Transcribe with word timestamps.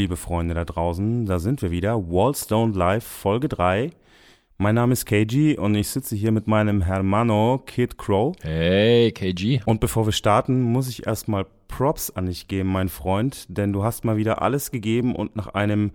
Liebe 0.00 0.16
Freunde 0.16 0.54
da 0.54 0.64
draußen, 0.64 1.26
da 1.26 1.38
sind 1.38 1.60
wir 1.60 1.70
wieder. 1.70 2.08
Wallstone 2.10 2.72
Live, 2.72 3.04
Folge 3.04 3.50
3. 3.50 3.90
Mein 4.56 4.74
Name 4.74 4.94
ist 4.94 5.04
KG 5.04 5.58
und 5.58 5.74
ich 5.74 5.88
sitze 5.88 6.16
hier 6.16 6.32
mit 6.32 6.46
meinem 6.46 6.80
Hermano 6.80 7.62
Kid 7.66 7.98
Crow. 7.98 8.34
Hey, 8.40 9.12
KG. 9.12 9.60
Und 9.66 9.80
bevor 9.80 10.06
wir 10.06 10.14
starten, 10.14 10.62
muss 10.62 10.88
ich 10.88 11.06
erstmal 11.06 11.44
Props 11.68 12.08
an 12.08 12.24
dich 12.24 12.48
geben, 12.48 12.70
mein 12.70 12.88
Freund, 12.88 13.44
denn 13.50 13.74
du 13.74 13.84
hast 13.84 14.06
mal 14.06 14.16
wieder 14.16 14.40
alles 14.40 14.70
gegeben 14.70 15.14
und 15.14 15.36
nach 15.36 15.48
einem 15.48 15.90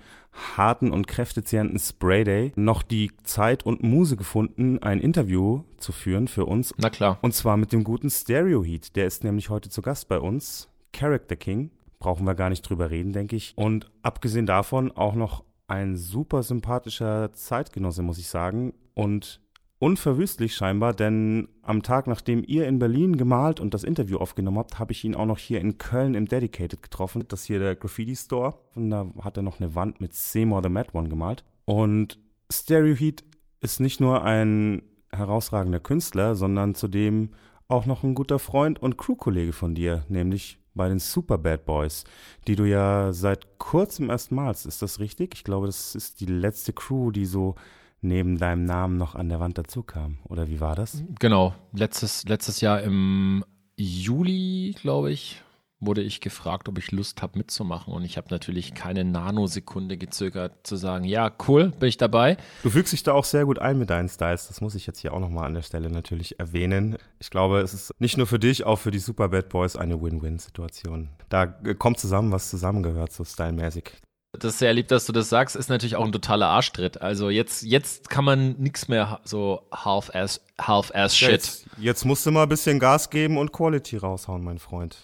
harten 0.55 0.91
und 0.91 1.07
kräftezehrenden 1.07 1.79
Sprayday 1.79 2.51
noch 2.55 2.84
die 2.84 3.09
Zeit 3.23 3.65
und 3.65 3.81
Muse 3.81 4.17
gefunden, 4.17 4.84
ein 4.84 4.99
Interview 4.99 5.63
zu 5.79 5.91
führen 5.91 6.27
für 6.27 6.45
uns. 6.45 6.76
Na 6.77 6.91
klar. 6.91 7.17
Und 7.23 7.34
zwar 7.34 7.57
mit 7.57 7.73
dem 7.73 7.84
guten 7.84 8.12
Stereo 8.12 8.63
Heat. 8.63 8.95
Der 8.95 9.07
ist 9.07 9.23
nämlich 9.23 9.49
heute 9.49 9.70
zu 9.70 9.81
Gast 9.81 10.07
bei 10.07 10.20
uns. 10.20 10.70
Character 10.93 11.35
King. 11.35 11.71
Brauchen 12.05 12.27
wir 12.27 12.35
gar 12.35 12.51
nicht 12.51 12.61
drüber 12.61 12.91
reden, 12.91 13.13
denke 13.13 13.35
ich. 13.35 13.53
Und 13.55 13.89
abgesehen 14.03 14.45
davon 14.45 14.91
auch 14.91 15.15
noch 15.15 15.43
ein 15.65 15.95
super 15.95 16.43
sympathischer 16.43 17.33
Zeitgenosse, 17.33 18.03
muss 18.03 18.19
ich 18.19 18.27
sagen. 18.27 18.75
Und 18.93 19.41
unverwüstlich 19.79 20.53
scheinbar, 20.53 20.93
denn 20.93 21.47
am 21.63 21.81
Tag, 21.81 22.05
nachdem 22.05 22.43
ihr 22.45 22.67
in 22.67 22.77
Berlin 22.77 23.17
gemalt 23.17 23.59
und 23.59 23.73
das 23.73 23.83
Interview 23.83 24.17
aufgenommen 24.17 24.59
habt, 24.59 24.77
habe 24.77 24.91
ich 24.91 25.03
ihn 25.03 25.15
auch 25.15 25.25
noch 25.25 25.39
hier 25.39 25.59
in 25.59 25.79
Köln 25.79 26.13
im 26.13 26.27
Dedicated 26.27 26.83
getroffen. 26.83 27.25
Das 27.27 27.45
hier 27.45 27.57
der 27.57 27.75
Graffiti 27.75 28.15
Store. 28.15 28.53
Und 28.75 28.91
da 28.91 29.07
hat 29.21 29.37
er 29.37 29.41
noch 29.41 29.59
eine 29.59 29.73
Wand 29.73 29.99
mit 29.99 30.13
Seymour 30.13 30.61
the 30.61 30.69
Mad 30.69 30.89
One 30.93 31.09
gemalt. 31.09 31.43
Und 31.65 32.19
Stereo 32.51 32.93
Heat 32.93 33.23
ist 33.62 33.79
nicht 33.79 33.99
nur 33.99 34.23
ein 34.23 34.84
herausragender 35.12 35.79
Künstler, 35.79 36.35
sondern 36.35 36.75
zudem 36.75 37.31
auch 37.67 37.87
noch 37.87 38.03
ein 38.03 38.13
guter 38.13 38.37
Freund 38.37 38.79
und 38.79 38.95
Crewkollege 38.95 39.53
von 39.53 39.73
dir, 39.73 40.05
nämlich 40.07 40.59
bei 40.76 40.87
den 40.90 40.99
Super 40.99 41.37
Bad 41.37 41.65
Boys, 41.65 42.04
die 42.48 42.55
du 42.55 42.65
ja 42.65 43.12
seit 43.13 43.57
kurzem 43.57 44.09
erst 44.09 44.31
malst. 44.31 44.65
Ist 44.65 44.81
das 44.81 44.99
richtig? 44.99 45.34
Ich 45.34 45.43
glaube, 45.43 45.65
das 45.68 45.95
ist 45.95 46.20
die 46.20 46.26
letzte 46.26 46.73
Crew, 46.73 47.12
die 47.12 47.26
so 47.26 47.55
neben 48.01 48.37
deinem 48.37 48.65
Namen 48.65 48.98
noch 48.98 49.15
an 49.15 49.29
der 49.29 49.40
Wand 49.40 49.57
dazu 49.57 49.81
kam. 49.81 50.20
Oder 50.26 50.48
wie 50.48 50.59
war 50.59 50.76
das? 50.76 51.03
Genau. 51.20 51.55
Letztes, 51.73 52.26
letztes 52.26 52.62
Jahr 52.62 52.81
im 52.84 53.43
Juli, 53.77 54.76
glaube 54.79 55.12
ich, 55.12 55.41
wurde 55.79 56.01
ich 56.01 56.21
gefragt, 56.21 56.70
ob 56.70 56.77
ich 56.77 56.91
Lust 56.91 57.21
habe 57.21 57.37
mitzumachen. 57.37 57.93
Und 57.93 58.04
ich 58.04 58.18
habe 58.18 58.27
natürlich 58.29 58.73
keine 58.73 59.04
Nanosekunde 59.04 59.98
gezögert 59.98 60.65
zu 60.65 60.76
sagen, 60.76 61.05
ja, 61.05 61.31
cool, 61.48 61.71
bin 61.79 61.90
ich 61.90 61.98
dabei. 61.98 62.37
Du 62.63 62.70
fügst 62.70 62.93
dich 62.93 63.04
da 63.04 63.13
auch 63.13 63.26
sehr 63.26 63.45
gut 63.45 63.59
ein 63.59 63.77
mit 63.77 63.90
deinen 63.90 64.09
Styles. 64.09 64.47
Das 64.47 64.62
muss 64.62 64.75
ich 64.75 64.88
jetzt 64.88 65.00
hier 65.00 65.13
auch 65.13 65.19
nochmal 65.19 65.46
an 65.46 65.53
der 65.53 65.62
Stelle 65.62 65.90
natürlich 65.90 66.40
erwähnen. 66.40 66.97
Ich 67.19 67.29
glaube, 67.29 67.59
es 67.59 67.73
ist 67.73 67.91
nicht 68.00 68.18
nur 68.18 68.28
für 68.28 68.40
dich, 68.40 68.66
auch 68.66 68.78
für 68.78 68.91
die 68.91 69.00
Super 69.00 69.29
Bad 69.29 69.50
Boys 69.50 69.75
eine 69.75 70.01
Win-Win-Situation. 70.01 71.09
Da 71.29 71.46
kommt 71.46 72.00
zusammen, 72.00 72.31
was 72.31 72.50
zusammengehört, 72.50 73.12
so 73.12 73.23
stylmäßig. 73.23 73.91
Das 74.40 74.53
ist 74.53 74.59
sehr 74.59 74.73
lieb, 74.73 74.90
dass 74.90 75.06
du 75.06 75.13
das 75.13 75.29
sagst, 75.29 75.56
ist 75.56 75.69
natürlich 75.69 75.96
auch 75.96 76.06
ein 76.06 76.12
totaler 76.12 76.47
Arschtritt. 76.47 77.01
Also 77.01 77.29
jetzt, 77.29 77.63
jetzt 77.63 78.09
kann 78.09 78.25
man 78.25 78.56
nichts 78.57 78.88
mehr 78.88 79.19
so 79.23 79.62
half-ass 79.73 80.41
half 80.59 80.91
-ass 80.91 81.16
shit. 81.16 81.29
Jetzt, 81.29 81.66
jetzt 81.78 82.06
musst 82.06 82.25
du 82.25 82.31
mal 82.31 82.44
ein 82.44 82.50
bisschen 82.50 82.79
Gas 82.79 83.09
geben 83.09 83.38
und 83.38 83.51
Quality 83.51 83.97
raushauen, 83.97 84.44
mein 84.44 84.59
Freund. 84.59 84.97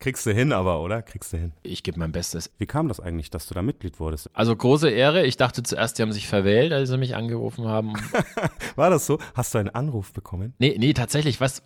Kriegst 0.00 0.24
du 0.24 0.32
hin 0.32 0.52
aber, 0.52 0.80
oder? 0.80 1.02
Kriegst 1.02 1.34
du 1.34 1.36
hin. 1.36 1.52
Ich 1.62 1.82
gebe 1.82 1.98
mein 1.98 2.10
Bestes. 2.10 2.50
Wie 2.56 2.64
kam 2.64 2.88
das 2.88 3.00
eigentlich, 3.00 3.28
dass 3.28 3.46
du 3.46 3.52
da 3.52 3.60
Mitglied 3.60 4.00
wurdest? 4.00 4.30
Also 4.32 4.56
große 4.56 4.88
Ehre. 4.88 5.26
Ich 5.26 5.36
dachte 5.36 5.62
zuerst, 5.62 5.98
die 5.98 6.02
haben 6.02 6.12
sich 6.12 6.26
verwählt, 6.26 6.72
als 6.72 6.88
sie 6.88 6.96
mich 6.96 7.14
angerufen 7.14 7.68
haben. 7.68 7.92
War 8.76 8.88
das 8.88 9.04
so? 9.04 9.18
Hast 9.34 9.52
du 9.52 9.58
einen 9.58 9.68
Anruf 9.68 10.14
bekommen? 10.14 10.54
Nee, 10.58 10.76
nee, 10.78 10.94
tatsächlich, 10.94 11.38
was 11.42 11.62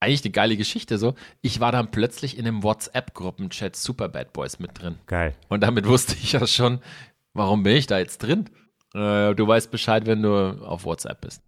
eigentlich 0.00 0.24
eine 0.24 0.32
geile 0.32 0.56
Geschichte 0.56 0.98
so. 0.98 1.14
Ich 1.40 1.60
war 1.60 1.70
dann 1.70 1.92
plötzlich 1.92 2.36
in 2.36 2.48
einem 2.48 2.64
WhatsApp-Gruppenchat 2.64 3.76
Super 3.76 4.08
Bad 4.08 4.32
Boys 4.32 4.58
mit 4.58 4.82
drin. 4.82 4.96
Geil. 5.06 5.36
Und 5.48 5.62
damit 5.62 5.86
wusste 5.86 6.16
ich 6.20 6.32
ja 6.32 6.44
schon, 6.48 6.80
warum 7.32 7.62
bin 7.62 7.76
ich 7.76 7.86
da 7.86 8.00
jetzt 8.00 8.18
drin? 8.18 8.50
Äh, 8.94 9.34
du 9.34 9.46
weißt 9.46 9.70
Bescheid, 9.70 10.06
wenn 10.06 10.22
du 10.22 10.34
auf 10.62 10.84
WhatsApp 10.84 11.22
bist. 11.22 11.42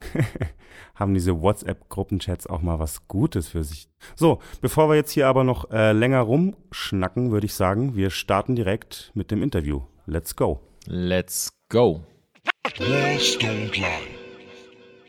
Haben 0.95 1.15
diese 1.15 1.41
WhatsApp-Gruppenchats 1.41 2.47
auch 2.47 2.63
mal 2.63 2.79
was 2.79 3.07
Gutes 3.07 3.49
für 3.49 3.63
sich? 3.63 3.89
So, 4.17 4.41
bevor 4.61 4.89
wir 4.89 4.97
jetzt 4.97 5.11
hier 5.11 5.29
aber 5.29 5.45
noch 5.45 5.71
äh, 5.71 5.93
länger 5.93 6.21
rumschnacken, 6.21 7.33
würde 7.33 7.47
ich 7.47 7.55
sagen, 7.55 7.97
wir 7.97 8.11
starten 8.11 8.57
direkt 8.57 9.11
mit 9.15 9.31
dem 9.31 9.43
Interview. 9.43 9.83
Let's 10.07 10.37
go. 10.37 10.61
Let's 10.87 11.53
go. 11.69 12.03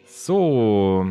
So, 0.05 1.05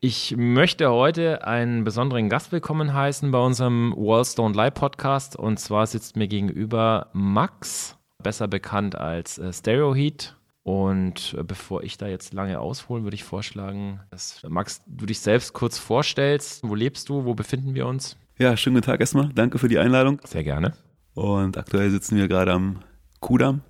ich 0.00 0.34
möchte 0.36 0.90
heute 0.90 1.46
einen 1.46 1.84
besonderen 1.84 2.28
Gast 2.28 2.52
willkommen 2.52 2.94
heißen 2.94 3.30
bei 3.30 3.38
unserem 3.38 3.94
Wallstone 3.96 4.54
Live 4.54 4.74
Podcast. 4.74 5.36
Und 5.36 5.58
zwar 5.58 5.86
sitzt 5.86 6.16
mir 6.16 6.28
gegenüber 6.28 7.08
Max, 7.12 7.96
besser 8.22 8.46
bekannt 8.46 8.96
als 8.96 9.38
äh, 9.38 9.52
Stereo 9.52 9.94
Heat. 9.94 10.36
Und 10.70 11.34
äh, 11.36 11.42
bevor 11.42 11.82
ich 11.82 11.98
da 11.98 12.06
jetzt 12.06 12.32
lange 12.32 12.60
aushole, 12.60 13.02
würde 13.02 13.16
ich 13.16 13.24
vorschlagen, 13.24 13.98
dass 14.10 14.40
Max, 14.48 14.82
du 14.86 15.04
dich 15.04 15.18
selbst 15.18 15.52
kurz 15.52 15.78
vorstellst. 15.78 16.62
Wo 16.62 16.76
lebst 16.76 17.08
du? 17.08 17.24
Wo 17.24 17.34
befinden 17.34 17.74
wir 17.74 17.88
uns? 17.88 18.16
Ja, 18.38 18.56
schönen 18.56 18.76
guten 18.76 18.86
Tag 18.86 19.00
erstmal. 19.00 19.30
Danke 19.34 19.58
für 19.58 19.66
die 19.66 19.80
Einladung. 19.80 20.20
Sehr 20.24 20.44
gerne. 20.44 20.74
Und 21.14 21.58
aktuell 21.58 21.90
sitzen 21.90 22.16
wir 22.16 22.28
gerade 22.28 22.52
am 22.52 22.84
Kudamm 23.18 23.62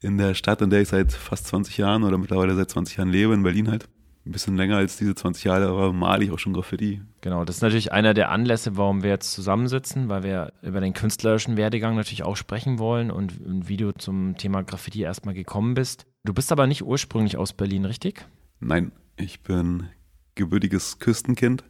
in 0.00 0.18
der 0.18 0.34
Stadt, 0.34 0.60
in 0.60 0.70
der 0.70 0.80
ich 0.80 0.88
seit 0.88 1.12
fast 1.12 1.46
20 1.46 1.78
Jahren 1.78 2.02
oder 2.02 2.18
mittlerweile 2.18 2.56
seit 2.56 2.70
20 2.70 2.96
Jahren 2.96 3.08
lebe, 3.08 3.32
in 3.32 3.44
Berlin 3.44 3.70
halt 3.70 3.88
ein 4.24 4.32
bisschen 4.32 4.56
länger 4.56 4.76
als 4.76 4.96
diese 4.96 5.14
20 5.14 5.44
Jahre, 5.44 5.68
aber 5.68 5.92
male 5.92 6.24
ich 6.24 6.30
auch 6.30 6.38
schon 6.38 6.52
Graffiti. 6.52 7.02
Genau, 7.22 7.44
das 7.44 7.56
ist 7.56 7.62
natürlich 7.62 7.92
einer 7.92 8.14
der 8.14 8.30
Anlässe, 8.30 8.76
warum 8.76 9.02
wir 9.02 9.10
jetzt 9.10 9.32
zusammensitzen, 9.32 10.08
weil 10.08 10.22
wir 10.22 10.52
über 10.62 10.80
den 10.80 10.92
künstlerischen 10.92 11.56
Werdegang 11.56 11.96
natürlich 11.96 12.22
auch 12.22 12.36
sprechen 12.36 12.78
wollen 12.78 13.10
und 13.10 13.68
wie 13.68 13.76
du 13.76 13.92
zum 13.92 14.36
Thema 14.36 14.62
Graffiti 14.62 15.02
erstmal 15.02 15.34
gekommen 15.34 15.74
bist. 15.74 16.06
Du 16.24 16.32
bist 16.32 16.52
aber 16.52 16.68
nicht 16.68 16.84
ursprünglich 16.84 17.36
aus 17.36 17.52
Berlin, 17.52 17.84
richtig? 17.84 18.24
Nein, 18.60 18.92
ich 19.16 19.42
bin 19.42 19.88
gebürtiges 20.36 21.00
Küstenkind, 21.00 21.64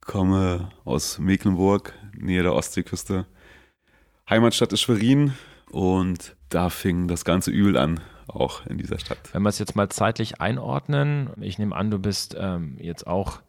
komme 0.00 0.70
aus 0.84 1.18
Mecklenburg, 1.18 1.92
Nähe 2.16 2.42
der 2.42 2.54
Ostseeküste. 2.54 3.26
Heimatstadt 4.30 4.72
ist 4.72 4.80
Schwerin 4.80 5.34
und 5.70 6.36
da 6.48 6.70
fing 6.70 7.06
das 7.06 7.26
ganze 7.26 7.50
Übel 7.50 7.76
an 7.76 8.00
auch 8.28 8.66
in 8.66 8.78
dieser 8.78 8.98
Stadt. 8.98 9.18
Wenn 9.32 9.42
wir 9.42 9.48
es 9.48 9.58
jetzt 9.58 9.76
mal 9.76 9.88
zeitlich 9.88 10.40
einordnen, 10.40 11.30
ich 11.40 11.58
nehme 11.58 11.74
an, 11.74 11.90
du 11.90 11.98
bist 11.98 12.36
ähm, 12.38 12.76
jetzt 12.80 13.06
auch 13.06 13.40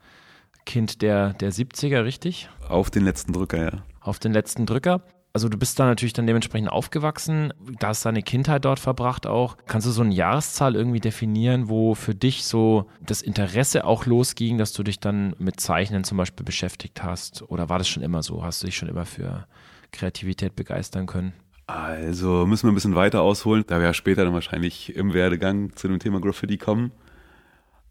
Kind 0.65 1.01
der, 1.01 1.33
der 1.33 1.51
70er, 1.51 2.03
richtig? 2.03 2.49
Auf 2.67 2.89
den 2.89 3.03
letzten 3.03 3.33
Drücker, 3.33 3.63
ja. 3.63 3.83
Auf 4.01 4.19
den 4.19 4.33
letzten 4.33 4.65
Drücker. 4.65 5.01
Also 5.37 5.49
du 5.49 5.57
bist 5.57 5.79
da 5.79 5.85
natürlich 5.85 6.13
dann 6.13 6.25
dementsprechend 6.25 6.69
aufgewachsen, 6.69 7.53
da 7.79 7.89
hast 7.89 8.03
deine 8.05 8.23
Kindheit 8.23 8.65
dort 8.65 8.79
verbracht 8.79 9.27
auch. 9.27 9.55
Kannst 9.67 9.85
du 9.85 9.91
so 9.91 10.01
eine 10.01 10.13
Jahreszahl 10.13 10.75
irgendwie 10.75 10.99
definieren, 10.99 11.69
wo 11.69 11.93
für 11.93 12.15
dich 12.15 12.43
so 12.43 12.89
das 13.01 13.21
Interesse 13.21 13.85
auch 13.85 14.07
losging, 14.07 14.57
dass 14.57 14.73
du 14.73 14.81
dich 14.81 14.99
dann 14.99 15.35
mit 15.37 15.59
Zeichnen 15.59 16.03
zum 16.03 16.17
Beispiel 16.17 16.43
beschäftigt 16.43 17.03
hast? 17.03 17.43
Oder 17.49 17.69
war 17.69 17.77
das 17.77 17.87
schon 17.87 18.01
immer 18.01 18.23
so? 18.23 18.43
Hast 18.43 18.63
du 18.63 18.65
dich 18.65 18.77
schon 18.77 18.89
immer 18.89 19.05
für 19.05 19.45
Kreativität 19.91 20.55
begeistern 20.55 21.05
können? 21.05 21.33
Also 21.67 22.45
müssen 22.45 22.67
wir 22.67 22.71
ein 22.71 22.75
bisschen 22.75 22.95
weiter 22.95 23.21
ausholen, 23.21 23.65
da 23.67 23.79
wir 23.79 23.87
ja 23.87 23.93
später 23.93 24.23
dann 24.23 24.33
wahrscheinlich 24.33 24.95
im 24.95 25.13
Werdegang 25.13 25.75
zu 25.75 25.89
dem 25.89 25.99
Thema 25.99 26.21
Graffiti 26.21 26.57
kommen. 26.57 26.93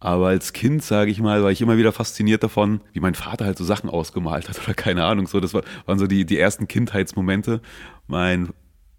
Aber 0.01 0.29
als 0.29 0.55
Kind, 0.55 0.83
sage 0.83 1.11
ich 1.11 1.21
mal, 1.21 1.43
war 1.43 1.51
ich 1.51 1.61
immer 1.61 1.77
wieder 1.77 1.93
fasziniert 1.93 2.43
davon, 2.43 2.81
wie 2.93 3.01
mein 3.01 3.15
Vater 3.15 3.45
halt 3.45 3.59
so 3.59 3.65
Sachen 3.65 3.91
ausgemalt 3.91 4.49
hat 4.49 4.59
oder 4.65 4.73
keine 4.73 5.05
Ahnung. 5.05 5.27
So, 5.27 5.41
das 5.41 5.53
waren 5.53 5.99
so 5.99 6.07
die, 6.07 6.25
die 6.25 6.39
ersten 6.39 6.69
Kindheitsmomente. 6.69 7.61
Mein 8.07 8.51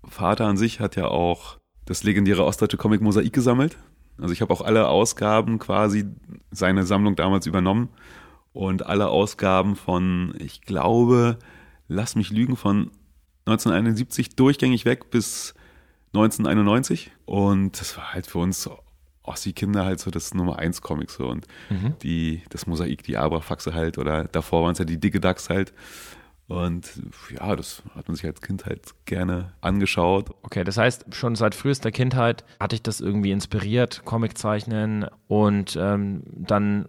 Vater 0.07 0.45
an 0.45 0.57
sich 0.57 0.79
hat 0.79 0.95
ja 0.95 1.05
auch 1.05 1.57
das 1.85 2.03
legendäre 2.03 2.45
ostdeutsche 2.45 2.77
Comic 2.77 3.01
Mosaik 3.01 3.33
gesammelt. 3.33 3.77
Also 4.19 4.31
ich 4.33 4.41
habe 4.41 4.53
auch 4.53 4.61
alle 4.61 4.87
Ausgaben 4.89 5.57
quasi 5.57 6.05
seine 6.51 6.83
Sammlung 6.83 7.15
damals 7.15 7.47
übernommen 7.47 7.89
und 8.53 8.85
alle 8.85 9.09
Ausgaben 9.09 9.75
von, 9.75 10.35
ich 10.39 10.61
glaube, 10.61 11.37
lass 11.87 12.15
mich 12.15 12.31
lügen, 12.31 12.55
von 12.55 12.91
1971 13.47 14.35
durchgängig 14.35 14.85
weg 14.85 15.09
bis 15.09 15.53
1991. 16.13 17.11
Und 17.25 17.79
das 17.79 17.97
war 17.97 18.13
halt 18.13 18.27
für 18.27 18.39
uns 18.39 18.69
Ossi-Kinder 19.23 19.85
halt 19.85 19.99
so 19.99 20.11
das 20.11 20.33
Nummer 20.33 20.59
1 20.59 20.81
Comic 20.81 21.09
so. 21.11 21.27
Und 21.27 21.47
mhm. 21.69 21.95
die, 22.01 22.43
das 22.49 22.67
Mosaik, 22.67 23.03
die 23.03 23.17
Abrafaxe 23.17 23.73
halt, 23.73 23.97
oder 23.97 24.25
davor 24.25 24.63
waren 24.63 24.73
es 24.73 24.79
ja 24.79 24.85
die 24.85 24.99
dicke 24.99 25.19
Ducks 25.19 25.49
halt. 25.49 25.73
Und 26.47 26.89
ja, 27.29 27.55
das 27.57 27.83
hat 27.93 28.07
man 28.07 28.15
sich 28.15 28.25
als 28.25 28.39
Kind 28.39 28.65
halt 28.65 28.81
gerne 29.05 29.51
angeschaut. 29.59 30.29
Okay, 30.43 30.63
das 30.63 30.77
heißt, 30.77 31.13
schon 31.13 31.35
seit 31.35 31.55
frühester 31.55 31.91
Kindheit 31.91 32.45
hatte 32.59 32.75
ich 32.75 32.81
das 32.81 33.01
irgendwie 33.01 33.31
inspiriert, 33.31 34.03
Comic 34.05 34.37
zeichnen 34.37 35.07
und 35.27 35.77
ähm, 35.79 36.23
dann 36.25 36.87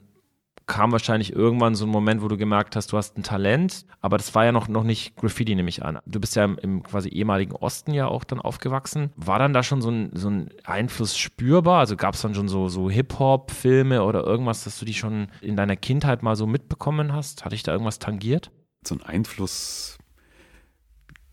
kam 0.68 0.92
wahrscheinlich 0.92 1.32
irgendwann 1.32 1.74
so 1.74 1.86
ein 1.86 1.90
Moment, 1.90 2.22
wo 2.22 2.28
du 2.28 2.36
gemerkt 2.36 2.76
hast, 2.76 2.92
du 2.92 2.96
hast 2.96 3.16
ein 3.18 3.24
Talent, 3.24 3.86
aber 4.00 4.18
das 4.18 4.34
war 4.34 4.44
ja 4.44 4.52
noch, 4.52 4.68
noch 4.68 4.84
nicht 4.84 5.16
Graffiti, 5.16 5.54
nehme 5.54 5.70
ich 5.70 5.84
an. 5.84 5.98
Du 6.06 6.20
bist 6.20 6.36
ja 6.36 6.44
im, 6.44 6.58
im 6.58 6.82
quasi 6.84 7.08
ehemaligen 7.08 7.56
Osten 7.56 7.92
ja 7.92 8.06
auch 8.06 8.22
dann 8.22 8.40
aufgewachsen. 8.40 9.10
War 9.16 9.38
dann 9.38 9.54
da 9.54 9.62
schon 9.62 9.82
so 9.82 9.90
ein, 9.90 10.10
so 10.14 10.28
ein 10.28 10.50
Einfluss 10.64 11.16
spürbar? 11.16 11.80
Also 11.80 11.96
gab 11.96 12.14
es 12.14 12.22
dann 12.22 12.34
schon 12.34 12.48
so, 12.48 12.68
so 12.68 12.88
Hip-Hop-Filme 12.90 14.04
oder 14.04 14.22
irgendwas, 14.24 14.64
dass 14.64 14.78
du 14.78 14.84
die 14.84 14.94
schon 14.94 15.28
in 15.40 15.56
deiner 15.56 15.76
Kindheit 15.76 16.22
mal 16.22 16.36
so 16.36 16.46
mitbekommen 16.46 17.12
hast? 17.12 17.44
Hatte 17.44 17.54
ich 17.54 17.62
da 17.62 17.72
irgendwas 17.72 17.98
tangiert? 17.98 18.52
So 18.86 18.94
ein 18.94 19.02
Einfluss 19.02 19.98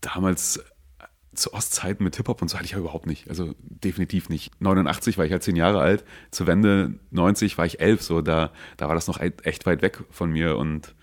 damals 0.00 0.64
zu 1.36 1.52
Ostzeiten 1.52 2.04
mit 2.04 2.16
Hip-Hop 2.16 2.42
und 2.42 2.48
so 2.48 2.56
hatte 2.56 2.64
ich 2.64 2.72
ja 2.72 2.78
überhaupt 2.78 3.06
nicht. 3.06 3.28
Also 3.28 3.54
definitiv 3.58 4.28
nicht. 4.28 4.60
89 4.60 5.18
war 5.18 5.24
ich 5.24 5.32
halt 5.32 5.42
zehn 5.42 5.56
Jahre 5.56 5.80
alt, 5.80 6.04
zur 6.30 6.46
Wende 6.46 6.94
90 7.10 7.58
war 7.58 7.66
ich 7.66 7.80
elf, 7.80 8.02
so 8.02 8.20
da, 8.20 8.52
da 8.76 8.88
war 8.88 8.94
das 8.94 9.06
noch 9.06 9.20
echt 9.20 9.66
weit 9.66 9.82
weg 9.82 10.02
von 10.10 10.30
mir 10.30 10.56
und 10.56 10.94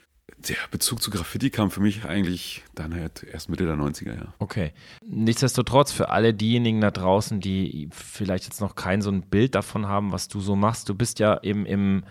der 0.49 0.57
Bezug 0.71 1.01
zu 1.01 1.09
Graffiti 1.09 1.49
kam 1.49 1.71
für 1.71 1.79
mich 1.79 2.05
eigentlich 2.05 2.63
dann 2.75 2.93
halt 2.93 3.23
erst 3.23 3.49
Mitte 3.49 3.65
der 3.65 3.75
90er, 3.75 4.15
ja. 4.15 4.33
Okay. 4.39 4.73
Nichtsdestotrotz, 5.05 5.91
für 5.91 6.09
alle 6.09 6.33
diejenigen 6.33 6.81
da 6.81 6.91
draußen, 6.91 7.39
die 7.39 7.89
vielleicht 7.91 8.45
jetzt 8.45 8.59
noch 8.59 8.75
kein 8.75 9.01
so 9.01 9.09
ein 9.09 9.21
Bild 9.21 9.55
davon 9.55 9.87
haben, 9.87 10.11
was 10.11 10.27
du 10.27 10.41
so 10.41 10.55
machst, 10.55 10.89
du 10.89 10.95
bist 10.95 11.19
ja 11.19 11.41
eben 11.43 11.65
im 11.65 12.03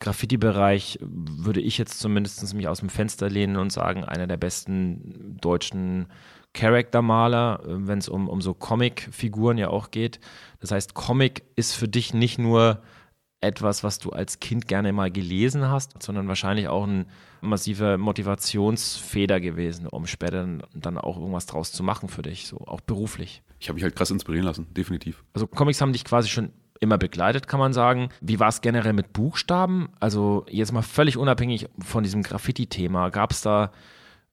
Graffiti-Bereich, 0.00 0.98
würde 1.02 1.60
ich 1.60 1.78
jetzt 1.78 1.98
zumindest 1.98 2.54
mich 2.54 2.68
aus 2.68 2.80
dem 2.80 2.88
Fenster 2.88 3.28
lehnen 3.28 3.56
und 3.56 3.70
sagen, 3.70 4.04
einer 4.04 4.26
der 4.26 4.36
besten 4.36 5.36
deutschen 5.40 6.06
Charaktermaler, 6.54 7.60
wenn 7.64 7.98
es 7.98 8.08
um, 8.08 8.28
um 8.28 8.40
so 8.40 8.54
Comic-Figuren 8.54 9.58
ja 9.58 9.68
auch 9.68 9.90
geht. 9.90 10.20
Das 10.60 10.70
heißt, 10.70 10.94
Comic 10.94 11.42
ist 11.56 11.74
für 11.74 11.88
dich 11.88 12.14
nicht 12.14 12.38
nur 12.38 12.80
etwas, 13.40 13.84
was 13.84 13.98
du 13.98 14.10
als 14.10 14.40
Kind 14.40 14.66
gerne 14.66 14.92
mal 14.92 15.10
gelesen 15.10 15.68
hast, 15.68 16.02
sondern 16.02 16.28
wahrscheinlich 16.28 16.68
auch 16.68 16.86
ein 16.86 17.06
massiver 17.42 17.98
Motivationsfeder 17.98 19.38
gewesen, 19.38 19.86
um 19.86 20.06
später 20.06 20.58
dann 20.72 20.96
auch 20.96 21.18
irgendwas 21.18 21.46
draus 21.46 21.70
zu 21.70 21.82
machen 21.82 22.08
für 22.08 22.22
dich, 22.22 22.46
so 22.46 22.56
auch 22.58 22.80
beruflich. 22.80 23.42
Ich 23.60 23.68
habe 23.68 23.74
mich 23.74 23.84
halt 23.84 23.96
krass 23.96 24.10
inspirieren 24.10 24.46
lassen, 24.46 24.72
definitiv. 24.72 25.22
Also 25.34 25.46
Comics 25.46 25.80
haben 25.80 25.92
dich 25.92 26.04
quasi 26.04 26.28
schon 26.28 26.52
immer 26.80 26.98
begleitet, 26.98 27.46
kann 27.46 27.60
man 27.60 27.72
sagen. 27.72 28.08
Wie 28.20 28.40
war 28.40 28.48
es 28.48 28.60
generell 28.60 28.92
mit 28.92 29.12
Buchstaben? 29.12 29.90
Also 30.00 30.46
jetzt 30.48 30.72
mal 30.72 30.82
völlig 30.82 31.16
unabhängig 31.16 31.68
von 31.78 32.02
diesem 32.02 32.22
Graffiti-Thema. 32.22 33.10
Gab 33.10 33.32
es 33.32 33.42
da 33.42 33.72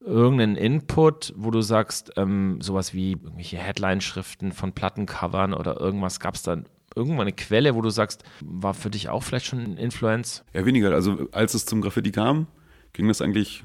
irgendeinen 0.03 0.56
Input, 0.56 1.33
wo 1.38 1.51
du 1.51 1.62
sagst, 1.62 2.12
ähm, 2.18 2.59
sowas 2.62 2.94
wie 2.94 3.12
irgendwelche 3.12 3.57
Headline-Schriften 3.57 4.51
von 4.51 4.74
Plattencovern 4.74 5.53
oder 5.53 5.80
irgendwas, 5.80 6.19
gab 6.19 6.36
es 6.36 6.44
da 6.44 6.57
irgendwann 6.95 7.21
eine 7.21 7.33
Quelle, 7.33 7.75
wo 7.75 7.81
du 7.81 7.89
sagst, 7.89 8.24
war 8.42 8.74
für 8.74 8.89
dich 8.89 9.09
auch 9.09 9.24
vielleicht 9.24 9.45
schon 9.45 9.59
ein 9.59 9.77
Influence? 9.77 10.44
Ja, 10.53 10.65
weniger. 10.65 10.92
Also 10.92 11.27
als 11.31 11.53
es 11.53 11.65
zum 11.65 11.81
Graffiti 11.81 12.12
kam, 12.12 12.48
ging 12.94 13.07
das 13.07 13.21
eigentlich 13.21 13.63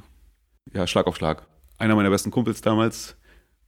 ja, 0.73 0.87
Schlag 0.87 1.07
auf 1.07 1.17
Schlag. 1.17 1.47
Einer 1.79 1.97
meiner 1.97 2.11
besten 2.11 2.31
Kumpels 2.31 2.61
damals, 2.61 3.17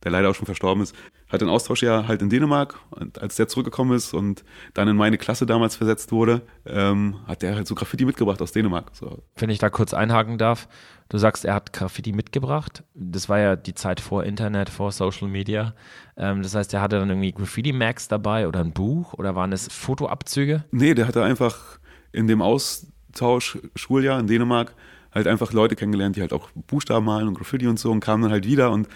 der 0.04 0.12
leider 0.12 0.30
auch 0.30 0.34
schon 0.34 0.46
verstorben 0.46 0.82
ist, 0.82 0.94
hat 1.28 1.42
ein 1.42 1.48
Austauschjahr 1.48 2.06
halt 2.08 2.22
in 2.22 2.30
Dänemark 2.30 2.78
und 2.90 3.20
als 3.20 3.36
der 3.36 3.48
zurückgekommen 3.48 3.96
ist 3.96 4.14
und 4.14 4.44
dann 4.74 4.88
in 4.88 4.96
meine 4.96 5.18
Klasse 5.18 5.46
damals 5.46 5.76
versetzt 5.76 6.12
wurde, 6.12 6.42
ähm, 6.66 7.16
hat 7.26 7.42
der 7.42 7.56
halt 7.56 7.66
so 7.66 7.74
Graffiti 7.74 8.04
mitgebracht 8.04 8.40
aus 8.40 8.52
Dänemark. 8.52 8.90
So. 8.92 9.22
Wenn 9.36 9.50
ich 9.50 9.58
da 9.58 9.70
kurz 9.70 9.94
einhaken 9.94 10.38
darf, 10.38 10.68
du 11.08 11.18
sagst, 11.18 11.44
er 11.44 11.54
hat 11.54 11.72
Graffiti 11.72 12.12
mitgebracht. 12.12 12.84
Das 12.94 13.28
war 13.28 13.38
ja 13.38 13.56
die 13.56 13.74
Zeit 13.74 14.00
vor 14.00 14.24
Internet, 14.24 14.70
vor 14.70 14.92
Social 14.92 15.28
Media. 15.28 15.74
Ähm, 16.16 16.42
das 16.42 16.54
heißt, 16.54 16.72
er 16.74 16.80
hatte 16.80 16.98
dann 16.98 17.08
irgendwie 17.08 17.32
Graffiti-Max 17.32 18.08
dabei 18.08 18.46
oder 18.46 18.60
ein 18.60 18.72
Buch 18.72 19.14
oder 19.14 19.34
waren 19.34 19.52
es 19.52 19.68
Fotoabzüge? 19.72 20.64
Nee, 20.70 20.94
der 20.94 21.08
hatte 21.08 21.22
einfach 21.22 21.78
in 22.12 22.26
dem 22.26 22.40
Austausch 22.40 23.58
Schuljahr 23.74 24.20
in 24.20 24.26
Dänemark 24.26 24.74
halt 25.12 25.26
einfach 25.26 25.52
Leute 25.52 25.76
kennengelernt, 25.76 26.16
die 26.16 26.20
halt 26.20 26.32
auch 26.32 26.50
Buchstaben 26.66 27.06
malen 27.06 27.28
und 27.28 27.34
Graffiti 27.34 27.66
und 27.66 27.78
so 27.78 27.90
und 27.90 28.00
kamen 28.00 28.22
dann 28.22 28.32
halt 28.32 28.46
wieder 28.46 28.70
und 28.70 28.88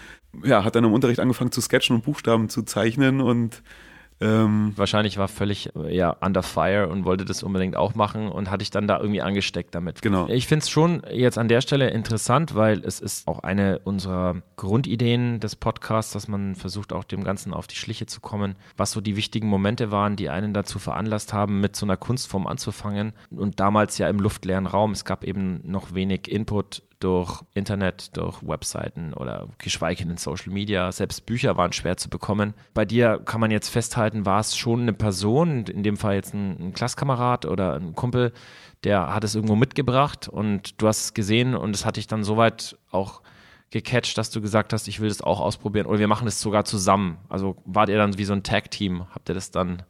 ja, 0.43 0.63
hat 0.63 0.75
dann 0.75 0.83
im 0.83 0.93
Unterricht 0.93 1.19
angefangen 1.19 1.51
zu 1.51 1.61
sketchen 1.61 1.95
und 1.95 2.03
Buchstaben 2.05 2.49
zu 2.49 2.63
zeichnen 2.63 3.21
und 3.21 3.63
ähm, 4.23 4.73
Wahrscheinlich 4.75 5.17
war 5.17 5.27
völlig 5.27 5.69
ja, 5.89 6.15
under 6.21 6.43
fire 6.43 6.87
und 6.87 7.05
wollte 7.05 7.25
das 7.25 7.43
unbedingt 7.43 7.75
auch 7.75 7.95
machen 7.95 8.29
und 8.29 8.49
hatte 8.49 8.63
ich 8.63 8.71
dann 8.71 8.87
da 8.87 8.99
irgendwie 8.99 9.21
angesteckt 9.21 9.75
damit. 9.75 10.01
Genau. 10.01 10.27
Ich 10.29 10.47
finde 10.47 10.63
es 10.63 10.69
schon 10.69 11.03
jetzt 11.11 11.37
an 11.37 11.47
der 11.47 11.61
Stelle 11.61 11.89
interessant, 11.89 12.55
weil 12.55 12.83
es 12.85 12.99
ist 12.99 13.27
auch 13.27 13.39
eine 13.39 13.79
unserer 13.79 14.41
Grundideen 14.55 15.39
des 15.39 15.55
Podcasts, 15.55 16.13
dass 16.13 16.27
man 16.27 16.55
versucht, 16.55 16.93
auch 16.93 17.03
dem 17.03 17.23
Ganzen 17.23 17.53
auf 17.53 17.67
die 17.67 17.75
Schliche 17.75 18.05
zu 18.05 18.21
kommen, 18.21 18.55
was 18.77 18.91
so 18.91 19.01
die 19.01 19.15
wichtigen 19.15 19.47
Momente 19.47 19.91
waren, 19.91 20.15
die 20.15 20.29
einen 20.29 20.53
dazu 20.53 20.79
veranlasst 20.79 21.33
haben, 21.33 21.59
mit 21.59 21.75
so 21.75 21.85
einer 21.85 21.97
Kunstform 21.97 22.47
anzufangen. 22.47 23.13
Und 23.29 23.59
damals 23.59 23.97
ja 23.97 24.07
im 24.07 24.19
luftleeren 24.19 24.67
Raum, 24.67 24.91
es 24.91 25.03
gab 25.03 25.23
eben 25.23 25.61
noch 25.65 25.93
wenig 25.93 26.31
Input 26.31 26.83
durch 27.03 27.43
Internet, 27.53 28.15
durch 28.15 28.41
Webseiten 28.41 29.13
oder 29.13 29.47
geschweige 29.57 30.05
denn 30.05 30.17
Social 30.17 30.53
Media. 30.53 30.91
Selbst 30.91 31.25
Bücher 31.25 31.57
waren 31.57 31.73
schwer 31.73 31.97
zu 31.97 32.09
bekommen. 32.09 32.53
Bei 32.73 32.85
dir 32.85 33.21
kann 33.25 33.41
man 33.41 33.51
jetzt 33.51 33.69
festhalten, 33.69 34.25
war 34.25 34.39
es 34.39 34.55
schon 34.55 34.81
eine 34.81 34.93
Person, 34.93 35.65
in 35.65 35.83
dem 35.83 35.97
Fall 35.97 36.15
jetzt 36.15 36.33
ein, 36.33 36.67
ein 36.67 36.73
Klasskamerad 36.73 37.45
oder 37.45 37.75
ein 37.75 37.93
Kumpel, 37.93 38.31
der 38.83 39.13
hat 39.13 39.23
es 39.23 39.35
irgendwo 39.35 39.55
mitgebracht 39.55 40.27
und 40.29 40.81
du 40.81 40.87
hast 40.87 41.03
es 41.03 41.13
gesehen 41.13 41.55
und 41.55 41.75
es 41.75 41.85
hat 41.85 41.97
dich 41.97 42.07
dann 42.07 42.23
soweit 42.23 42.77
auch 42.91 43.21
gecatcht, 43.71 44.17
dass 44.17 44.29
du 44.29 44.39
gesagt 44.39 44.71
hast, 44.71 44.87
ich 44.87 44.99
will 44.99 45.09
das 45.09 45.21
auch 45.21 45.39
ausprobieren 45.39 45.87
oder 45.87 45.99
wir 45.99 46.07
machen 46.07 46.25
das 46.25 46.39
sogar 46.39 46.63
zusammen. 46.63 47.17
Also 47.27 47.57
wart 47.65 47.89
ihr 47.89 47.97
dann 47.97 48.17
wie 48.17 48.25
so 48.25 48.33
ein 48.33 48.43
Tag-Team? 48.43 49.07
Habt 49.11 49.29
ihr 49.29 49.35
das 49.35 49.51
dann 49.51 49.83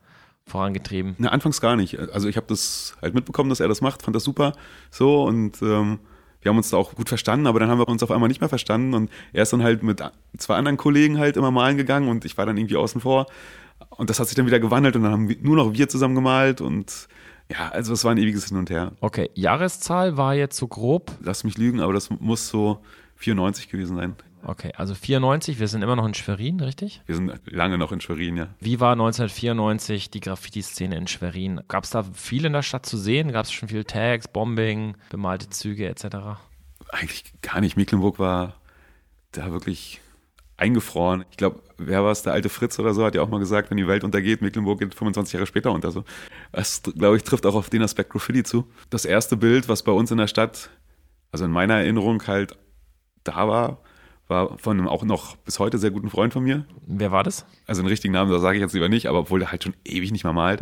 vorangetrieben? 0.45 1.15
Ne, 1.17 1.31
anfangs 1.31 1.61
gar 1.61 1.75
nicht. 1.75 1.99
Also 1.99 2.27
ich 2.27 2.37
habe 2.37 2.47
das 2.47 2.95
halt 3.01 3.13
mitbekommen, 3.13 3.49
dass 3.49 3.59
er 3.59 3.67
das 3.67 3.81
macht, 3.81 4.01
fand 4.01 4.15
das 4.15 4.23
super 4.23 4.53
so 4.89 5.23
und 5.23 5.61
ähm, 5.61 5.99
wir 6.43 6.49
haben 6.49 6.57
uns 6.57 6.69
da 6.69 6.77
auch 6.77 6.95
gut 6.95 7.09
verstanden, 7.09 7.47
aber 7.47 7.59
dann 7.59 7.69
haben 7.69 7.79
wir 7.79 7.87
uns 7.87 8.03
auf 8.03 8.11
einmal 8.11 8.27
nicht 8.27 8.41
mehr 8.41 8.49
verstanden 8.49 8.93
und 8.93 9.09
er 9.31 9.43
ist 9.43 9.53
dann 9.53 9.63
halt 9.63 9.83
mit 9.83 10.03
zwei 10.37 10.55
anderen 10.55 10.77
Kollegen 10.77 11.17
halt 11.17 11.37
immer 11.37 11.51
malen 11.51 11.77
gegangen 11.77 12.09
und 12.09 12.25
ich 12.25 12.37
war 12.37 12.45
dann 12.45 12.57
irgendwie 12.57 12.75
außen 12.75 13.01
vor 13.01 13.27
und 13.89 14.09
das 14.09 14.19
hat 14.19 14.27
sich 14.27 14.35
dann 14.35 14.45
wieder 14.45 14.59
gewandelt 14.59 14.95
und 14.95 15.03
dann 15.03 15.11
haben 15.11 15.35
nur 15.41 15.55
noch 15.55 15.73
wir 15.73 15.89
zusammen 15.89 16.15
gemalt 16.15 16.61
und 16.61 17.07
ja, 17.51 17.69
also 17.69 17.93
es 17.93 18.03
war 18.03 18.11
ein 18.11 18.17
ewiges 18.17 18.47
Hin 18.47 18.57
und 18.57 18.69
Her. 18.69 18.93
Okay, 19.01 19.29
Jahreszahl 19.33 20.17
war 20.17 20.33
jetzt 20.33 20.57
so 20.57 20.67
grob? 20.67 21.11
Lass 21.21 21.43
mich 21.43 21.57
lügen, 21.57 21.81
aber 21.81 21.93
das 21.93 22.09
muss 22.09 22.47
so 22.47 22.79
94 23.17 23.69
gewesen 23.69 23.97
sein. 23.97 24.15
Okay, 24.45 24.71
also 24.75 24.93
94, 24.93 25.59
wir 25.59 25.67
sind 25.67 25.83
immer 25.83 25.95
noch 25.95 26.05
in 26.05 26.13
Schwerin, 26.13 26.59
richtig? 26.59 27.01
Wir 27.05 27.15
sind 27.15 27.31
lange 27.45 27.77
noch 27.77 27.91
in 27.91 28.01
Schwerin, 28.01 28.35
ja. 28.35 28.49
Wie 28.59 28.79
war 28.79 28.91
1994 28.91 30.11
die 30.11 30.19
Graffiti-Szene 30.19 30.97
in 30.97 31.07
Schwerin? 31.07 31.61
Gab 31.69 31.85
es 31.85 31.91
da 31.91 32.03
viel 32.03 32.43
in 32.45 32.53
der 32.53 32.61
Stadt 32.61 32.85
zu 32.85 32.97
sehen? 32.97 33.31
Gab 33.31 33.45
es 33.45 33.53
schon 33.53 33.69
viel 33.69 33.85
Tags, 33.85 34.27
Bombing, 34.27 34.97
bemalte 35.09 35.49
Züge 35.49 35.87
etc.? 35.87 36.05
Eigentlich 36.89 37.23
gar 37.41 37.61
nicht. 37.61 37.77
Mecklenburg 37.77 38.19
war 38.19 38.55
da 39.31 39.51
wirklich 39.51 40.01
eingefroren. 40.57 41.25
Ich 41.31 41.37
glaube, 41.37 41.61
wer 41.77 42.03
war 42.03 42.11
es, 42.11 42.23
der 42.23 42.33
alte 42.33 42.49
Fritz 42.49 42.77
oder 42.79 42.93
so, 42.93 43.05
hat 43.05 43.15
ja 43.15 43.21
auch 43.21 43.29
mal 43.29 43.39
gesagt, 43.39 43.69
wenn 43.69 43.77
die 43.77 43.87
Welt 43.87 44.03
untergeht, 44.03 44.41
Mecklenburg 44.41 44.79
geht 44.79 44.93
25 44.93 45.33
Jahre 45.33 45.47
später 45.47 45.71
unter. 45.71 45.91
So. 45.91 46.03
Das, 46.51 46.83
glaube 46.83 47.15
ich, 47.15 47.23
trifft 47.23 47.45
auch 47.45 47.55
auf 47.55 47.69
den 47.69 47.81
Aspekt 47.81 48.11
Graffiti 48.11 48.43
zu. 48.43 48.67
Das 48.89 49.05
erste 49.05 49.37
Bild, 49.37 49.69
was 49.69 49.83
bei 49.83 49.91
uns 49.91 50.11
in 50.11 50.17
der 50.17 50.27
Stadt, 50.27 50.69
also 51.31 51.45
in 51.45 51.51
meiner 51.51 51.75
Erinnerung 51.75 52.25
halt 52.27 52.57
da 53.23 53.47
war, 53.47 53.79
war 54.33 54.57
von 54.57 54.77
einem 54.77 54.87
auch 54.87 55.03
noch 55.03 55.37
bis 55.37 55.59
heute 55.59 55.77
sehr 55.77 55.91
guten 55.91 56.09
Freund 56.09 56.33
von 56.33 56.43
mir. 56.43 56.65
Wer 56.87 57.11
war 57.11 57.23
das? 57.23 57.45
Also 57.67 57.81
einen 57.81 57.89
richtigen 57.89 58.13
Namen, 58.13 58.31
da 58.31 58.39
sage 58.39 58.57
ich 58.57 58.61
jetzt 58.61 58.73
lieber 58.73 58.89
nicht, 58.89 59.07
aber 59.07 59.19
obwohl 59.19 59.39
der 59.39 59.51
halt 59.51 59.63
schon 59.63 59.75
ewig 59.85 60.11
nicht 60.11 60.23
mehr 60.23 60.33
malt. 60.33 60.61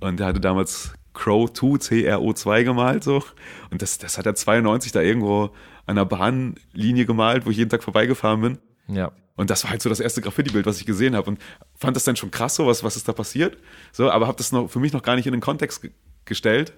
Und 0.00 0.18
der 0.18 0.26
hatte 0.26 0.40
damals 0.40 0.94
Crow 1.12 1.52
2, 1.52 1.78
C-R-O-2 1.78 2.64
gemalt 2.64 3.04
so. 3.04 3.22
Und 3.70 3.82
das, 3.82 3.98
das 3.98 4.16
hat 4.16 4.26
er 4.26 4.34
92 4.34 4.92
da 4.92 5.02
irgendwo 5.02 5.50
an 5.86 5.96
der 5.96 6.06
Bahnlinie 6.06 7.04
gemalt, 7.04 7.44
wo 7.44 7.50
ich 7.50 7.58
jeden 7.58 7.70
Tag 7.70 7.82
vorbeigefahren 7.82 8.40
bin. 8.40 8.58
Ja. 8.88 9.12
Und 9.36 9.50
das 9.50 9.64
war 9.64 9.70
halt 9.70 9.82
so 9.82 9.88
das 9.88 10.00
erste 10.00 10.20
Graffiti-Bild, 10.20 10.66
was 10.66 10.80
ich 10.80 10.86
gesehen 10.86 11.14
habe. 11.14 11.30
Und 11.30 11.38
fand 11.74 11.96
das 11.96 12.04
dann 12.04 12.16
schon 12.16 12.30
krass, 12.30 12.54
so 12.54 12.66
was, 12.66 12.82
was 12.82 12.96
ist 12.96 13.06
da 13.06 13.12
passiert. 13.12 13.58
So, 13.92 14.10
aber 14.10 14.26
habe 14.26 14.38
das 14.38 14.52
noch 14.52 14.68
für 14.68 14.80
mich 14.80 14.92
noch 14.92 15.02
gar 15.02 15.16
nicht 15.16 15.26
in 15.26 15.32
den 15.32 15.40
Kontext 15.40 15.86
gestellt. 16.24 16.72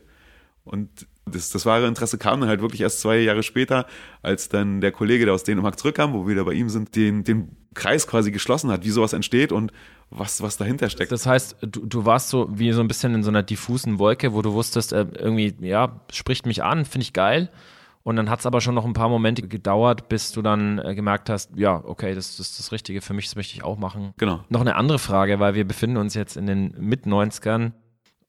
Und 0.65 1.07
das, 1.27 1.51
das 1.51 1.67
wahre 1.67 1.87
Interesse 1.87 2.19
kam 2.19 2.41
dann 2.41 2.49
halt 2.49 2.61
wirklich 2.61 2.81
erst 2.81 3.01
zwei 3.01 3.19
Jahre 3.19 3.43
später, 3.43 3.87
als 4.23 4.49
dann 4.49 4.81
der 4.81 4.93
Kollege, 4.93 5.25
der 5.25 5.35
aus 5.35 5.45
Dänemark 5.45 5.79
zurückkam, 5.79 6.13
wo 6.13 6.27
wir 6.27 6.33
wieder 6.33 6.45
bei 6.45 6.53
ihm 6.53 6.69
sind, 6.69 6.95
den, 6.95 7.25
den 7.25 7.57
Kreis 7.75 8.07
quasi 8.07 8.31
geschlossen 8.31 8.71
hat, 8.71 8.85
wie 8.85 8.91
sowas 8.91 9.13
entsteht 9.13 9.53
und 9.53 9.73
was, 10.11 10.43
was 10.43 10.57
dahinter 10.57 10.91
steckt. 10.91 11.11
Das 11.11 11.27
heißt, 11.27 11.57
du, 11.63 11.87
du 11.87 12.05
warst 12.05 12.29
so 12.29 12.49
wie 12.53 12.73
so 12.73 12.81
ein 12.81 12.89
bisschen 12.89 13.15
in 13.15 13.23
so 13.23 13.31
einer 13.31 13.43
diffusen 13.43 13.99
Wolke, 13.99 14.35
wo 14.35 14.43
du 14.43 14.53
wusstest, 14.53 14.93
äh, 14.93 15.07
irgendwie, 15.15 15.55
ja, 15.61 16.01
spricht 16.13 16.47
mich 16.47 16.63
an, 16.63 16.85
finde 16.85 17.05
ich 17.05 17.13
geil. 17.13 17.51
Und 18.05 18.17
dann 18.17 18.29
hat 18.29 18.41
es 18.41 18.47
aber 18.47 18.61
schon 18.61 18.75
noch 18.75 18.85
ein 18.85 18.95
paar 18.95 19.09
Momente 19.09 19.47
gedauert, 19.47 20.09
bis 20.09 20.33
du 20.33 20.43
dann 20.43 20.79
äh, 20.81 20.95
gemerkt 20.95 21.31
hast, 21.31 21.57
ja, 21.57 21.81
okay, 21.85 22.15
das, 22.15 22.37
das 22.37 22.51
ist 22.51 22.59
das 22.59 22.73
Richtige 22.73 23.01
für 23.01 23.15
mich, 23.15 23.27
das 23.27 23.37
möchte 23.37 23.55
ich 23.55 23.63
auch 23.63 23.79
machen. 23.79 24.13
Genau. 24.19 24.45
Noch 24.49 24.61
eine 24.61 24.75
andere 24.75 24.99
Frage, 24.99 25.39
weil 25.39 25.55
wir 25.55 25.67
befinden 25.67 25.97
uns 25.97 26.15
jetzt 26.15 26.37
in 26.37 26.47
den 26.47 26.75
Mit-90ern 26.79 27.73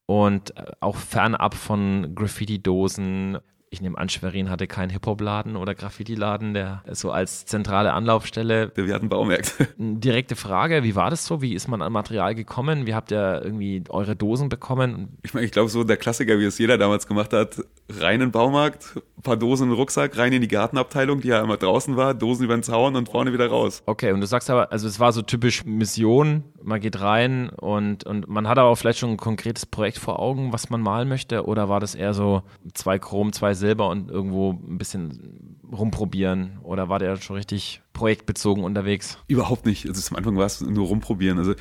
und 0.06 0.56
äh, 0.58 0.72
auch 0.80 0.98
fernab 0.98 1.56
von 1.56 2.14
Graffiti-Dosen. 2.16 3.40
Ich 3.74 3.82
nehme 3.82 3.98
an, 3.98 4.08
Schwerin 4.08 4.52
hatte 4.52 4.68
keinen 4.68 4.92
Hip-Hop-Laden 4.92 5.56
oder 5.56 5.74
Graffiti-Laden, 5.74 6.54
der 6.54 6.84
so 6.92 7.10
als 7.10 7.48
zentrale 7.48 7.92
Anlaufstelle. 7.94 8.72
Wir 8.76 8.94
hatten 8.94 9.10
Baumärkte. 9.10 9.68
Direkte 9.80 10.36
Frage, 10.36 10.84
wie 10.84 10.94
war 10.94 11.10
das 11.10 11.26
so? 11.26 11.42
Wie 11.42 11.56
ist 11.56 11.68
man 11.68 11.82
an 11.82 11.92
Material 11.92 12.36
gekommen? 12.36 12.86
Wie 12.86 12.94
habt 12.94 13.12
ihr 13.12 13.42
irgendwie 13.44 13.84
eure 13.90 14.16
Dosen 14.16 14.48
bekommen? 14.48 15.18
Ich 15.24 15.34
meine, 15.34 15.48
ich 15.48 15.52
glaube, 15.52 15.70
so 15.70 15.84
der 15.84 15.98
Klassiker, 15.98 16.38
wie 16.38 16.46
es 16.46 16.60
jeder 16.60 16.78
damals 16.78 17.08
gemacht 17.08 17.34
hat, 17.34 17.64
rein 17.90 18.16
in 18.16 18.20
den 18.28 18.32
Baumarkt, 18.32 18.96
ein 19.18 19.24
paar 19.24 19.38
Dosen 19.38 19.64
in 19.64 19.70
den 19.72 19.76
Rucksack, 19.76 20.20
rein 20.20 20.34
in 20.34 20.42
die 20.44 20.48
Gartenabteilung, 20.48 21.22
die 21.22 21.30
ja 21.30 21.42
immer 21.42 21.58
draußen 21.58 21.98
war, 21.98 22.14
Dosen 22.14 22.46
über 22.46 22.56
den 22.56 22.62
Zaun 22.62 22.96
und 22.96 23.10
vorne 23.10 23.34
wieder 23.34 23.48
raus. 23.48 23.82
Okay, 23.88 24.12
und 24.12 24.22
du 24.22 24.28
sagst 24.28 24.52
aber, 24.52 24.72
also 24.72 24.88
es 24.88 25.00
war 25.00 25.12
so 25.14 25.24
typisch 25.24 25.66
Mission, 25.66 26.44
man 26.62 26.80
geht 26.80 27.02
rein 27.02 27.50
und, 27.50 28.04
und 28.04 28.28
man 28.28 28.48
hat 28.48 28.60
aber 28.60 28.70
auch 28.70 28.76
vielleicht 28.76 29.00
schon 29.00 29.10
ein 29.10 29.18
konkretes 29.18 29.66
Projekt 29.66 29.98
vor 29.98 30.20
Augen, 30.20 30.54
was 30.54 30.70
man 30.70 30.80
malen 30.80 31.10
möchte, 31.10 31.48
oder 31.48 31.70
war 31.70 31.80
das 31.80 31.96
eher 31.96 32.14
so 32.14 32.44
zwei 32.76 33.00
Chrom, 33.00 33.34
zwei 33.34 33.56
Silber 33.56 33.63
und 33.72 34.10
irgendwo 34.10 34.52
ein 34.52 34.78
bisschen 34.78 35.60
rumprobieren 35.72 36.60
oder 36.64 36.90
war 36.90 37.00
der 37.00 37.18
schon 37.18 37.36
richtig 37.36 37.82
projektbezogen 37.94 38.64
unterwegs? 38.64 39.18
Überhaupt 39.28 39.66
nicht. 39.66 39.88
Also 39.88 40.02
am 40.12 40.18
Anfang 40.18 40.38
war 40.38 40.46
es 40.46 40.62
nur 40.62 40.88
rumprobieren. 40.88 41.38
Also 41.38 41.56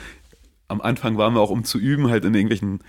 am 0.69 0.81
Anfang 0.81 1.17
waren 1.17 1.35
wir 1.35 1.41
auch, 1.41 1.51
um 1.51 1.65
zu 1.65 1.79
üben, 1.79 2.11
halt 2.11 2.25
in 2.25 2.35
irgendwelchen 2.35 2.81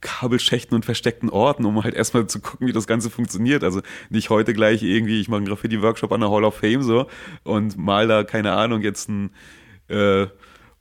Kabelschächten 0.00 0.74
und 0.74 0.84
versteckten 0.84 1.30
Orten, 1.30 1.64
um 1.64 1.82
halt 1.82 1.94
erstmal 1.94 2.26
zu 2.26 2.40
gucken, 2.40 2.66
wie 2.66 2.72
das 2.72 2.86
Ganze 2.86 3.10
funktioniert. 3.10 3.64
Also 3.64 3.80
nicht 4.10 4.30
heute 4.30 4.52
gleich 4.52 4.82
irgendwie, 4.82 5.20
ich 5.20 5.28
mache 5.28 5.38
einen 5.38 5.46
Graffiti-Workshop 5.46 6.12
an 6.12 6.20
der 6.20 6.30
Hall 6.30 6.44
of 6.44 6.56
Fame 6.56 6.82
so 6.82 7.06
und 7.42 7.76
mal 7.76 8.06
da, 8.06 8.24
keine 8.24 8.52
Ahnung, 8.52 8.82
jetzt 8.82 9.08
ein, 9.08 9.30
äh, 9.88 10.26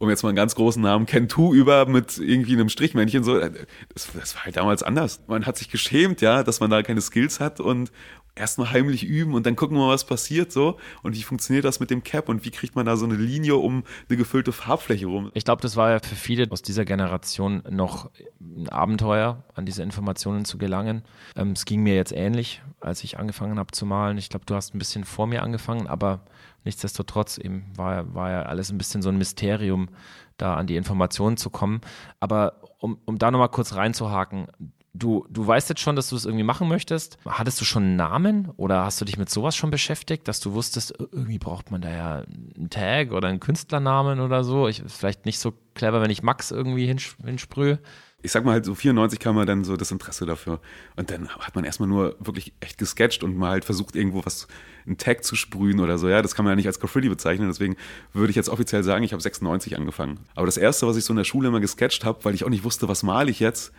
um 0.04 0.10
jetzt 0.10 0.22
mal 0.24 0.30
einen 0.30 0.36
ganz 0.36 0.56
großen 0.56 0.82
Namen, 0.82 1.06
Kentu 1.06 1.54
über 1.54 1.86
mit 1.86 2.18
irgendwie 2.18 2.54
einem 2.54 2.70
Strichmännchen 2.70 3.24
so. 3.24 3.40
Das, 3.40 4.10
das 4.14 4.36
war 4.36 4.46
halt 4.46 4.58
damals 4.58 4.84
anders. 4.84 5.22
Man 5.28 5.46
hat 5.46 5.58
sich 5.58 5.70
geschämt, 5.70 6.22
ja, 6.22 6.44
dass 6.44 6.60
man 6.60 6.70
da 6.70 6.84
keine 6.84 7.02
Skills 7.02 7.40
hat 7.40 7.60
und, 7.60 7.92
erstmal 8.36 8.72
heimlich 8.72 9.04
üben 9.04 9.34
und 9.36 9.46
dann 9.46 9.56
gucken 9.56 9.78
wir 9.78 9.86
mal, 9.86 9.94
was 9.94 10.06
passiert 10.06 10.52
so 10.52 10.78
und 11.04 11.16
wie 11.16 11.22
funktioniert 11.22 11.66
das 11.66 11.80
mit 11.80 11.92
dem 11.92 12.04
Cap 12.04 12.30
und 12.30 12.46
wie 12.46 12.52
kriegt 12.52 12.76
man 12.76 12.86
da 12.86 12.98
so 12.98 13.06
eine 13.06 13.16
Linie 13.16 13.56
um 13.58 13.84
eine 14.10 14.18
gefüllte 14.18 14.52
Farbfläche 14.52 15.06
rum. 15.06 15.32
Ich 15.34 15.46
glaube, 15.46 15.62
das 15.62 15.76
war 15.76 15.92
ja 15.92 16.00
für 16.00 16.16
viele 16.16 16.50
aus 16.52 16.62
dieser 16.62 16.86
Generation 16.86 17.62
noch 17.70 18.10
ein 18.42 18.70
Abenteuer, 18.70 19.44
an 19.54 19.66
diese 19.66 19.84
Informationen 19.84 20.46
zu 20.46 20.58
gelangen. 20.58 21.04
Ähm, 21.36 21.52
es 21.52 21.66
ging 21.66 21.84
mir 21.84 21.96
jetzt 21.96 22.12
ähnlich, 22.12 22.62
als 22.80 23.04
ich 23.04 23.20
angefangen 23.20 23.60
habe 23.60 23.72
zu 23.72 23.86
malen. 23.86 24.18
Ich 24.18 24.30
glaube, 24.30 24.46
du 24.46 24.56
hast 24.56 24.74
ein 24.74 24.80
bisschen 24.80 25.04
vor 25.04 25.28
mir 25.28 25.44
angefangen, 25.44 25.88
aber 25.88 26.22
nichtsdestotrotz 26.64 27.38
eben 27.38 27.66
war, 27.76 28.16
war 28.16 28.32
ja 28.32 28.42
alles 28.44 28.72
ein 28.72 28.78
bisschen 28.78 29.02
so 29.02 29.10
ein 29.10 29.18
Mysterium, 29.18 29.90
da 30.38 30.56
an 30.56 30.66
die 30.66 30.76
Informationen 30.76 31.38
zu 31.38 31.52
kommen. 31.52 31.82
Aber 32.20 32.62
um, 32.80 32.98
um 33.06 33.20
da 33.20 33.30
nochmal 33.30 33.50
kurz 33.50 33.76
reinzuhaken, 33.76 34.48
du, 34.94 35.26
du 35.30 35.46
weißt 35.46 35.70
jetzt 35.70 35.82
schon, 35.82 35.96
dass 35.96 36.10
du 36.10 36.16
es 36.16 36.26
irgendwie 36.26 36.44
machen 36.44 36.68
möchtest. 36.68 37.18
Hattest 37.26 37.60
du 37.60 37.66
schon 37.66 37.84
einen 37.84 37.96
Namen 37.96 38.50
oder 38.58 38.86
hast 38.86 39.02
du 39.02 39.06
dich 39.06 39.18
mit 39.18 39.30
sowas 39.30 39.56
schon 39.56 39.72
beschäftigt, 39.72 40.28
dass 40.28 40.40
du 40.40 40.54
wusstest, 40.54 40.94
irgendwie 41.12 41.40
braucht 41.40 41.72
man 41.72 41.82
da 41.82 41.90
ja 41.90 42.24
einen 42.56 42.70
Tag 42.70 43.12
oder 43.12 43.28
einen 43.28 43.40
Künstlernamen 43.40 44.20
oder 44.20 44.44
so? 44.44 44.68
Ich, 44.68 44.84
vielleicht 44.88 45.26
nicht 45.26 45.40
so 45.40 45.54
clever, 45.74 46.02
wenn 46.02 46.12
ich 46.12 46.24
Max 46.24 46.52
irgendwie 46.52 46.86
hins, 46.86 47.16
hinsprühe. 47.24 47.80
Ich 48.26 48.32
sag 48.32 48.46
mal 48.46 48.54
halt, 48.54 48.64
so 48.64 48.74
94 48.74 49.20
kam 49.20 49.36
man 49.36 49.46
dann 49.46 49.66
so 49.66 49.76
das 49.76 49.92
Interesse 49.92 50.26
dafür. 50.26 50.62
Und 50.96 51.12
dann 51.12 51.28
hat 51.28 51.56
man 51.56 51.66
erstmal 51.66 51.90
nur 51.90 52.16
wirklich 52.20 52.54
echt 52.62 52.78
gesketcht 52.78 53.22
und 53.22 53.36
mal 53.36 53.50
halt 53.50 53.66
versucht, 53.66 53.98
irgendwo 53.98 54.26
was, 54.26 54.48
einen 54.86 54.98
Tag 54.98 55.26
zu 55.26 55.36
sprühen 55.36 55.82
oder 55.82 55.98
so. 55.98 56.08
Ja, 56.08 56.22
das 56.22 56.34
kann 56.34 56.46
man 56.46 56.54
ja 56.54 56.56
nicht 56.56 56.68
als 56.68 56.80
Graffiti 56.80 57.10
bezeichnen. 57.10 57.50
Deswegen 57.50 57.76
würde 58.14 58.30
ich 58.30 58.38
jetzt 58.38 58.48
offiziell 58.48 58.82
sagen, 58.84 59.04
ich 59.04 59.12
habe 59.12 59.22
96 59.22 59.76
angefangen. 59.76 60.20
Aber 60.36 60.46
das 60.46 60.56
erste, 60.56 60.88
was 60.88 60.96
ich 60.96 61.04
so 61.04 61.12
in 61.12 61.18
der 61.18 61.26
Schule 61.26 61.50
immer 61.50 61.60
gesketcht 61.60 62.06
habe, 62.06 62.24
weil 62.24 62.34
ich 62.34 62.46
auch 62.46 62.50
nicht 62.50 62.64
wusste, 62.64 62.88
was 62.88 63.04
male 63.04 63.30
ich 63.30 63.42
jetzt, 63.42 63.74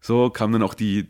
so 0.00 0.30
kam 0.30 0.52
dann 0.52 0.62
auch 0.62 0.74
die, 0.74 1.06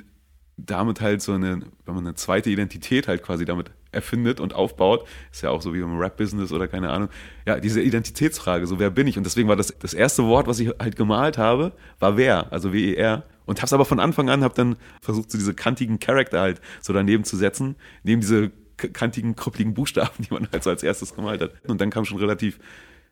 damit 0.57 1.01
halt 1.01 1.23
so 1.23 1.33
eine, 1.33 1.61
wenn 1.85 1.95
man 1.95 2.07
eine 2.07 2.15
zweite 2.15 2.51
Identität 2.51 3.09
halt 3.09 3.23
quasi 3.23 3.45
damit 3.45 3.71
erfindet 3.93 4.41
und 4.41 4.55
aufbaut, 4.55 5.07
ist 5.33 5.43
ja 5.43 5.51
auch 5.51 5.63
so 5.63 5.73
wie 5.73 5.79
im 5.79 5.99
Rap-Business 5.99 6.53
oder 6.53 6.69
keine 6.69 6.91
Ahnung, 6.91 7.09
ja, 7.47 7.59
diese 7.59 7.81
Identitätsfrage, 7.81 8.67
so 8.67 8.79
wer 8.79 8.91
bin 8.91 9.07
ich? 9.07 9.17
Und 9.17 9.25
deswegen 9.25 9.49
war 9.49 9.57
das, 9.57 9.75
das 9.79 9.95
erste 9.95 10.25
Wort, 10.25 10.47
was 10.47 10.61
ich 10.61 10.69
halt 10.79 10.97
gemalt 10.97 11.39
habe, 11.39 11.73
war 11.99 12.17
wer, 12.17 12.53
also 12.53 12.73
W-E-R. 12.73 13.25
Und 13.47 13.63
hab's 13.63 13.73
aber 13.73 13.87
von 13.87 13.99
Anfang 13.99 14.29
an, 14.29 14.45
hab 14.45 14.55
dann 14.55 14.77
versucht, 15.01 15.31
so 15.31 15.39
diese 15.39 15.55
kantigen 15.55 15.99
Charakter 15.99 16.41
halt 16.41 16.61
so 16.83 16.93
daneben 16.93 17.25
zu 17.25 17.37
setzen, 17.37 17.77
neben 18.03 18.21
diese 18.21 18.51
kantigen, 18.77 19.37
krüppeligen 19.37 19.73
Buchstaben, 19.73 20.13
die 20.19 20.33
man 20.33 20.49
halt 20.53 20.63
so 20.63 20.71
als 20.71 20.83
erstes 20.83 21.15
gemalt 21.15 21.41
hat. 21.41 21.53
Und 21.67 21.81
dann 21.81 21.91
kam 21.91 22.05
schon 22.05 22.19
relativ 22.19 22.59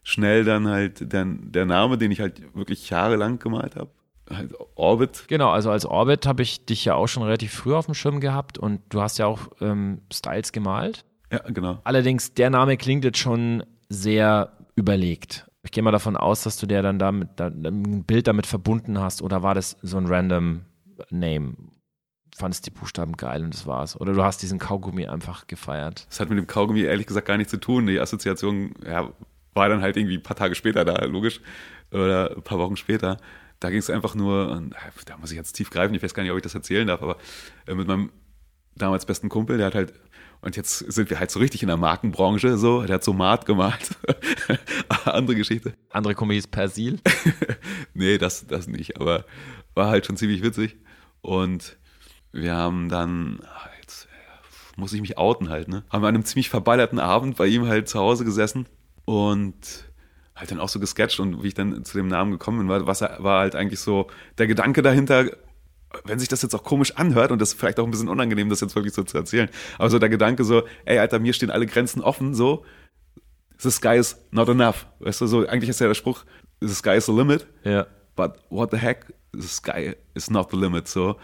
schnell 0.02 0.44
dann 0.44 0.68
halt 0.68 1.12
der, 1.12 1.24
der 1.24 1.64
Name, 1.64 1.96
den 1.96 2.10
ich 2.10 2.20
halt 2.20 2.42
wirklich 2.54 2.90
jahrelang 2.90 3.38
gemalt 3.38 3.76
habe 3.76 3.90
Orbit. 4.74 5.24
Genau, 5.28 5.50
also 5.50 5.70
als 5.70 5.86
Orbit 5.86 6.26
habe 6.26 6.42
ich 6.42 6.64
dich 6.66 6.84
ja 6.84 6.94
auch 6.94 7.06
schon 7.06 7.22
relativ 7.22 7.52
früh 7.52 7.74
auf 7.74 7.86
dem 7.86 7.94
Schirm 7.94 8.20
gehabt 8.20 8.58
und 8.58 8.80
du 8.88 9.00
hast 9.00 9.18
ja 9.18 9.26
auch 9.26 9.48
ähm, 9.60 10.02
Styles 10.12 10.52
gemalt. 10.52 11.04
Ja, 11.32 11.38
genau. 11.48 11.80
Allerdings, 11.84 12.34
der 12.34 12.50
Name 12.50 12.76
klingt 12.76 13.04
jetzt 13.04 13.18
schon 13.18 13.64
sehr 13.88 14.52
überlegt. 14.74 15.46
Ich 15.62 15.72
gehe 15.72 15.82
mal 15.82 15.90
davon 15.90 16.16
aus, 16.16 16.42
dass 16.42 16.58
du 16.58 16.66
dir 16.66 16.82
dann 16.82 16.98
damit 16.98 17.30
da, 17.36 17.48
ein 17.48 18.04
Bild 18.04 18.28
damit 18.28 18.46
verbunden 18.46 19.00
hast 19.00 19.22
oder 19.22 19.42
war 19.42 19.54
das 19.54 19.76
so 19.82 19.96
ein 19.96 20.06
random 20.06 20.62
Name? 21.10 21.54
Fandest 22.36 22.66
die 22.66 22.70
Buchstaben 22.70 23.16
geil 23.16 23.42
und 23.42 23.54
das 23.54 23.66
war's? 23.66 23.98
Oder 23.98 24.12
du 24.12 24.22
hast 24.22 24.42
diesen 24.42 24.58
Kaugummi 24.58 25.06
einfach 25.06 25.46
gefeiert? 25.46 26.06
Das 26.08 26.20
hat 26.20 26.28
mit 26.28 26.38
dem 26.38 26.46
Kaugummi 26.46 26.82
ehrlich 26.82 27.06
gesagt 27.06 27.26
gar 27.26 27.36
nichts 27.36 27.50
zu 27.50 27.58
tun. 27.58 27.86
Die 27.86 27.98
Assoziation 27.98 28.74
ja, 28.84 29.10
war 29.54 29.68
dann 29.68 29.80
halt 29.80 29.96
irgendwie 29.96 30.18
ein 30.18 30.22
paar 30.22 30.36
Tage 30.36 30.54
später 30.54 30.84
da, 30.84 31.04
logisch. 31.06 31.40
Oder 31.90 32.36
ein 32.36 32.42
paar 32.42 32.58
Wochen 32.58 32.76
später. 32.76 33.16
Da 33.60 33.70
ging 33.70 33.78
es 33.78 33.90
einfach 33.90 34.14
nur, 34.14 34.50
und, 34.50 34.74
da 35.06 35.16
muss 35.16 35.30
ich 35.30 35.36
jetzt 35.36 35.52
tief 35.52 35.70
greifen, 35.70 35.94
ich 35.94 36.02
weiß 36.02 36.14
gar 36.14 36.22
nicht, 36.22 36.32
ob 36.32 36.38
ich 36.38 36.42
das 36.42 36.54
erzählen 36.54 36.86
darf, 36.86 37.02
aber 37.02 37.16
äh, 37.66 37.74
mit 37.74 37.88
meinem 37.88 38.10
damals 38.76 39.06
besten 39.06 39.28
Kumpel, 39.28 39.56
der 39.56 39.66
hat 39.66 39.74
halt, 39.74 39.94
und 40.42 40.56
jetzt 40.56 40.78
sind 40.78 41.08
wir 41.10 41.18
halt 41.18 41.30
so 41.30 41.40
richtig 41.40 41.62
in 41.62 41.68
der 41.68 41.76
Markenbranche, 41.76 42.58
so, 42.58 42.82
der 42.82 42.96
hat 42.96 43.04
so 43.04 43.12
Mart 43.12 43.46
gemalt. 43.46 43.96
Andere 45.04 45.36
Geschichte. 45.36 45.74
Andere 45.90 46.14
Kombi 46.14 46.36
ist 46.36 46.50
Persil? 46.50 47.00
nee, 47.94 48.18
das, 48.18 48.46
das 48.46 48.66
nicht, 48.66 49.00
aber 49.00 49.24
war 49.74 49.88
halt 49.88 50.06
schon 50.06 50.16
ziemlich 50.16 50.42
witzig. 50.42 50.76
Und 51.22 51.76
wir 52.32 52.54
haben 52.54 52.88
dann, 52.88 53.40
jetzt 53.80 54.06
äh, 54.06 54.80
muss 54.80 54.92
ich 54.92 55.00
mich 55.00 55.16
outen 55.16 55.48
halt, 55.48 55.68
ne? 55.68 55.84
Haben 55.90 56.02
wir 56.02 56.08
an 56.08 56.14
einem 56.14 56.24
ziemlich 56.24 56.50
verballerten 56.50 56.98
Abend 56.98 57.36
bei 57.36 57.46
ihm 57.46 57.66
halt 57.66 57.88
zu 57.88 57.98
Hause 57.98 58.24
gesessen 58.24 58.66
und 59.06 59.85
halt 60.36 60.50
dann 60.50 60.60
auch 60.60 60.68
so 60.68 60.78
gesketcht 60.78 61.18
und 61.18 61.42
wie 61.42 61.48
ich 61.48 61.54
dann 61.54 61.84
zu 61.84 61.96
dem 61.96 62.08
Namen 62.08 62.30
gekommen 62.30 62.58
bin, 62.58 62.68
war, 62.68 62.86
was 62.86 63.00
war 63.00 63.40
halt 63.40 63.56
eigentlich 63.56 63.80
so 63.80 64.06
der 64.38 64.46
Gedanke 64.46 64.82
dahinter, 64.82 65.30
wenn 66.04 66.18
sich 66.18 66.28
das 66.28 66.42
jetzt 66.42 66.54
auch 66.54 66.62
komisch 66.62 66.92
anhört 66.96 67.32
und 67.32 67.40
das 67.40 67.50
ist 67.52 67.58
vielleicht 67.58 67.80
auch 67.80 67.84
ein 67.84 67.90
bisschen 67.90 68.08
unangenehm, 68.08 68.50
das 68.50 68.60
jetzt 68.60 68.76
wirklich 68.76 68.94
so 68.94 69.02
zu 69.02 69.16
erzählen, 69.16 69.48
aber 69.78 69.88
so 69.88 69.98
der 69.98 70.10
Gedanke 70.10 70.44
so, 70.44 70.64
ey 70.84 70.98
Alter, 70.98 71.18
mir 71.18 71.32
stehen 71.32 71.50
alle 71.50 71.66
Grenzen 71.66 72.02
offen, 72.02 72.34
so, 72.34 72.64
the 73.58 73.70
sky 73.70 73.96
is 73.96 74.22
not 74.30 74.48
enough, 74.48 74.86
weißt 75.00 75.22
du, 75.22 75.26
so, 75.26 75.46
eigentlich 75.46 75.70
ist 75.70 75.80
ja 75.80 75.86
der 75.86 75.94
Spruch, 75.94 76.24
the 76.60 76.74
sky 76.74 76.96
is 76.96 77.06
the 77.06 77.12
limit, 77.12 77.46
ja. 77.64 77.86
but 78.14 78.34
what 78.50 78.70
the 78.70 78.76
heck, 78.76 79.12
the 79.32 79.48
sky 79.48 79.96
is 80.14 80.28
not 80.28 80.50
the 80.50 80.56
limit, 80.56 80.86
so, 80.86 81.16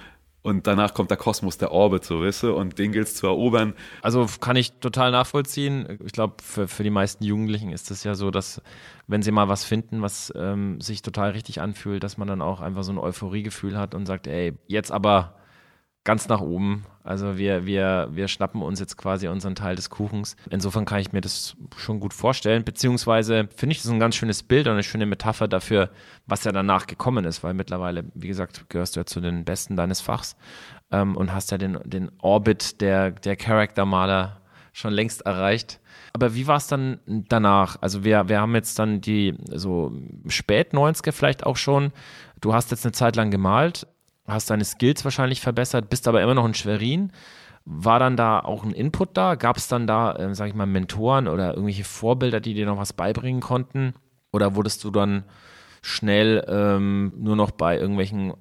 und 0.43 0.67
danach 0.67 0.93
kommt 0.93 1.11
der 1.11 1.17
Kosmos, 1.17 1.57
der 1.59 1.71
Orbit, 1.71 2.05
so 2.05 2.21
weißt 2.21 2.45
du, 2.45 2.55
und 2.55 2.79
den 2.79 2.93
gilt 2.93 3.07
es 3.07 3.15
zu 3.15 3.27
erobern. 3.27 3.75
Also 4.03 4.27
kann 4.41 4.57
ich 4.57 4.73
total 4.73 5.13
nachvollziehen. 5.13 5.99
Ich 6.05 6.13
glaube, 6.13 6.35
für, 6.43 6.67
für 6.67 6.83
die 6.83 6.91
meisten 6.91 7.23
Jugendlichen 7.25 7.73
ist 7.73 7.91
es 7.91 8.03
ja 8.03 8.15
so, 8.15 8.31
dass 8.31 8.61
wenn 9.07 9.23
sie 9.23 9.31
mal 9.31 9.49
was 9.49 9.65
finden, 9.65 10.03
was 10.03 10.33
ähm, 10.37 10.81
sich 10.81 11.03
total 11.03 11.31
richtig 11.31 11.61
anfühlt, 11.61 12.03
dass 12.03 12.19
man 12.19 12.27
dann 12.27 12.43
auch 12.43 12.61
einfach 12.61 12.83
so 12.83 12.93
ein 12.93 12.99
Euphoriegefühl 12.99 13.79
hat 13.79 13.95
und 13.95 14.07
sagt, 14.07 14.27
ey, 14.27 14.55
jetzt 14.67 14.91
aber 14.91 15.37
ganz 16.05 16.29
nach 16.29 16.41
oben. 16.41 16.85
Also 17.05 17.37
wir, 17.37 17.67
wir, 17.67 18.09
wir 18.13 18.29
schnappen 18.29 18.63
uns 18.63 18.81
jetzt 18.81 18.97
quasi 18.97 19.29
unseren 19.29 19.55
Teil 19.55 19.77
des 19.77 19.91
Kuchens. 19.91 20.37
Insofern 20.51 20.85
kann 20.85 21.01
ich 21.01 21.13
mir 21.13 21.21
das 21.21 21.57
schon 21.77 22.01
gut 22.01 22.15
vorstellen, 22.15 22.65
beziehungsweise 22.65 23.49
finde 23.55 23.75
ich 23.75 23.83
das 23.83 23.91
ein 23.91 24.01
ganz 24.01 24.17
schönes 24.17 24.43
Bild 24.43 24.67
und 24.67 24.75
eine 24.75 24.83
schöne 24.83 25.07
Metapher 25.07 25.49
dafür, 25.49 25.91
was 26.27 26.45
ja 26.45 26.53
danach 26.53 26.87
gekommen 26.87 27.25
ist, 27.25 27.43
weil 27.43 27.55
mittlerweile, 27.55 28.05
wie 28.15 28.29
gesagt, 28.29 28.69
gehörst 28.69 28.97
du 28.97 29.01
ja 29.01 29.07
zu 29.07 29.21
den 29.21 29.45
Besten 29.45 29.77
deines 29.77 30.01
Fachs 30.01 30.37
ähm, 30.91 31.17
und 31.17 31.33
hast 31.33 31.51
ja 31.51 31.59
den, 31.59 31.79
den 31.85 32.11
Orbit 32.21 32.81
der, 32.81 33.11
der 33.11 33.37
Charaktermaler 33.37 34.41
schon 34.73 34.93
längst 34.93 35.23
erreicht. 35.23 35.81
Aber 36.15 36.35
wie 36.35 36.47
war 36.47 36.57
es 36.57 36.67
dann 36.67 37.01
danach? 37.07 37.77
Also 37.81 38.05
wir, 38.05 38.29
wir 38.29 38.41
haben 38.41 38.55
jetzt 38.55 38.79
dann 38.79 39.01
die 39.01 39.35
so 39.51 39.93
spät 40.29 40.73
90er 40.73 41.13
vielleicht 41.13 41.45
auch 41.45 41.57
schon. 41.57 41.93
Du 42.41 42.55
hast 42.55 42.71
jetzt 42.71 42.85
eine 42.85 42.93
Zeit 42.93 43.17
lang 43.17 43.31
gemalt 43.31 43.87
hast 44.33 44.51
deine 44.51 44.65
Skills 44.65 45.05
wahrscheinlich 45.05 45.41
verbessert, 45.41 45.91
bist 45.91 46.09
aber 46.09 46.23
immer 46.23 46.35
noch 46.35 46.47
in 46.47 46.55
Schwerin. 46.55 47.13
War 47.65 48.01
dann 48.01 48.17
da 48.17 48.41
auch 48.41 48.65
ein 48.65 48.73
Input 48.73 49.17
da? 49.17 49.37
Gab 49.37 49.57
es 49.57 49.69
dann 49.69 49.87
da, 49.87 50.15
äh, 50.17 50.35
sag 50.35 50.49
ich 50.49 50.55
mal, 50.55 50.67
Mentoren 50.67 51.29
oder 51.29 51.51
irgendwelche 51.51 51.85
Vorbilder, 51.85 52.41
die 52.41 52.55
dir 52.55 52.67
noch 52.67 52.79
was 52.79 52.93
beibringen 52.93 53.41
konnten? 53.41 53.95
Oder 54.33 54.57
wurdest 54.57 54.83
du 54.83 54.91
dann 54.91 55.25
schnell 55.83 56.45
ähm, 56.49 57.13
nur 57.17 57.37
noch 57.37 57.51
bei 57.53 57.79
irgendwelchen, 57.79 58.33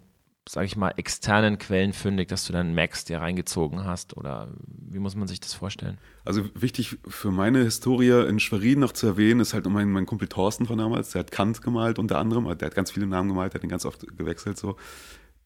sag 0.48 0.65
ich 0.65 0.75
mal, 0.75 0.93
externen 0.98 1.60
Quellen 1.60 1.93
fündig, 1.93 2.29
dass 2.29 2.45
du 2.45 2.53
dann 2.53 2.74
Max 2.74 3.05
dir 3.05 3.19
reingezogen 3.19 3.83
hast? 3.86 4.17
Oder 4.17 4.48
wie 4.65 5.00
muss 5.00 5.15
man 5.15 5.27
sich 5.27 5.39
das 5.39 5.53
vorstellen? 5.53 6.00
Also 6.25 6.43
wichtig 6.55 6.98
für 7.07 7.29
meine 7.29 7.60
Historie 7.60 8.27
in 8.27 8.39
Schwerin 8.39 8.79
noch 8.79 8.93
zu 8.93 9.05
erwähnen, 9.05 9.39
ist 9.39 9.53
halt 9.53 9.67
mein, 9.67 9.91
mein 9.91 10.07
Kumpel 10.07 10.27
Thorsten 10.27 10.65
von 10.65 10.79
damals, 10.79 11.12
der 11.12 11.19
hat 11.19 11.31
Kant 11.31 11.62
gemalt 11.62 12.00
unter 12.00 12.17
anderem, 12.17 12.45
der 12.57 12.67
hat 12.67 12.75
ganz 12.75 12.89
viele 12.89 13.05
Namen 13.05 13.29
gemalt, 13.29 13.53
der 13.53 13.60
hat 13.60 13.63
den 13.63 13.69
ganz 13.69 13.86
oft 13.86 14.17
gewechselt 14.17 14.57
so 14.57 14.77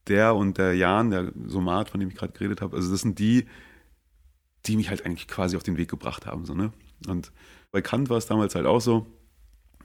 der 0.07 0.35
und 0.35 0.57
der 0.57 0.75
Jan, 0.75 1.11
der 1.11 1.31
Somat, 1.45 1.89
von 1.89 1.99
dem 1.99 2.09
ich 2.09 2.15
gerade 2.15 2.33
geredet 2.33 2.61
habe, 2.61 2.75
also 2.75 2.91
das 2.91 3.01
sind 3.01 3.19
die, 3.19 3.45
die 4.65 4.77
mich 4.77 4.89
halt 4.89 5.05
eigentlich 5.05 5.27
quasi 5.27 5.55
auf 5.55 5.63
den 5.63 5.77
Weg 5.77 5.89
gebracht 5.89 6.25
haben. 6.25 6.45
So, 6.45 6.53
ne? 6.53 6.71
Und 7.07 7.31
bei 7.71 7.81
Kant 7.81 8.09
war 8.09 8.17
es 8.17 8.27
damals 8.27 8.55
halt 8.55 8.65
auch 8.65 8.81
so, 8.81 9.07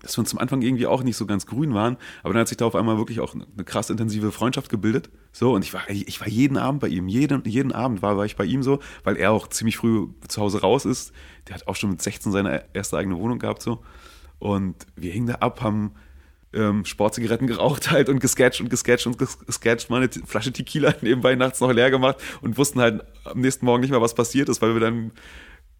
dass 0.01 0.17
wir 0.17 0.21
uns 0.21 0.31
zum 0.31 0.39
Anfang 0.39 0.63
irgendwie 0.63 0.87
auch 0.87 1.03
nicht 1.03 1.17
so 1.17 1.27
ganz 1.27 1.47
grün 1.47 1.75
waren, 1.75 1.97
aber 2.23 2.33
dann 2.33 2.41
hat 2.41 2.49
sich 2.49 2.57
da 2.57 2.65
auf 2.65 2.75
einmal 2.75 2.97
wirklich 2.97 3.21
auch 3.21 3.35
eine, 3.35 3.65
krass 3.65 3.91
intensive 3.91 4.33
Freundschaft 4.33 4.71
gebildet. 4.71 5.11
So, 5.33 5.55
und 5.55 5.63
ich 5.63 5.75
war, 5.75 5.89
ich 5.91 6.21
war 6.21 6.29
jeden 6.29 6.57
Abend 6.57 6.81
bei 6.81 6.89
ihm, 6.89 7.09
jeden, 7.09 7.45
jeden 7.45 7.73
Abend 7.73 8.01
war, 8.01 8.17
war 8.17 8.25
ich 8.25 8.37
bei 8.37 8.45
ihm 8.45 8.63
so, 8.63 8.81
weil 9.05 9.17
er 9.17 9.33
auch 9.33 9.49
ziemlich 9.49 9.77
früh 9.77 10.09
zu 10.27 10.41
Hause 10.41 10.63
raus 10.63 10.85
ist. 10.87 11.13
Der 11.49 11.57
hat 11.57 11.69
auch 11.69 11.77
schon 11.77 11.91
mit 11.91 12.03
16 12.03 12.33
seine 12.33 12.65
erste 12.73 12.97
eigene 12.97 13.19
Wohnung 13.19 13.39
gehabt, 13.39 13.63
so. 13.63 13.83
Und 14.39 14.87
wir 14.97 15.13
hingen 15.13 15.27
da 15.27 15.35
ab, 15.35 15.61
haben 15.61 15.93
ähm, 16.53 16.85
Sportzigaretten 16.85 17.47
geraucht 17.47 17.91
halt 17.91 18.09
und 18.09 18.21
gesketcht 18.21 18.61
und 18.61 18.71
gesketcht 18.71 19.07
und 19.07 19.19
gesketcht, 19.19 19.91
mal 19.91 20.03
eine 20.03 20.11
Flasche 20.27 20.53
Tequila 20.53 20.95
nebenbei 21.01 21.35
nachts 21.35 21.61
noch 21.61 21.73
leer 21.73 21.91
gemacht 21.91 22.17
und 22.41 22.59
wussten 22.59 22.81
halt 22.81 23.05
am 23.25 23.41
nächsten 23.41 23.67
Morgen 23.67 23.81
nicht 23.81 23.91
mehr, 23.91 24.01
was 24.01 24.15
passiert 24.15 24.49
ist, 24.49 24.61
weil 24.61 24.75
wir 24.75 24.81
dann 24.81 25.13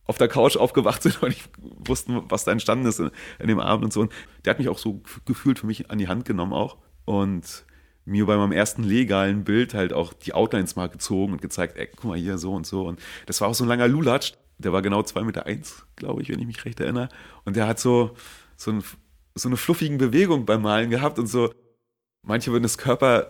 auf 0.05 0.19
der 0.19 0.29
Couch 0.29 0.57
aufgewacht 0.57 1.03
sind 1.05 1.23
und 1.23 1.31
ich 1.31 1.45
wussten, 1.59 2.23
was 2.29 2.45
da 2.45 2.53
entstanden 2.53 2.87
ist 2.87 3.01
in, 3.01 3.11
in, 3.39 3.49
dem 3.49 3.61
Abend 3.61 3.85
und 3.85 3.93
so. 3.93 4.01
Und 4.01 4.13
der 4.45 4.53
hat 4.53 4.59
mich 4.59 4.69
auch 4.69 4.79
so 4.79 5.03
gefühlt 5.25 5.59
für 5.59 5.67
mich 5.67 5.91
an 5.91 5.99
die 5.99 6.09
Hand 6.09 6.25
genommen 6.25 6.53
auch 6.53 6.79
und 7.05 7.65
mir 8.05 8.27
bei 8.27 8.37
meinem 8.37 8.53
ersten 8.53 8.83
legalen 8.83 9.45
Bild 9.45 9.75
halt 9.75 9.93
auch 9.93 10.13
die 10.13 10.35
Outlines 10.35 10.75
mal 10.75 10.89
gezogen 10.89 11.33
und 11.33 11.43
gezeigt, 11.43 11.77
ey, 11.77 11.89
guck 11.95 12.05
mal 12.05 12.19
hier 12.19 12.39
so 12.39 12.53
und 12.53 12.67
so. 12.67 12.87
Und 12.87 13.01
das 13.27 13.41
war 13.41 13.49
auch 13.49 13.55
so 13.55 13.65
ein 13.65 13.69
langer 13.69 13.89
Lulatsch. 13.89 14.33
Der 14.59 14.73
war 14.73 14.83
genau 14.83 15.03
zwei 15.03 15.23
Meter, 15.23 15.47
eins, 15.47 15.87
glaube 15.97 16.23
ich, 16.23 16.29
wenn 16.29 16.41
ich 16.41 16.47
mich 16.47 16.65
recht 16.65 16.81
erinnere. 16.81 17.09
Und 17.45 17.57
der 17.57 17.67
hat 17.67 17.79
so, 17.79 18.17
so, 18.57 18.73
ein, 18.73 18.83
so 19.41 19.49
eine 19.49 19.57
fluffigen 19.57 19.99
Bewegung 19.99 20.47
beim 20.47 20.63
Malen 20.63 20.91
gehabt 20.91 21.19
und 21.19 21.27
so, 21.27 21.53
manche 22.27 22.53
würden 22.53 22.63
das 22.63 22.79
Körper 22.79 23.29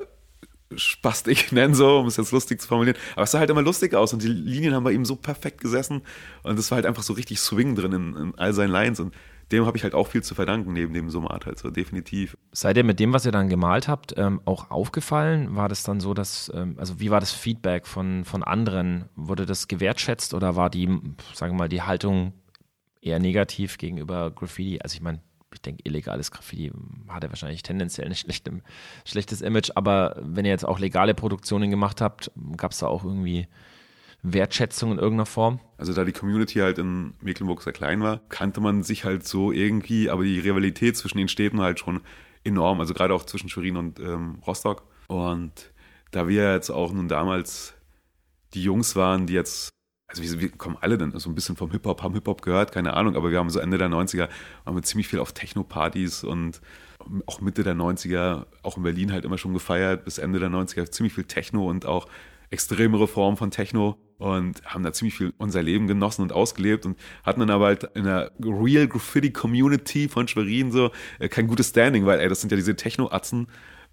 Spastik 0.77 1.53
nennen, 1.53 1.75
so, 1.75 1.99
um 1.99 2.07
es 2.07 2.17
jetzt 2.17 2.33
lustig 2.33 2.61
zu 2.61 2.69
formulieren. 2.69 2.97
Aber 3.15 3.25
es 3.25 3.31
sah 3.31 3.39
halt 3.39 3.51
immer 3.51 3.63
lustig 3.63 3.95
aus 3.95 4.13
und 4.13 4.23
die 4.23 4.29
Linien 4.29 4.75
haben 4.75 4.85
bei 4.85 4.93
ihm 4.93 5.05
so 5.05 5.17
perfekt 5.17 5.61
gesessen 5.61 6.03
und 6.43 6.59
es 6.59 6.71
war 6.71 6.77
halt 6.77 6.87
einfach 6.87 7.03
so 7.03 7.13
richtig 7.13 7.41
Swing 7.41 7.75
drin 7.75 7.93
in, 7.93 8.17
in 8.17 8.39
all 8.39 8.53
seinen 8.53 8.71
Lines 8.71 9.01
und 9.01 9.15
dem 9.53 9.67
habe 9.67 9.77
ich 9.77 9.83
halt 9.83 9.95
auch 9.95 10.07
viel 10.07 10.23
zu 10.23 10.37
verdanken, 10.37 10.73
neben 10.73 10.95
dem 10.95 11.11
Somat 11.11 11.45
halt 11.45 11.59
so, 11.59 11.71
definitiv. 11.71 12.37
Seid 12.53 12.77
ihr 12.77 12.85
mit 12.85 13.01
dem, 13.01 13.13
was 13.13 13.27
ihr 13.27 13.33
dann 13.33 13.49
gemalt 13.49 13.89
habt, 13.89 14.15
ähm, 14.17 14.41
auch 14.45 14.71
aufgefallen? 14.71 15.57
War 15.57 15.69
das 15.69 15.83
dann 15.83 15.99
so, 15.99 16.15
dass, 16.15 16.53
ähm, 16.55 16.77
also 16.79 17.01
wie 17.01 17.11
war 17.11 17.19
das 17.19 17.33
Feedback 17.33 17.89
von, 17.89 18.25
von 18.25 18.45
anderen? 18.45 19.07
Wurde 19.17 19.47
das 19.47 19.67
gewertschätzt 19.67 20.35
oder 20.35 20.55
war 20.55 20.71
die, 20.71 20.87
sagen 21.35 21.55
wir 21.55 21.59
mal, 21.59 21.69
die 21.69 21.83
Haltung 21.83 22.33
eher 23.01 23.19
negativ 23.19 23.77
gegenüber 23.77 24.31
Graffiti? 24.31 24.79
Also 24.81 24.95
ich 24.95 25.03
meine, 25.03 25.21
ich 25.53 25.63
denke, 25.63 25.83
illegales 25.85 26.31
Graffiti 26.31 26.73
hat 27.09 27.23
ja 27.23 27.31
wahrscheinlich 27.31 27.63
tendenziell 27.63 28.07
ein 28.07 28.15
schlechtes, 28.15 28.55
schlechtes 29.05 29.43
Image, 29.43 29.71
aber 29.75 30.17
wenn 30.23 30.45
ihr 30.45 30.51
jetzt 30.51 30.65
auch 30.65 30.79
legale 30.79 31.15
Produktionen 31.15 31.71
gemacht 31.71 32.01
habt, 32.01 32.31
gab 32.57 32.73
es 32.73 32.79
da 32.79 32.87
auch 32.87 33.05
irgendwie 33.05 33.49
Wertschätzung 34.23 34.93
in 34.93 34.99
irgendeiner 34.99 35.27
Form? 35.27 35.61
Also 35.79 35.93
da 35.93 36.05
die 36.05 36.13
Community 36.13 36.59
halt 36.59 36.79
in 36.79 37.15
Mecklenburg 37.21 37.63
sehr 37.63 37.73
klein 37.73 38.01
war, 38.01 38.21
kannte 38.29 38.61
man 38.61 38.83
sich 38.83 39.05
halt 39.05 39.27
so 39.27 39.53
irgendwie, 39.53 40.11
aber 40.11 40.25
die 40.25 40.39
Rivalität 40.39 40.97
zwischen 40.97 41.19
den 41.19 41.29
Städten 41.29 41.59
war 41.59 41.67
halt 41.67 41.81
schon 41.81 42.01
enorm, 42.45 42.81
also 42.81 42.95
gerade 42.95 43.15
auch 43.15 43.25
zwischen 43.25 43.49
Schwerin 43.49 43.77
und 43.77 43.99
ähm, 44.01 44.39
Rostock. 44.47 44.85
Und 45.09 45.73
da 46.11 46.29
wir 46.29 46.53
jetzt 46.53 46.71
auch 46.71 46.93
nun 46.93 47.09
damals 47.09 47.75
die 48.55 48.63
Jungs 48.63 48.97
waren, 48.97 49.27
die 49.27 49.35
jetzt 49.35 49.71
also 50.11 50.23
wir, 50.23 50.41
wir, 50.41 50.51
kommen 50.51 50.77
alle 50.81 50.99
dann 50.99 51.17
so 51.19 51.31
ein 51.31 51.35
bisschen 51.35 51.57
vom 51.57 51.71
Hip-Hop, 51.71 52.03
haben 52.03 52.15
Hip-Hop 52.15 52.43
gehört, 52.43 52.73
keine 52.73 52.95
Ahnung, 52.95 53.17
aber 53.17 53.31
wir 53.31 53.39
haben 53.39 53.49
so 53.49 53.61
Ende 53.61 53.79
der 53.79 53.89
90er, 53.89 54.29
haben 54.67 54.77
wir 54.77 54.83
ziemlich 54.83 55.09
viel 55.09 55.21
auf 55.21 55.33
Techno-Partys 55.33 56.25
und 56.25 56.61
auch 57.27 57.41
Mitte 57.41 57.63
der 57.63 57.75
90er, 57.75 58.47
auch 58.63 58.77
in 58.77 58.83
Berlin 58.83 59.13
halt 59.13 59.25
immer 59.25 59.39
schon 59.39 59.55
gefeiert, 59.55 60.05
bis 60.05 60.19
Ende 60.19 60.39
der 60.39 60.51
90er 60.51 60.91
ziemlich 60.91 61.15
viel 61.15 61.25
Techno 61.25 61.69
und 61.69 61.87
auch 61.87 62.07
extremere 62.51 63.07
Formen 63.07 63.37
von 63.37 63.51
Techno 63.51 63.97
und 64.19 64.63
haben 64.65 64.83
da 64.83 64.93
ziemlich 64.93 65.15
viel 65.15 65.33
unser 65.39 65.63
Leben 65.63 65.87
genossen 65.87 66.23
und 66.23 66.33
ausgelebt 66.33 66.85
und 66.85 66.99
hatten 67.23 67.41
dann 67.41 67.51
aber 67.51 67.67
halt 67.67 67.85
in 67.95 68.05
der 68.05 68.33
Real 68.41 68.87
Graffiti 68.89 69.33
Community 69.33 70.09
von 70.09 70.29
Schwerin 70.29 70.73
so 70.73 70.91
äh, 71.21 71.29
kein 71.29 71.47
gutes 71.47 71.69
Standing, 71.69 72.05
weil 72.05 72.21
ey, 72.21 72.29
das 72.29 72.41
sind 72.41 72.51
ja 72.51 72.57
diese 72.57 72.77
Techno-Atzen 72.77 73.47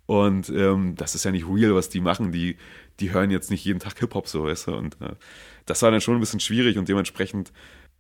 und 0.08 0.50
ähm, 0.50 0.96
das 0.96 1.16
ist 1.16 1.26
ja 1.26 1.32
nicht 1.32 1.48
real, 1.48 1.76
was 1.76 1.90
die 1.90 2.02
machen, 2.02 2.32
die, 2.32 2.58
die 3.00 3.14
hören 3.14 3.30
jetzt 3.30 3.52
nicht 3.52 3.64
jeden 3.64 3.80
Tag 3.80 4.00
Hip-Hop 4.00 4.28
so, 4.28 4.46
weißt 4.46 4.68
du, 4.68 4.76
und 4.76 5.00
äh, 5.02 5.16
das 5.68 5.82
war 5.84 5.92
dann 5.92 6.02
schon 6.02 6.16
ein 6.16 6.20
bisschen 6.20 6.40
schwierig 6.40 6.78
und 6.78 6.90
dementsprechend, 6.90 7.52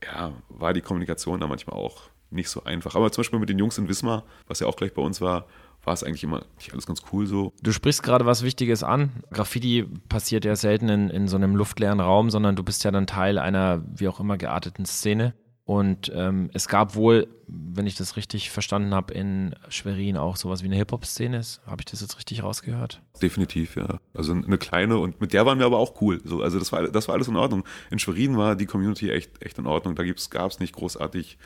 ja, 0.03 0.33
war 0.49 0.73
die 0.73 0.81
Kommunikation 0.81 1.39
da 1.39 1.47
manchmal 1.47 1.77
auch 1.77 2.09
nicht 2.31 2.49
so 2.49 2.63
einfach. 2.63 2.95
Aber 2.95 3.11
zum 3.11 3.21
Beispiel 3.21 3.39
mit 3.39 3.49
den 3.49 3.59
Jungs 3.59 3.77
in 3.77 3.87
Wismar, 3.87 4.23
was 4.47 4.59
ja 4.59 4.67
auch 4.67 4.75
gleich 4.75 4.93
bei 4.93 5.01
uns 5.01 5.21
war, 5.21 5.45
war 5.83 5.93
es 5.93 6.03
eigentlich 6.03 6.23
immer 6.23 6.43
nicht 6.57 6.73
alles 6.73 6.85
ganz 6.85 7.01
cool 7.11 7.27
so. 7.27 7.53
Du 7.61 7.71
sprichst 7.71 8.03
gerade 8.03 8.25
was 8.25 8.43
Wichtiges 8.43 8.83
an. 8.83 9.23
Graffiti 9.31 9.85
passiert 10.09 10.43
ja 10.43 10.55
selten 10.55 10.89
in, 10.89 11.09
in 11.09 11.27
so 11.27 11.37
einem 11.37 11.55
luftleeren 11.55 11.99
Raum, 11.99 12.29
sondern 12.29 12.55
du 12.55 12.63
bist 12.63 12.83
ja 12.83 12.91
dann 12.91 13.07
Teil 13.07 13.37
einer 13.37 13.83
wie 13.95 14.07
auch 14.07 14.19
immer 14.19 14.37
gearteten 14.37 14.85
Szene. 14.85 15.33
Und 15.67 16.09
ähm, 16.15 16.49
es 16.53 16.69
gab 16.69 16.95
wohl, 16.95 17.27
wenn 17.45 17.87
ich 17.87 17.95
das 17.95 18.15
richtig 18.15 18.51
verstanden 18.51 18.93
habe, 18.93 19.13
in 19.13 19.53
Schwerin 19.67 20.15
auch 20.15 20.37
sowas 20.37 20.63
wie 20.63 20.67
eine 20.67 20.77
Hip-Hop-Szene. 20.77 21.41
Habe 21.65 21.81
ich 21.81 21.85
das 21.85 21.99
jetzt 21.99 22.15
richtig 22.17 22.41
rausgehört? 22.41 23.01
Definitiv, 23.21 23.75
ja. 23.75 23.99
Also 24.13 24.31
eine 24.31 24.57
kleine 24.57 24.97
und 24.97 25.19
mit 25.19 25.33
der 25.33 25.45
waren 25.45 25.59
wir 25.59 25.65
aber 25.65 25.77
auch 25.77 25.99
cool. 25.99 26.21
So, 26.23 26.41
also 26.41 26.57
das 26.57 26.71
war, 26.71 26.87
das 26.87 27.09
war 27.09 27.15
alles 27.15 27.27
in 27.27 27.35
Ordnung. 27.35 27.65
In 27.91 27.99
Schwerin 27.99 28.37
war 28.37 28.55
die 28.55 28.65
Community 28.65 29.11
echt, 29.11 29.43
echt 29.43 29.57
in 29.57 29.67
Ordnung. 29.67 29.95
Da 29.95 30.05
gab 30.05 30.51
es 30.51 30.59
nicht 30.61 30.73
großartig 30.73 31.37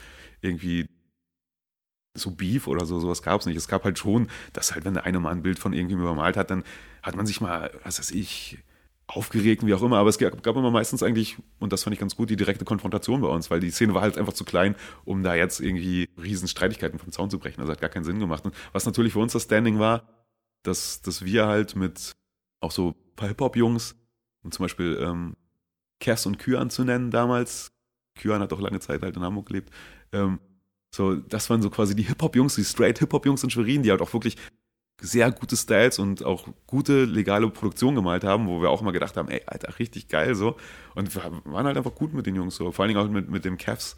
irgendwie 0.41 0.85
so 2.13 2.29
Beef 2.29 2.67
oder 2.67 2.85
so, 2.85 2.99
sowas 2.99 3.23
gab 3.23 3.41
es 3.41 3.47
nicht. 3.47 3.57
Es 3.57 3.67
gab 3.67 3.83
halt 3.83 3.97
schon, 3.97 4.27
dass 4.53 4.75
halt, 4.75 4.85
wenn 4.85 4.93
der 4.93 5.05
eine 5.05 5.19
mal 5.19 5.31
ein 5.31 5.41
Bild 5.41 5.57
von 5.57 5.73
irgendwie 5.73 5.95
übermalt 5.95 6.37
hat, 6.37 6.51
dann 6.51 6.63
hat 7.01 7.15
man 7.15 7.25
sich 7.25 7.41
mal, 7.41 7.71
was 7.83 7.97
weiß 7.97 8.11
ich, 8.11 8.59
aufgeregt, 9.15 9.65
wie 9.65 9.73
auch 9.73 9.81
immer, 9.81 9.97
aber 9.97 10.09
es 10.09 10.17
gab, 10.17 10.45
immer 10.45 10.71
meistens 10.71 11.03
eigentlich, 11.03 11.37
und 11.59 11.73
das 11.73 11.83
fand 11.83 11.93
ich 11.93 11.99
ganz 11.99 12.15
gut, 12.15 12.29
die 12.29 12.35
direkte 12.37 12.65
Konfrontation 12.65 13.21
bei 13.21 13.27
uns, 13.27 13.51
weil 13.51 13.59
die 13.59 13.71
Szene 13.71 13.93
war 13.93 14.01
halt 14.01 14.17
einfach 14.17 14.33
zu 14.33 14.45
klein, 14.45 14.75
um 15.03 15.21
da 15.21 15.35
jetzt 15.35 15.59
irgendwie 15.59 16.09
riesen 16.21 16.47
Streitigkeiten 16.47 16.97
vom 16.97 17.11
Zaun 17.11 17.29
zu 17.29 17.37
brechen. 17.37 17.59
Also 17.59 17.73
hat 17.73 17.81
gar 17.81 17.89
keinen 17.89 18.05
Sinn 18.05 18.19
gemacht. 18.19 18.45
Und 18.45 18.55
was 18.71 18.85
natürlich 18.85 19.13
für 19.13 19.19
uns 19.19 19.33
das 19.33 19.43
Standing 19.43 19.79
war, 19.79 20.07
dass, 20.63 21.01
dass 21.01 21.25
wir 21.25 21.47
halt 21.47 21.75
mit 21.75 22.13
auch 22.61 22.71
so 22.71 22.89
ein 22.89 23.15
paar 23.15 23.27
Hip-Hop-Jungs, 23.27 23.95
und 24.43 24.53
zum 24.53 24.63
Beispiel 24.63 24.97
ähm, 25.01 25.35
Kers 25.99 26.25
und 26.25 26.39
Kyan 26.39 26.69
zu 26.69 26.83
nennen 26.83 27.11
damals, 27.11 27.71
Kyan 28.15 28.41
hat 28.41 28.53
auch 28.53 28.61
lange 28.61 28.79
Zeit 28.79 29.01
halt 29.01 29.15
in 29.15 29.23
Hamburg 29.23 29.47
gelebt, 29.47 29.71
ähm, 30.11 30.39
so, 30.93 31.15
das 31.15 31.49
waren 31.49 31.61
so 31.61 31.69
quasi 31.69 31.95
die 31.95 32.03
Hip-Hop-Jungs, 32.03 32.55
die 32.55 32.65
straight 32.65 32.99
Hip-Hop-Jungs 32.99 33.43
in 33.43 33.49
Schwerin, 33.49 33.83
die 33.83 33.91
halt 33.91 34.01
auch 34.01 34.13
wirklich 34.13 34.35
sehr 35.01 35.31
gute 35.31 35.57
Styles 35.57 35.99
und 35.99 36.23
auch 36.23 36.47
gute 36.67 37.05
legale 37.05 37.49
Produktion 37.49 37.95
gemalt 37.95 38.23
haben, 38.23 38.47
wo 38.47 38.61
wir 38.61 38.69
auch 38.69 38.81
immer 38.81 38.91
gedacht 38.91 39.17
haben, 39.17 39.29
ey, 39.29 39.41
Alter, 39.47 39.79
richtig 39.79 40.07
geil 40.07 40.35
so. 40.35 40.55
Und 40.95 41.13
wir 41.13 41.23
waren 41.45 41.65
halt 41.65 41.77
einfach 41.77 41.95
gut 41.95 42.13
mit 42.13 42.27
den 42.27 42.35
Jungs 42.35 42.55
so. 42.55 42.71
Vor 42.71 42.83
allen 42.83 42.93
Dingen 42.93 43.05
auch 43.05 43.11
mit, 43.11 43.29
mit 43.29 43.43
dem 43.43 43.57
Cavs 43.57 43.95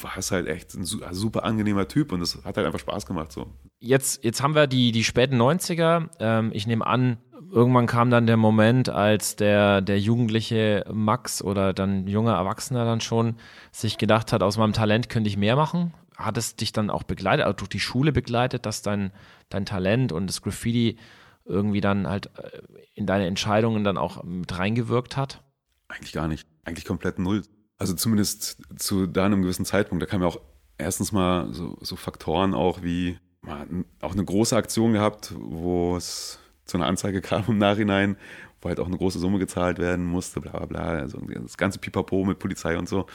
war 0.00 0.16
es 0.16 0.30
halt 0.30 0.48
echt 0.48 0.74
ein 0.74 0.84
super 0.84 1.44
angenehmer 1.44 1.86
Typ 1.86 2.12
und 2.12 2.22
es 2.22 2.42
hat 2.44 2.56
halt 2.56 2.66
einfach 2.66 2.78
Spaß 2.78 3.04
gemacht 3.04 3.30
so. 3.30 3.46
Jetzt, 3.78 4.24
jetzt 4.24 4.42
haben 4.42 4.54
wir 4.54 4.66
die, 4.66 4.90
die 4.90 5.04
späten 5.04 5.40
90er. 5.40 6.08
Ähm, 6.18 6.50
ich 6.54 6.66
nehme 6.66 6.86
an, 6.86 7.18
irgendwann 7.50 7.86
kam 7.86 8.08
dann 8.08 8.26
der 8.26 8.38
Moment, 8.38 8.88
als 8.88 9.36
der, 9.36 9.82
der 9.82 10.00
jugendliche 10.00 10.86
Max 10.90 11.42
oder 11.42 11.74
dann 11.74 12.06
junger 12.06 12.32
Erwachsener 12.32 12.86
dann 12.86 13.02
schon 13.02 13.36
sich 13.70 13.98
gedacht 13.98 14.32
hat, 14.32 14.42
aus 14.42 14.56
meinem 14.56 14.72
Talent 14.72 15.10
könnte 15.10 15.28
ich 15.28 15.36
mehr 15.36 15.56
machen 15.56 15.92
hat 16.24 16.36
es 16.36 16.56
dich 16.56 16.72
dann 16.72 16.90
auch 16.90 17.02
begleitet, 17.02 17.44
also 17.44 17.56
durch 17.56 17.68
die 17.68 17.80
Schule 17.80 18.12
begleitet, 18.12 18.66
dass 18.66 18.82
dein, 18.82 19.12
dein 19.48 19.66
Talent 19.66 20.12
und 20.12 20.26
das 20.26 20.42
Graffiti 20.42 20.96
irgendwie 21.44 21.80
dann 21.80 22.06
halt 22.06 22.30
äh, 22.38 22.62
in 22.94 23.06
deine 23.06 23.26
Entscheidungen 23.26 23.84
dann 23.84 23.96
auch 23.96 24.22
mit 24.24 24.56
reingewirkt 24.56 25.16
hat? 25.16 25.42
Eigentlich 25.88 26.12
gar 26.12 26.28
nicht. 26.28 26.46
Eigentlich 26.64 26.84
komplett 26.84 27.18
null. 27.18 27.42
Also 27.78 27.94
zumindest 27.94 28.58
zu 28.76 29.06
da 29.06 29.26
einem 29.26 29.42
gewissen 29.42 29.64
Zeitpunkt. 29.64 30.02
Da 30.02 30.06
kam 30.06 30.22
ja 30.22 30.28
auch 30.28 30.40
erstens 30.78 31.12
mal 31.12 31.52
so, 31.52 31.76
so 31.80 31.96
Faktoren 31.96 32.54
auch 32.54 32.82
wie 32.82 33.18
man 33.40 33.84
auch 34.00 34.12
eine 34.12 34.24
große 34.24 34.56
Aktion 34.56 34.92
gehabt, 34.92 35.34
wo 35.36 35.96
es 35.96 36.38
zu 36.64 36.76
einer 36.76 36.86
Anzeige 36.86 37.20
kam 37.20 37.44
im 37.48 37.58
Nachhinein, 37.58 38.16
wo 38.60 38.68
halt 38.68 38.78
auch 38.78 38.86
eine 38.86 38.96
große 38.96 39.18
Summe 39.18 39.38
gezahlt 39.38 39.78
werden 39.78 40.04
musste, 40.06 40.40
bla 40.40 40.52
bla 40.52 40.66
bla. 40.66 40.82
Also 41.00 41.18
das 41.20 41.56
ganze 41.56 41.78
Pipapo 41.78 42.24
mit 42.24 42.38
Polizei 42.38 42.78
und 42.78 42.88
so. 42.88 43.06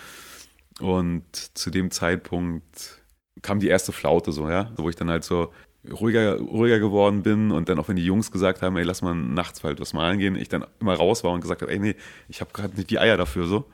Und 0.80 1.24
zu 1.58 1.72
dem 1.72 1.90
Zeitpunkt 1.90 2.97
kam 3.42 3.60
die 3.60 3.68
erste 3.68 3.92
Flaute 3.92 4.32
so, 4.32 4.50
ja, 4.50 4.72
wo 4.78 4.90
ich 4.90 4.96
dann 4.96 5.10
halt 5.10 5.24
so 5.24 5.52
ruhiger, 5.92 6.38
ruhiger 6.40 6.80
geworden 6.80 7.24
bin 7.24 7.52
und 7.52 7.70
dann 7.70 7.80
auch 7.80 7.88
wenn 7.88 7.96
die 7.96 8.06
Jungs 8.06 8.32
gesagt 8.32 8.62
haben, 8.62 8.76
ey, 8.78 8.84
lass 8.84 9.02
mal 9.02 9.16
nachts 9.16 9.64
halt 9.64 9.80
was 9.80 9.94
malen 9.94 10.20
gehen, 10.20 10.36
ich 10.36 10.50
dann 10.50 10.66
immer 10.80 10.96
raus 10.96 11.24
war 11.24 11.32
und 11.32 11.42
gesagt 11.42 11.62
habe, 11.62 11.72
ey, 11.72 11.80
nee, 11.80 11.96
ich 12.28 12.42
habe 12.42 12.52
gerade 12.54 12.76
nicht 12.76 12.90
die 12.90 13.00
Eier 13.00 13.18
dafür 13.18 13.48
so, 13.48 13.66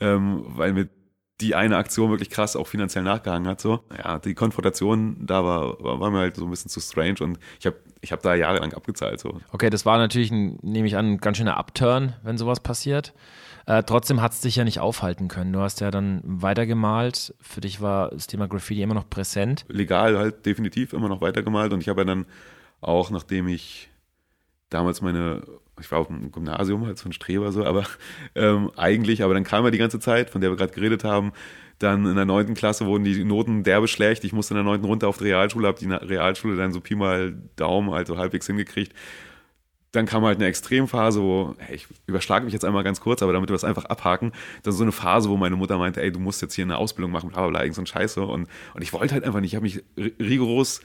ähm, 0.00 0.44
weil 0.46 0.72
mir 0.72 0.88
die 1.40 1.54
eine 1.54 1.76
Aktion 1.76 2.10
wirklich 2.10 2.30
krass 2.30 2.54
auch 2.54 2.68
finanziell 2.68 3.02
nachgehangen 3.02 3.48
hat 3.48 3.60
so. 3.60 3.80
Ja, 3.98 4.18
die 4.18 4.34
Konfrontation 4.34 5.16
da 5.20 5.44
war, 5.44 5.82
war, 5.82 5.98
war 6.00 6.10
mir 6.10 6.18
halt 6.18 6.36
so 6.36 6.44
ein 6.44 6.50
bisschen 6.50 6.70
zu 6.70 6.80
strange 6.80 7.16
und 7.20 7.38
ich 7.58 7.66
habe 7.66 7.76
ich 8.00 8.12
hab 8.12 8.22
da 8.22 8.34
jahrelang 8.34 8.72
abgezahlt 8.72 9.18
so. 9.18 9.40
Okay, 9.50 9.70
das 9.70 9.84
war 9.84 9.98
natürlich, 9.98 10.30
nehme 10.30 10.86
ich 10.86 10.96
an, 10.96 11.14
ein 11.14 11.18
ganz 11.18 11.38
schöner 11.38 11.56
Upturn, 11.56 12.14
wenn 12.22 12.38
sowas 12.38 12.60
passiert. 12.60 13.14
Äh, 13.66 13.82
trotzdem 13.82 14.20
hat 14.20 14.32
es 14.32 14.40
dich 14.40 14.56
ja 14.56 14.64
nicht 14.64 14.80
aufhalten 14.80 15.28
können. 15.28 15.52
Du 15.52 15.60
hast 15.60 15.80
ja 15.80 15.90
dann 15.90 16.20
weitergemalt. 16.24 17.34
Für 17.40 17.60
dich 17.60 17.80
war 17.80 18.10
das 18.10 18.26
Thema 18.26 18.46
Graffiti 18.46 18.82
immer 18.82 18.94
noch 18.94 19.08
präsent. 19.08 19.64
Legal 19.68 20.18
halt 20.18 20.44
definitiv 20.44 20.92
immer 20.92 21.08
noch 21.08 21.20
weitergemalt. 21.20 21.72
Und 21.72 21.80
ich 21.80 21.88
habe 21.88 22.02
ja 22.02 22.04
dann 22.04 22.26
auch, 22.80 23.10
nachdem 23.10 23.48
ich 23.48 23.88
damals 24.68 25.00
meine, 25.00 25.42
ich 25.80 25.90
war 25.90 26.00
auf 26.00 26.08
dem 26.08 26.30
Gymnasium 26.30 26.84
als 26.84 27.00
so 27.00 27.08
ein 27.08 27.12
Streber 27.12 27.52
so, 27.52 27.64
aber 27.64 27.84
ähm, 28.34 28.70
eigentlich, 28.76 29.22
aber 29.22 29.34
dann 29.34 29.44
kam 29.44 29.64
ja 29.64 29.70
die 29.70 29.78
ganze 29.78 30.00
Zeit, 30.00 30.30
von 30.30 30.40
der 30.40 30.50
wir 30.50 30.56
gerade 30.56 30.72
geredet 30.72 31.04
haben, 31.04 31.32
dann 31.78 32.06
in 32.06 32.14
der 32.14 32.24
neunten 32.24 32.54
Klasse 32.54 32.86
wurden 32.86 33.04
die 33.04 33.24
Noten 33.24 33.64
derbe 33.64 33.88
schlecht. 33.88 34.24
Ich 34.24 34.32
musste 34.32 34.54
in 34.54 34.56
der 34.56 34.64
neunten 34.64 34.86
runter 34.86 35.08
auf 35.08 35.18
die 35.18 35.24
Realschule, 35.24 35.66
habe 35.66 35.78
die 35.78 35.90
Realschule 35.90 36.56
dann 36.56 36.72
so 36.72 36.80
Pi 36.80 36.94
mal 36.94 37.34
Daumen 37.56 37.92
also 37.92 38.16
halbwegs 38.16 38.46
hingekriegt 38.46 38.92
dann 39.94 40.06
kam 40.06 40.24
halt 40.24 40.38
eine 40.38 40.46
Extremphase, 40.46 41.22
wo, 41.22 41.54
hey, 41.58 41.76
ich 41.76 41.86
überschlage 42.06 42.44
mich 42.44 42.52
jetzt 42.52 42.64
einmal 42.64 42.82
ganz 42.82 43.00
kurz, 43.00 43.22
aber 43.22 43.32
damit 43.32 43.48
wir 43.48 43.54
das 43.54 43.64
einfach 43.64 43.84
abhaken, 43.84 44.32
dann 44.62 44.72
so 44.72 44.82
eine 44.82 44.92
Phase, 44.92 45.28
wo 45.28 45.36
meine 45.36 45.56
Mutter 45.56 45.78
meinte, 45.78 46.02
ey, 46.02 46.10
du 46.10 46.18
musst 46.18 46.42
jetzt 46.42 46.54
hier 46.54 46.64
eine 46.64 46.78
Ausbildung 46.78 47.12
machen, 47.12 47.30
bla 47.30 47.42
bla 47.42 47.50
bla, 47.50 47.60
irgend 47.60 47.76
so 47.76 47.82
ein 47.82 47.86
Scheiße. 47.86 48.22
Und, 48.22 48.48
und 48.74 48.82
ich 48.82 48.92
wollte 48.92 49.14
halt 49.14 49.24
einfach 49.24 49.40
nicht, 49.40 49.52
ich 49.52 49.56
habe 49.56 49.64
mich 49.64 49.84
rigoros 49.96 50.80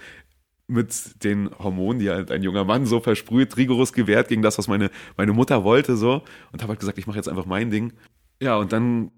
mit 0.68 1.24
den 1.24 1.50
Hormonen, 1.58 2.00
die 2.00 2.10
halt 2.12 2.30
ein 2.30 2.44
junger 2.44 2.64
Mann 2.66 2.86
so 2.86 3.00
versprüht, 3.00 3.58
rigoros 3.58 3.94
gewehrt 3.94 4.28
gegen 4.28 4.44
das, 4.44 4.60
was 4.60 4.68
meine, 4.68 4.92
meine 5.18 5.34
Mutter 5.34 5.64
wollte, 5.64 5.98
so. 5.98 6.22
Und 6.52 6.62
habe 6.62 6.70
halt 6.70 6.80
gesagt, 6.80 7.00
ich 7.00 7.08
mache 7.08 7.18
jetzt 7.18 7.30
einfach 7.30 7.48
mein 7.48 7.72
Ding. 7.72 7.94
Ja, 8.40 8.58
und 8.58 8.72
dann 8.72 9.12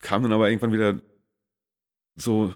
kam 0.00 0.22
dann 0.22 0.32
aber 0.32 0.50
irgendwann 0.50 0.72
wieder 0.72 1.00
so 2.16 2.54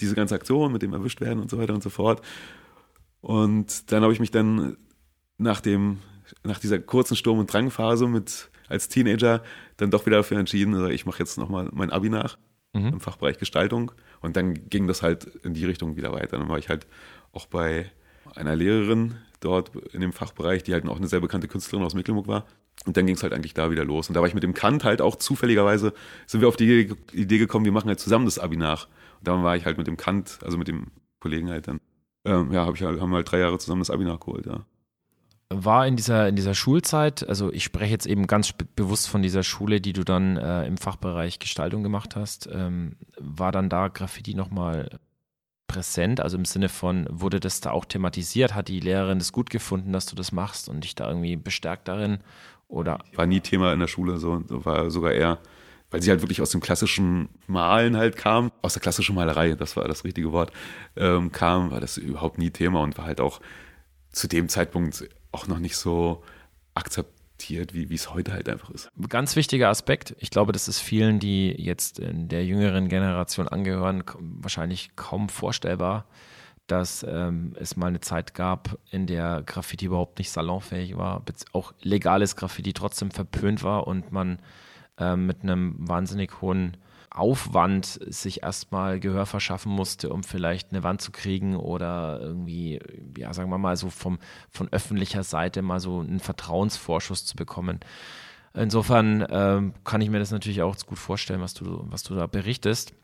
diese 0.00 0.14
ganze 0.14 0.36
Aktion 0.36 0.72
mit 0.72 0.82
dem 0.82 0.92
erwischt 0.92 1.20
werden 1.20 1.40
und 1.40 1.50
so 1.50 1.58
weiter 1.58 1.74
und 1.74 1.82
so 1.82 1.90
fort. 1.90 2.22
Und 3.20 3.90
dann 3.90 4.04
habe 4.04 4.12
ich 4.12 4.20
mich 4.20 4.30
dann 4.30 4.76
nach 5.38 5.60
dem, 5.60 5.98
nach 6.42 6.58
dieser 6.58 6.78
kurzen 6.78 7.16
Sturm- 7.16 7.38
und 7.38 7.52
Drangphase 7.52 8.06
mit 8.06 8.50
als 8.68 8.88
Teenager 8.88 9.42
dann 9.76 9.90
doch 9.90 10.06
wieder 10.06 10.18
dafür 10.18 10.38
entschieden, 10.38 10.74
also 10.74 10.88
ich 10.88 11.06
mache 11.06 11.20
jetzt 11.20 11.38
nochmal 11.38 11.68
mein 11.72 11.90
Abi 11.90 12.08
nach 12.08 12.36
mhm. 12.72 12.94
im 12.94 13.00
Fachbereich 13.00 13.38
Gestaltung. 13.38 13.92
Und 14.20 14.36
dann 14.36 14.68
ging 14.68 14.86
das 14.86 15.02
halt 15.02 15.24
in 15.42 15.54
die 15.54 15.64
Richtung 15.64 15.96
wieder 15.96 16.12
weiter. 16.12 16.38
Dann 16.38 16.48
war 16.48 16.58
ich 16.58 16.68
halt 16.68 16.86
auch 17.32 17.46
bei 17.46 17.90
einer 18.34 18.56
Lehrerin 18.56 19.16
dort 19.40 19.74
in 19.92 20.00
dem 20.00 20.12
Fachbereich, 20.12 20.62
die 20.62 20.72
halt 20.72 20.86
auch 20.88 20.96
eine 20.96 21.08
sehr 21.08 21.20
bekannte 21.20 21.48
Künstlerin 21.48 21.84
aus 21.84 21.94
Mecklenburg 21.94 22.26
war. 22.26 22.46
Und 22.84 22.96
dann 22.96 23.06
ging 23.06 23.16
es 23.16 23.22
halt 23.22 23.32
eigentlich 23.32 23.54
da 23.54 23.70
wieder 23.70 23.84
los. 23.84 24.08
Und 24.08 24.14
da 24.14 24.20
war 24.20 24.28
ich 24.28 24.34
mit 24.34 24.42
dem 24.42 24.54
Kant 24.54 24.84
halt 24.84 25.00
auch 25.00 25.16
zufälligerweise, 25.16 25.92
sind 26.26 26.40
wir 26.40 26.48
auf 26.48 26.56
die 26.56 26.90
Idee 27.12 27.38
gekommen, 27.38 27.64
wir 27.64 27.72
machen 27.72 27.88
halt 27.88 28.00
zusammen 28.00 28.26
das 28.26 28.38
Abi 28.38 28.56
nach. 28.56 28.86
Und 29.18 29.28
dann 29.28 29.42
war 29.42 29.56
ich 29.56 29.64
halt 29.64 29.78
mit 29.78 29.86
dem 29.86 29.96
Kant, 29.96 30.38
also 30.42 30.58
mit 30.58 30.68
dem 30.68 30.88
Kollegen 31.20 31.50
halt 31.50 31.68
dann, 31.68 31.80
ähm, 32.24 32.52
ja, 32.52 32.66
hab 32.66 32.74
ich 32.74 32.82
halt, 32.82 33.00
haben 33.00 33.10
wir 33.10 33.16
halt 33.16 33.30
drei 33.30 33.38
Jahre 33.38 33.58
zusammen 33.58 33.80
das 33.80 33.90
Abi 33.90 34.04
nachgeholt, 34.04 34.46
ja. 34.46 34.66
War 35.48 35.86
in 35.86 35.94
dieser, 35.94 36.28
in 36.28 36.34
dieser 36.34 36.54
Schulzeit, 36.54 37.28
also 37.28 37.52
ich 37.52 37.62
spreche 37.62 37.92
jetzt 37.92 38.06
eben 38.06 38.26
ganz 38.26 38.52
bewusst 38.52 39.08
von 39.08 39.22
dieser 39.22 39.44
Schule, 39.44 39.80
die 39.80 39.92
du 39.92 40.02
dann 40.02 40.36
äh, 40.36 40.66
im 40.66 40.76
Fachbereich 40.76 41.38
Gestaltung 41.38 41.84
gemacht 41.84 42.16
hast, 42.16 42.48
ähm, 42.52 42.96
war 43.18 43.52
dann 43.52 43.68
da 43.68 43.86
Graffiti 43.86 44.34
nochmal 44.34 44.98
präsent? 45.68 46.20
Also 46.20 46.36
im 46.36 46.44
Sinne 46.44 46.68
von, 46.68 47.06
wurde 47.10 47.38
das 47.38 47.60
da 47.60 47.70
auch 47.70 47.84
thematisiert? 47.84 48.54
Hat 48.54 48.68
die 48.68 48.80
Lehrerin 48.80 49.18
das 49.18 49.32
gut 49.32 49.50
gefunden, 49.50 49.92
dass 49.92 50.06
du 50.06 50.16
das 50.16 50.32
machst 50.32 50.68
und 50.68 50.82
dich 50.82 50.94
da 50.94 51.08
irgendwie 51.08 51.36
bestärkt 51.36 51.86
darin? 51.86 52.18
Oder? 52.68 52.98
War 53.14 53.26
nie 53.26 53.40
Thema 53.40 53.72
in 53.72 53.80
der 53.80 53.86
Schule, 53.86 54.18
so 54.18 54.42
war 54.48 54.90
sogar 54.90 55.12
eher, 55.12 55.38
weil 55.90 56.02
sie 56.02 56.10
halt 56.10 56.22
wirklich 56.22 56.42
aus 56.42 56.50
dem 56.50 56.60
klassischen 56.60 57.28
Malen 57.46 57.96
halt 57.96 58.16
kam, 58.16 58.50
aus 58.62 58.72
der 58.72 58.82
klassischen 58.82 59.14
Malerei, 59.14 59.54
das 59.54 59.76
war 59.76 59.86
das 59.86 60.04
richtige 60.04 60.32
Wort, 60.32 60.50
ähm, 60.96 61.30
kam, 61.30 61.70
war 61.70 61.80
das 61.80 61.96
überhaupt 61.96 62.38
nie 62.38 62.50
Thema 62.50 62.80
und 62.80 62.98
war 62.98 63.04
halt 63.04 63.20
auch 63.20 63.40
zu 64.10 64.26
dem 64.26 64.48
Zeitpunkt 64.48 65.08
auch 65.36 65.46
noch 65.46 65.58
nicht 65.58 65.76
so 65.76 66.22
akzeptiert, 66.74 67.74
wie 67.74 67.92
es 67.94 68.12
heute 68.14 68.32
halt 68.32 68.48
einfach 68.48 68.70
ist. 68.70 68.90
Ganz 69.08 69.36
wichtiger 69.36 69.68
Aspekt. 69.68 70.16
Ich 70.18 70.30
glaube, 70.30 70.52
das 70.52 70.66
ist 70.66 70.80
vielen, 70.80 71.20
die 71.20 71.50
jetzt 71.50 71.98
in 71.98 72.28
der 72.28 72.44
jüngeren 72.46 72.88
Generation 72.88 73.46
angehören, 73.46 74.02
wahrscheinlich 74.18 74.96
kaum 74.96 75.28
vorstellbar, 75.28 76.06
dass 76.66 77.04
ähm, 77.08 77.54
es 77.60 77.76
mal 77.76 77.88
eine 77.88 78.00
Zeit 78.00 78.34
gab, 78.34 78.78
in 78.90 79.06
der 79.06 79.42
Graffiti 79.44 79.84
überhaupt 79.84 80.18
nicht 80.18 80.30
salonfähig 80.30 80.96
war, 80.96 81.22
auch 81.52 81.74
legales 81.82 82.34
Graffiti 82.34 82.72
trotzdem 82.72 83.10
verpönt 83.10 83.62
war 83.62 83.86
und 83.86 84.12
man 84.12 84.38
ähm, 84.98 85.26
mit 85.26 85.42
einem 85.42 85.76
wahnsinnig 85.78 86.40
hohen 86.40 86.78
Aufwand 87.16 87.98
sich 88.06 88.42
erstmal 88.42 89.00
Gehör 89.00 89.26
verschaffen 89.26 89.72
musste, 89.72 90.10
um 90.10 90.22
vielleicht 90.22 90.70
eine 90.70 90.82
Wand 90.82 91.00
zu 91.00 91.12
kriegen 91.12 91.56
oder 91.56 92.20
irgendwie, 92.20 92.80
ja, 93.16 93.32
sagen 93.32 93.50
wir 93.50 93.58
mal 93.58 93.76
so 93.76 93.90
vom, 93.90 94.18
von 94.50 94.68
öffentlicher 94.72 95.22
Seite 95.22 95.62
mal 95.62 95.80
so 95.80 96.00
einen 96.00 96.20
Vertrauensvorschuss 96.20 97.24
zu 97.24 97.36
bekommen. 97.36 97.80
Insofern 98.54 99.26
ähm, 99.30 99.74
kann 99.84 100.00
ich 100.00 100.10
mir 100.10 100.18
das 100.18 100.30
natürlich 100.30 100.62
auch 100.62 100.76
gut 100.86 100.98
vorstellen, 100.98 101.40
was 101.40 101.54
du, 101.54 101.84
was 101.90 102.02
du 102.02 102.14
da 102.14 102.26
berichtest. 102.26 102.94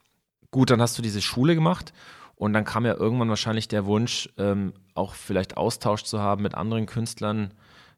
Gut, 0.50 0.70
dann 0.70 0.80
hast 0.82 0.98
du 0.98 1.02
diese 1.02 1.22
Schule 1.22 1.54
gemacht 1.54 1.92
und 2.36 2.52
dann 2.52 2.64
kam 2.64 2.84
ja 2.84 2.94
irgendwann 2.94 3.28
wahrscheinlich 3.28 3.68
der 3.68 3.86
Wunsch, 3.86 4.28
ähm, 4.36 4.72
auch 4.94 5.14
vielleicht 5.14 5.56
Austausch 5.56 6.04
zu 6.04 6.20
haben 6.20 6.42
mit 6.42 6.54
anderen 6.54 6.86
Künstlern, 6.86 7.54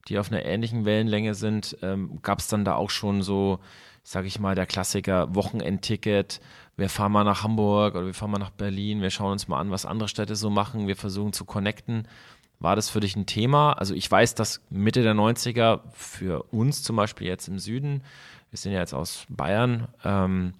die 0.08 0.18
auf 0.18 0.30
einer 0.30 0.44
ähnlichen 0.44 0.84
Wellenlänge 0.84 1.34
sind. 1.34 1.76
Ähm, 1.82 2.20
Gab 2.22 2.40
es 2.40 2.48
dann 2.48 2.64
da 2.64 2.74
auch 2.74 2.90
schon 2.90 3.22
so 3.22 3.58
sage 4.04 4.28
ich 4.28 4.38
mal, 4.38 4.54
der 4.54 4.66
Klassiker 4.66 5.34
Wochenendticket. 5.34 6.40
Wir 6.76 6.88
fahren 6.88 7.12
mal 7.12 7.24
nach 7.24 7.42
Hamburg 7.42 7.94
oder 7.94 8.06
wir 8.06 8.14
fahren 8.14 8.30
mal 8.30 8.38
nach 8.38 8.50
Berlin. 8.50 9.00
Wir 9.00 9.10
schauen 9.10 9.32
uns 9.32 9.48
mal 9.48 9.58
an, 9.58 9.70
was 9.70 9.86
andere 9.86 10.08
Städte 10.08 10.36
so 10.36 10.50
machen. 10.50 10.86
Wir 10.86 10.96
versuchen 10.96 11.32
zu 11.32 11.44
connecten. 11.44 12.06
War 12.60 12.76
das 12.76 12.90
für 12.90 13.00
dich 13.00 13.16
ein 13.16 13.26
Thema? 13.26 13.72
Also 13.72 13.94
ich 13.94 14.08
weiß, 14.08 14.34
dass 14.34 14.60
Mitte 14.70 15.02
der 15.02 15.14
90er 15.14 15.80
für 15.92 16.44
uns 16.52 16.82
zum 16.82 16.96
Beispiel 16.96 17.26
jetzt 17.26 17.48
im 17.48 17.58
Süden, 17.58 18.02
wir 18.50 18.58
sind 18.58 18.72
ja 18.72 18.78
jetzt 18.78 18.94
aus 18.94 19.26
Bayern, 19.28 19.88
ähm, 20.04 20.54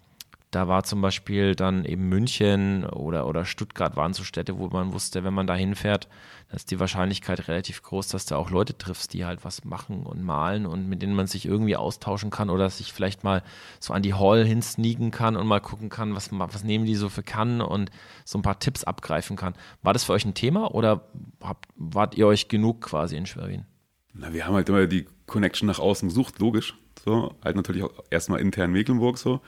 da 0.51 0.69
war 0.69 0.85
zum 0.85 1.01
Beispiel 1.01 1.55
dann 1.55 1.85
eben 1.85 2.09
München 2.09 2.85
oder, 2.85 3.27
oder 3.27 3.45
Stuttgart 3.45 3.97
waren 3.97 4.13
so 4.13 4.23
Städte, 4.23 4.59
wo 4.59 4.69
man 4.69 4.93
wusste, 4.93 5.25
wenn 5.25 5.35
man 5.35 5.47
da 5.47 5.55
hinfährt, 5.55 6.09
ist 6.55 6.71
die 6.71 6.81
Wahrscheinlichkeit 6.81 7.49
relativ 7.49 7.83
groß, 7.83 8.09
dass 8.09 8.27
du 8.27 8.37
auch 8.37 8.51
Leute 8.51 8.77
triffst, 8.77 9.13
die 9.13 9.25
halt 9.25 9.45
was 9.45 9.65
machen 9.65 10.05
und 10.05 10.23
malen 10.23 10.67
und 10.67 10.89
mit 10.89 11.03
denen 11.03 11.15
man 11.15 11.27
sich 11.27 11.47
irgendwie 11.47 11.77
austauschen 11.77 12.31
kann 12.31 12.51
oder 12.51 12.71
sich 12.71 12.93
vielleicht 12.93 13.25
mal 13.25 13.43
so 13.81 13.93
an 13.93 14.03
die 14.03 14.15
Hall 14.15 14.45
hinsneaken 14.45 15.11
kann 15.11 15.37
und 15.37 15.47
mal 15.47 15.61
gucken 15.61 15.89
kann, 15.89 16.15
was, 16.15 16.31
was 16.33 16.65
nehmen 16.65 16.85
die 16.85 16.95
so 16.95 17.09
für 17.09 17.23
kann 17.23 17.61
und 17.61 17.91
so 18.25 18.39
ein 18.39 18.43
paar 18.43 18.59
Tipps 18.59 18.85
abgreifen 18.85 19.37
kann. 19.37 19.55
War 19.83 19.93
das 19.93 20.05
für 20.05 20.13
euch 20.13 20.25
ein 20.25 20.35
Thema 20.35 20.75
oder 20.75 21.09
habt, 21.41 21.69
wart 21.77 22.17
ihr 22.17 22.27
euch 22.27 22.49
genug 22.49 22.83
quasi 22.83 23.17
in 23.17 23.27
Schwerin? 23.27 23.67
Na, 24.13 24.33
wir 24.33 24.47
haben 24.47 24.55
halt 24.55 24.69
immer 24.69 24.87
die 24.87 25.07
Connection 25.27 25.67
nach 25.67 25.81
außen 25.81 26.09
gesucht, 26.09 26.39
logisch. 26.39 26.77
So, 27.05 27.35
halt 27.43 27.57
natürlich 27.57 27.83
auch 27.83 27.93
erstmal 28.11 28.41
intern 28.41 28.71
Mecklenburg 28.71 29.19
so. 29.19 29.41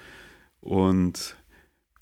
Und 0.61 1.37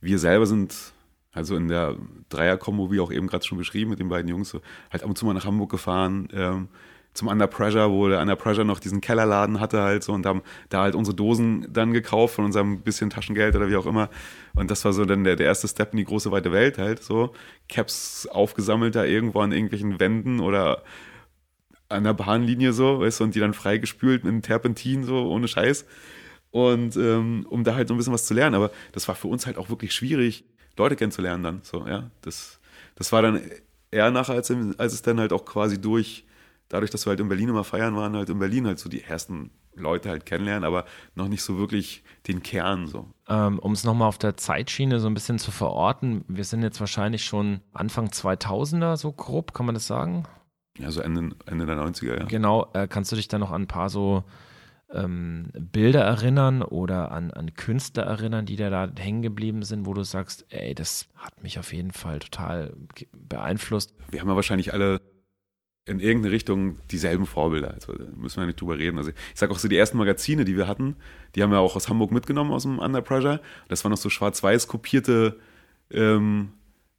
wir 0.00 0.18
selber 0.18 0.46
sind 0.46 0.93
also 1.34 1.56
in 1.56 1.68
der 1.68 1.96
Dreier-Kombo, 2.30 2.90
wie 2.90 3.00
auch 3.00 3.12
eben 3.12 3.26
gerade 3.26 3.44
schon 3.44 3.58
beschrieben, 3.58 3.90
mit 3.90 3.98
den 3.98 4.08
beiden 4.08 4.28
Jungs, 4.28 4.48
so, 4.48 4.60
halt 4.90 5.02
ab 5.02 5.08
und 5.08 5.18
zu 5.18 5.26
mal 5.26 5.34
nach 5.34 5.44
Hamburg 5.44 5.70
gefahren, 5.70 6.28
ähm, 6.32 6.68
zum 7.12 7.28
Under 7.28 7.46
Pressure, 7.46 7.90
wo 7.90 8.08
der 8.08 8.20
Under 8.20 8.34
Pressure 8.34 8.64
noch 8.64 8.80
diesen 8.80 9.00
Kellerladen 9.00 9.60
hatte 9.60 9.82
halt 9.82 10.02
so 10.02 10.12
und 10.12 10.26
haben 10.26 10.42
da 10.68 10.82
halt 10.82 10.96
unsere 10.96 11.14
Dosen 11.14 11.66
dann 11.72 11.92
gekauft 11.92 12.34
von 12.34 12.44
unserem 12.44 12.80
bisschen 12.80 13.08
Taschengeld 13.08 13.54
oder 13.54 13.68
wie 13.70 13.76
auch 13.76 13.86
immer. 13.86 14.10
Und 14.54 14.70
das 14.70 14.84
war 14.84 14.92
so 14.92 15.04
dann 15.04 15.22
der, 15.22 15.36
der 15.36 15.46
erste 15.46 15.68
Step 15.68 15.92
in 15.92 15.98
die 15.98 16.04
große 16.04 16.32
weite 16.32 16.50
Welt 16.50 16.76
halt 16.76 17.04
so. 17.04 17.32
Caps 17.68 18.26
aufgesammelt 18.26 18.96
da 18.96 19.04
irgendwo 19.04 19.40
an 19.40 19.52
irgendwelchen 19.52 20.00
Wänden 20.00 20.40
oder 20.40 20.82
an 21.88 22.02
der 22.02 22.14
Bahnlinie 22.14 22.72
so, 22.72 23.00
weißt 23.00 23.20
du, 23.20 23.24
und 23.24 23.34
die 23.36 23.40
dann 23.40 23.54
freigespült 23.54 24.24
mit 24.24 24.32
einem 24.32 24.42
Terpentin 24.42 25.04
so, 25.04 25.30
ohne 25.30 25.46
Scheiß. 25.46 25.86
Und 26.50 26.96
ähm, 26.96 27.46
um 27.48 27.62
da 27.62 27.76
halt 27.76 27.88
so 27.88 27.94
ein 27.94 27.96
bisschen 27.96 28.12
was 28.12 28.26
zu 28.26 28.34
lernen. 28.34 28.56
Aber 28.56 28.72
das 28.92 29.06
war 29.06 29.14
für 29.14 29.28
uns 29.28 29.46
halt 29.46 29.56
auch 29.56 29.70
wirklich 29.70 29.92
schwierig, 29.92 30.44
Leute 30.76 30.96
kennenzulernen 30.96 31.42
dann. 31.42 31.60
So, 31.62 31.86
ja. 31.86 32.10
Das, 32.22 32.60
das 32.96 33.12
war 33.12 33.22
dann 33.22 33.40
eher 33.90 34.10
nachher, 34.10 34.34
als, 34.34 34.50
als 34.78 34.92
es 34.92 35.02
dann 35.02 35.20
halt 35.20 35.32
auch 35.32 35.44
quasi 35.44 35.80
durch, 35.80 36.24
dadurch, 36.68 36.90
dass 36.90 37.06
wir 37.06 37.10
halt 37.10 37.20
in 37.20 37.28
Berlin 37.28 37.48
immer 37.48 37.64
feiern 37.64 37.96
waren, 37.96 38.16
halt 38.16 38.30
in 38.30 38.38
Berlin 38.38 38.66
halt 38.66 38.78
so 38.78 38.88
die 38.88 39.02
ersten 39.02 39.50
Leute 39.76 40.08
halt 40.08 40.26
kennenlernen, 40.26 40.64
aber 40.64 40.84
noch 41.14 41.28
nicht 41.28 41.42
so 41.42 41.58
wirklich 41.58 42.04
den 42.26 42.42
Kern 42.42 42.86
so. 42.86 43.08
Ähm, 43.28 43.58
um 43.58 43.72
es 43.72 43.84
nochmal 43.84 44.08
auf 44.08 44.18
der 44.18 44.36
Zeitschiene 44.36 45.00
so 45.00 45.08
ein 45.08 45.14
bisschen 45.14 45.38
zu 45.38 45.50
verorten, 45.50 46.24
wir 46.28 46.44
sind 46.44 46.62
jetzt 46.62 46.80
wahrscheinlich 46.80 47.24
schon 47.24 47.60
Anfang 47.72 48.08
2000er 48.08 48.96
so 48.96 49.12
grob, 49.12 49.52
kann 49.54 49.66
man 49.66 49.74
das 49.74 49.86
sagen? 49.86 50.24
Ja, 50.78 50.90
so 50.90 51.00
Ende, 51.00 51.36
Ende 51.46 51.66
der 51.66 51.76
90er, 51.76 52.18
ja. 52.18 52.24
Genau, 52.24 52.68
äh, 52.72 52.88
kannst 52.88 53.12
du 53.12 53.16
dich 53.16 53.28
da 53.28 53.38
noch 53.38 53.52
an 53.52 53.62
ein 53.62 53.68
paar 53.68 53.88
so 53.88 54.24
ähm, 54.94 55.50
Bilder 55.52 56.02
erinnern 56.02 56.62
oder 56.62 57.12
an, 57.12 57.30
an 57.30 57.54
Künstler 57.54 58.04
erinnern, 58.04 58.46
die 58.46 58.56
da 58.56 58.90
hängen 58.96 59.22
geblieben 59.22 59.62
sind, 59.62 59.86
wo 59.86 59.94
du 59.94 60.02
sagst, 60.02 60.46
ey, 60.50 60.74
das 60.74 61.08
hat 61.16 61.42
mich 61.42 61.58
auf 61.58 61.72
jeden 61.72 61.92
Fall 61.92 62.20
total 62.20 62.74
beeinflusst? 63.12 63.94
Wir 64.10 64.20
haben 64.20 64.28
ja 64.28 64.36
wahrscheinlich 64.36 64.72
alle 64.72 65.00
in 65.86 66.00
irgendeine 66.00 66.32
Richtung 66.32 66.78
dieselben 66.90 67.26
Vorbilder. 67.26 67.74
Also 67.74 67.92
da 67.92 68.04
müssen 68.16 68.40
wir 68.40 68.46
nicht 68.46 68.60
drüber 68.60 68.78
reden. 68.78 68.96
Also 68.96 69.10
ich 69.10 69.16
sag 69.34 69.50
auch 69.50 69.58
so, 69.58 69.68
die 69.68 69.76
ersten 69.76 69.98
Magazine, 69.98 70.44
die 70.44 70.56
wir 70.56 70.66
hatten, 70.66 70.96
die 71.34 71.42
haben 71.42 71.50
wir 71.50 71.58
auch 71.58 71.76
aus 71.76 71.88
Hamburg 71.88 72.10
mitgenommen, 72.10 72.52
aus 72.52 72.62
dem 72.62 72.78
Under 72.78 73.02
Pressure. 73.02 73.40
Das 73.68 73.84
waren 73.84 73.90
noch 73.90 73.98
so 73.98 74.08
schwarz-weiß 74.08 74.66
kopierte 74.66 75.38
ähm, 75.90 76.52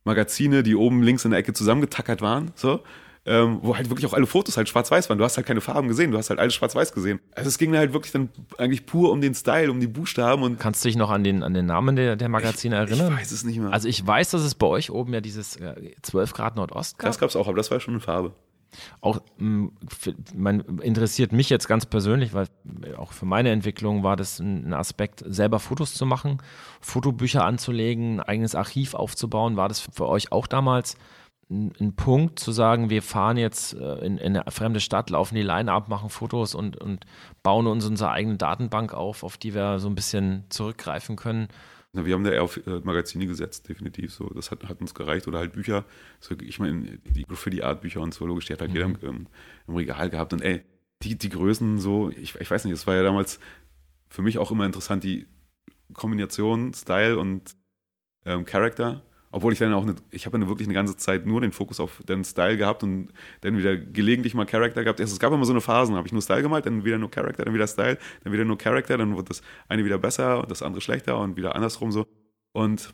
Magazine, 0.03 0.61
die 0.61 0.75
oben 0.75 1.01
links 1.01 1.25
in 1.25 1.31
der 1.31 1.39
Ecke 1.39 1.53
zusammengetackert 1.53 2.21
waren. 2.21 2.51
So 2.55 2.83
ähm, 3.25 3.59
wo 3.61 3.75
halt 3.75 3.89
wirklich 3.89 4.05
auch 4.05 4.13
alle 4.13 4.27
Fotos 4.27 4.57
halt 4.57 4.69
schwarz-weiß 4.69 5.09
waren. 5.09 5.17
Du 5.17 5.23
hast 5.23 5.37
halt 5.37 5.47
keine 5.47 5.61
Farben 5.61 5.87
gesehen, 5.87 6.11
du 6.11 6.17
hast 6.17 6.29
halt 6.29 6.39
alles 6.39 6.53
schwarz-weiß 6.53 6.93
gesehen. 6.93 7.19
Also 7.33 7.47
es 7.47 7.57
ging 7.57 7.75
halt 7.75 7.93
wirklich 7.93 8.11
dann 8.11 8.29
eigentlich 8.57 8.85
pur 8.85 9.11
um 9.11 9.21
den 9.21 9.33
Style, 9.33 9.71
um 9.71 9.79
die 9.79 9.87
Buchstaben 9.87 10.43
und. 10.43 10.59
Kannst 10.59 10.83
du 10.83 10.89
dich 10.89 10.95
noch 10.95 11.09
an 11.09 11.23
den, 11.23 11.43
an 11.43 11.53
den 11.53 11.65
Namen 11.65 11.95
der, 11.95 12.15
der 12.15 12.29
Magazine 12.29 12.75
ich, 12.75 12.91
erinnern? 12.91 13.13
Ich 13.13 13.19
weiß 13.19 13.31
es 13.31 13.43
nicht 13.43 13.59
mehr. 13.59 13.71
Also 13.71 13.87
ich 13.87 14.05
weiß, 14.05 14.31
dass 14.31 14.41
es 14.41 14.55
bei 14.55 14.67
euch 14.67 14.91
oben 14.91 15.13
ja 15.13 15.21
dieses 15.21 15.57
12 16.01 16.33
Grad 16.33 16.55
Nordost 16.55 16.97
gab. 16.97 17.09
Das 17.09 17.19
gab 17.19 17.29
es 17.29 17.35
auch, 17.35 17.47
aber 17.47 17.57
das 17.57 17.71
war 17.71 17.79
schon 17.79 17.95
eine 17.95 18.01
Farbe 18.01 18.33
auch 19.01 19.19
mm, 19.37 19.67
man 20.33 20.59
interessiert 20.81 21.31
mich 21.31 21.49
jetzt 21.49 21.67
ganz 21.67 21.85
persönlich, 21.85 22.33
weil 22.33 22.47
auch 22.97 23.11
für 23.11 23.25
meine 23.25 23.49
Entwicklung 23.51 24.03
war 24.03 24.15
das 24.15 24.39
ein 24.39 24.73
Aspekt, 24.73 25.23
selber 25.25 25.59
Fotos 25.59 25.93
zu 25.93 26.05
machen, 26.05 26.41
Fotobücher 26.81 27.45
anzulegen, 27.45 28.19
ein 28.19 28.21
eigenes 28.21 28.55
Archiv 28.55 28.93
aufzubauen. 28.93 29.57
War 29.57 29.67
das 29.67 29.79
für 29.79 30.07
euch 30.07 30.31
auch 30.31 30.47
damals 30.47 30.97
ein 31.49 31.95
Punkt 31.95 32.39
zu 32.39 32.51
sagen, 32.51 32.89
wir 32.89 33.03
fahren 33.03 33.37
jetzt 33.37 33.75
äh, 33.75 33.97
in, 34.05 34.17
in 34.17 34.35
eine 34.35 34.51
fremde 34.51 34.79
Stadt, 34.79 35.11
laufen 35.11 35.35
die 35.35 35.43
Line 35.43 35.71
ab, 35.71 35.89
machen 35.89 36.09
Fotos 36.09 36.55
und, 36.55 36.77
und 36.77 37.05
bauen 37.43 37.67
uns 37.67 37.85
unsere 37.85 38.09
eigene 38.11 38.37
Datenbank 38.37 38.93
auf, 38.93 39.23
auf 39.23 39.37
die 39.37 39.53
wir 39.53 39.79
so 39.79 39.87
ein 39.87 39.95
bisschen 39.95 40.45
zurückgreifen 40.49 41.15
können. 41.15 41.47
Wir 41.93 42.13
haben 42.13 42.23
da 42.23 42.31
eher 42.31 42.43
auf 42.43 42.57
äh, 42.65 42.79
Magazine 42.83 43.25
gesetzt, 43.25 43.69
definitiv. 43.69 44.11
So, 44.11 44.27
das 44.29 44.51
hat, 44.51 44.65
hat 44.65 44.81
uns 44.81 44.93
gereicht. 44.93 45.27
Oder 45.27 45.39
halt 45.39 45.53
Bücher. 45.53 45.85
So, 46.19 46.35
ich 46.41 46.59
meine, 46.59 46.97
die 46.97 47.23
Graffiti-Art-Bücher 47.23 48.01
und 48.01 48.13
so, 48.13 48.25
logisch, 48.25 48.45
die 48.45 48.53
hat 48.53 48.59
halt 48.59 48.71
mhm. 48.71 48.75
jeder 48.75 48.87
im, 48.87 49.27
im, 49.67 49.75
Regal 49.75 50.09
gehabt. 50.09 50.33
Und 50.33 50.41
ey, 50.41 50.63
die, 51.03 51.17
die 51.17 51.29
Größen 51.29 51.79
so, 51.79 52.09
ich, 52.09 52.35
ich 52.35 52.51
weiß 52.51 52.65
nicht, 52.65 52.73
das 52.73 52.85
war 52.85 52.95
ja 52.95 53.03
damals 53.03 53.39
für 54.09 54.21
mich 54.21 54.39
auch 54.39 54.51
immer 54.51 54.65
interessant, 54.65 55.03
die 55.03 55.27
Kombination 55.93 56.73
Style 56.73 57.17
und 57.17 57.55
ähm, 58.25 58.43
Character. 58.43 59.03
Obwohl 59.35 59.51
ich 59.51 59.59
dann 59.59 59.73
auch, 59.73 59.83
eine, 59.83 59.95
ich 60.11 60.25
habe 60.25 60.39
dann 60.39 60.47
wirklich 60.47 60.65
eine 60.65 60.73
ganze 60.73 60.95
Zeit 60.95 61.25
nur 61.25 61.41
den 61.41 61.51
Fokus 61.51 61.81
auf 61.81 62.01
den 62.07 62.23
Style 62.23 62.55
gehabt 62.55 62.83
und 62.83 63.09
dann 63.41 63.57
wieder 63.57 63.75
gelegentlich 63.75 64.33
mal 64.33 64.45
Character 64.45 64.81
gehabt. 64.85 65.01
Es 65.01 65.19
gab 65.19 65.33
immer 65.33 65.43
so 65.43 65.51
eine 65.51 65.59
Phase, 65.59 65.93
habe 65.93 66.07
ich 66.07 66.13
nur 66.13 66.21
Style 66.21 66.41
gemalt, 66.41 66.65
dann 66.65 66.85
wieder 66.85 66.97
nur 66.97 67.11
Character, 67.11 67.43
dann 67.43 67.53
wieder 67.53 67.67
Style, 67.67 67.97
dann 68.23 68.31
wieder 68.31 68.45
nur 68.45 68.57
Character, 68.57 68.97
dann 68.97 69.17
wird 69.17 69.29
das 69.29 69.41
eine 69.67 69.83
wieder 69.83 69.97
besser 69.97 70.39
und 70.39 70.49
das 70.49 70.61
andere 70.61 70.79
schlechter 70.79 71.19
und 71.19 71.35
wieder 71.35 71.53
andersrum 71.53 71.91
so. 71.91 72.07
Und 72.53 72.93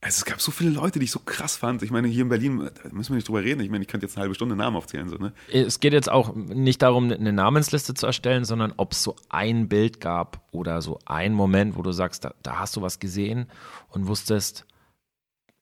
also 0.00 0.18
es 0.18 0.24
gab 0.24 0.40
so 0.40 0.52
viele 0.52 0.70
Leute, 0.70 1.00
die 1.00 1.06
ich 1.06 1.10
so 1.10 1.18
krass 1.18 1.56
fand. 1.56 1.82
Ich 1.82 1.90
meine, 1.90 2.06
hier 2.06 2.22
in 2.22 2.28
Berlin, 2.28 2.70
da 2.80 2.90
müssen 2.92 3.10
wir 3.10 3.16
nicht 3.16 3.26
drüber 3.26 3.42
reden. 3.42 3.62
Ich 3.62 3.70
meine, 3.70 3.82
ich 3.82 3.88
könnte 3.88 4.06
jetzt 4.06 4.16
eine 4.16 4.22
halbe 4.22 4.36
Stunde 4.36 4.54
Namen 4.54 4.76
aufzählen. 4.76 5.08
So, 5.08 5.16
ne? 5.16 5.32
Es 5.52 5.80
geht 5.80 5.92
jetzt 5.92 6.08
auch 6.08 6.36
nicht 6.36 6.82
darum, 6.82 7.10
eine 7.10 7.32
Namensliste 7.32 7.94
zu 7.94 8.06
erstellen, 8.06 8.44
sondern 8.44 8.74
ob 8.76 8.92
es 8.92 9.02
so 9.02 9.16
ein 9.28 9.68
Bild 9.68 10.00
gab 10.00 10.46
oder 10.52 10.82
so 10.82 11.00
ein 11.04 11.34
Moment, 11.34 11.76
wo 11.76 11.82
du 11.82 11.90
sagst, 11.90 12.24
da, 12.24 12.32
da 12.44 12.60
hast 12.60 12.76
du 12.76 12.82
was 12.82 13.00
gesehen 13.00 13.46
und 13.88 14.06
wusstest, 14.06 14.66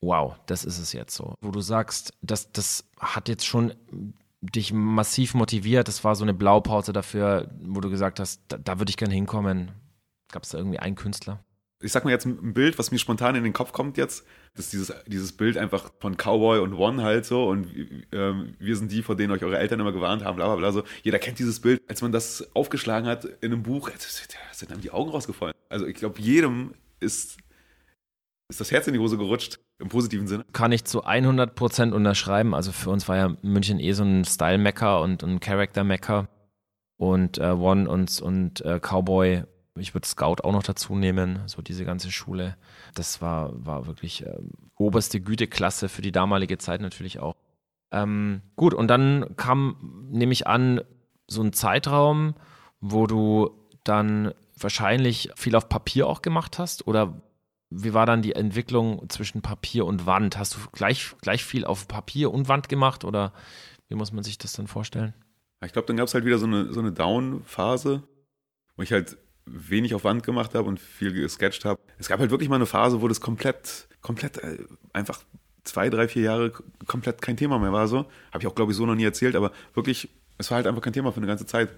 wow, 0.00 0.36
das 0.46 0.64
ist 0.64 0.78
es 0.78 0.92
jetzt 0.92 1.14
so. 1.14 1.34
Wo 1.40 1.50
du 1.50 1.60
sagst, 1.60 2.14
das, 2.22 2.52
das 2.52 2.84
hat 2.98 3.28
jetzt 3.28 3.46
schon 3.46 3.74
dich 4.40 4.72
massiv 4.72 5.34
motiviert. 5.34 5.88
Das 5.88 6.02
war 6.04 6.14
so 6.14 6.24
eine 6.24 6.34
Blaupause 6.34 6.92
dafür, 6.92 7.50
wo 7.62 7.80
du 7.80 7.90
gesagt 7.90 8.20
hast, 8.20 8.42
da, 8.48 8.56
da 8.58 8.78
würde 8.78 8.90
ich 8.90 8.96
gerne 8.96 9.14
hinkommen. 9.14 9.72
Gab 10.32 10.44
es 10.44 10.50
da 10.50 10.58
irgendwie 10.58 10.78
einen 10.78 10.96
Künstler? 10.96 11.44
Ich 11.82 11.92
sag 11.92 12.04
mal 12.04 12.10
jetzt 12.10 12.26
ein 12.26 12.52
Bild, 12.52 12.78
was 12.78 12.90
mir 12.90 12.98
spontan 12.98 13.36
in 13.36 13.44
den 13.44 13.54
Kopf 13.54 13.72
kommt 13.72 13.96
jetzt. 13.96 14.26
Das 14.54 14.66
ist 14.66 14.72
dieses, 14.74 14.92
dieses 15.06 15.32
Bild 15.32 15.56
einfach 15.56 15.90
von 15.98 16.16
Cowboy 16.16 16.58
und 16.60 16.74
One 16.74 17.02
halt 17.02 17.24
so. 17.24 17.48
Und 17.48 17.68
ähm, 18.12 18.54
wir 18.58 18.76
sind 18.76 18.92
die, 18.92 19.02
vor 19.02 19.16
denen 19.16 19.32
euch 19.32 19.42
eure 19.42 19.58
Eltern 19.58 19.80
immer 19.80 19.92
gewarnt 19.92 20.22
haben, 20.22 20.36
bla 20.36 20.46
bla 20.46 20.56
bla. 20.56 20.72
So. 20.72 20.84
Jeder 21.02 21.18
kennt 21.18 21.38
dieses 21.38 21.60
Bild. 21.60 21.80
Als 21.88 22.02
man 22.02 22.12
das 22.12 22.54
aufgeschlagen 22.54 23.08
hat 23.08 23.24
in 23.24 23.52
einem 23.52 23.62
Buch, 23.62 23.90
sind 24.52 24.72
einem 24.72 24.82
die 24.82 24.90
Augen 24.90 25.10
rausgefallen. 25.10 25.54
Also 25.70 25.86
ich 25.86 25.96
glaube, 25.96 26.20
jedem 26.20 26.74
ist, 27.00 27.38
ist 28.48 28.60
das 28.60 28.70
Herz 28.70 28.86
in 28.86 28.92
die 28.92 29.00
Hose 29.00 29.16
gerutscht, 29.16 29.58
im 29.80 29.88
positiven 29.88 30.26
Sinne. 30.26 30.44
Kann 30.52 30.72
ich 30.72 30.84
zu 30.84 31.04
100% 31.04 31.92
unterschreiben. 31.92 32.54
Also 32.54 32.72
für 32.72 32.90
uns 32.90 33.08
war 33.08 33.16
ja 33.16 33.36
München 33.42 33.80
eh 33.80 33.92
so 33.92 34.04
ein 34.04 34.24
Style-Mecker 34.24 35.00
und 35.00 35.22
ein 35.22 35.40
Character-Mecker. 35.40 36.28
Und 36.96 37.38
äh, 37.38 37.50
One 37.50 37.88
und, 37.88 38.20
und 38.20 38.60
äh, 38.60 38.78
Cowboy, 38.78 39.44
ich 39.76 39.94
würde 39.94 40.06
Scout 40.06 40.42
auch 40.44 40.52
noch 40.52 40.62
dazu 40.62 40.94
nehmen, 40.94 41.40
so 41.46 41.62
diese 41.62 41.86
ganze 41.86 42.12
Schule. 42.12 42.56
Das 42.94 43.22
war, 43.22 43.52
war 43.54 43.86
wirklich 43.86 44.26
äh, 44.26 44.36
oberste 44.76 45.20
Güteklasse 45.20 45.88
für 45.88 46.02
die 46.02 46.12
damalige 46.12 46.58
Zeit 46.58 46.82
natürlich 46.82 47.18
auch. 47.18 47.36
Ähm, 47.90 48.42
gut, 48.56 48.74
und 48.74 48.88
dann 48.88 49.34
kam, 49.36 50.08
nehme 50.10 50.32
ich 50.32 50.46
an, 50.46 50.82
so 51.26 51.42
ein 51.42 51.52
Zeitraum, 51.52 52.34
wo 52.80 53.06
du 53.06 53.50
dann 53.84 54.34
wahrscheinlich 54.58 55.30
viel 55.36 55.56
auf 55.56 55.68
Papier 55.68 56.06
auch 56.06 56.22
gemacht 56.22 56.58
hast 56.58 56.86
oder 56.86 57.20
wie 57.70 57.94
war 57.94 58.04
dann 58.04 58.20
die 58.20 58.34
Entwicklung 58.34 59.08
zwischen 59.08 59.42
Papier 59.42 59.86
und 59.86 60.04
Wand? 60.04 60.36
Hast 60.36 60.54
du 60.54 60.58
gleich, 60.72 61.12
gleich 61.20 61.44
viel 61.44 61.64
auf 61.64 61.86
Papier 61.88 62.32
und 62.32 62.48
Wand 62.48 62.68
gemacht 62.68 63.04
oder 63.04 63.32
wie 63.88 63.94
muss 63.94 64.12
man 64.12 64.24
sich 64.24 64.38
das 64.38 64.52
dann 64.52 64.66
vorstellen? 64.66 65.14
Ich 65.64 65.72
glaube, 65.72 65.86
dann 65.86 65.96
gab 65.96 66.08
es 66.08 66.14
halt 66.14 66.24
wieder 66.24 66.38
so 66.38 66.46
eine, 66.46 66.72
so 66.72 66.80
eine 66.80 66.92
Down-Phase, 66.92 68.02
wo 68.76 68.82
ich 68.82 68.92
halt 68.92 69.18
wenig 69.44 69.94
auf 69.94 70.04
Wand 70.04 70.22
gemacht 70.22 70.54
habe 70.54 70.68
und 70.68 70.80
viel 70.80 71.12
gesketcht 71.12 71.64
habe. 71.64 71.80
Es 71.98 72.08
gab 72.08 72.18
halt 72.18 72.30
wirklich 72.30 72.48
mal 72.48 72.56
eine 72.56 72.66
Phase, 72.66 73.02
wo 73.02 73.08
das 73.08 73.20
komplett, 73.20 73.88
komplett 74.00 74.38
äh, 74.38 74.58
einfach 74.92 75.22
zwei, 75.64 75.90
drei, 75.90 76.08
vier 76.08 76.22
Jahre 76.22 76.52
komplett 76.86 77.22
kein 77.22 77.36
Thema 77.36 77.58
mehr 77.58 77.72
war. 77.72 77.86
So 77.88 78.06
habe 78.32 78.40
ich 78.40 78.46
auch 78.46 78.54
glaube 78.54 78.72
ich 78.72 78.78
so 78.78 78.86
noch 78.86 78.94
nie 78.94 79.04
erzählt, 79.04 79.36
aber 79.36 79.52
wirklich, 79.74 80.08
es 80.38 80.50
war 80.50 80.56
halt 80.56 80.66
einfach 80.66 80.82
kein 80.82 80.92
Thema 80.92 81.12
für 81.12 81.18
eine 81.18 81.26
ganze 81.26 81.46
Zeit. 81.46 81.70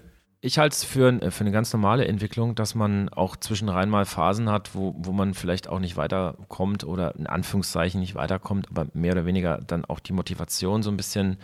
Ich 0.45 0.57
halte 0.57 0.73
es 0.73 0.83
für, 0.83 1.31
für 1.31 1.39
eine 1.39 1.51
ganz 1.51 1.71
normale 1.71 2.05
Entwicklung, 2.05 2.53
dass 2.53 2.75
man 2.75 3.07
auch 3.07 3.37
zwischenrein 3.37 3.89
mal 3.89 4.03
Phasen 4.03 4.49
hat, 4.49 4.75
wo, 4.75 4.93
wo 4.97 5.13
man 5.13 5.35
vielleicht 5.35 5.69
auch 5.69 5.79
nicht 5.79 5.95
weiterkommt 5.95 6.83
oder 6.83 7.15
in 7.15 7.27
Anführungszeichen 7.27 8.01
nicht 8.01 8.15
weiterkommt, 8.15 8.67
aber 8.69 8.87
mehr 8.93 9.13
oder 9.13 9.25
weniger 9.25 9.61
dann 9.65 9.85
auch 9.85 10.01
die 10.01 10.11
Motivation 10.11 10.83
so 10.83 10.91
ein 10.91 10.97
bisschen 10.97 11.37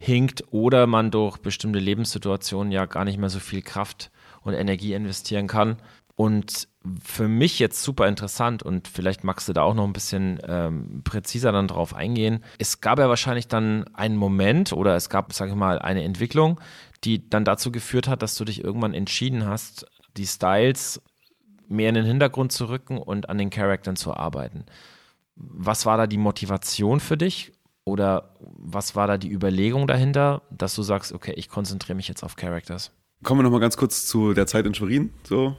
hinkt 0.00 0.42
oder 0.50 0.88
man 0.88 1.12
durch 1.12 1.38
bestimmte 1.38 1.78
Lebenssituationen 1.78 2.72
ja 2.72 2.86
gar 2.86 3.04
nicht 3.04 3.18
mehr 3.18 3.28
so 3.28 3.38
viel 3.38 3.62
Kraft 3.62 4.10
und 4.42 4.54
Energie 4.54 4.94
investieren 4.94 5.46
kann. 5.46 5.76
Und 6.16 6.66
für 7.02 7.28
mich 7.28 7.58
jetzt 7.58 7.82
super 7.82 8.08
interessant 8.08 8.62
und 8.62 8.88
vielleicht 8.88 9.22
magst 9.22 9.48
du 9.48 9.52
da 9.52 9.62
auch 9.62 9.74
noch 9.74 9.84
ein 9.84 9.92
bisschen 9.92 10.40
ähm, 10.46 11.02
präziser 11.04 11.52
dann 11.52 11.68
drauf 11.68 11.94
eingehen. 11.94 12.42
Es 12.58 12.80
gab 12.80 12.98
ja 12.98 13.08
wahrscheinlich 13.08 13.48
dann 13.48 13.84
einen 13.94 14.16
Moment 14.16 14.72
oder 14.72 14.96
es 14.96 15.08
gab, 15.08 15.32
sage 15.32 15.52
ich 15.52 15.56
mal, 15.56 15.78
eine 15.78 16.02
Entwicklung, 16.02 16.60
die 17.04 17.28
dann 17.28 17.44
dazu 17.44 17.72
geführt 17.72 18.08
hat, 18.08 18.22
dass 18.22 18.34
du 18.34 18.44
dich 18.44 18.62
irgendwann 18.62 18.94
entschieden 18.94 19.46
hast, 19.46 19.86
die 20.16 20.26
Styles 20.26 21.00
mehr 21.68 21.88
in 21.88 21.94
den 21.94 22.04
Hintergrund 22.04 22.52
zu 22.52 22.68
rücken 22.68 22.98
und 22.98 23.28
an 23.28 23.38
den 23.38 23.50
Charaktern 23.50 23.96
zu 23.96 24.12
arbeiten. 24.14 24.64
Was 25.36 25.86
war 25.86 25.96
da 25.96 26.06
die 26.06 26.18
Motivation 26.18 27.00
für 27.00 27.16
dich? 27.16 27.52
Oder 27.84 28.36
was 28.40 28.94
war 28.94 29.06
da 29.06 29.16
die 29.16 29.30
Überlegung 29.30 29.86
dahinter, 29.86 30.42
dass 30.50 30.74
du 30.74 30.82
sagst, 30.82 31.12
okay, 31.12 31.32
ich 31.36 31.48
konzentriere 31.48 31.96
mich 31.96 32.08
jetzt 32.08 32.22
auf 32.22 32.36
Characters? 32.36 32.92
Kommen 33.22 33.40
wir 33.40 33.44
nochmal 33.44 33.60
ganz 33.60 33.76
kurz 33.76 34.06
zu 34.06 34.34
der 34.34 34.46
Zeit 34.46 34.66
in 34.66 34.74
Schwerin, 34.74 35.10
so 35.24 35.56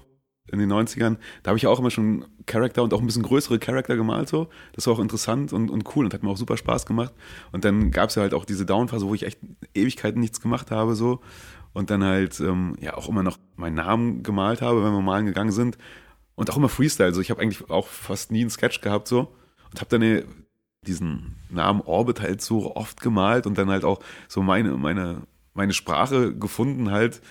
in 0.47 0.59
den 0.59 0.71
90ern. 0.71 1.17
Da 1.43 1.49
habe 1.49 1.57
ich 1.57 1.67
auch 1.67 1.79
immer 1.79 1.91
schon 1.91 2.25
Charakter 2.45 2.83
und 2.83 2.93
auch 2.93 2.99
ein 2.99 3.05
bisschen 3.05 3.23
größere 3.23 3.59
Charakter 3.59 3.95
gemalt, 3.95 4.29
so. 4.29 4.49
Das 4.73 4.87
war 4.87 4.93
auch 4.93 4.99
interessant 4.99 5.53
und, 5.53 5.69
und 5.69 5.95
cool 5.95 6.05
und 6.05 6.13
hat 6.13 6.23
mir 6.23 6.29
auch 6.29 6.37
super 6.37 6.57
Spaß 6.57 6.85
gemacht. 6.85 7.13
Und 7.51 7.63
dann 7.65 7.91
gab 7.91 8.09
es 8.09 8.15
ja 8.15 8.23
halt 8.23 8.33
auch 8.33 8.45
diese 8.45 8.65
Downphase, 8.65 9.07
wo 9.07 9.13
ich 9.13 9.23
echt 9.23 9.39
Ewigkeiten 9.73 10.19
nichts 10.19 10.41
gemacht 10.41 10.71
habe, 10.71 10.95
so. 10.95 11.21
Und 11.73 11.89
dann 11.89 12.03
halt, 12.03 12.39
ähm, 12.39 12.75
ja, 12.81 12.95
auch 12.95 13.07
immer 13.07 13.23
noch 13.23 13.37
meinen 13.55 13.75
Namen 13.75 14.23
gemalt 14.23 14.61
habe, 14.61 14.83
wenn 14.83 14.91
wir 14.91 15.01
malen 15.01 15.25
gegangen 15.25 15.51
sind. 15.51 15.77
Und 16.35 16.49
auch 16.49 16.57
immer 16.57 16.69
Freestyle. 16.69 17.07
Also 17.07 17.21
ich 17.21 17.29
habe 17.29 17.41
eigentlich 17.41 17.69
auch 17.69 17.87
fast 17.87 18.31
nie 18.31 18.41
einen 18.41 18.49
Sketch 18.49 18.81
gehabt, 18.81 19.07
so. 19.07 19.33
Und 19.71 19.79
habe 19.79 19.89
dann 19.89 20.01
eine, 20.01 20.25
diesen 20.85 21.35
Namen 21.49 21.81
Orbit 21.81 22.19
halt 22.19 22.41
so 22.41 22.75
oft 22.75 22.99
gemalt 22.99 23.45
und 23.45 23.57
dann 23.57 23.69
halt 23.69 23.85
auch 23.85 23.99
so 24.27 24.41
meine, 24.41 24.71
meine, 24.71 25.21
meine 25.53 25.73
Sprache 25.73 26.35
gefunden 26.35 26.91
halt, 26.91 27.21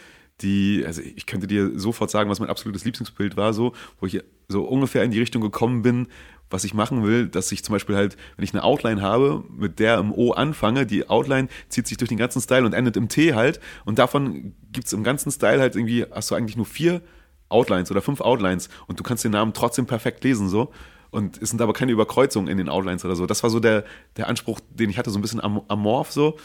die, 0.43 0.85
also 0.87 1.03
ich 1.03 1.27
könnte 1.27 1.47
dir 1.47 1.79
sofort 1.79 2.11
sagen, 2.11 2.31
was 2.31 2.41
mein 2.41 2.49
absolutes 2.49 2.85
Lieblingsbild 2.85 3.37
war, 3.37 3.53
so, 3.53 3.73
wo 4.01 4.07
ich 4.07 4.23
so 4.49 4.65
ungefähr 4.65 5.05
in 5.05 5.11
die 5.11 5.19
Richtung 5.19 5.43
gekommen 5.43 5.83
bin, 5.83 6.09
was 6.51 6.65
ich 6.65 6.75
machen 6.75 7.05
will, 7.05 7.29
dass 7.29 7.51
ich 7.53 7.65
zum 7.65 7.75
Beispiel 7.75 7.95
halt, 7.97 8.17
wenn 8.37 8.45
ich 8.45 8.53
eine 8.53 8.65
Outline 8.65 9.01
habe, 9.01 9.45
mit 9.57 9.79
der 9.79 9.99
im 9.99 10.13
O 10.13 10.33
anfange, 10.33 10.85
die 10.85 11.09
Outline 11.09 11.49
zieht 11.69 11.87
sich 11.87 11.97
durch 11.97 12.09
den 12.09 12.19
ganzen 12.19 12.41
Style 12.41 12.67
und 12.67 12.73
endet 12.73 12.97
im 12.97 13.09
T 13.09 13.35
halt. 13.35 13.61
Und 13.85 13.99
davon 13.99 14.55
gibt's 14.73 14.93
im 14.93 15.05
ganzen 15.05 15.31
Style 15.31 15.61
halt 15.61 15.77
irgendwie, 15.77 16.05
hast 16.11 16.31
du 16.31 16.35
eigentlich 16.35 16.57
nur 16.57 16.67
vier 16.67 17.03
Outlines 17.49 17.91
oder 17.91 18.03
fünf 18.03 18.21
Outlines 18.21 18.69
und 18.87 18.99
du 18.99 19.05
kannst 19.05 19.25
den 19.25 19.33
Namen 19.33 19.53
trotzdem 19.53 19.87
perfekt 19.87 20.25
lesen 20.25 20.49
so. 20.49 20.73
Und 21.11 21.43
es 21.43 21.51
sind 21.51 21.61
aber 21.61 21.73
keine 21.73 21.93
Überkreuzungen 21.93 22.49
in 22.49 22.59
den 22.59 22.69
Outlines 22.69 23.05
oder 23.05 23.17
so. 23.17 23.27
Das 23.27 23.43
war 23.43 23.51
so 23.51 23.59
der, 23.59 23.85
der 24.17 24.29
Anspruch, 24.29 24.61
den 24.71 24.91
ich 24.91 24.99
hatte, 24.99 25.11
so 25.11 25.19
ein 25.19 25.23
bisschen 25.23 25.41
am, 25.41 25.63
amorph 25.69 26.13
so 26.13 26.37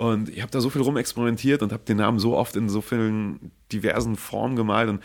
und 0.00 0.30
ich 0.30 0.40
habe 0.40 0.50
da 0.50 0.62
so 0.62 0.70
viel 0.70 0.80
rumexperimentiert 0.80 1.62
und 1.62 1.72
habe 1.72 1.84
den 1.84 1.98
Namen 1.98 2.18
so 2.18 2.34
oft 2.34 2.56
in 2.56 2.70
so 2.70 2.80
vielen 2.80 3.50
diversen 3.70 4.16
Formen 4.16 4.56
gemalt. 4.56 4.88
Und 4.88 5.02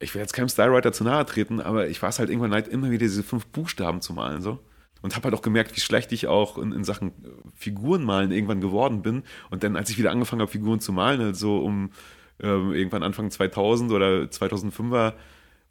ich 0.00 0.14
will 0.14 0.20
jetzt 0.20 0.34
keinem 0.34 0.50
Stylewriter 0.50 0.92
zu 0.92 1.02
nahe 1.02 1.24
treten, 1.24 1.62
aber 1.62 1.88
ich 1.88 2.02
war 2.02 2.10
es 2.10 2.18
halt 2.18 2.28
irgendwann 2.28 2.50
leid, 2.50 2.68
immer 2.68 2.90
wieder 2.90 3.06
diese 3.06 3.22
fünf 3.22 3.46
Buchstaben 3.46 4.02
zu 4.02 4.12
malen. 4.12 4.42
so 4.42 4.58
Und 5.00 5.16
habe 5.16 5.24
halt 5.24 5.34
auch 5.34 5.40
gemerkt, 5.40 5.74
wie 5.74 5.80
schlecht 5.80 6.12
ich 6.12 6.26
auch 6.26 6.58
in, 6.58 6.72
in 6.72 6.84
Sachen 6.84 7.12
Figuren 7.54 8.04
malen 8.04 8.32
irgendwann 8.32 8.60
geworden 8.60 9.00
bin. 9.00 9.22
Und 9.48 9.64
dann, 9.64 9.76
als 9.76 9.88
ich 9.88 9.96
wieder 9.96 10.10
angefangen 10.10 10.42
habe, 10.42 10.52
Figuren 10.52 10.80
zu 10.80 10.92
malen, 10.92 11.22
also 11.22 11.56
um 11.60 11.90
ähm, 12.38 12.74
irgendwann 12.74 13.02
Anfang 13.02 13.30
2000 13.30 13.92
oder 13.92 14.24
2005er, 14.24 15.14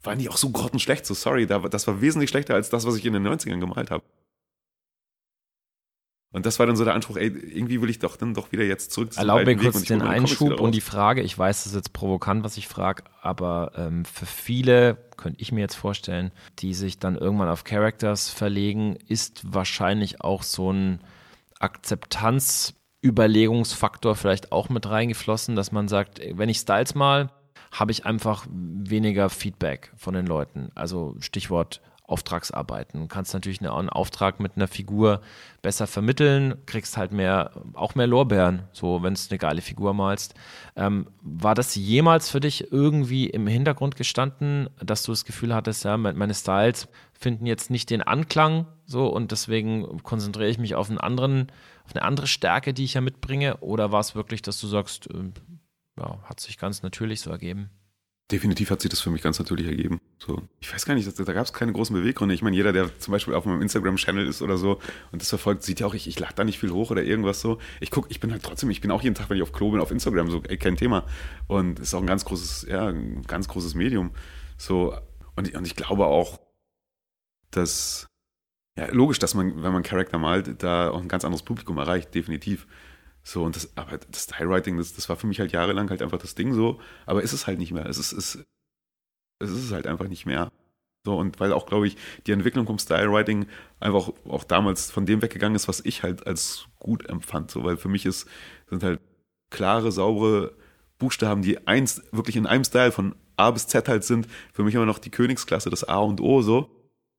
waren 0.02 0.18
die 0.18 0.28
auch 0.28 0.36
so 0.36 0.50
grottenschlecht. 0.50 1.06
So, 1.06 1.14
sorry, 1.14 1.46
das 1.46 1.86
war 1.86 2.00
wesentlich 2.00 2.30
schlechter 2.30 2.54
als 2.54 2.70
das, 2.70 2.86
was 2.86 2.96
ich 2.96 3.06
in 3.06 3.12
den 3.12 3.24
90ern 3.24 3.60
gemalt 3.60 3.92
habe. 3.92 4.02
Und 6.36 6.44
das 6.44 6.58
war 6.58 6.66
dann 6.66 6.76
so 6.76 6.84
der 6.84 6.92
Anspruch, 6.92 7.16
ey, 7.16 7.28
irgendwie 7.28 7.80
will 7.80 7.88
ich 7.88 7.98
doch 7.98 8.18
dann 8.18 8.34
doch 8.34 8.52
wieder 8.52 8.62
jetzt 8.62 8.90
zurück 8.90 9.14
zu 9.14 9.20
Erlaub 9.20 9.46
mir 9.46 9.56
kurz 9.56 9.84
den 9.84 10.02
Einschub 10.02 10.60
und 10.60 10.74
die 10.74 10.82
Frage, 10.82 11.22
ich 11.22 11.38
weiß, 11.38 11.64
das 11.64 11.72
ist 11.72 11.76
jetzt 11.76 11.94
provokant, 11.94 12.44
was 12.44 12.58
ich 12.58 12.68
frage, 12.68 13.04
aber 13.22 13.72
ähm, 13.74 14.04
für 14.04 14.26
viele, 14.26 14.98
könnte 15.16 15.40
ich 15.40 15.50
mir 15.50 15.60
jetzt 15.60 15.76
vorstellen, 15.76 16.32
die 16.58 16.74
sich 16.74 16.98
dann 16.98 17.16
irgendwann 17.16 17.48
auf 17.48 17.64
Characters 17.64 18.28
verlegen, 18.28 18.98
ist 19.08 19.54
wahrscheinlich 19.54 20.20
auch 20.20 20.42
so 20.42 20.70
ein 20.70 21.00
Akzeptanzüberlegungsfaktor 21.58 24.14
vielleicht 24.14 24.52
auch 24.52 24.68
mit 24.68 24.86
reingeflossen, 24.86 25.56
dass 25.56 25.72
man 25.72 25.88
sagt, 25.88 26.20
wenn 26.34 26.50
ich 26.50 26.58
Styles 26.58 26.94
mal, 26.94 27.30
habe 27.72 27.92
ich 27.92 28.04
einfach 28.04 28.46
weniger 28.50 29.30
Feedback 29.30 29.90
von 29.96 30.12
den 30.12 30.26
Leuten. 30.26 30.68
Also 30.74 31.16
Stichwort 31.18 31.80
Auftragsarbeiten. 32.06 33.00
Du 33.00 33.06
kannst 33.08 33.34
natürlich 33.34 33.60
einen 33.60 33.88
Auftrag 33.88 34.40
mit 34.40 34.52
einer 34.56 34.68
Figur 34.68 35.20
besser 35.62 35.86
vermitteln, 35.86 36.54
kriegst 36.66 36.96
halt 36.96 37.12
mehr, 37.12 37.50
auch 37.74 37.94
mehr 37.94 38.06
Lorbeeren, 38.06 38.62
so 38.72 39.02
wenn 39.02 39.14
du 39.14 39.20
eine 39.30 39.38
geile 39.38 39.60
Figur 39.60 39.94
malst. 39.94 40.34
Ähm, 40.76 41.08
war 41.20 41.54
das 41.54 41.74
jemals 41.74 42.30
für 42.30 42.40
dich 42.40 42.72
irgendwie 42.72 43.28
im 43.28 43.46
Hintergrund 43.46 43.96
gestanden, 43.96 44.68
dass 44.80 45.02
du 45.02 45.12
das 45.12 45.24
Gefühl 45.24 45.54
hattest, 45.54 45.84
ja, 45.84 45.96
meine 45.96 46.34
Styles 46.34 46.88
finden 47.12 47.46
jetzt 47.46 47.70
nicht 47.70 47.90
den 47.90 48.02
Anklang 48.02 48.66
so 48.84 49.08
und 49.08 49.32
deswegen 49.32 50.02
konzentriere 50.02 50.48
ich 50.48 50.58
mich 50.58 50.74
auf 50.74 50.88
einen 50.88 50.98
anderen, 50.98 51.48
auf 51.84 51.94
eine 51.94 52.02
andere 52.02 52.26
Stärke, 52.26 52.72
die 52.72 52.84
ich 52.84 52.94
ja 52.94 53.00
mitbringe? 53.00 53.56
Oder 53.58 53.90
war 53.90 54.00
es 54.00 54.14
wirklich, 54.14 54.42
dass 54.42 54.60
du 54.60 54.66
sagst, 54.68 55.08
äh, 55.10 55.32
ja, 55.98 56.18
hat 56.24 56.40
sich 56.40 56.58
ganz 56.58 56.82
natürlich 56.82 57.20
so 57.20 57.30
ergeben? 57.30 57.70
Definitiv 58.32 58.70
hat 58.70 58.80
sich 58.80 58.90
das 58.90 59.00
für 59.00 59.10
mich 59.10 59.22
ganz 59.22 59.38
natürlich 59.38 59.66
ergeben. 59.66 60.00
So, 60.18 60.42
ich 60.58 60.72
weiß 60.72 60.84
gar 60.84 60.94
nicht, 60.94 61.06
da 61.06 61.32
gab 61.32 61.46
es 61.46 61.52
keine 61.52 61.72
großen 61.72 61.94
Beweggründe. 61.94 62.34
Ich 62.34 62.42
meine, 62.42 62.56
jeder, 62.56 62.72
der 62.72 62.98
zum 62.98 63.12
Beispiel 63.12 63.34
auf 63.34 63.44
meinem 63.44 63.62
Instagram-Channel 63.62 64.26
ist 64.26 64.42
oder 64.42 64.56
so 64.56 64.80
und 65.12 65.22
das 65.22 65.28
verfolgt, 65.28 65.62
sieht 65.62 65.78
ja 65.78 65.86
auch, 65.86 65.94
ich, 65.94 66.08
ich 66.08 66.18
lade 66.18 66.34
da 66.34 66.42
nicht 66.42 66.58
viel 66.58 66.72
hoch 66.72 66.90
oder 66.90 67.04
irgendwas 67.04 67.40
so. 67.40 67.58
Ich 67.78 67.92
gucke, 67.92 68.08
ich 68.10 68.18
bin 68.18 68.32
halt 68.32 68.42
trotzdem, 68.42 68.68
ich 68.70 68.80
bin 68.80 68.90
auch 68.90 69.02
jeden 69.02 69.14
Tag, 69.14 69.30
wenn 69.30 69.36
ich 69.36 69.44
auf 69.44 69.52
Klo 69.52 69.70
bin, 69.70 69.80
auf 69.80 69.92
Instagram, 69.92 70.28
so, 70.28 70.42
ey, 70.42 70.56
kein 70.56 70.76
Thema. 70.76 71.06
Und 71.46 71.78
ist 71.78 71.94
auch 71.94 72.00
ein 72.00 72.06
ganz 72.08 72.24
großes, 72.24 72.66
ja, 72.68 72.88
ein 72.88 73.22
ganz 73.22 73.46
großes 73.46 73.74
Medium. 73.76 74.10
So, 74.58 74.96
und, 75.36 75.54
und 75.54 75.64
ich 75.64 75.76
glaube 75.76 76.06
auch, 76.06 76.40
dass, 77.52 78.08
ja, 78.76 78.90
logisch, 78.90 79.20
dass 79.20 79.34
man, 79.34 79.62
wenn 79.62 79.72
man 79.72 79.84
Charakter 79.84 80.18
malt, 80.18 80.64
da 80.64 80.90
auch 80.90 81.00
ein 81.00 81.08
ganz 81.08 81.24
anderes 81.24 81.44
Publikum 81.44 81.78
erreicht, 81.78 82.12
definitiv. 82.12 82.66
So, 83.26 83.42
und 83.42 83.56
das, 83.56 83.76
aber 83.76 83.98
das 83.98 84.22
Stylewriting, 84.22 84.76
das, 84.76 84.94
das 84.94 85.08
war 85.08 85.16
für 85.16 85.26
mich 85.26 85.40
halt 85.40 85.50
jahrelang 85.50 85.90
halt 85.90 86.00
einfach 86.00 86.18
das 86.18 86.36
Ding 86.36 86.54
so, 86.54 86.80
aber 87.06 87.22
ist 87.22 87.32
es 87.32 87.48
halt 87.48 87.58
nicht 87.58 87.72
mehr. 87.72 87.84
Es 87.86 87.98
ist, 87.98 88.12
es, 88.12 88.38
es 89.40 89.50
ist 89.50 89.72
halt 89.72 89.88
einfach 89.88 90.06
nicht 90.06 90.26
mehr. 90.26 90.52
So, 91.04 91.18
und 91.18 91.40
weil 91.40 91.52
auch, 91.52 91.66
glaube 91.66 91.88
ich, 91.88 91.96
die 92.26 92.30
Entwicklung 92.30 92.66
vom 92.66 92.78
Stylewriting 92.78 93.46
einfach 93.80 94.12
auch 94.28 94.44
damals 94.44 94.92
von 94.92 95.06
dem 95.06 95.22
weggegangen 95.22 95.56
ist, 95.56 95.66
was 95.66 95.84
ich 95.84 96.04
halt 96.04 96.24
als 96.24 96.68
gut 96.78 97.06
empfand. 97.08 97.50
So, 97.50 97.64
weil 97.64 97.76
für 97.76 97.88
mich 97.88 98.06
ist, 98.06 98.28
sind 98.70 98.84
halt 98.84 99.00
klare, 99.50 99.90
saubere 99.90 100.54
Buchstaben, 100.98 101.42
die 101.42 101.66
eins 101.66 102.02
wirklich 102.12 102.36
in 102.36 102.46
einem 102.46 102.62
Style 102.62 102.92
von 102.92 103.16
A 103.36 103.50
bis 103.50 103.66
Z 103.66 103.88
halt 103.88 104.04
sind, 104.04 104.28
für 104.52 104.62
mich 104.62 104.76
immer 104.76 104.86
noch 104.86 105.00
die 105.00 105.10
Königsklasse, 105.10 105.68
das 105.68 105.82
A 105.82 105.98
und 105.98 106.20
O 106.20 106.42
so, 106.42 106.70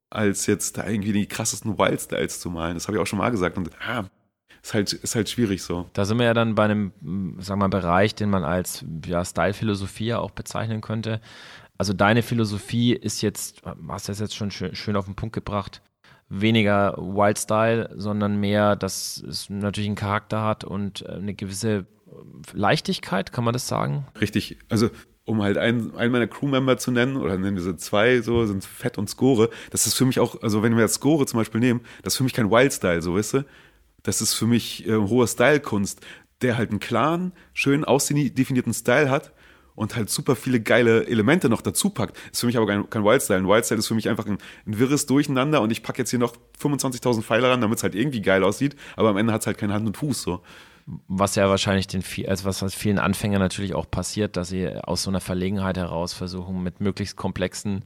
als 0.09 0.45
jetzt 0.45 0.77
da 0.77 0.87
irgendwie 0.87 1.11
die 1.11 1.27
krassesten 1.27 1.77
Wild-Styles 1.77 2.39
zu 2.39 2.49
malen. 2.49 2.75
Das 2.75 2.87
habe 2.87 2.95
ich 2.97 3.03
auch 3.03 3.07
schon 3.07 3.19
mal 3.19 3.29
gesagt. 3.29 3.57
Und 3.57 3.71
ah, 3.81 4.09
ist 4.67 4.73
halt, 4.73 4.93
ist 4.93 5.15
halt 5.15 5.29
schwierig 5.29 5.63
so. 5.63 5.89
Da 5.93 6.05
sind 6.05 6.19
wir 6.19 6.25
ja 6.25 6.33
dann 6.33 6.55
bei 6.55 6.65
einem, 6.65 6.91
sagen 7.39 7.59
wir 7.61 7.67
mal, 7.67 7.69
Bereich, 7.69 8.15
den 8.15 8.29
man 8.29 8.43
als 8.43 8.83
ja, 9.05 9.23
Style-Philosophie 9.23 10.13
auch 10.13 10.31
bezeichnen 10.31 10.81
könnte. 10.81 11.21
Also 11.77 11.93
deine 11.93 12.21
Philosophie 12.21 12.93
ist 12.93 13.21
jetzt, 13.21 13.61
hast 13.87 14.07
du 14.07 14.11
das 14.11 14.19
jetzt 14.19 14.35
schon 14.35 14.51
schön, 14.51 14.75
schön 14.75 14.95
auf 14.95 15.05
den 15.05 15.15
Punkt 15.15 15.33
gebracht, 15.33 15.81
weniger 16.27 16.97
Wild 16.97 17.37
Style, 17.37 17.89
sondern 17.95 18.39
mehr, 18.39 18.75
dass 18.75 19.23
es 19.27 19.49
natürlich 19.49 19.87
einen 19.87 19.95
Charakter 19.95 20.43
hat 20.43 20.63
und 20.63 21.03
äh, 21.03 21.13
eine 21.13 21.33
gewisse 21.33 21.85
Leichtigkeit, 22.53 23.31
kann 23.31 23.43
man 23.43 23.53
das 23.53 23.67
sagen? 23.67 24.05
Richtig. 24.19 24.57
Also 24.69 24.89
um 25.23 25.41
halt 25.41 25.57
einen, 25.57 25.95
einen 25.95 26.11
meiner 26.11 26.27
Crewmember 26.27 26.77
zu 26.77 26.91
nennen, 26.91 27.17
oder 27.17 27.37
nennen 27.37 27.57
wir 27.57 27.63
sie 27.63 27.75
zwei, 27.75 28.21
so, 28.21 28.45
sind 28.45 28.63
Fett 28.63 28.97
und 28.97 29.09
Score. 29.09 29.49
Das 29.71 29.85
ist 29.85 29.93
für 29.93 30.05
mich 30.05 30.19
auch, 30.19 30.41
also 30.41 30.63
wenn 30.63 30.75
wir 30.75 30.83
jetzt 30.83 30.95
Score 30.95 31.25
zum 31.25 31.39
Beispiel 31.39 31.59
nehmen, 31.59 31.81
das 32.01 32.13
ist 32.13 32.17
für 32.17 32.23
mich 32.23 32.33
kein 32.33 32.49
Wild-Style, 32.49 33.01
so, 33.01 33.15
weißt 33.15 33.33
du? 33.35 33.45
Das 34.07 34.21
ist 34.21 34.35
für 34.35 34.47
mich 34.47 34.87
äh, 34.87 34.95
hohe 34.95 35.27
Style-Kunst, 35.27 35.99
der 36.41 36.57
halt 36.57 36.69
einen 36.69 36.79
klaren, 36.79 37.33
schön 37.53 37.83
ausdefinierten 37.83 38.73
Style 38.73 39.09
hat 39.09 39.33
und 39.75 39.97
halt 39.97 40.09
super 40.09 40.37
viele 40.37 40.61
geile 40.61 41.07
Elemente 41.07 41.49
noch 41.49 41.61
dazu 41.61 41.89
packt. 41.89 42.17
Ist 42.31 42.39
für 42.39 42.45
mich 42.45 42.55
aber 42.55 42.67
kein, 42.67 42.89
kein 42.89 43.03
Wildstyle. 43.03 43.39
Ein 43.39 43.49
Wildstyle 43.49 43.79
ist 43.79 43.87
für 43.87 43.95
mich 43.95 44.07
einfach 44.07 44.25
ein, 44.25 44.37
ein 44.65 44.79
wirres 44.79 45.07
Durcheinander 45.07 45.61
und 45.61 45.71
ich 45.71 45.83
packe 45.83 45.97
jetzt 45.97 46.11
hier 46.11 46.19
noch 46.19 46.37
25.000 46.61 47.21
Pfeile 47.21 47.49
ran, 47.49 47.59
damit 47.59 47.79
es 47.79 47.83
halt 47.83 47.95
irgendwie 47.95 48.21
geil 48.21 48.45
aussieht, 48.45 48.77
aber 48.95 49.09
am 49.09 49.17
Ende 49.17 49.33
hat 49.33 49.41
es 49.41 49.47
halt 49.47 49.57
keine 49.57 49.73
Hand 49.73 49.85
und 49.85 49.97
Fuß 49.97 50.21
so. 50.21 50.41
Was 51.09 51.35
ja 51.35 51.49
wahrscheinlich 51.49 51.87
den 51.87 52.01
also 52.29 52.45
was, 52.45 52.73
vielen 52.73 52.99
Anfängern 52.99 53.41
natürlich 53.41 53.75
auch 53.75 53.91
passiert, 53.91 54.37
dass 54.37 54.47
sie 54.47 54.69
aus 54.69 55.03
so 55.03 55.11
einer 55.11 55.19
Verlegenheit 55.19 55.75
heraus 55.75 56.13
versuchen, 56.13 56.63
mit 56.63 56.79
möglichst 56.79 57.17
komplexen 57.17 57.83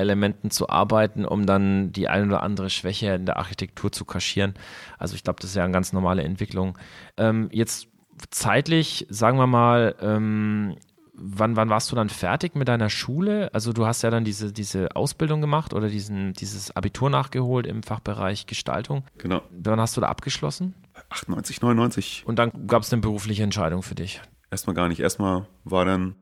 Elementen 0.00 0.50
zu 0.50 0.68
arbeiten, 0.68 1.24
um 1.24 1.46
dann 1.46 1.92
die 1.92 2.08
eine 2.08 2.26
oder 2.26 2.42
andere 2.42 2.70
Schwäche 2.70 3.14
in 3.14 3.26
der 3.26 3.36
Architektur 3.36 3.92
zu 3.92 4.04
kaschieren. 4.04 4.54
Also 4.98 5.14
ich 5.14 5.22
glaube, 5.22 5.40
das 5.40 5.50
ist 5.50 5.56
ja 5.56 5.64
eine 5.64 5.72
ganz 5.72 5.92
normale 5.92 6.22
Entwicklung. 6.22 6.78
Ähm, 7.16 7.48
jetzt 7.52 7.88
zeitlich, 8.30 9.06
sagen 9.08 9.38
wir 9.38 9.46
mal, 9.46 9.94
ähm, 10.00 10.76
wann, 11.20 11.56
wann 11.56 11.68
warst 11.68 11.92
du 11.92 11.96
dann 11.96 12.08
fertig 12.08 12.54
mit 12.54 12.68
deiner 12.68 12.90
Schule? 12.90 13.52
Also 13.52 13.72
du 13.72 13.86
hast 13.86 14.02
ja 14.02 14.10
dann 14.10 14.24
diese, 14.24 14.52
diese 14.52 14.96
Ausbildung 14.96 15.40
gemacht 15.40 15.74
oder 15.74 15.88
diesen, 15.88 16.32
dieses 16.32 16.74
Abitur 16.74 17.10
nachgeholt 17.10 17.66
im 17.66 17.82
Fachbereich 17.82 18.46
Gestaltung. 18.46 19.04
Genau. 19.18 19.42
Wann 19.50 19.80
hast 19.80 19.96
du 19.96 20.00
da 20.00 20.08
abgeschlossen? 20.08 20.74
98, 21.10 21.60
99. 21.60 22.24
Und 22.26 22.38
dann 22.38 22.66
gab 22.66 22.82
es 22.82 22.92
eine 22.92 23.02
berufliche 23.02 23.42
Entscheidung 23.42 23.82
für 23.82 23.94
dich? 23.94 24.20
Erstmal 24.50 24.74
gar 24.74 24.88
nicht. 24.88 25.00
Erstmal 25.00 25.46
war 25.64 25.84
dann, 25.84 26.16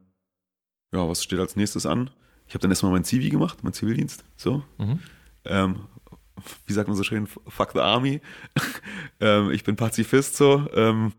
ja, 0.93 1.09
was 1.09 1.23
steht 1.23 1.39
als 1.39 1.57
nächstes 1.57 1.87
an? 1.87 2.11
Ich 2.49 2.55
habe 2.55 2.63
dann 2.63 2.71
erstmal 2.71 2.93
mein 2.93 3.05
Zivi 3.05 3.29
gemacht, 3.29 3.59
mein 3.63 3.73
Zivildienst. 3.73 4.25
So. 4.37 4.65
Mhm. 4.79 5.01
Ähm, 5.45 5.77
wie 6.67 6.73
sagt 6.73 6.89
man 6.89 6.97
so 6.97 7.03
schön, 7.03 7.27
fuck 7.27 7.73
the 7.73 7.81
army. 7.81 8.21
ähm, 9.21 9.51
ich 9.51 9.65
bin 9.65 9.77
Pazifist 9.77 10.37
so. 10.37 10.67
Ähm, 10.73 11.13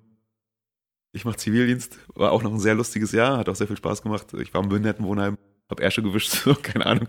ich 1.11 1.25
mache 1.25 1.37
Zivildienst, 1.37 1.97
war 2.15 2.31
auch 2.31 2.43
noch 2.43 2.51
ein 2.51 2.59
sehr 2.59 2.75
lustiges 2.75 3.11
Jahr, 3.11 3.37
hat 3.37 3.49
auch 3.49 3.55
sehr 3.55 3.67
viel 3.67 3.77
Spaß 3.77 4.01
gemacht. 4.01 4.33
Ich 4.33 4.53
war 4.53 4.61
im 4.61 4.69
Behindertenwohnheim, 4.69 5.37
habe 5.69 5.83
Ärsche 5.83 6.03
gewischt, 6.03 6.31
so, 6.43 6.55
keine 6.55 6.85
Ahnung 6.85 7.07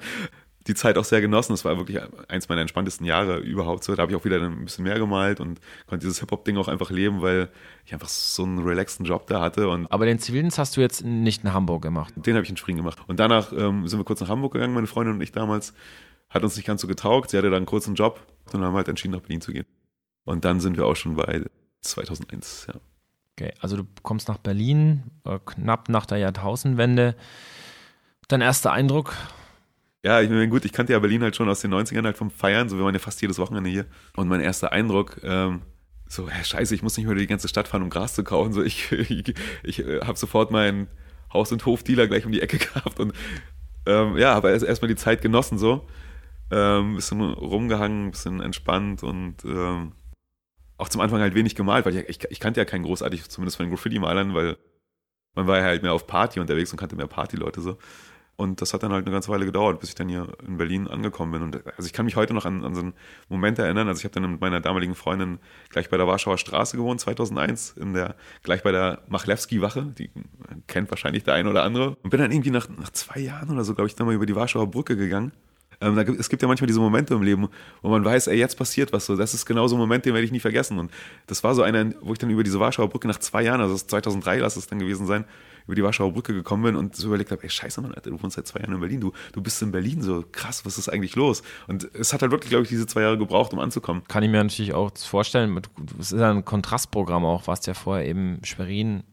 die 0.66 0.74
Zeit 0.74 0.98
auch 0.98 1.04
sehr 1.04 1.20
genossen. 1.20 1.52
Das 1.52 1.64
war 1.64 1.78
wirklich 1.78 2.00
eins 2.28 2.48
meiner 2.48 2.60
entspanntesten 2.60 3.06
Jahre 3.06 3.38
überhaupt 3.38 3.82
so. 3.84 3.94
Da 3.94 4.02
habe 4.02 4.12
ich 4.12 4.18
auch 4.18 4.24
wieder 4.24 4.40
ein 4.40 4.64
bisschen 4.64 4.84
mehr 4.84 4.98
gemalt 4.98 5.40
und 5.40 5.60
konnte 5.86 6.06
dieses 6.06 6.20
Hip-Hop-Ding 6.20 6.56
auch 6.58 6.68
einfach 6.68 6.90
leben, 6.90 7.22
weil 7.22 7.48
ich 7.86 7.94
einfach 7.94 8.08
so 8.08 8.42
einen 8.42 8.58
relaxten 8.58 9.06
Job 9.06 9.26
da 9.26 9.40
hatte. 9.40 9.68
Und 9.68 9.90
Aber 9.90 10.04
den 10.04 10.18
Zivildienst 10.18 10.58
hast 10.58 10.76
du 10.76 10.80
jetzt 10.80 11.04
nicht 11.04 11.44
in 11.44 11.52
Hamburg 11.52 11.82
gemacht? 11.82 12.12
Den 12.16 12.34
habe 12.34 12.44
ich 12.44 12.50
in 12.50 12.56
Spring 12.56 12.76
gemacht. 12.76 12.98
Und 13.06 13.18
danach 13.20 13.52
ähm, 13.52 13.88
sind 13.88 13.98
wir 13.98 14.04
kurz 14.04 14.20
nach 14.20 14.28
Hamburg 14.28 14.52
gegangen, 14.52 14.74
meine 14.74 14.86
Freundin 14.86 15.14
und 15.14 15.20
ich 15.22 15.32
damals. 15.32 15.72
Hat 16.28 16.44
uns 16.44 16.54
nicht 16.56 16.66
ganz 16.66 16.80
so 16.80 16.86
getaugt. 16.86 17.30
Sie 17.30 17.36
hatte 17.36 17.48
dann 17.48 17.56
einen 17.56 17.66
kurzen 17.66 17.96
Job 17.96 18.24
und 18.44 18.54
dann 18.54 18.62
haben 18.62 18.72
wir 18.72 18.78
halt 18.78 18.88
entschieden, 18.88 19.14
nach 19.14 19.20
Berlin 19.20 19.40
zu 19.40 19.52
gehen. 19.52 19.66
Und 20.24 20.44
dann 20.44 20.60
sind 20.60 20.76
wir 20.76 20.86
auch 20.86 20.94
schon 20.94 21.16
bei 21.16 21.42
2001, 21.80 22.68
ja. 22.68 22.80
Okay, 23.36 23.54
also 23.60 23.78
du 23.78 23.84
kommst 24.02 24.28
nach 24.28 24.38
Berlin, 24.38 25.04
äh, 25.24 25.38
knapp 25.44 25.88
nach 25.88 26.04
der 26.06 26.18
Jahrtausendwende. 26.18 27.16
Dein 28.28 28.42
erster 28.42 28.70
Eindruck 28.70 29.16
ja, 30.04 30.20
ich 30.20 30.30
meine, 30.30 30.48
gut, 30.48 30.64
ich 30.64 30.72
kannte 30.72 30.92
ja 30.92 30.98
Berlin 30.98 31.22
halt 31.22 31.36
schon 31.36 31.48
aus 31.48 31.60
den 31.60 31.74
90ern 31.74 32.04
halt 32.04 32.16
vom 32.16 32.30
Feiern, 32.30 32.68
so 32.68 32.76
wir 32.76 32.84
waren 32.84 32.94
ja 32.94 33.00
fast 33.00 33.20
jedes 33.20 33.38
Wochenende 33.38 33.68
hier. 33.68 33.86
Und 34.16 34.28
mein 34.28 34.40
erster 34.40 34.72
Eindruck, 34.72 35.20
ähm, 35.22 35.62
so, 36.08 36.28
hä, 36.28 36.42
scheiße, 36.42 36.74
ich 36.74 36.82
muss 36.82 36.96
nicht 36.96 37.06
mehr 37.06 37.14
durch 37.14 37.24
die 37.24 37.30
ganze 37.30 37.48
Stadt 37.48 37.68
fahren, 37.68 37.82
um 37.82 37.90
Gras 37.90 38.14
zu 38.14 38.24
kaufen. 38.24 38.52
So, 38.52 38.62
ich, 38.62 38.90
ich, 38.92 39.34
ich 39.62 39.78
äh, 39.80 40.00
habe 40.00 40.18
sofort 40.18 40.50
meinen 40.50 40.88
Haus- 41.32 41.52
und 41.52 41.64
Hofdealer 41.66 42.06
gleich 42.06 42.24
um 42.26 42.32
die 42.32 42.40
Ecke 42.40 42.58
gehabt 42.58 42.98
und 42.98 43.12
ähm, 43.86 44.16
ja, 44.16 44.34
habe 44.34 44.50
erst 44.50 44.64
erstmal 44.64 44.88
die 44.88 44.96
Zeit 44.96 45.22
genossen, 45.22 45.58
so. 45.58 45.86
Ähm, 46.50 46.96
bisschen 46.96 47.20
rumgehangen, 47.20 48.10
bisschen 48.10 48.40
entspannt 48.40 49.02
und 49.02 49.44
ähm, 49.44 49.92
auch 50.78 50.88
zum 50.88 51.00
Anfang 51.00 51.20
halt 51.20 51.34
wenig 51.34 51.54
gemalt, 51.54 51.86
weil 51.86 51.96
ich, 51.96 52.08
ich, 52.08 52.24
ich 52.30 52.40
kannte 52.40 52.58
ja 52.60 52.64
keinen 52.64 52.82
großartig, 52.82 53.28
zumindest 53.28 53.56
von 53.56 53.66
den 53.66 53.70
Graffiti-Malern, 53.70 54.34
weil 54.34 54.56
man 55.34 55.46
war 55.46 55.58
ja 55.58 55.64
halt 55.64 55.82
mehr 55.82 55.92
auf 55.92 56.06
Party 56.06 56.40
unterwegs 56.40 56.72
und 56.72 56.78
kannte 56.78 56.96
mehr 56.96 57.06
Partyleute 57.06 57.60
so. 57.60 57.78
Und 58.40 58.62
das 58.62 58.72
hat 58.72 58.82
dann 58.82 58.90
halt 58.90 59.04
eine 59.04 59.12
ganze 59.12 59.28
Weile 59.28 59.44
gedauert, 59.44 59.80
bis 59.80 59.90
ich 59.90 59.94
dann 59.94 60.08
hier 60.08 60.26
in 60.48 60.56
Berlin 60.56 60.88
angekommen 60.88 61.32
bin. 61.32 61.42
Und 61.42 61.66
also 61.76 61.86
ich 61.86 61.92
kann 61.92 62.06
mich 62.06 62.16
heute 62.16 62.32
noch 62.32 62.46
an, 62.46 62.64
an 62.64 62.74
so 62.74 62.80
einen 62.80 62.94
Moment 63.28 63.58
erinnern. 63.58 63.86
Also 63.86 63.98
ich 63.98 64.04
habe 64.04 64.18
dann 64.18 64.30
mit 64.32 64.40
meiner 64.40 64.62
damaligen 64.62 64.94
Freundin 64.94 65.40
gleich 65.68 65.90
bei 65.90 65.98
der 65.98 66.06
Warschauer 66.06 66.38
Straße 66.38 66.78
gewohnt, 66.78 67.00
2001, 67.00 67.74
in 67.78 67.92
der, 67.92 68.14
gleich 68.42 68.62
bei 68.62 68.72
der 68.72 69.02
Machlewski-Wache. 69.08 69.92
Die 69.98 70.10
kennt 70.68 70.88
wahrscheinlich 70.90 71.22
der 71.22 71.34
eine 71.34 71.50
oder 71.50 71.64
andere. 71.64 71.96
Und 72.02 72.08
bin 72.08 72.18
dann 72.18 72.32
irgendwie 72.32 72.50
nach, 72.50 72.66
nach 72.70 72.88
zwei 72.88 73.20
Jahren 73.20 73.50
oder 73.50 73.62
so, 73.62 73.74
glaube 73.74 73.88
ich, 73.88 73.94
dann 73.94 74.06
mal 74.06 74.14
über 74.14 74.24
die 74.24 74.34
Warschauer 74.34 74.70
Brücke 74.70 74.96
gegangen. 74.96 75.32
Ähm, 75.82 75.94
da, 75.94 76.00
es 76.00 76.30
gibt 76.30 76.40
ja 76.40 76.48
manchmal 76.48 76.66
diese 76.66 76.80
Momente 76.80 77.12
im 77.12 77.22
Leben, 77.22 77.46
wo 77.82 77.90
man 77.90 78.02
weiß, 78.02 78.28
ey, 78.28 78.38
jetzt 78.38 78.56
passiert 78.56 78.90
was 78.94 79.04
so. 79.04 79.16
Das 79.16 79.34
ist 79.34 79.44
genau 79.44 79.68
so 79.68 79.76
ein 79.76 79.78
Moment, 79.78 80.06
den 80.06 80.14
werde 80.14 80.24
ich 80.24 80.32
nie 80.32 80.40
vergessen. 80.40 80.78
Und 80.78 80.90
das 81.26 81.44
war 81.44 81.54
so 81.54 81.60
einer, 81.60 81.92
wo 82.00 82.14
ich 82.14 82.18
dann 82.18 82.30
über 82.30 82.42
diese 82.42 82.58
Warschauer 82.58 82.88
Brücke 82.88 83.06
nach 83.06 83.18
zwei 83.18 83.42
Jahren, 83.42 83.60
also 83.60 83.76
2003 83.76 84.38
lass 84.38 84.56
es 84.56 84.66
dann 84.66 84.78
gewesen 84.78 85.06
sein, 85.06 85.26
über 85.70 85.76
die 85.76 85.84
Warschauer 85.84 86.12
Brücke 86.12 86.34
gekommen 86.34 86.64
bin 86.64 86.74
und 86.74 86.96
so 86.96 87.06
überlegt 87.06 87.30
habe, 87.30 87.44
ey, 87.44 87.48
scheiße, 87.48 87.80
Mann, 87.80 87.94
Alter, 87.94 88.10
du 88.10 88.20
wohnst 88.20 88.34
seit 88.34 88.46
zwei 88.48 88.58
Jahren 88.58 88.74
in 88.74 88.80
Berlin, 88.80 89.00
du, 89.00 89.12
du 89.32 89.40
bist 89.40 89.62
in 89.62 89.70
Berlin, 89.70 90.02
so 90.02 90.24
krass, 90.32 90.66
was 90.66 90.78
ist 90.78 90.88
eigentlich 90.88 91.14
los? 91.14 91.42
Und 91.68 91.88
es 91.94 92.12
hat 92.12 92.22
halt 92.22 92.32
wirklich, 92.32 92.50
glaube 92.50 92.64
ich, 92.64 92.68
diese 92.68 92.88
zwei 92.88 93.02
Jahre 93.02 93.16
gebraucht, 93.16 93.52
um 93.52 93.60
anzukommen. 93.60 94.02
Kann 94.08 94.24
ich 94.24 94.30
mir 94.30 94.42
natürlich 94.42 94.74
auch 94.74 94.90
vorstellen, 94.98 95.60
es 96.00 96.10
ist 96.10 96.18
ja 96.18 96.30
ein 96.30 96.44
Kontrastprogramm 96.44 97.24
auch, 97.24 97.46
warst 97.46 97.68
ja 97.68 97.74
vorher 97.74 98.04
eben 98.06 98.40
Schwerin, 98.42 99.04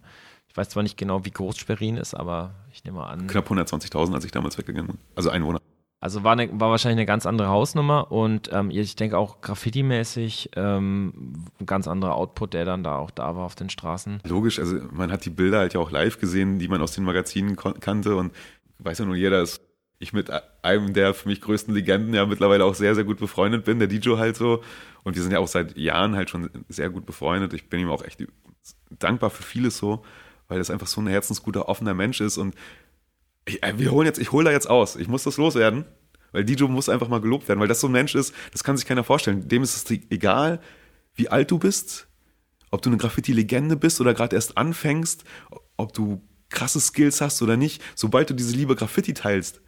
ich 0.48 0.58
weiß 0.58 0.70
zwar 0.70 0.82
nicht 0.82 0.98
genau, 0.98 1.24
wie 1.26 1.32
groß 1.32 1.60
Schwerin 1.60 1.98
ist, 1.98 2.16
aber 2.16 2.56
ich 2.74 2.84
nehme 2.84 3.04
an. 3.04 3.28
Knapp 3.28 3.52
120.000, 3.52 4.16
als 4.16 4.26
ich 4.26 4.32
damals 4.32 4.58
weggegangen 4.58 4.88
bin. 4.88 4.98
Also 5.16 5.30
Einwohner. 5.30 5.62
Also 6.00 6.24
war, 6.24 6.34
eine, 6.34 6.48
war 6.60 6.70
wahrscheinlich 6.70 7.00
eine 7.00 7.06
ganz 7.08 7.26
andere 7.26 7.48
Hausnummer 7.48 8.12
und 8.12 8.52
ähm, 8.54 8.70
ich 8.70 8.96
denke 8.96 9.18
auch 9.18 9.42
Graffiti-mäßig 9.42 10.52
ähm, 10.56 11.46
ein 11.60 11.66
ganz 11.66 11.88
anderer 11.88 12.16
Output, 12.16 12.54
der 12.54 12.66
dann 12.66 12.84
da 12.84 12.98
auch 12.98 13.10
da 13.10 13.36
war 13.36 13.46
auf 13.46 13.56
den 13.56 13.72
Straßen. 13.72 14.20
Logisch, 14.28 14.60
also 14.60 14.78
man 14.92 15.12
hat 15.12 15.26
die 15.26 15.32
Bilder 15.32 15.58
halt 15.58 15.74
ja 15.74 15.80
auch 15.80 15.90
live 15.90 16.20
gesehen, 16.20 16.60
die 16.60 16.68
man 16.68 16.82
aus 16.84 16.92
den 16.92 17.04
Magazinen 17.04 17.56
kannte 17.56 18.16
und 18.16 18.32
weiß 18.78 19.00
ja 19.00 19.06
nur 19.06 19.16
jeder, 19.16 19.40
dass 19.40 19.60
ich 20.00 20.14
mit 20.14 20.32
einem 20.62 20.94
der 20.94 21.14
für 21.14 21.28
mich 21.28 21.42
größten 21.42 21.74
Legenden 21.74 22.14
ja 22.14 22.26
mittlerweile 22.26 22.66
auch 22.66 22.76
sehr, 22.76 22.94
sehr 22.94 23.04
gut 23.04 23.18
befreundet 23.18 23.66
bin, 23.66 23.80
der 23.80 23.88
DJ 23.88 24.18
halt 24.18 24.36
so. 24.36 24.62
Und 25.04 25.16
wir 25.16 25.24
sind 25.24 25.32
ja 25.32 25.40
auch 25.40 25.48
seit 25.48 25.76
Jahren 25.78 26.16
halt 26.16 26.30
schon 26.30 26.50
sehr 26.70 26.90
gut 26.90 27.06
befreundet. 27.06 27.54
Ich 27.54 27.70
bin 27.70 27.80
ihm 27.80 27.90
auch 27.90 28.04
echt 28.04 28.24
dankbar 28.92 29.30
für 29.30 29.44
vieles 29.44 29.78
so, 29.78 30.04
weil 30.48 30.60
das 30.60 30.70
einfach 30.70 30.88
so 30.88 31.02
ein 31.02 31.08
herzensguter, 31.08 31.68
offener 31.68 31.96
Mensch 31.96 32.22
ist 32.22 32.38
und 32.38 32.54
ich, 33.48 33.64
äh, 33.64 33.78
wir 33.78 33.92
holen 33.92 34.06
jetzt, 34.06 34.20
ich 34.20 34.32
hole 34.32 34.46
da 34.46 34.52
jetzt 34.52 34.70
aus. 34.70 34.96
Ich 34.96 35.08
muss 35.08 35.24
das 35.24 35.38
loswerden. 35.38 35.86
Weil 36.32 36.44
Dijo 36.44 36.68
muss 36.68 36.90
einfach 36.90 37.08
mal 37.08 37.22
gelobt 37.22 37.48
werden, 37.48 37.60
weil 37.60 37.70
das 37.70 37.80
so 37.80 37.88
ein 37.88 37.94
Mensch 37.94 38.14
ist, 38.14 38.34
das 38.52 38.64
kann 38.64 38.76
sich 38.76 38.86
keiner 38.86 39.04
vorstellen. 39.04 39.48
Dem 39.48 39.64
ist 39.64 39.76
es 39.76 40.00
egal, 40.10 40.60
wie 41.16 41.30
alt 41.30 41.50
du 41.52 41.58
bist, 41.58 42.08
ob 42.70 42.82
du 42.82 42.90
eine 42.90 42.98
Graffiti-Legende 42.98 43.78
bist 43.78 44.02
oder 44.02 44.14
gerade 44.14 44.36
erst 44.36 44.58
anfängst, 44.58 45.24
ob 45.78 45.94
du 45.94 46.22
krasse 46.50 46.82
Skills 46.82 47.22
hast 47.22 47.42
oder 47.42 47.58
nicht, 47.58 47.82
sobald 47.96 48.30
du 48.30 48.34
diese 48.34 48.56
Liebe 48.56 48.76
Graffiti 48.76 49.14
teilst, 49.14 49.62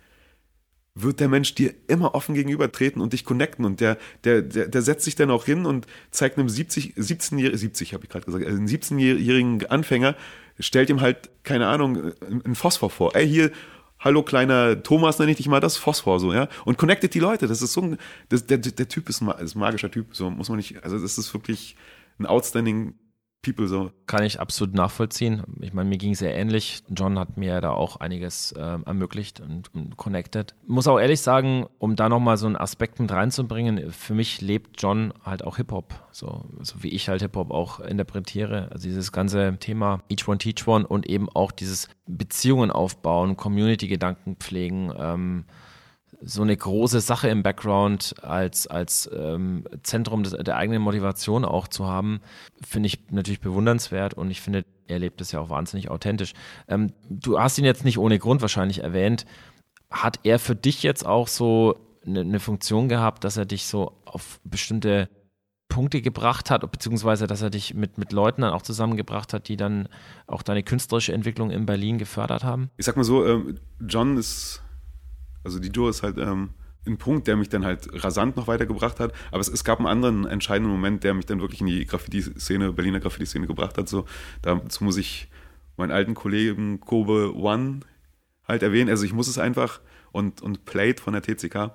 wird 1.02 1.20
der 1.20 1.28
Mensch 1.28 1.56
dir 1.56 1.74
immer 1.88 2.16
offen 2.16 2.36
gegenübertreten 2.36 3.02
und 3.02 3.14
dich 3.14 3.26
connecten. 3.26 3.66
Und 3.66 3.80
der, 3.80 3.98
der, 4.24 4.42
der, 4.42 4.68
der 4.68 4.82
setzt 4.82 5.06
sich 5.06 5.16
dann 5.16 5.32
auch 5.32 5.46
hin 5.46 5.66
und 5.66 5.88
zeigt 6.12 6.38
einem 6.38 6.50
70, 6.50 6.96
17-jährigen, 6.96 7.58
70 7.58 7.94
habe 7.94 8.04
ich 8.04 8.10
gerade 8.10 8.26
gesagt, 8.26 8.46
also 8.46 8.58
einen 8.58 8.68
17-jährigen 8.68 9.66
Anfänger, 9.68 10.16
stellt 10.60 10.90
ihm 10.90 11.02
halt, 11.02 11.30
keine 11.44 11.68
Ahnung, 11.68 12.14
einen 12.22 12.56
Phosphor 12.56 12.90
vor. 12.90 13.16
Ey, 13.16 13.28
hier, 13.28 13.52
hallo 14.00 14.24
kleiner 14.24 14.82
Thomas, 14.82 15.20
nenne 15.20 15.32
ich 15.32 15.38
dich 15.38 15.48
mal, 15.48 15.60
das 15.60 15.78
Phosphor 15.78 16.20
so, 16.20 16.34
ja. 16.34 16.48
Und 16.66 16.78
connectet 16.78 17.14
die 17.14 17.20
Leute. 17.20 17.48
Das 17.48 17.62
ist 17.62 17.74
so 17.74 17.82
ein, 17.82 17.98
das, 18.30 18.46
der, 18.46 18.58
der 18.58 18.88
Typ 18.88 19.10
ist, 19.10 19.22
ist 19.22 19.56
ein 19.56 19.60
magischer 19.60 19.92
Typ, 19.92 20.16
so 20.16 20.30
muss 20.30 20.50
man 20.50 20.58
nicht, 20.58 20.84
also 20.84 21.00
das 21.00 21.18
ist 21.18 21.34
wirklich 21.34 21.76
ein 22.20 22.26
outstanding 22.26 22.96
People 23.42 23.68
so. 23.68 23.92
Kann 24.06 24.24
ich 24.24 24.40
absolut 24.40 24.76
nachvollziehen. 24.76 25.44
Ich 25.62 25.72
meine, 25.74 25.88
mir 25.88 25.98
ging 25.98 26.12
es 26.12 26.20
sehr 26.20 26.36
ähnlich. 26.36 26.84
John 26.90 27.18
hat 27.18 27.38
mir 27.38 27.62
da 27.62 27.72
auch 27.72 27.96
einiges 27.98 28.52
äh, 28.52 28.78
ermöglicht 28.86 29.40
und, 29.40 29.74
und, 29.74 29.96
connected. 29.96 30.56
Muss 30.68 30.88
auch 30.88 31.00
ehrlich 31.00 31.22
sagen, 31.22 31.66
um 31.78 31.96
da 31.96 32.10
nochmal 32.10 32.36
so 32.36 32.48
einen 32.48 32.58
Aspekt 32.58 33.00
mit 33.00 33.12
reinzubringen, 33.12 33.92
für 33.92 34.14
mich 34.14 34.42
lebt 34.42 34.82
John 34.82 35.14
halt 35.24 35.46
auch 35.46 35.56
Hip-Hop. 35.56 35.94
So, 36.12 36.46
so 36.60 36.84
wie 36.84 36.90
ich 36.90 37.08
halt 37.08 37.22
Hip-Hop 37.22 37.52
auch 37.52 37.80
interpretiere. 37.80 38.70
Also 38.72 38.90
dieses 38.90 39.14
ganze 39.14 39.56
Thema 39.58 40.02
Each 40.10 40.28
One 40.28 40.38
Teach 40.38 40.68
One 40.68 40.86
und 40.86 41.08
eben 41.08 41.30
auch 41.30 41.52
dieses 41.52 41.88
Beziehungen 42.08 42.72
aufbauen, 42.72 43.38
Community-Gedanken 43.38 44.36
pflegen, 44.36 44.92
ähm, 44.98 45.46
so 46.22 46.42
eine 46.42 46.56
große 46.56 47.00
Sache 47.00 47.30
im 47.30 47.44
Background 47.44 48.16
als, 48.22 48.68
als 48.68 49.10
ähm, 49.14 49.66
Zentrum 49.84 50.24
des, 50.24 50.34
der 50.34 50.58
eigenen 50.58 50.82
Motivation 50.82 51.46
auch 51.46 51.68
zu 51.68 51.88
haben, 51.88 52.20
finde 52.66 52.88
ich 52.88 53.00
natürlich 53.10 53.40
bewundernswert 53.40 54.14
und 54.14 54.30
ich 54.30 54.42
finde, 54.42 54.66
er 54.88 55.00
lebt 55.00 55.22
es 55.22 55.32
ja 55.32 55.40
auch 55.40 55.50
wahnsinnig 55.50 55.90
authentisch. 55.90 56.34
Ähm, 56.68 56.92
du 57.10 57.40
hast 57.40 57.58
ihn 57.58 57.66
jetzt 57.66 57.86
nicht 57.86 57.98
ohne 57.98 58.20
Grund 58.20 58.42
wahrscheinlich 58.42 58.84
erwähnt. 58.84 59.26
Hat 59.90 60.20
er 60.24 60.40
für 60.40 60.56
dich 60.56 60.84
jetzt 60.84 61.06
auch 61.06 61.28
so 61.28 61.78
eine, 62.06 62.22
eine 62.22 62.40
Funktion 62.40 62.90
gehabt, 62.90 63.24
dass 63.24 63.38
er 63.38 63.46
dich 63.46 63.66
so 63.66 63.94
auf 64.06 64.40
bestimmte 64.44 65.10
Punkte 65.70 66.02
gebracht 66.02 66.50
hat, 66.50 66.70
beziehungsweise 66.70 67.28
dass 67.28 67.42
er 67.42 67.52
dich 67.52 67.76
mit, 67.76 67.98
mit 67.98 68.12
Leuten 68.12 68.42
dann 68.42 68.54
auch 68.54 68.64
zusammengebracht 68.64 69.34
hat, 69.34 69.48
die 69.48 69.56
dann 69.56 69.88
auch 70.26 70.42
deine 70.42 70.64
künstlerische 70.64 71.14
Entwicklung 71.14 71.52
in 71.52 71.66
Berlin 71.66 71.98
gefördert 71.98 72.44
haben? 72.44 72.72
Ich 72.78 72.86
sag 72.86 72.98
mal 72.98 73.04
so, 73.04 73.26
ähm, 73.26 73.60
John 73.88 74.18
ist 74.18 74.64
also 75.50 75.60
die 75.60 75.72
Duo 75.72 75.90
ist 75.90 76.04
halt 76.04 76.18
ähm, 76.18 76.52
ein 76.86 76.98
Punkt, 76.98 77.28
der 77.28 77.36
mich 77.36 77.50
dann 77.50 77.66
halt 77.66 77.88
rasant 78.04 78.38
noch 78.38 78.48
weitergebracht 78.48 79.00
hat. 79.00 79.14
Aber 79.32 79.42
es, 79.42 79.50
es, 79.50 79.64
gab 79.64 79.80
einen 79.80 79.88
anderen 79.88 80.26
entscheidenden 80.26 80.72
Moment, 80.72 81.04
der 81.04 81.14
mich 81.14 81.26
dann 81.26 81.42
wirklich 81.42 81.62
in 81.62 81.68
die 81.68 81.86
Graffiti-Szene, 81.86 82.72
Berliner 82.74 83.00
Graffiti-Szene 83.00 83.48
gebracht 83.48 83.78
hat. 83.78 83.90
So, 83.90 84.06
dazu 84.42 84.84
muss 84.84 84.98
ich 84.98 85.30
meinen 85.78 85.92
alten 85.92 86.14
Kollegen 86.14 86.80
Kobe 86.80 87.36
One 87.36 87.82
halt 88.48 88.64
erwähnen. 88.64 88.90
Also 88.90 89.06
ich 89.06 89.14
muss 89.14 89.28
es 89.28 89.38
einfach 89.38 89.82
und, 90.12 90.42
und 90.42 90.66
Plate 90.66 91.02
von 91.02 91.14
der 91.14 91.22
TCK 91.22 91.72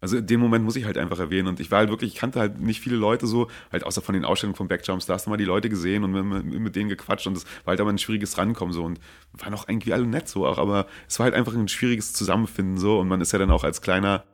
also 0.00 0.16
in 0.16 0.26
dem 0.26 0.40
Moment 0.40 0.64
muss 0.64 0.76
ich 0.76 0.84
halt 0.84 0.96
einfach 0.96 1.18
erwähnen. 1.18 1.48
Und 1.48 1.60
ich 1.60 1.70
war 1.70 1.80
halt 1.80 1.90
wirklich, 1.90 2.12
ich 2.12 2.18
kannte 2.18 2.38
halt 2.38 2.60
nicht 2.60 2.80
viele 2.80 2.96
Leute 2.96 3.26
so, 3.26 3.48
halt 3.72 3.84
außer 3.84 4.00
von 4.00 4.14
den 4.14 4.24
Ausstellungen 4.24 4.56
von 4.56 4.68
Backjumps, 4.68 5.06
da 5.06 5.14
hast 5.14 5.26
du 5.26 5.30
mal 5.30 5.36
die 5.36 5.44
Leute 5.44 5.68
gesehen 5.68 6.04
und 6.04 6.12
mit, 6.44 6.76
denen 6.76 6.88
gequatscht 6.88 7.26
und 7.26 7.36
es 7.36 7.44
war 7.64 7.72
halt 7.72 7.80
aber 7.80 7.90
ein 7.90 7.98
schwieriges 7.98 8.38
Rankommen 8.38 8.72
so 8.72 8.84
und 8.84 9.00
waren 9.32 9.54
auch 9.54 9.68
irgendwie 9.68 9.92
alle 9.92 10.06
nett 10.06 10.28
so 10.28 10.46
auch, 10.46 10.58
aber 10.58 10.86
es 11.08 11.18
war 11.18 11.24
halt 11.24 11.34
einfach 11.34 11.54
ein 11.54 11.68
schwieriges 11.68 12.12
Zusammenfinden 12.12 12.78
so 12.78 13.00
und 13.00 13.08
man 13.08 13.20
ist 13.20 13.32
ja 13.32 13.38
dann 13.38 13.50
auch 13.50 13.64
als 13.64 13.82
kleiner, 13.82 14.24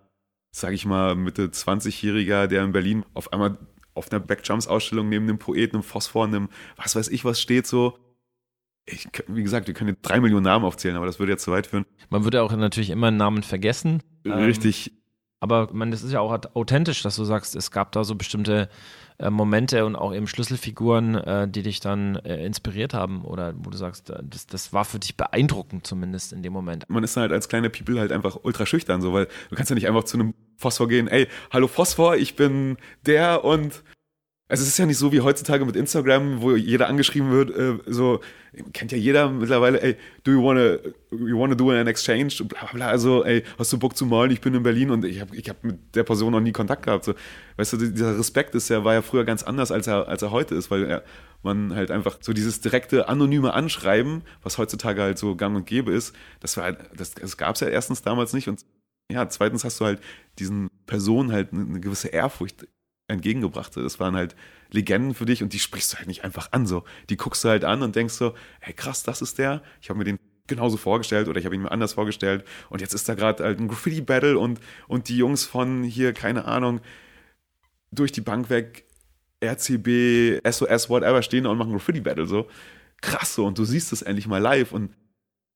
sag 0.51 0.73
ich 0.73 0.85
mal, 0.85 1.15
Mitte 1.15 1.47
20-Jähriger, 1.47 2.47
der 2.47 2.65
in 2.65 2.73
Berlin 2.73 3.05
auf 3.15 3.33
einmal 3.33 3.57
auf 3.95 4.11
einer 4.11 4.21
Backjumps-Ausstellung 4.21 5.09
neben 5.09 5.25
einem 5.25 5.39
Poeten, 5.39 5.77
einem 5.77 5.83
Phosphor, 5.83 6.25
einem 6.25 6.49
was 6.77 6.97
weiß 6.97 7.09
ich 7.09 7.25
was 7.25 7.41
steht 7.41 7.67
so, 7.67 7.99
ich, 8.87 9.09
wie 9.29 9.43
gesagt, 9.43 9.67
wir 9.67 9.75
können 9.75 9.97
drei 10.03 10.21
Millionen 10.21 10.45
Namen 10.45 10.65
aufzählen, 10.65 10.97
aber 10.97 11.07
das 11.07 11.19
würde 11.19 11.33
jetzt 11.33 11.45
zu 11.45 11.53
weit 11.53 11.69
führen. 11.69 11.87
Man 12.11 12.25
würde 12.25 12.43
auch 12.43 12.53
natürlich 12.55 12.91
immer 12.91 13.07
einen 13.07 13.17
Namen 13.17 13.43
vergessen. 13.43 14.03
Richtig. 14.27 14.91
Ähm, 14.91 14.99
aber 15.45 15.69
man, 15.75 15.91
das 15.91 16.03
ist 16.03 16.11
ja 16.11 16.21
auch 16.21 16.35
authentisch, 16.55 17.03
dass 17.03 17.17
du 17.17 17.25
sagst, 17.25 17.55
es 17.55 17.71
gab 17.71 17.93
da 17.93 18.03
so 18.03 18.15
bestimmte 18.15 18.71
äh, 19.19 19.29
Momente 19.29 19.85
und 19.85 19.95
auch 19.95 20.15
eben 20.15 20.27
Schlüsselfiguren, 20.27 21.17
äh, 21.17 21.47
die 21.47 21.63
dich 21.63 21.81
dann 21.81 22.17
äh, 22.17 22.43
inspiriert 22.47 22.95
haben 22.95 23.27
oder 23.27 23.53
wo 23.59 23.69
du 23.69 23.77
sagst, 23.77 24.09
äh, 24.09 24.23
das, 24.23 24.47
das 24.47 24.73
war 24.73 24.87
für 24.87 24.99
dich 24.99 25.19
beeindruckend 25.19 25.87
zumindest 25.87 26.33
in 26.33 26.43
dem 26.43 26.55
Moment. 26.55 26.89
Man 26.89 27.05
ist 27.05 27.19
halt 27.19 27.31
als 27.31 27.51
kleiner 27.51 27.69
People 27.69 28.01
halt 28.01 28.11
einfach 28.11 28.39
ultra 28.43 28.65
schüchtern, 28.65 29.03
so, 29.03 29.13
weil 29.13 29.29
du 29.51 29.57
kannst 29.57 29.69
ja 29.69 29.75
nicht 29.75 29.87
einfach 29.87 30.05
zu 30.05 30.17
einem 30.17 30.33
Phosphor 30.57 30.89
gehen, 30.89 31.09
ey, 31.09 31.29
hallo 31.53 31.69
Phosphor, 31.69 32.17
ich 32.17 32.37
bin 32.37 32.79
der 33.05 33.45
und 33.45 33.85
also 34.49 34.63
es 34.63 34.69
ist 34.69 34.79
ja 34.79 34.85
nicht 34.85 34.99
so 34.99 35.11
wie 35.11 35.21
heutzutage 35.21 35.65
mit 35.65 35.75
Instagram, 35.75 36.43
wo 36.43 36.55
jeder 36.55 36.89
angeschrieben 36.89 37.31
wird, 37.31 37.51
äh, 37.51 37.79
so 37.87 38.21
kennt 38.73 38.93
ja 38.93 38.99
jeder 38.99 39.31
mittlerweile, 39.31 39.83
ey, 39.83 39.97
do 40.23 40.33
you 40.33 40.43
wanna, 40.43 40.79
you 41.11 41.39
wanna 41.39 41.55
do 41.55 41.71
an 41.71 41.87
exchange? 41.87 42.45
Bla, 42.45 42.69
bla, 42.73 42.89
also, 42.89 43.25
ey, 43.25 43.43
hast 43.59 43.73
du 43.73 43.79
Bock 43.79 43.97
zu 43.97 44.05
malen? 44.05 44.31
Ich 44.31 44.43
bin 44.43 44.55
in 44.55 44.63
Berlin 44.63 44.91
und 44.91 45.05
ich 45.05 45.21
habe 45.21 45.35
ich 45.35 45.49
hab 45.49 45.65
mit 45.65 45.95
der 45.97 46.05
Person 46.05 46.33
noch 46.33 46.41
nie 46.41 46.53
Kontakt 46.53 46.85
gehabt. 46.85 47.05
So, 47.05 47.15
weißt 47.57 47.73
du, 47.73 47.77
dieser 47.79 48.19
Respekt 48.19 48.55
ist 48.55 48.69
ja, 48.69 48.85
war 48.85 48.93
ja 48.93 49.03
früher 49.03 49.25
ganz 49.25 49.43
anders, 49.43 49.73
als 49.73 49.87
er, 49.87 50.09
als 50.09 50.23
er 50.23 50.31
heute 50.31 50.55
ist, 50.55 50.71
weil 50.71 50.85
er, 50.85 51.05
man 51.43 51.75
halt 51.75 51.91
einfach 51.91 52.19
so 52.21 52.33
dieses 52.33 52.61
direkte, 52.61 53.09
anonyme 53.09 53.53
Anschreiben, 53.53 54.23
was 54.43 54.59
heutzutage 54.59 55.03
halt 55.03 55.19
so 55.19 55.37
gang 55.37 55.55
und 55.57 55.67
gäbe 55.67 55.93
ist, 55.93 56.15
das 56.41 56.57
war 56.57 56.65
halt, 56.65 56.79
das, 56.97 57.13
das 57.13 57.37
gab 57.37 57.55
es 57.55 57.61
ja 57.61 57.69
erstens 57.69 58.03
damals 58.03 58.33
nicht 58.33 58.49
und 58.49 58.65
ja, 59.13 59.29
zweitens 59.29 59.65
hast 59.65 59.79
du 59.81 59.85
halt 59.85 60.01
diesen 60.39 60.69
Personen 60.87 61.33
halt 61.33 61.53
eine 61.53 61.81
gewisse 61.81 62.09
Ehrfurcht 62.09 62.67
entgegengebracht. 63.09 63.77
Das 63.77 64.01
waren 64.01 64.17
halt 64.17 64.35
Legenden 64.71 65.15
für 65.15 65.27
dich 65.27 65.43
und 65.43 65.53
die 65.53 65.59
sprichst 65.59 65.93
du 65.93 65.99
halt 65.99 66.09
nicht 66.09 66.25
einfach 66.25 66.53
an. 66.53 66.67
So, 66.67 66.85
die 67.11 67.17
guckst 67.17 67.45
du 67.45 67.49
halt 67.49 67.65
an 67.65 67.83
und 67.83 67.97
denkst 67.97 68.15
so, 68.15 68.35
hey 68.61 68.73
krass, 68.73 69.03
das 69.03 69.23
ist 69.23 69.39
der. 69.39 69.63
Ich 69.81 69.91
habe 69.91 69.99
mir 69.99 70.05
den 70.05 70.19
genauso 70.47 70.77
vorgestellt 70.77 71.29
oder 71.29 71.39
ich 71.39 71.47
habe 71.47 71.55
ihn 71.55 71.63
mir 71.63 71.71
anders 71.71 71.95
vorgestellt 71.95 72.45
und 72.69 72.81
jetzt 72.81 72.93
ist 72.93 73.09
da 73.09 73.15
gerade 73.15 73.45
halt 73.45 73.59
ein 73.59 73.69
Graffiti-Battle 73.69 74.39
und, 74.39 74.61
und 74.89 75.09
die 75.09 75.17
Jungs 75.17 75.45
von 75.45 75.83
hier, 75.85 76.13
keine 76.13 76.45
Ahnung, 76.45 76.81
durch 77.91 78.13
die 78.13 78.21
Bank 78.21 78.51
weg, 78.51 78.85
RCB, 79.43 80.47
SOS, 80.47 80.91
whatever, 80.91 81.23
stehen 81.23 81.45
da 81.45 81.51
und 81.51 81.59
machen 81.59 81.73
Graffiti-Battle 81.73 82.27
so. 82.27 82.49
Krass 83.01 83.35
so 83.35 83.47
und 83.47 83.59
du 83.59 83.65
siehst 83.65 83.93
es 83.93 84.03
endlich 84.03 84.27
mal 84.27 84.39
live 84.39 84.73
und 84.73 84.95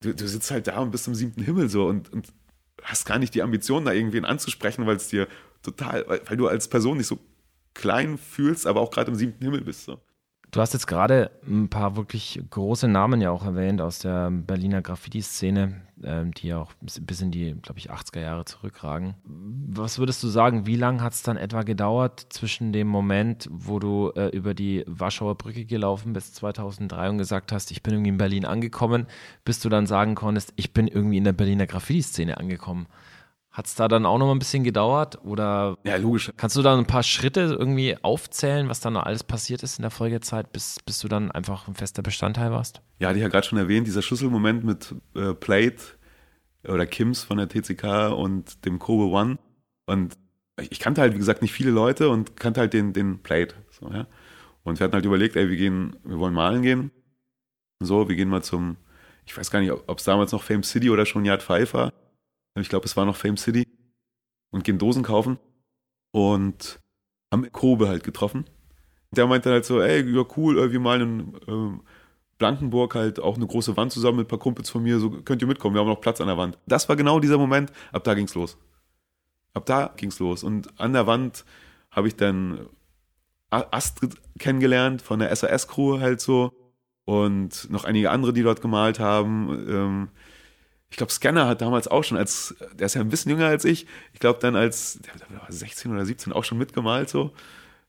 du, 0.00 0.14
du 0.14 0.26
sitzt 0.26 0.50
halt 0.50 0.66
da 0.66 0.78
und 0.78 0.90
bist 0.90 1.06
im 1.06 1.14
siebten 1.14 1.42
Himmel 1.42 1.68
so 1.68 1.86
und, 1.86 2.12
und 2.12 2.32
hast 2.82 3.04
gar 3.04 3.18
nicht 3.18 3.34
die 3.34 3.42
Ambition, 3.42 3.84
da 3.84 3.92
irgendwen 3.92 4.24
anzusprechen, 4.24 4.86
weil 4.86 4.96
es 4.96 5.08
dir 5.08 5.28
total, 5.62 6.04
weil, 6.06 6.22
weil 6.26 6.36
du 6.36 6.46
als 6.48 6.68
Person 6.68 6.98
nicht 6.98 7.06
so 7.06 7.18
klein 7.78 8.18
fühlst, 8.18 8.66
aber 8.66 8.80
auch 8.80 8.90
gerade 8.90 9.10
im 9.10 9.16
siebten 9.16 9.44
Himmel 9.44 9.62
bist. 9.62 9.84
So. 9.84 9.98
Du 10.50 10.60
hast 10.60 10.72
jetzt 10.72 10.86
gerade 10.86 11.30
ein 11.46 11.68
paar 11.68 11.96
wirklich 11.96 12.40
große 12.50 12.88
Namen 12.88 13.20
ja 13.20 13.30
auch 13.30 13.44
erwähnt 13.44 13.82
aus 13.82 13.98
der 13.98 14.30
Berliner 14.30 14.80
Graffiti-Szene, 14.80 15.82
ähm, 16.02 16.32
die 16.32 16.48
ja 16.48 16.58
auch 16.58 16.72
bis 16.80 17.20
in 17.20 17.30
die, 17.30 17.54
glaube 17.60 17.78
ich, 17.78 17.90
80er 17.90 18.20
Jahre 18.20 18.46
zurückragen. 18.46 19.14
Was 19.24 19.98
würdest 19.98 20.22
du 20.22 20.28
sagen, 20.28 20.64
wie 20.66 20.76
lange 20.76 21.02
hat 21.02 21.12
es 21.12 21.22
dann 21.22 21.36
etwa 21.36 21.64
gedauert 21.64 22.26
zwischen 22.30 22.72
dem 22.72 22.88
Moment, 22.88 23.46
wo 23.52 23.78
du 23.78 24.10
äh, 24.16 24.28
über 24.28 24.54
die 24.54 24.84
Warschauer 24.86 25.36
Brücke 25.36 25.66
gelaufen 25.66 26.14
bist 26.14 26.34
2003 26.36 27.10
und 27.10 27.18
gesagt 27.18 27.52
hast, 27.52 27.70
ich 27.70 27.82
bin 27.82 27.92
irgendwie 27.92 28.10
in 28.10 28.18
Berlin 28.18 28.46
angekommen, 28.46 29.06
bis 29.44 29.60
du 29.60 29.68
dann 29.68 29.86
sagen 29.86 30.14
konntest, 30.14 30.54
ich 30.56 30.72
bin 30.72 30.88
irgendwie 30.88 31.18
in 31.18 31.24
der 31.24 31.34
Berliner 31.34 31.66
Graffiti-Szene 31.66 32.38
angekommen? 32.38 32.86
Hat 33.50 33.66
es 33.66 33.74
da 33.74 33.88
dann 33.88 34.06
auch 34.06 34.18
noch 34.18 34.26
mal 34.26 34.32
ein 34.32 34.38
bisschen 34.38 34.62
gedauert? 34.62 35.18
Oder 35.24 35.78
ja, 35.84 35.96
logisch. 35.96 36.30
kannst 36.36 36.56
du 36.56 36.62
da 36.62 36.76
ein 36.76 36.86
paar 36.86 37.02
Schritte 37.02 37.56
irgendwie 37.58 37.96
aufzählen, 38.02 38.68
was 38.68 38.80
da 38.80 38.90
noch 38.90 39.04
alles 39.04 39.24
passiert 39.24 39.62
ist 39.62 39.78
in 39.78 39.82
der 39.82 39.90
Folgezeit, 39.90 40.52
bis, 40.52 40.78
bis 40.84 41.00
du 41.00 41.08
dann 41.08 41.30
einfach 41.30 41.66
ein 41.66 41.74
fester 41.74 42.02
Bestandteil 42.02 42.50
warst? 42.50 42.82
Ja, 42.98 43.08
hatte 43.08 43.18
ich 43.18 43.22
ja 43.22 43.28
gerade 43.28 43.46
schon 43.46 43.58
erwähnt, 43.58 43.86
dieser 43.86 44.02
Schlüsselmoment 44.02 44.64
mit 44.64 44.94
äh, 45.14 45.32
Plate 45.34 45.82
oder 46.64 46.86
Kims 46.86 47.24
von 47.24 47.38
der 47.38 47.48
TCK 47.48 48.12
und 48.12 48.64
dem 48.66 48.78
Kobe 48.78 49.04
One. 49.04 49.38
Und 49.86 50.18
ich 50.70 50.78
kannte 50.78 51.00
halt, 51.00 51.14
wie 51.14 51.18
gesagt, 51.18 51.40
nicht 51.40 51.52
viele 51.52 51.70
Leute 51.70 52.10
und 52.10 52.36
kannte 52.36 52.60
halt 52.60 52.74
den, 52.74 52.92
den 52.92 53.22
Plate. 53.22 53.54
So, 53.70 53.90
ja. 53.90 54.06
Und 54.62 54.78
wir 54.78 54.84
hatten 54.84 54.94
halt 54.94 55.06
überlegt, 55.06 55.36
ey, 55.36 55.48
wir 55.48 55.56
gehen, 55.56 55.96
wir 56.04 56.18
wollen 56.18 56.34
malen 56.34 56.62
gehen. 56.62 56.90
So, 57.80 58.08
wir 58.08 58.16
gehen 58.16 58.28
mal 58.28 58.42
zum, 58.42 58.76
ich 59.24 59.36
weiß 59.36 59.50
gar 59.50 59.60
nicht, 59.60 59.72
ob 59.72 59.98
es 59.98 60.04
damals 60.04 60.32
noch 60.32 60.42
Fame 60.42 60.62
City 60.62 60.90
oder 60.90 61.06
schon 61.06 61.24
Yard 61.24 61.42
5 61.42 61.72
war 61.74 61.92
ich 62.60 62.68
glaube, 62.68 62.86
es 62.86 62.96
war 62.96 63.04
noch 63.04 63.16
Fame 63.16 63.36
City, 63.36 63.66
und 64.50 64.64
gehen 64.64 64.78
Dosen 64.78 65.02
kaufen 65.02 65.38
und 66.10 66.80
haben 67.30 67.50
Kobe 67.52 67.88
halt 67.88 68.04
getroffen. 68.04 68.44
Der 69.10 69.26
meinte 69.26 69.50
halt 69.50 69.64
so, 69.64 69.80
ey, 69.80 70.02
ja 70.10 70.24
cool, 70.36 70.58
äh, 70.58 70.72
wir 70.72 70.80
malen 70.80 71.34
in 71.46 71.76
äh, 71.76 71.78
Blankenburg 72.38 72.94
halt 72.94 73.20
auch 73.20 73.36
eine 73.36 73.46
große 73.46 73.76
Wand 73.76 73.92
zusammen 73.92 74.18
mit 74.18 74.26
ein 74.26 74.28
paar 74.28 74.38
Kumpels 74.38 74.70
von 74.70 74.82
mir, 74.82 74.98
so 75.00 75.10
könnt 75.10 75.42
ihr 75.42 75.48
mitkommen, 75.48 75.74
wir 75.74 75.80
haben 75.80 75.88
noch 75.88 76.00
Platz 76.00 76.20
an 76.20 76.28
der 76.28 76.36
Wand. 76.36 76.58
Das 76.66 76.88
war 76.88 76.96
genau 76.96 77.20
dieser 77.20 77.38
Moment, 77.38 77.72
ab 77.92 78.04
da 78.04 78.14
ging's 78.14 78.34
los. 78.34 78.56
Ab 79.54 79.66
da 79.66 79.92
ging's 79.96 80.18
los. 80.18 80.44
Und 80.44 80.78
an 80.78 80.92
der 80.92 81.06
Wand 81.06 81.44
habe 81.90 82.08
ich 82.08 82.16
dann 82.16 82.68
Astrid 83.50 84.14
kennengelernt 84.38 85.00
von 85.00 85.18
der 85.20 85.34
SAS-Crew 85.34 86.00
halt 86.00 86.20
so 86.20 86.52
und 87.06 87.70
noch 87.70 87.84
einige 87.84 88.10
andere, 88.10 88.34
die 88.34 88.42
dort 88.42 88.60
gemalt 88.60 89.00
haben. 89.00 89.66
Ähm, 89.68 90.08
ich 90.90 90.96
glaube, 90.96 91.12
Scanner 91.12 91.46
hat 91.46 91.60
damals 91.60 91.88
auch 91.88 92.02
schon, 92.02 92.16
als, 92.16 92.54
der 92.74 92.86
ist 92.86 92.94
ja 92.94 93.00
ein 93.00 93.08
bisschen 93.08 93.30
jünger 93.30 93.46
als 93.46 93.64
ich, 93.64 93.86
ich 94.14 94.20
glaube 94.20 94.38
dann 94.40 94.56
als, 94.56 95.00
der 95.00 95.38
war 95.40 95.50
16 95.50 95.92
oder 95.92 96.04
17 96.04 96.32
auch 96.32 96.44
schon 96.44 96.58
mitgemalt 96.58 97.10
so. 97.10 97.32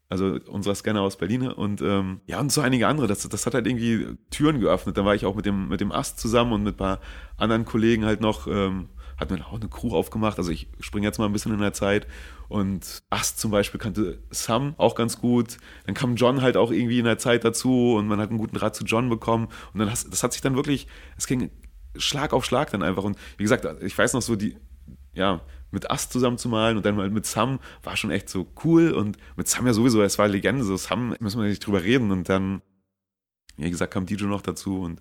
also 0.10 0.38
unserer 0.48 0.76
Scanner 0.76 1.02
aus 1.02 1.18
Berlin 1.18 1.48
und 1.48 1.82
ähm, 1.82 2.20
ja 2.26 2.40
und 2.40 2.52
so 2.52 2.62
einige 2.62 2.88
andere. 2.88 3.08
Das, 3.08 3.28
das 3.28 3.46
hat 3.46 3.54
halt 3.54 3.68
irgendwie 3.68 4.18
Türen 4.32 4.60
geöffnet. 4.60 4.98
Da 4.98 5.06
war 5.06 5.16
ich 5.16 5.26
auch 5.26 5.36
mit 5.36 5.46
dem 5.46 5.70
mit 5.70 5.82
dem 5.82 5.92
Ast 5.92 6.20
zusammen 6.20 6.52
und 6.52 6.64
mit 6.64 6.76
ein 6.76 6.78
paar 6.78 7.00
anderen 7.38 7.66
Kollegen 7.66 8.06
halt 8.06 8.20
noch. 8.20 8.48
Ähm, 8.48 8.90
hat 9.20 9.32
mir 9.32 9.46
auch 9.46 9.54
eine 9.54 9.68
Crew 9.68 9.94
aufgemacht. 9.94 10.38
Also 10.38 10.52
ich 10.52 10.70
springe 10.80 11.06
jetzt 11.06 11.20
mal 11.20 11.26
ein 11.26 11.34
bisschen 11.34 11.54
in 11.54 11.60
der 11.60 11.74
Zeit. 11.74 12.08
Und 12.48 13.04
Ast 13.10 13.40
zum 13.40 13.52
Beispiel 13.52 13.80
kannte 13.80 14.20
Sam 14.32 14.76
auch 14.78 14.96
ganz 14.96 15.20
gut. 15.20 15.58
Dann 15.86 15.94
kam 15.94 16.16
John 16.16 16.42
halt 16.42 16.58
auch 16.58 16.72
irgendwie 16.72 17.00
in 17.00 17.06
der 17.06 17.18
Zeit 17.18 17.44
dazu 17.44 17.96
und 17.96 18.08
man 18.08 18.20
hat 18.20 18.30
einen 18.30 18.40
guten 18.40 18.56
Draht 18.56 18.76
zu 18.76 18.86
John 18.86 19.10
bekommen. 19.10 19.50
Und 19.74 19.80
dann 19.80 19.90
das 19.90 20.24
hat 20.24 20.32
sich 20.32 20.42
dann 20.42 20.56
wirklich, 20.56 20.88
es 21.18 21.28
ging 21.28 21.52
Schlag 22.00 22.34
auf 22.34 22.46
Schlag 22.46 22.72
dann 22.72 22.84
einfach. 22.84 23.04
Und 23.04 23.18
wie 23.38 23.44
gesagt, 23.44 23.66
ich 23.84 23.98
weiß 23.98 24.14
noch 24.14 24.22
so 24.22 24.36
die, 24.36 24.58
ja, 25.14 25.42
mit 25.72 25.92
Ast 25.92 26.12
zusammenzumalen 26.12 26.78
und 26.78 26.86
dann 26.86 26.96
mal 26.96 27.10
mit 27.10 27.26
Sam 27.26 27.60
war 27.84 27.96
schon 27.96 28.12
echt 28.12 28.30
so 28.30 28.48
cool 28.64 28.92
und 28.92 29.18
mit 29.36 29.48
Sam 29.48 29.68
ja 29.68 29.74
sowieso, 29.74 30.02
es 30.02 30.18
war 30.18 30.28
Legende, 30.28 30.64
so 30.64 30.76
Sam 30.78 31.16
müssen 31.20 31.42
wir 31.42 31.48
nicht 31.48 31.66
drüber 31.66 31.84
reden 31.84 32.12
und 32.12 32.28
dann, 32.28 32.62
wie 33.58 33.70
gesagt, 33.70 33.94
kam 33.94 34.06
DJ 34.06 34.26
noch 34.26 34.42
dazu 34.42 34.82
und 34.82 35.00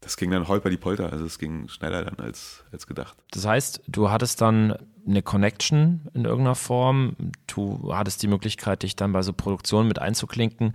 das 0.00 0.16
ging 0.16 0.30
dann 0.30 0.48
holper 0.48 0.70
die 0.70 0.76
Polter, 0.76 1.12
also 1.12 1.24
es 1.24 1.38
ging 1.38 1.68
schneller 1.68 2.04
dann 2.04 2.18
als, 2.18 2.64
als 2.70 2.86
gedacht. 2.86 3.16
Das 3.30 3.46
heißt, 3.46 3.82
du 3.88 4.10
hattest 4.10 4.40
dann 4.40 4.76
eine 5.06 5.22
Connection 5.22 6.08
in 6.14 6.24
irgendeiner 6.24 6.54
Form, 6.54 7.16
du 7.46 7.94
hattest 7.94 8.22
die 8.22 8.28
Möglichkeit, 8.28 8.82
dich 8.82 8.96
dann 8.96 9.12
bei 9.12 9.22
so 9.22 9.32
Produktionen 9.32 9.88
mit 9.88 9.98
einzuklinken. 9.98 10.74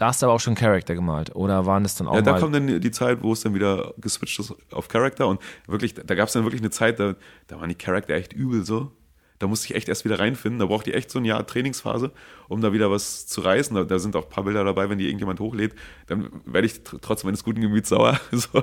Da 0.00 0.06
hast 0.06 0.22
du 0.22 0.26
aber 0.26 0.34
auch 0.34 0.40
schon 0.40 0.54
Charakter 0.54 0.94
gemalt 0.94 1.36
oder 1.36 1.66
waren 1.66 1.82
das 1.82 1.94
dann 1.94 2.08
auch 2.08 2.14
Ja, 2.14 2.22
da 2.22 2.38
kam 2.38 2.52
dann 2.52 2.80
die 2.80 2.90
Zeit, 2.90 3.22
wo 3.22 3.34
es 3.34 3.42
dann 3.42 3.52
wieder 3.52 3.92
geswitcht 3.98 4.38
ist 4.38 4.54
auf 4.72 4.88
Charakter 4.88 5.28
und 5.28 5.42
wirklich, 5.66 5.92
da 5.92 6.14
gab 6.14 6.28
es 6.28 6.32
dann 6.32 6.44
wirklich 6.44 6.62
eine 6.62 6.70
Zeit, 6.70 6.98
da, 6.98 7.16
da 7.48 7.60
waren 7.60 7.68
die 7.68 7.74
Charakter 7.74 8.14
echt 8.14 8.32
übel 8.32 8.64
so. 8.64 8.92
Da 9.40 9.46
musste 9.46 9.66
ich 9.66 9.74
echt 9.74 9.90
erst 9.90 10.06
wieder 10.06 10.18
reinfinden. 10.18 10.58
Da 10.58 10.64
brauchte 10.64 10.88
ich 10.88 10.96
echt 10.96 11.10
so 11.10 11.18
ein 11.18 11.26
Jahr 11.26 11.46
Trainingsphase, 11.46 12.12
um 12.48 12.62
da 12.62 12.72
wieder 12.72 12.90
was 12.90 13.26
zu 13.26 13.42
reißen. 13.42 13.76
Da, 13.76 13.84
da 13.84 13.98
sind 13.98 14.16
auch 14.16 14.24
ein 14.24 14.30
paar 14.30 14.44
Bilder 14.44 14.64
dabei, 14.64 14.88
wenn 14.88 14.96
die 14.96 15.04
irgendjemand 15.04 15.38
hochlädt, 15.38 15.74
dann 16.06 16.30
werde 16.46 16.66
ich 16.66 16.76
tr- 16.76 16.98
trotzdem 17.02 17.28
meines 17.28 17.44
guten 17.44 17.60
Gemüts 17.60 17.90
sauer. 17.90 18.18
so, 18.32 18.58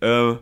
äh, 0.00 0.36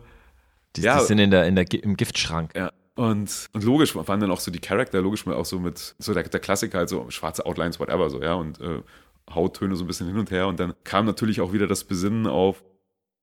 die, 0.77 0.81
ja. 0.81 0.99
die 0.99 1.05
sind 1.05 1.19
in 1.19 1.31
der, 1.31 1.45
in 1.45 1.55
der, 1.55 1.65
im 1.73 1.97
Giftschrank. 1.97 2.55
ja. 2.55 2.71
Und, 2.95 3.49
und 3.53 3.63
logisch 3.63 3.95
waren 3.95 4.19
dann 4.19 4.31
auch 4.31 4.39
so 4.39 4.49
die 4.49 4.59
Charakter, 4.59 5.01
logisch 5.01 5.25
mal 5.27 5.35
auch 5.35 5.45
so 5.45 5.59
mit, 5.59 5.93
so 5.99 6.15
der, 6.15 6.23
der 6.23 6.39
Klassiker, 6.39 6.79
halt 6.79 6.89
so 6.89 7.09
schwarze 7.11 7.45
Outlines, 7.45 7.79
whatever, 7.79 8.09
so, 8.09 8.19
ja, 8.23 8.33
und 8.33 8.59
äh, 8.59 8.81
Hauttöne 9.29 9.75
so 9.75 9.83
ein 9.83 9.87
bisschen 9.87 10.07
hin 10.07 10.17
und 10.17 10.31
her. 10.31 10.47
Und 10.47 10.59
dann 10.59 10.73
kam 10.83 11.05
natürlich 11.05 11.41
auch 11.41 11.53
wieder 11.53 11.67
das 11.67 11.83
Besinnen 11.83 12.27
auf, 12.27 12.63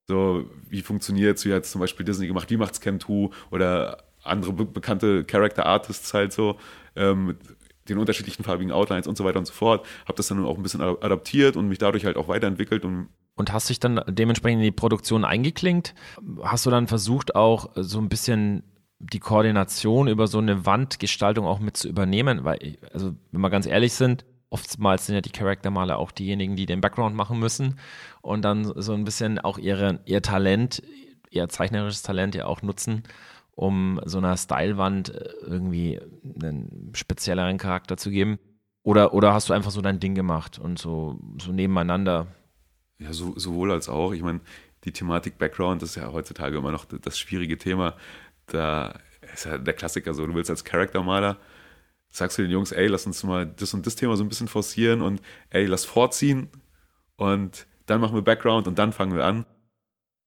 so, 0.07 0.44
wie 0.68 0.82
funktioniert 0.82 1.38
es, 1.38 1.44
wie 1.46 1.55
hat 1.55 1.64
zum 1.64 1.80
Beispiel 1.80 2.05
Disney 2.05 2.26
gemacht, 2.26 2.50
wie 2.50 2.59
macht's 2.59 2.80
Ken 2.80 3.00
2 3.00 3.30
oder 3.50 4.05
andere 4.22 4.52
be 4.52 4.64
bekannte 4.66 5.24
Character 5.24 5.66
Artists 5.66 6.12
halt 6.12 6.32
so, 6.32 6.57
ähm, 6.94 7.26
mit 7.26 7.38
den 7.88 7.98
unterschiedlichen 7.98 8.44
farbigen 8.44 8.72
Outlines 8.72 9.07
und 9.07 9.16
so 9.16 9.24
weiter 9.24 9.38
und 9.38 9.46
so 9.46 9.52
fort. 9.52 9.86
Habe 10.05 10.16
das 10.16 10.28
dann 10.28 10.44
auch 10.44 10.57
ein 10.57 10.62
bisschen 10.62 10.80
ad- 10.80 11.05
adaptiert 11.05 11.57
und 11.57 11.68
mich 11.68 11.78
dadurch 11.78 12.05
halt 12.05 12.16
auch 12.16 12.28
weiterentwickelt 12.28 12.84
und 12.84 13.09
Und 13.36 13.52
hast 13.52 13.68
dich 13.70 13.80
dann 13.80 14.00
dementsprechend 14.09 14.61
in 14.61 14.64
die 14.64 14.70
Produktion 14.72 15.24
eingeklinkt? 15.24 15.94
Hast 16.42 16.66
du 16.66 16.70
dann 16.70 16.86
versucht, 16.86 17.34
auch 17.34 17.70
so 17.76 17.98
ein 17.98 18.09
bisschen 18.09 18.62
die 19.00 19.20
Koordination 19.20 20.09
über 20.09 20.26
so 20.26 20.38
eine 20.38 20.64
Wandgestaltung 20.66 21.46
auch 21.46 21.61
mit 21.61 21.76
zu 21.76 21.88
übernehmen? 21.88 22.44
Weil, 22.44 22.78
also, 22.92 23.14
wenn 23.32 23.40
wir 23.40 23.50
ganz 23.50 23.66
ehrlich 23.66 23.92
sind, 23.94 24.24
oftmals 24.55 25.07
sind 25.07 25.16
ja 25.16 25.20
die 25.20 25.32
Charaktermaler 25.32 25.98
auch 25.98 26.12
diejenigen, 26.12 26.55
die 26.55 26.64
den 26.64 26.80
Background 26.80 27.16
machen 27.16 27.40
müssen 27.40 27.76
und 28.22 28.42
dann 28.42 28.72
so 28.80 28.92
ein 28.92 29.05
bisschen 29.05 29.40
auch 29.40 29.59
ihre, 29.59 29.98
ihr 30.05 30.22
Talent, 30.22 30.80
ihr 31.28 31.48
zeichnerisches 31.48 32.02
Talent 32.02 32.36
ja 32.36 32.46
auch 32.46 32.62
nutzen, 32.62 33.02
um 33.57 34.00
so 34.05 34.18
einer 34.18 34.36
Stylewand 34.36 35.09
äh, 35.09 35.28
irgendwie 35.42 36.00
einen 36.40 36.92
spezielleren 36.94 37.59
Charakter 37.59 37.96
zu 37.96 38.11
geben. 38.11 38.38
Oder, 38.84 39.12
oder 39.12 39.34
hast 39.34 39.48
du 39.48 39.55
einfach 39.55 39.72
so 39.72 39.80
dein 39.80 39.98
Ding 39.98 40.14
gemacht 40.14 40.61
und 40.61 40.78
so, 40.78 41.18
so 41.42 41.50
nebeneinander 41.50 42.28
Ja, 43.00 43.12
so, 43.12 43.36
sowohl 43.36 43.72
als 43.72 43.88
auch. 43.88 44.12
Ich 44.12 44.22
meine, 44.22 44.38
die 44.84 44.92
Thematik 44.92 45.36
Background 45.36 45.82
ist 45.82 45.96
ja 45.96 46.12
heutzutage 46.12 46.59
immer 46.59 46.70
noch 46.70 46.84
das 46.84 47.18
schwierige 47.18 47.59
Thema. 47.59 47.96
Da 48.46 49.00
ist 49.32 49.46
ja 49.46 49.59
der 49.59 49.74
Klassiker 49.74 50.14
so, 50.14 50.24
du 50.24 50.34
willst 50.36 50.50
als 50.50 50.62
Charaktermaler, 50.62 51.38
sagst 52.14 52.38
du 52.38 52.42
den 52.42 52.50
Jungs, 52.50 52.70
ey, 52.70 52.86
lass 52.86 53.06
uns 53.06 53.22
mal 53.24 53.44
das 53.44 53.74
und 53.74 53.86
das 53.86 53.96
Thema 53.96 54.16
so 54.16 54.22
ein 54.22 54.28
bisschen 54.28 54.48
forcieren 54.48 55.02
und 55.02 55.20
ey, 55.50 55.66
lass 55.66 55.84
vorziehen 55.84 56.48
und 57.16 57.66
dann 57.86 58.00
machen 58.00 58.14
wir 58.14 58.22
Background 58.22 58.68
und 58.68 58.78
dann 58.78 58.92
fangen 58.92 59.14
wir 59.14 59.24
an. 59.24 59.44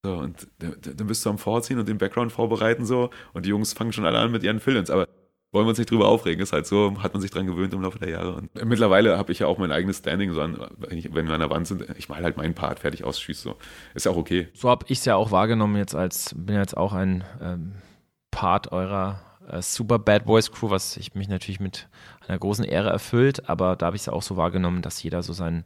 So, 0.04 0.18
und 0.18 0.48
dann 0.60 1.08
bist 1.08 1.26
du 1.26 1.30
am 1.30 1.38
Vorziehen 1.38 1.80
und 1.80 1.88
den 1.88 1.98
Background 1.98 2.32
vorbereiten 2.32 2.86
so 2.86 3.10
und 3.34 3.46
die 3.46 3.50
Jungs 3.50 3.74
fangen 3.74 3.94
schon 3.94 4.06
alle 4.06 4.20
an 4.20 4.32
mit 4.32 4.44
ihren 4.44 4.60
Fill-ins, 4.60 4.90
aber 4.90 5.08
wollen 5.54 5.66
wir 5.66 5.70
uns 5.70 5.78
nicht 5.78 5.90
drüber 5.90 6.10
aufregen, 6.10 6.44
ist 6.44 6.52
halt 6.52 6.68
so, 6.68 7.02
hat 7.02 7.14
man 7.14 7.22
sich 7.22 7.32
dran 7.32 7.48
gewöhnt 7.48 7.74
im 7.74 7.82
Laufe 7.82 8.00
der 8.00 8.10
Jahre. 8.10 8.36
Und 8.36 8.54
mittlerweile 8.66 9.18
habe 9.18 9.32
ich 9.32 9.40
ja 9.40 9.48
auch 9.48 9.58
mein 9.58 9.72
eigenes 9.72 10.00
Standing, 10.00 10.34
so 10.34 10.42
an, 10.42 10.60
wenn, 10.78 10.98
ich, 10.98 11.16
wenn 11.16 11.28
wir 11.28 11.34
an 11.34 11.40
der 11.40 11.50
Wand 11.50 11.68
sind, 11.68 11.86
ich 11.98 12.10
mal 12.10 12.22
halt 12.22 12.36
meinen 12.36 12.54
Part 12.54 12.80
fertig 12.80 13.06
aus, 13.06 13.20
schieß 13.22 13.42
so. 13.42 13.56
Ist 13.96 14.06
ja 14.06 14.12
auch 14.12 14.18
okay. 14.18 14.50
So 14.54 14.70
habe 14.70 14.86
ich 14.90 15.00
es 15.00 15.06
ja 15.06 15.16
auch 15.16 15.32
wahrgenommen 15.32 15.78
jetzt 15.78 15.96
als, 15.96 16.36
bin 16.38 16.58
jetzt 16.58 16.76
auch 16.76 16.92
ein 16.92 17.24
ähm, 17.42 17.76
Part 18.30 18.74
eurer 18.74 19.22
Super 19.62 20.00
Bad 20.00 20.26
Boys 20.26 20.52
Crew, 20.52 20.70
was 20.70 20.98
ich 20.98 21.16
mich 21.16 21.28
natürlich 21.28 21.60
mit 21.60 21.88
einer 22.28 22.38
großen 22.38 22.66
Ehre 22.66 22.90
erfüllt, 22.90 23.50
aber 23.50 23.76
da 23.76 23.88
habe 23.88 23.96
ich 23.96 24.04
es 24.04 24.10
auch 24.10 24.22
so 24.22 24.38
wahrgenommen, 24.38 24.82
dass 24.82 25.02
jeder 25.02 25.24
so 25.24 25.34
sein, 25.34 25.64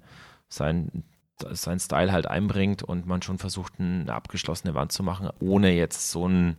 sein, 0.50 1.04
sein 1.52 1.80
Style 1.80 2.12
halt 2.12 2.28
einbringt 2.28 2.84
und 2.84 3.08
man 3.08 3.22
schon 3.22 3.38
versucht, 3.38 3.74
eine 3.80 4.14
abgeschlossene 4.14 4.76
Wand 4.76 4.92
zu 4.92 5.04
machen, 5.04 5.30
ohne 5.40 5.72
jetzt 5.74 6.12
so 6.12 6.28
ein, 6.28 6.58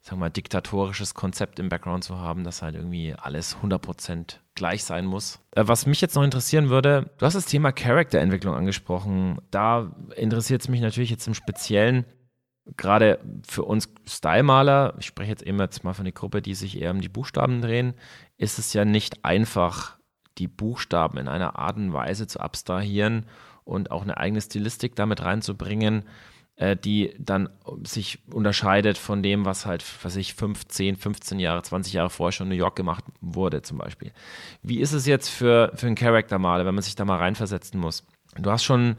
sagen 0.00 0.18
wir 0.18 0.26
mal, 0.26 0.30
diktatorisches 0.30 1.14
Konzept 1.14 1.58
im 1.58 1.68
Background 1.68 2.04
zu 2.04 2.18
haben, 2.18 2.44
dass 2.44 2.62
halt 2.62 2.74
irgendwie 2.74 3.14
alles 3.14 3.56
100% 3.56 4.36
gleich 4.54 4.84
sein 4.84 5.06
muss. 5.06 5.40
Äh, 5.52 5.66
Was 5.66 5.86
mich 5.86 6.00
jetzt 6.00 6.14
noch 6.14 6.22
interessieren 6.22 6.68
würde, 6.68 7.10
du 7.18 7.26
hast 7.26 7.34
das 7.34 7.46
Thema 7.46 7.72
Charakterentwicklung 7.72 8.54
angesprochen. 8.54 9.38
Da 9.50 9.90
interessiert 10.16 10.62
es 10.62 10.68
mich 10.68 10.80
natürlich 10.80 11.10
jetzt 11.10 11.26
im 11.26 11.34
Speziellen, 11.34 12.04
gerade 12.76 13.18
für 13.46 13.64
uns 13.64 13.92
Stylemaler, 14.06 14.94
ich 14.98 15.06
spreche 15.06 15.30
jetzt 15.30 15.42
eben 15.42 15.58
jetzt 15.58 15.84
mal 15.84 15.94
von 15.94 16.04
der 16.04 16.12
Gruppe, 16.12 16.42
die 16.42 16.54
sich 16.54 16.80
eher 16.80 16.90
um 16.90 17.00
die 17.00 17.08
Buchstaben 17.08 17.62
drehen, 17.62 17.94
ist 18.36 18.58
es 18.58 18.72
ja 18.72 18.84
nicht 18.84 19.24
einfach, 19.24 19.98
die 20.38 20.48
Buchstaben 20.48 21.18
in 21.18 21.28
einer 21.28 21.58
Art 21.58 21.76
und 21.76 21.92
Weise 21.92 22.26
zu 22.26 22.40
abstrahieren 22.40 23.26
und 23.64 23.90
auch 23.90 24.02
eine 24.02 24.16
eigene 24.16 24.40
Stilistik 24.40 24.96
damit 24.96 25.22
reinzubringen, 25.22 26.04
äh, 26.56 26.76
die 26.76 27.14
dann 27.18 27.50
sich 27.84 28.20
unterscheidet 28.32 28.96
von 28.96 29.22
dem, 29.22 29.44
was 29.44 29.66
halt, 29.66 29.84
was 30.02 30.16
ich 30.16 30.34
15, 30.34 30.96
15 30.96 31.38
Jahre, 31.40 31.62
20 31.62 31.92
Jahre 31.92 32.10
vorher 32.10 32.32
schon 32.32 32.46
in 32.46 32.50
New 32.50 32.58
York 32.58 32.76
gemacht 32.76 33.04
wurde, 33.20 33.62
zum 33.62 33.78
Beispiel. 33.78 34.12
Wie 34.62 34.80
ist 34.80 34.92
es 34.92 35.06
jetzt 35.06 35.28
für, 35.28 35.72
für 35.74 35.86
einen 35.86 35.96
Charaktermaler, 35.96 36.64
wenn 36.64 36.74
man 36.74 36.82
sich 36.82 36.94
da 36.94 37.04
mal 37.04 37.18
reinversetzen 37.18 37.78
muss? 37.78 38.04
Du 38.36 38.50
hast 38.50 38.64
schon 38.64 38.96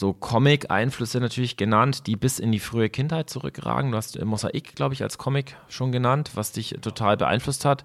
so 0.00 0.14
Comic-Einflüsse 0.14 1.20
natürlich 1.20 1.58
genannt, 1.58 2.06
die 2.06 2.16
bis 2.16 2.38
in 2.38 2.52
die 2.52 2.58
frühe 2.58 2.88
Kindheit 2.88 3.28
zurückragen. 3.28 3.90
Du 3.90 3.98
hast 3.98 4.16
äh, 4.16 4.24
Mosaik, 4.24 4.74
glaube 4.74 4.94
ich, 4.94 5.02
als 5.02 5.18
Comic 5.18 5.58
schon 5.68 5.92
genannt, 5.92 6.30
was 6.36 6.52
dich 6.52 6.70
total 6.80 7.18
beeinflusst 7.18 7.66
hat. 7.66 7.84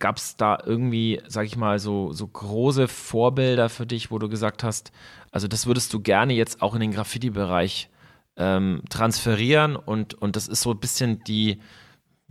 Gab 0.00 0.16
es 0.16 0.36
da 0.36 0.58
irgendwie, 0.66 1.22
sag 1.28 1.46
ich 1.46 1.56
mal, 1.56 1.78
so, 1.78 2.12
so 2.12 2.26
große 2.26 2.88
Vorbilder 2.88 3.68
für 3.68 3.86
dich, 3.86 4.10
wo 4.10 4.18
du 4.18 4.28
gesagt 4.28 4.64
hast, 4.64 4.90
also 5.30 5.46
das 5.46 5.68
würdest 5.68 5.94
du 5.94 6.00
gerne 6.00 6.32
jetzt 6.32 6.60
auch 6.60 6.74
in 6.74 6.80
den 6.80 6.90
Graffiti-Bereich 6.90 7.88
ähm, 8.36 8.82
transferieren 8.90 9.76
und, 9.76 10.14
und 10.14 10.34
das 10.34 10.48
ist 10.48 10.62
so 10.62 10.72
ein 10.72 10.80
bisschen 10.80 11.22
die, 11.22 11.60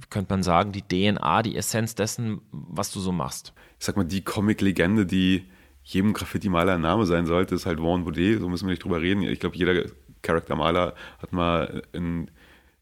könnte 0.09 0.33
man 0.33 0.43
sagen, 0.43 0.73
die 0.73 0.81
DNA, 0.81 1.43
die 1.43 1.55
Essenz 1.55 1.95
dessen, 1.95 2.41
was 2.51 2.91
du 2.91 2.99
so 2.99 3.13
machst. 3.13 3.53
Ich 3.79 3.85
sag 3.85 3.95
mal, 3.95 4.03
die 4.03 4.25
Comic-Legende, 4.25 5.05
die 5.05 5.47
jedem 5.83 6.13
Graffiti-Maler 6.13 6.75
ein 6.75 6.81
Name 6.81 7.05
sein 7.05 7.25
sollte, 7.25 7.55
ist 7.55 7.65
halt 7.65 7.79
Warren 7.79 8.03
Boudet, 8.03 8.39
so 8.39 8.49
müssen 8.49 8.67
wir 8.67 8.71
nicht 8.71 8.83
drüber 8.83 9.01
reden. 9.01 9.23
Ich 9.23 9.39
glaube, 9.39 9.55
jeder 9.55 9.83
Charaktermaler 10.21 10.93
hat 11.19 11.33
mal 11.33 11.81
einen, 11.93 12.29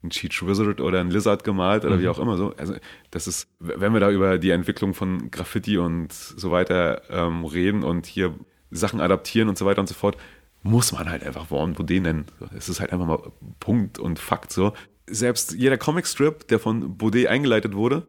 einen 0.04 0.10
Cheech 0.10 0.46
Wizard 0.46 0.82
oder 0.82 1.00
einen 1.00 1.12
Lizard 1.12 1.44
gemalt 1.44 1.86
oder 1.86 2.00
wie 2.00 2.08
auch 2.08 2.20
immer 2.20 2.38
so. 2.38 2.54
Also 2.58 2.76
das 3.12 3.28
ist, 3.28 3.48
wenn 3.60 3.94
wir 3.94 4.00
da 4.00 4.12
über 4.12 4.38
die 4.38 4.52
Entwicklung 4.52 4.94
von 4.94 5.32
Graffiti 5.32 5.78
und 5.78 6.12
so 6.14 6.52
weiter 6.52 7.02
ähm, 7.10 7.46
reden 7.46 7.84
und 7.84 8.06
hier 8.06 8.36
Sachen 8.72 9.02
adaptieren 9.02 9.50
und 9.50 9.58
so 9.58 9.66
weiter 9.66 9.82
und 9.82 9.88
so 9.88 9.96
fort, 9.96 10.18
muss 10.62 10.92
man 10.92 11.10
halt 11.10 11.24
einfach 11.24 11.52
Warren 11.52 11.74
Boudet 11.74 12.04
nennen. 12.04 12.26
Es 12.56 12.70
ist 12.70 12.80
halt 12.80 12.92
einfach 12.92 13.06
mal 13.06 13.32
Punkt 13.60 13.98
und 13.98 14.20
Fakt 14.20 14.52
so. 14.52 14.74
Selbst 15.08 15.54
jeder 15.54 15.78
Comicstrip, 15.78 16.48
der 16.50 16.60
von 16.60 16.98
Boudet 16.98 17.28
eingeleitet 17.28 17.74
wurde, 17.74 18.08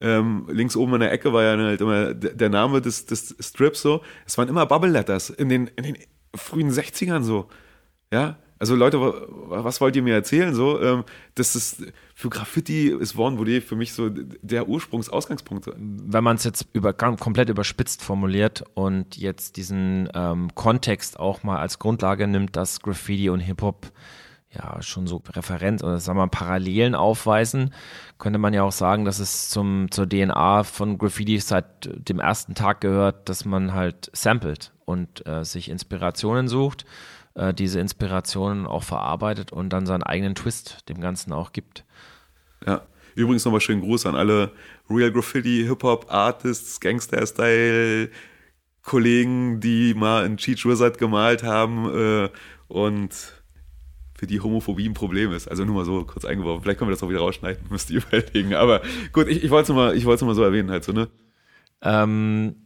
ähm, 0.00 0.46
links 0.50 0.76
oben 0.76 0.94
in 0.94 1.00
der 1.00 1.12
Ecke 1.12 1.32
war 1.32 1.42
ja 1.42 1.56
halt 1.56 1.80
immer 1.80 2.12
der 2.14 2.48
Name 2.50 2.80
des, 2.82 3.06
des 3.06 3.34
Strips 3.40 3.80
so. 3.82 4.02
Es 4.26 4.36
waren 4.38 4.48
immer 4.48 4.66
Bubble 4.66 4.90
Letters 4.90 5.30
in 5.30 5.48
den, 5.48 5.68
in 5.68 5.84
den 5.84 5.96
frühen 6.34 6.70
60ern 6.70 7.22
so. 7.22 7.48
Ja, 8.12 8.36
also 8.58 8.74
Leute, 8.74 9.00
wa- 9.00 9.64
was 9.64 9.80
wollt 9.80 9.96
ihr 9.96 10.02
mir 10.02 10.14
erzählen 10.14 10.54
so? 10.54 10.80
Ähm, 10.80 11.04
das 11.34 11.56
ist 11.56 11.82
für 12.14 12.28
Graffiti 12.30 12.88
ist 12.88 13.16
Warren 13.18 13.36
Boudet 13.36 13.64
für 13.64 13.76
mich 13.76 13.92
so 13.92 14.08
der 14.10 14.68
Ursprungsausgangspunkt. 14.68 15.68
wenn 15.76 16.24
man 16.24 16.36
es 16.36 16.44
jetzt 16.44 16.66
über, 16.72 16.92
komplett 16.92 17.48
überspitzt 17.48 18.02
formuliert 18.02 18.64
und 18.74 19.16
jetzt 19.16 19.56
diesen 19.56 20.08
ähm, 20.14 20.54
Kontext 20.54 21.18
auch 21.18 21.42
mal 21.42 21.58
als 21.58 21.78
Grundlage 21.78 22.26
nimmt, 22.26 22.56
dass 22.56 22.80
Graffiti 22.80 23.28
und 23.28 23.40
Hip-Hop 23.40 23.90
ja 24.56 24.82
schon 24.82 25.06
so 25.06 25.22
Referenz 25.30 25.82
oder 25.82 25.98
sagen 26.00 26.18
wir 26.18 26.26
mal 26.26 26.30
Parallelen 26.30 26.94
aufweisen, 26.94 27.72
könnte 28.18 28.38
man 28.38 28.54
ja 28.54 28.62
auch 28.62 28.72
sagen, 28.72 29.04
dass 29.04 29.18
es 29.18 29.48
zum, 29.48 29.90
zur 29.90 30.08
DNA 30.08 30.64
von 30.64 30.98
Graffiti 30.98 31.38
seit 31.38 31.88
dem 32.08 32.18
ersten 32.18 32.54
Tag 32.54 32.80
gehört, 32.80 33.28
dass 33.28 33.44
man 33.44 33.74
halt 33.74 34.10
samplet 34.12 34.72
und 34.84 35.26
äh, 35.26 35.44
sich 35.44 35.68
Inspirationen 35.68 36.48
sucht, 36.48 36.86
äh, 37.34 37.52
diese 37.52 37.80
Inspirationen 37.80 38.66
auch 38.66 38.82
verarbeitet 38.82 39.52
und 39.52 39.70
dann 39.70 39.86
seinen 39.86 40.02
eigenen 40.02 40.34
Twist 40.34 40.88
dem 40.88 41.00
Ganzen 41.00 41.32
auch 41.32 41.52
gibt. 41.52 41.84
Ja, 42.66 42.82
übrigens 43.14 43.44
nochmal 43.44 43.60
schönen 43.60 43.82
Gruß 43.82 44.06
an 44.06 44.14
alle 44.14 44.52
Real 44.88 45.12
Graffiti, 45.12 45.64
Hip-Hop, 45.66 46.06
Artists, 46.08 46.80
Gangster-Style, 46.80 48.10
Kollegen, 48.82 49.60
die 49.60 49.94
mal 49.94 50.24
ein 50.24 50.36
Cheat 50.36 50.64
Wizard 50.64 50.96
gemalt 50.96 51.42
haben 51.42 51.88
äh, 51.94 52.30
und 52.68 53.35
für 54.18 54.26
die 54.26 54.40
Homophobie 54.40 54.88
ein 54.88 54.94
Problem 54.94 55.32
ist. 55.32 55.48
Also 55.48 55.64
nur 55.64 55.74
mal 55.74 55.84
so 55.84 56.04
kurz 56.04 56.24
eingeworfen. 56.24 56.62
Vielleicht 56.62 56.78
können 56.78 56.90
wir 56.90 56.94
das 56.94 57.02
auch 57.02 57.08
wieder 57.08 57.20
rausschneiden, 57.20 57.64
müsst 57.70 57.90
ihr 57.90 58.02
überlegen. 58.02 58.54
Aber 58.54 58.82
gut, 59.12 59.28
ich, 59.28 59.44
ich 59.44 59.50
wollte 59.50 59.72
es 59.72 60.04
mal, 60.04 60.26
mal 60.26 60.34
so 60.34 60.42
erwähnen 60.42 60.70
halt 60.70 60.84
so, 60.84 60.92
ne? 60.92 61.08
Ähm, 61.82 62.56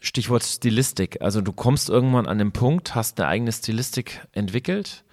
Stichwort 0.00 0.44
Stilistik. 0.44 1.20
Also 1.20 1.40
du 1.40 1.52
kommst 1.52 1.88
irgendwann 1.88 2.26
an 2.26 2.38
den 2.38 2.52
Punkt, 2.52 2.94
hast 2.94 3.20
eine 3.20 3.28
eigene 3.28 3.52
Stilistik 3.52 4.26
entwickelt 4.32 5.04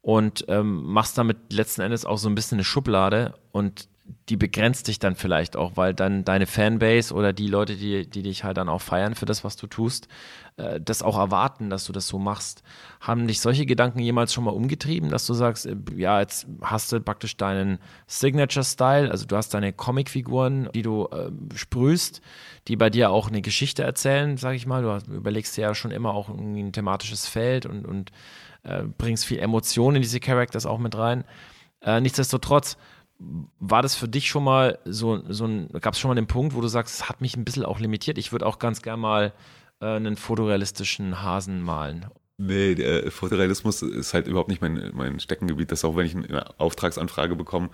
und 0.00 0.44
ähm, 0.48 0.84
machst 0.84 1.18
damit 1.18 1.52
letzten 1.52 1.82
Endes 1.82 2.04
auch 2.04 2.18
so 2.18 2.28
ein 2.28 2.34
bisschen 2.34 2.56
eine 2.56 2.64
Schublade 2.64 3.34
und 3.52 3.88
die 4.28 4.36
begrenzt 4.36 4.88
dich 4.88 4.98
dann 4.98 5.14
vielleicht 5.14 5.56
auch, 5.56 5.76
weil 5.76 5.94
dann 5.94 6.24
deine 6.24 6.46
Fanbase 6.46 7.14
oder 7.14 7.32
die 7.32 7.46
Leute, 7.46 7.76
die, 7.76 8.08
die 8.08 8.22
dich 8.22 8.44
halt 8.44 8.56
dann 8.56 8.68
auch 8.68 8.80
feiern 8.80 9.14
für 9.14 9.26
das, 9.26 9.44
was 9.44 9.56
du 9.56 9.66
tust, 9.66 10.08
äh, 10.56 10.80
das 10.80 11.02
auch 11.02 11.18
erwarten, 11.18 11.70
dass 11.70 11.86
du 11.86 11.92
das 11.92 12.08
so 12.08 12.18
machst. 12.18 12.62
Haben 13.00 13.26
dich 13.26 13.40
solche 13.40 13.66
Gedanken 13.66 14.00
jemals 14.00 14.32
schon 14.32 14.44
mal 14.44 14.50
umgetrieben, 14.50 15.10
dass 15.10 15.26
du 15.26 15.34
sagst, 15.34 15.66
äh, 15.66 15.76
ja, 15.96 16.20
jetzt 16.20 16.46
hast 16.62 16.92
du 16.92 17.00
praktisch 17.00 17.36
deinen 17.36 17.78
Signature-Style, 18.06 19.10
also 19.10 19.26
du 19.26 19.36
hast 19.36 19.54
deine 19.54 19.72
Comicfiguren, 19.72 20.68
die 20.74 20.82
du 20.82 21.06
äh, 21.06 21.30
sprühst, 21.54 22.20
die 22.68 22.76
bei 22.76 22.90
dir 22.90 23.10
auch 23.10 23.28
eine 23.28 23.42
Geschichte 23.42 23.82
erzählen, 23.82 24.36
sag 24.36 24.54
ich 24.54 24.66
mal. 24.66 24.82
Du 24.82 25.14
überlegst 25.14 25.56
dir 25.56 25.62
ja 25.62 25.74
schon 25.74 25.90
immer 25.90 26.14
auch 26.14 26.28
ein 26.28 26.72
thematisches 26.72 27.26
Feld 27.26 27.66
und, 27.66 27.86
und 27.86 28.12
äh, 28.62 28.82
bringst 28.82 29.24
viel 29.24 29.38
Emotion 29.38 29.96
in 29.96 30.02
diese 30.02 30.20
Characters 30.20 30.66
auch 30.66 30.78
mit 30.78 30.96
rein. 30.96 31.24
Äh, 31.80 32.00
nichtsdestotrotz, 32.00 32.76
war 33.18 33.82
das 33.82 33.94
für 33.94 34.08
dich 34.08 34.28
schon 34.28 34.44
mal 34.44 34.78
so, 34.84 35.22
so 35.28 35.44
ein, 35.44 35.68
gab 35.80 35.94
es 35.94 36.00
schon 36.00 36.08
mal 36.08 36.14
den 36.14 36.26
Punkt, 36.26 36.54
wo 36.54 36.60
du 36.60 36.68
sagst, 36.68 36.94
es 36.94 37.08
hat 37.08 37.20
mich 37.20 37.36
ein 37.36 37.44
bisschen 37.44 37.64
auch 37.64 37.80
limitiert? 37.80 38.18
Ich 38.18 38.32
würde 38.32 38.46
auch 38.46 38.58
ganz 38.58 38.82
gern 38.82 39.00
mal 39.00 39.32
äh, 39.80 39.86
einen 39.86 40.16
fotorealistischen 40.16 41.22
Hasen 41.22 41.62
malen. 41.62 42.06
Nee, 42.40 42.76
der 42.76 43.10
Fotorealismus 43.10 43.82
ist 43.82 44.14
halt 44.14 44.28
überhaupt 44.28 44.48
nicht 44.48 44.62
mein, 44.62 44.92
mein 44.94 45.18
Steckengebiet. 45.18 45.72
Das 45.72 45.84
auch, 45.84 45.96
wenn 45.96 46.06
ich 46.06 46.14
eine 46.14 46.60
Auftragsanfrage 46.60 47.34
bekomme 47.34 47.70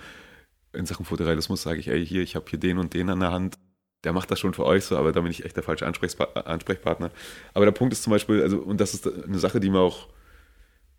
in 0.73 0.87
Sachen 0.87 1.05
Fotorealismus, 1.05 1.63
sage 1.63 1.81
ich, 1.81 1.89
ey, 1.89 2.05
hier, 2.05 2.23
ich 2.23 2.35
habe 2.35 2.47
hier 2.49 2.59
den 2.59 2.79
und 2.79 2.95
den 2.95 3.11
an 3.11 3.21
der 3.21 3.31
Hand. 3.31 3.59
Der 4.05 4.15
macht 4.15 4.31
das 4.31 4.41
schon 4.41 4.55
für 4.55 4.65
euch 4.65 4.85
so, 4.85 4.97
aber 4.97 5.13
da 5.13 5.21
bin 5.21 5.31
ich 5.31 5.45
echt 5.45 5.57
der 5.57 5.63
falsche 5.63 5.87
Ansprechpartner. 5.87 7.11
Aber 7.53 7.65
der 7.65 7.73
Punkt 7.73 7.93
ist 7.93 8.03
zum 8.03 8.11
Beispiel, 8.11 8.43
also, 8.43 8.59
und 8.59 8.81
das 8.81 8.95
ist 8.95 9.07
eine 9.07 9.39
Sache, 9.39 9.61
die 9.61 9.71
mir 9.71 9.81
auch 9.81 10.09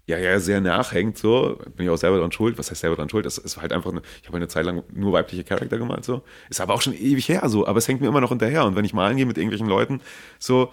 ja, 0.07 0.19
ja, 0.19 0.39
sehr 0.39 0.61
nachhängt, 0.61 1.17
so. 1.17 1.59
Bin 1.75 1.85
ich 1.85 1.89
auch 1.89 1.97
selber 1.97 2.19
dran 2.19 2.31
schuld. 2.31 2.59
Was 2.59 2.69
heißt 2.69 2.81
selber 2.81 2.95
dran 2.95 3.09
schuld? 3.09 3.25
Das 3.25 3.39
ist 3.39 3.57
halt 3.57 3.73
einfach, 3.73 3.91
eine, 3.91 4.01
ich 4.21 4.27
habe 4.27 4.37
eine 4.37 4.47
Zeit 4.47 4.65
lang 4.65 4.83
nur 4.93 5.13
weibliche 5.13 5.43
Charakter 5.43 5.77
gemalt, 5.79 6.05
so. 6.05 6.21
Ist 6.49 6.61
aber 6.61 6.73
auch 6.75 6.81
schon 6.81 6.93
ewig 6.93 7.27
her, 7.27 7.47
so. 7.49 7.65
Aber 7.65 7.79
es 7.79 7.87
hängt 7.87 8.01
mir 8.01 8.07
immer 8.07 8.21
noch 8.21 8.29
hinterher. 8.29 8.65
Und 8.65 8.75
wenn 8.75 8.85
ich 8.85 8.93
malen 8.93 9.17
gehe 9.17 9.25
mit 9.25 9.37
irgendwelchen 9.37 9.67
Leuten, 9.67 10.01
so, 10.37 10.71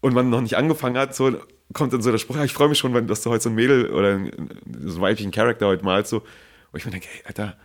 und 0.00 0.14
man 0.14 0.28
noch 0.28 0.42
nicht 0.42 0.56
angefangen 0.56 0.98
hat, 0.98 1.14
so, 1.14 1.32
kommt 1.72 1.92
dann 1.94 2.02
so 2.02 2.10
der 2.10 2.18
Spruch, 2.18 2.36
ja, 2.36 2.44
ich 2.44 2.52
freue 2.52 2.68
mich 2.68 2.78
schon, 2.78 2.92
wenn, 2.92 3.06
dass 3.06 3.22
du 3.22 3.30
heute 3.30 3.44
so 3.44 3.48
ein 3.48 3.54
Mädel 3.54 3.90
oder 3.90 4.18
so 4.84 4.96
einen 4.96 5.00
weiblichen 5.00 5.30
Charakter 5.30 5.66
heute 5.66 5.84
malst, 5.84 6.10
so. 6.10 6.18
Und 6.18 6.78
ich 6.78 6.84
mir 6.84 6.90
denke, 6.90 7.08
hey, 7.10 7.22
Alter, 7.26 7.56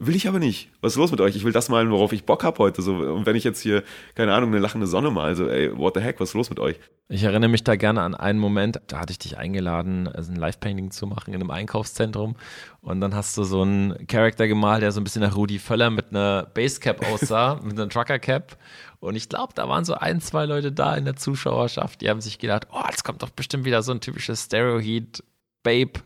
Will 0.00 0.14
ich 0.14 0.28
aber 0.28 0.38
nicht. 0.38 0.70
Was 0.80 0.92
ist 0.92 0.96
los 0.96 1.10
mit 1.10 1.20
euch? 1.20 1.34
Ich 1.34 1.42
will 1.42 1.50
das 1.50 1.68
malen, 1.68 1.90
worauf 1.90 2.12
ich 2.12 2.24
Bock 2.24 2.44
habe 2.44 2.58
heute. 2.58 2.82
So, 2.82 2.94
und 2.94 3.26
wenn 3.26 3.34
ich 3.34 3.42
jetzt 3.42 3.60
hier, 3.60 3.82
keine 4.14 4.32
Ahnung, 4.32 4.50
eine 4.50 4.60
lachende 4.60 4.86
Sonne 4.86 5.10
mal, 5.10 5.24
also 5.24 5.48
ey, 5.48 5.76
what 5.76 5.94
the 5.96 6.00
heck, 6.00 6.20
was 6.20 6.28
ist 6.28 6.34
los 6.34 6.50
mit 6.50 6.60
euch? 6.60 6.78
Ich 7.08 7.24
erinnere 7.24 7.50
mich 7.50 7.64
da 7.64 7.74
gerne 7.74 8.02
an 8.02 8.14
einen 8.14 8.38
Moment, 8.38 8.80
da 8.86 9.00
hatte 9.00 9.10
ich 9.10 9.18
dich 9.18 9.38
eingeladen, 9.38 10.06
also 10.06 10.30
ein 10.30 10.36
Live-Painting 10.36 10.92
zu 10.92 11.08
machen 11.08 11.34
in 11.34 11.40
einem 11.40 11.50
Einkaufszentrum. 11.50 12.36
Und 12.80 13.00
dann 13.00 13.12
hast 13.12 13.36
du 13.36 13.42
so 13.42 13.62
einen 13.62 14.06
Charakter 14.06 14.46
gemalt, 14.46 14.82
der 14.82 14.92
so 14.92 15.00
ein 15.00 15.04
bisschen 15.04 15.22
nach 15.22 15.34
Rudi 15.34 15.58
Völler 15.58 15.90
mit 15.90 16.10
einer 16.10 16.44
Basecap 16.44 17.04
aussah, 17.10 17.58
mit 17.64 17.72
einer 17.72 17.88
Trucker-Cap. 17.88 18.56
Und 19.00 19.16
ich 19.16 19.28
glaube, 19.28 19.52
da 19.56 19.68
waren 19.68 19.84
so 19.84 19.94
ein, 19.94 20.20
zwei 20.20 20.44
Leute 20.44 20.70
da 20.70 20.94
in 20.94 21.06
der 21.06 21.16
Zuschauerschaft, 21.16 22.02
die 22.02 22.08
haben 22.08 22.20
sich 22.20 22.38
gedacht, 22.38 22.68
oh, 22.70 22.84
jetzt 22.88 23.02
kommt 23.02 23.22
doch 23.22 23.30
bestimmt 23.30 23.64
wieder 23.64 23.82
so 23.82 23.90
ein 23.90 24.00
typisches 24.00 24.44
Stereo-Heat-Babe. 24.44 26.00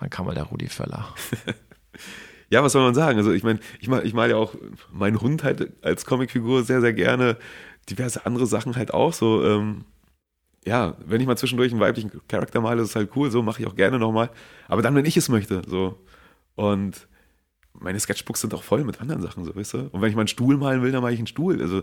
Dann 0.00 0.10
kam 0.10 0.26
mal 0.26 0.34
der 0.34 0.44
Rudi 0.44 0.66
Völler. 0.66 1.14
ja, 2.52 2.62
was 2.62 2.72
soll 2.72 2.82
man 2.82 2.94
sagen? 2.94 3.16
Also 3.16 3.32
ich 3.32 3.42
meine, 3.42 3.60
ich 3.80 3.88
mal, 3.88 4.04
ich 4.04 4.12
mal 4.12 4.28
ja 4.28 4.36
auch 4.36 4.54
meinen 4.92 5.18
Hund 5.22 5.42
halt 5.42 5.72
als 5.82 6.04
Comicfigur 6.04 6.64
sehr, 6.64 6.82
sehr 6.82 6.92
gerne. 6.92 7.38
Diverse 7.88 8.26
andere 8.26 8.44
Sachen 8.46 8.76
halt 8.76 8.92
auch 8.92 9.14
so. 9.14 9.42
Ähm, 9.42 9.86
ja, 10.66 10.94
wenn 11.06 11.22
ich 11.22 11.26
mal 11.26 11.38
zwischendurch 11.38 11.72
einen 11.72 11.80
weiblichen 11.80 12.12
Charakter 12.28 12.60
male, 12.60 12.82
ist 12.82 12.90
es 12.90 12.96
halt 12.96 13.10
cool, 13.16 13.30
so 13.30 13.42
mache 13.42 13.62
ich 13.62 13.66
auch 13.66 13.74
gerne 13.74 13.98
nochmal. 13.98 14.28
Aber 14.68 14.82
dann, 14.82 14.94
wenn 14.94 15.06
ich 15.06 15.16
es 15.16 15.30
möchte, 15.30 15.62
so. 15.66 15.98
Und 16.54 17.08
meine 17.72 17.98
Sketchbooks 17.98 18.42
sind 18.42 18.52
auch 18.52 18.62
voll 18.62 18.84
mit 18.84 19.00
anderen 19.00 19.22
Sachen, 19.22 19.44
so, 19.44 19.56
weißt 19.56 19.72
du? 19.72 19.78
Und 19.90 20.02
wenn 20.02 20.10
ich 20.10 20.14
mal 20.14 20.20
einen 20.20 20.28
Stuhl 20.28 20.58
malen 20.58 20.82
will, 20.82 20.92
dann 20.92 21.00
mache 21.00 21.14
ich 21.14 21.20
einen 21.20 21.26
Stuhl. 21.26 21.58
Also. 21.58 21.82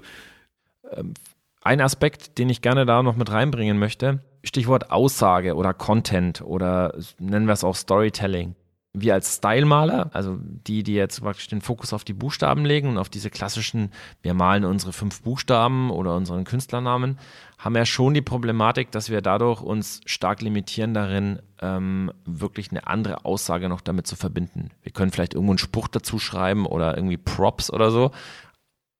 Ähm, 0.92 1.16
ein 1.64 1.82
Aspekt, 1.82 2.38
den 2.38 2.48
ich 2.48 2.62
gerne 2.62 2.86
da 2.86 3.02
noch 3.02 3.16
mit 3.16 3.32
reinbringen 3.32 3.80
möchte, 3.80 4.24
Stichwort 4.44 4.92
Aussage 4.92 5.56
oder 5.56 5.74
Content 5.74 6.42
oder 6.42 6.96
nennen 7.18 7.48
wir 7.48 7.54
es 7.54 7.64
auch 7.64 7.76
Storytelling 7.76 8.56
wir 9.02 9.14
als 9.14 9.38
Stylemaler, 9.38 10.10
also 10.14 10.38
die, 10.42 10.84
die 10.84 10.94
jetzt 10.94 11.22
praktisch 11.22 11.48
den 11.48 11.62
Fokus 11.62 11.94
auf 11.94 12.04
die 12.04 12.14
Buchstaben 12.14 12.66
legen 12.66 12.90
und 12.90 12.98
auf 12.98 13.10
diese 13.10 13.30
klassischen, 13.30 13.92
wir 14.22 14.34
malen 14.34 14.66
unsere 14.66 14.94
fünf 14.94 15.22
Buchstaben 15.22 15.92
oder 15.92 16.16
unseren 16.16 16.44
Künstlernamen, 16.44 17.20
haben 17.58 17.76
ja 17.76 17.86
schon 17.86 18.14
die 18.14 18.22
Problematik, 18.22 18.92
dass 18.92 19.10
wir 19.10 19.22
dadurch 19.22 19.62
uns 19.62 20.02
stark 20.06 20.42
limitieren 20.42 20.94
darin, 20.94 21.40
ähm, 21.62 22.12
wirklich 22.26 22.72
eine 22.72 22.88
andere 22.88 23.26
Aussage 23.26 23.70
noch 23.70 23.82
damit 23.82 24.08
zu 24.08 24.16
verbinden. 24.16 24.70
Wir 24.82 24.92
können 24.92 25.12
vielleicht 25.12 25.34
irgendwo 25.34 25.52
einen 25.52 25.58
Spruch 25.58 25.88
dazu 25.88 26.20
schreiben 26.20 26.66
oder 26.66 26.96
irgendwie 26.96 27.18
Props 27.18 27.72
oder 27.72 27.92
so, 27.92 28.12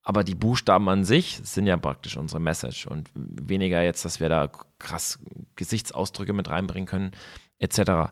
aber 0.04 0.24
die 0.24 0.36
Buchstaben 0.36 0.90
an 0.90 1.04
sich 1.04 1.40
sind 1.44 1.68
ja 1.68 1.78
praktisch 1.78 2.18
unsere 2.18 2.40
Message 2.40 2.88
und 2.88 3.10
weniger 3.14 3.82
jetzt, 3.82 4.04
dass 4.06 4.20
wir 4.20 4.30
da 4.30 4.50
krass 4.80 5.20
Gesichtsausdrücke 5.56 6.34
mit 6.34 6.50
reinbringen 6.50 6.88
können 6.88 7.12
etc. 7.60 8.12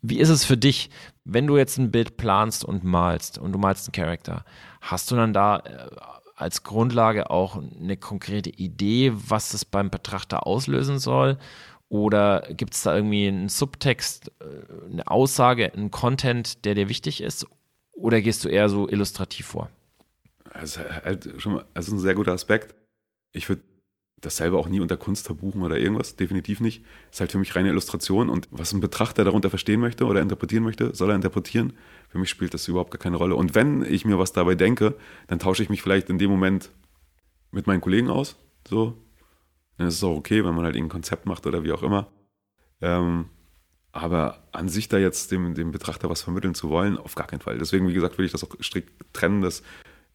Wie 0.00 0.18
ist 0.18 0.28
es 0.28 0.44
für 0.44 0.56
dich, 0.56 0.90
wenn 1.26 1.46
du 1.46 1.56
jetzt 1.56 1.76
ein 1.76 1.90
Bild 1.90 2.16
planst 2.16 2.64
und 2.64 2.84
malst 2.84 3.38
und 3.38 3.52
du 3.52 3.58
malst 3.58 3.88
einen 3.88 3.92
Charakter, 3.92 4.44
hast 4.80 5.10
du 5.10 5.16
dann 5.16 5.32
da 5.32 5.58
äh, 5.58 5.88
als 6.36 6.62
Grundlage 6.62 7.30
auch 7.30 7.56
eine 7.56 7.96
konkrete 7.96 8.50
Idee, 8.50 9.12
was 9.14 9.52
es 9.52 9.64
beim 9.64 9.90
Betrachter 9.90 10.46
auslösen 10.46 10.98
soll? 10.98 11.38
Oder 11.88 12.42
gibt 12.50 12.74
es 12.74 12.82
da 12.82 12.94
irgendwie 12.94 13.26
einen 13.26 13.48
Subtext, 13.48 14.30
äh, 14.40 14.44
eine 14.90 15.06
Aussage, 15.08 15.72
einen 15.72 15.90
Content, 15.90 16.64
der 16.64 16.74
dir 16.74 16.88
wichtig 16.88 17.20
ist? 17.20 17.46
Oder 17.92 18.20
gehst 18.20 18.44
du 18.44 18.48
eher 18.48 18.68
so 18.68 18.88
illustrativ 18.88 19.46
vor? 19.46 19.70
Halt 20.54 21.34
schon 21.38 21.54
mal, 21.54 21.64
also 21.74 21.94
ein 21.94 21.98
sehr 21.98 22.14
guter 22.14 22.32
Aspekt. 22.32 22.74
Ich 23.32 23.48
würde 23.48 23.62
das 24.20 24.38
selber 24.38 24.58
auch 24.58 24.68
nie 24.68 24.80
unter 24.80 24.96
Kunst 24.96 25.26
verbuchen 25.26 25.62
oder 25.62 25.78
irgendwas, 25.78 26.16
definitiv 26.16 26.60
nicht. 26.60 26.84
Ist 27.10 27.20
halt 27.20 27.32
für 27.32 27.38
mich 27.38 27.54
reine 27.54 27.68
Illustration 27.68 28.30
und 28.30 28.48
was 28.50 28.72
ein 28.72 28.80
Betrachter 28.80 29.24
darunter 29.24 29.50
verstehen 29.50 29.80
möchte 29.80 30.06
oder 30.06 30.22
interpretieren 30.22 30.64
möchte, 30.64 30.94
soll 30.94 31.10
er 31.10 31.16
interpretieren. 31.16 31.74
Für 32.08 32.18
mich 32.18 32.30
spielt 32.30 32.54
das 32.54 32.66
überhaupt 32.66 32.90
gar 32.90 32.98
keine 32.98 33.16
Rolle. 33.16 33.36
Und 33.36 33.54
wenn 33.54 33.82
ich 33.82 34.04
mir 34.04 34.18
was 34.18 34.32
dabei 34.32 34.54
denke, 34.54 34.96
dann 35.26 35.38
tausche 35.38 35.62
ich 35.62 35.68
mich 35.68 35.82
vielleicht 35.82 36.08
in 36.08 36.18
dem 36.18 36.30
Moment 36.30 36.70
mit 37.50 37.66
meinen 37.66 37.80
Kollegen 37.80 38.08
aus. 38.08 38.36
So. 38.66 38.96
Dann 39.76 39.88
ist 39.88 39.94
es 39.94 40.04
auch 40.04 40.16
okay, 40.16 40.44
wenn 40.44 40.54
man 40.54 40.64
halt 40.64 40.76
ein 40.76 40.88
Konzept 40.88 41.26
macht 41.26 41.46
oder 41.46 41.62
wie 41.62 41.72
auch 41.72 41.82
immer. 41.82 42.10
Ähm, 42.80 43.26
aber 43.92 44.46
an 44.52 44.68
sich 44.68 44.88
da 44.88 44.98
jetzt 44.98 45.30
dem, 45.30 45.54
dem 45.54 45.72
Betrachter 45.72 46.08
was 46.08 46.22
vermitteln 46.22 46.54
zu 46.54 46.70
wollen, 46.70 46.96
auf 46.96 47.14
gar 47.14 47.26
keinen 47.26 47.40
Fall. 47.40 47.58
Deswegen, 47.58 47.86
wie 47.88 47.94
gesagt, 47.94 48.16
will 48.16 48.24
ich 48.24 48.32
das 48.32 48.44
auch 48.44 48.54
strikt 48.62 48.92
trennen, 49.12 49.42
dass 49.42 49.62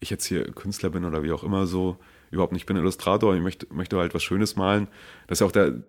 ich 0.00 0.10
jetzt 0.10 0.24
hier 0.24 0.44
Künstler 0.52 0.90
bin 0.90 1.04
oder 1.04 1.22
wie 1.22 1.32
auch 1.32 1.44
immer 1.44 1.66
so 1.66 1.98
überhaupt 2.32 2.52
nicht, 2.52 2.62
ich 2.62 2.66
bin 2.66 2.76
Illustrator, 2.76 3.34
ich 3.34 3.42
möchte, 3.42 3.66
möchte 3.72 3.96
halt 3.98 4.14
was 4.14 4.22
Schönes 4.22 4.56
malen. 4.56 4.88
Das 5.26 5.40
ist 5.40 5.46
auch 5.46 5.52
der, 5.52 5.82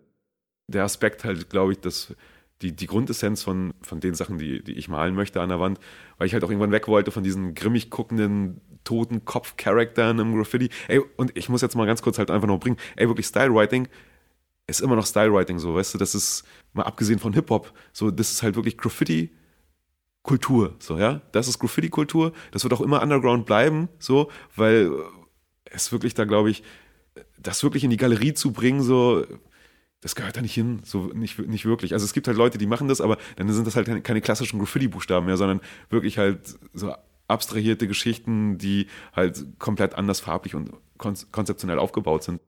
der 0.67 0.83
Aspekt 0.83 1.23
halt, 1.23 1.49
glaube 1.49 1.71
ich, 1.71 1.79
dass 1.79 2.15
die, 2.61 2.75
die 2.75 2.87
Grundessenz 2.87 3.43
von, 3.43 3.73
von 3.81 3.99
den 3.99 4.13
Sachen, 4.13 4.37
die, 4.37 4.63
die 4.63 4.73
ich 4.73 4.87
malen 4.87 5.15
möchte 5.15 5.41
an 5.41 5.49
der 5.49 5.59
Wand, 5.59 5.79
weil 6.17 6.27
ich 6.27 6.33
halt 6.33 6.43
auch 6.43 6.49
irgendwann 6.49 6.71
weg 6.71 6.87
wollte 6.87 7.11
von 7.11 7.23
diesen 7.23 7.55
grimmig 7.55 7.89
guckenden, 7.89 8.61
toten 8.83 9.25
Kopf-Charakteren 9.25 10.19
im 10.19 10.35
Graffiti. 10.35 10.69
Ey, 10.87 11.01
und 11.17 11.35
ich 11.35 11.49
muss 11.49 11.61
jetzt 11.61 11.75
mal 11.75 11.87
ganz 11.87 12.01
kurz 12.01 12.17
halt 12.17 12.31
einfach 12.31 12.47
noch 12.47 12.59
bringen, 12.59 12.77
ey, 12.95 13.07
wirklich 13.07 13.25
Style-Writing 13.27 13.87
ist 14.67 14.81
immer 14.81 14.95
noch 14.95 15.05
Style-Writing 15.05 15.59
so, 15.59 15.75
weißt 15.75 15.93
du, 15.93 15.97
das 15.97 16.15
ist, 16.15 16.45
mal 16.73 16.83
abgesehen 16.83 17.19
von 17.19 17.33
Hip-Hop, 17.33 17.73
so, 17.91 18.11
das 18.11 18.31
ist 18.31 18.43
halt 18.43 18.55
wirklich 18.55 18.77
Graffiti, 18.77 19.31
Kultur, 20.23 20.75
so, 20.79 20.97
ja. 20.97 21.21
Das 21.33 21.49
ist 21.49 21.59
Graffiti-Kultur. 21.59 22.31
Das 22.51 22.63
wird 22.63 22.73
auch 22.73 22.79
immer 22.79 23.03
Underground 23.03 23.45
bleiben, 23.45 23.89
so, 23.99 24.31
weil 24.55 24.89
es 25.65 25.91
wirklich 25.91 26.13
da, 26.13 26.25
glaube 26.25 26.49
ich, 26.49 26.63
das 27.37 27.63
wirklich 27.63 27.83
in 27.83 27.89
die 27.89 27.97
Galerie 27.97 28.33
zu 28.33 28.51
bringen, 28.51 28.81
so, 28.81 29.25
das 30.01 30.15
gehört 30.15 30.35
da 30.35 30.41
nicht 30.41 30.53
hin, 30.53 30.81
so 30.83 31.05
nicht, 31.13 31.39
nicht 31.39 31.65
wirklich. 31.65 31.93
Also 31.93 32.05
es 32.05 32.13
gibt 32.13 32.27
halt 32.27 32.37
Leute, 32.37 32.57
die 32.57 32.65
machen 32.65 32.87
das, 32.87 33.01
aber 33.01 33.17
dann 33.35 33.51
sind 33.51 33.67
das 33.67 33.75
halt 33.75 34.03
keine, 34.03 34.21
klassischen 34.21 34.59
Graffiti-Buchstaben 34.59 35.25
mehr, 35.25 35.37
sondern 35.37 35.61
wirklich 35.89 36.17
halt 36.17 36.57
so 36.73 36.93
abstrahierte 37.27 37.87
Geschichten, 37.87 38.57
die 38.57 38.87
halt 39.15 39.59
komplett 39.59 39.95
anders 39.95 40.19
farblich 40.19 40.55
und 40.55 40.71
konzeptionell 40.97 41.79
aufgebaut 41.79 42.23
sind. 42.23 42.41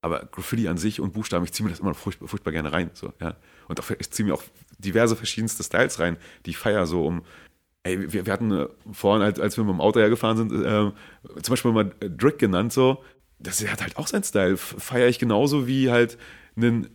Aber 0.00 0.26
Graffiti 0.26 0.68
an 0.68 0.76
sich 0.76 1.00
und 1.00 1.14
Buchstaben, 1.14 1.44
ich 1.44 1.52
ziehe 1.52 1.64
mir 1.64 1.70
das 1.70 1.80
immer 1.80 1.94
furchtbar, 1.94 2.28
furchtbar 2.28 2.52
gerne 2.52 2.72
rein. 2.72 2.90
So, 2.92 3.12
ja. 3.20 3.36
Und 3.68 3.80
auch, 3.80 3.90
ich 3.98 4.10
ziehe 4.10 4.26
mir 4.26 4.34
auch 4.34 4.42
diverse 4.78 5.16
verschiedenste 5.16 5.62
Styles 5.62 5.98
rein, 5.98 6.18
die 6.44 6.50
ich 6.50 6.58
feiere, 6.58 6.86
so 6.86 7.06
um. 7.06 7.22
Ey, 7.84 8.12
wir, 8.12 8.26
wir 8.26 8.32
hatten 8.32 8.50
äh, 8.50 8.66
vorhin, 8.92 9.22
als, 9.22 9.38
als 9.38 9.56
wir 9.56 9.64
mit 9.64 9.74
dem 9.74 9.80
Auto 9.80 10.00
hergefahren 10.00 10.36
sind, 10.36 10.52
äh, 10.52 10.90
zum 11.42 11.52
Beispiel 11.52 11.72
mal 11.72 11.92
Drick 12.00 12.38
genannt, 12.38 12.72
so. 12.72 13.02
Das 13.38 13.66
hat 13.68 13.82
halt 13.82 13.96
auch 13.96 14.06
seinen 14.06 14.24
Style. 14.24 14.56
Feiere 14.56 15.08
ich 15.08 15.18
genauso 15.18 15.66
wie 15.66 15.90
halt 15.90 16.16
einen, 16.56 16.88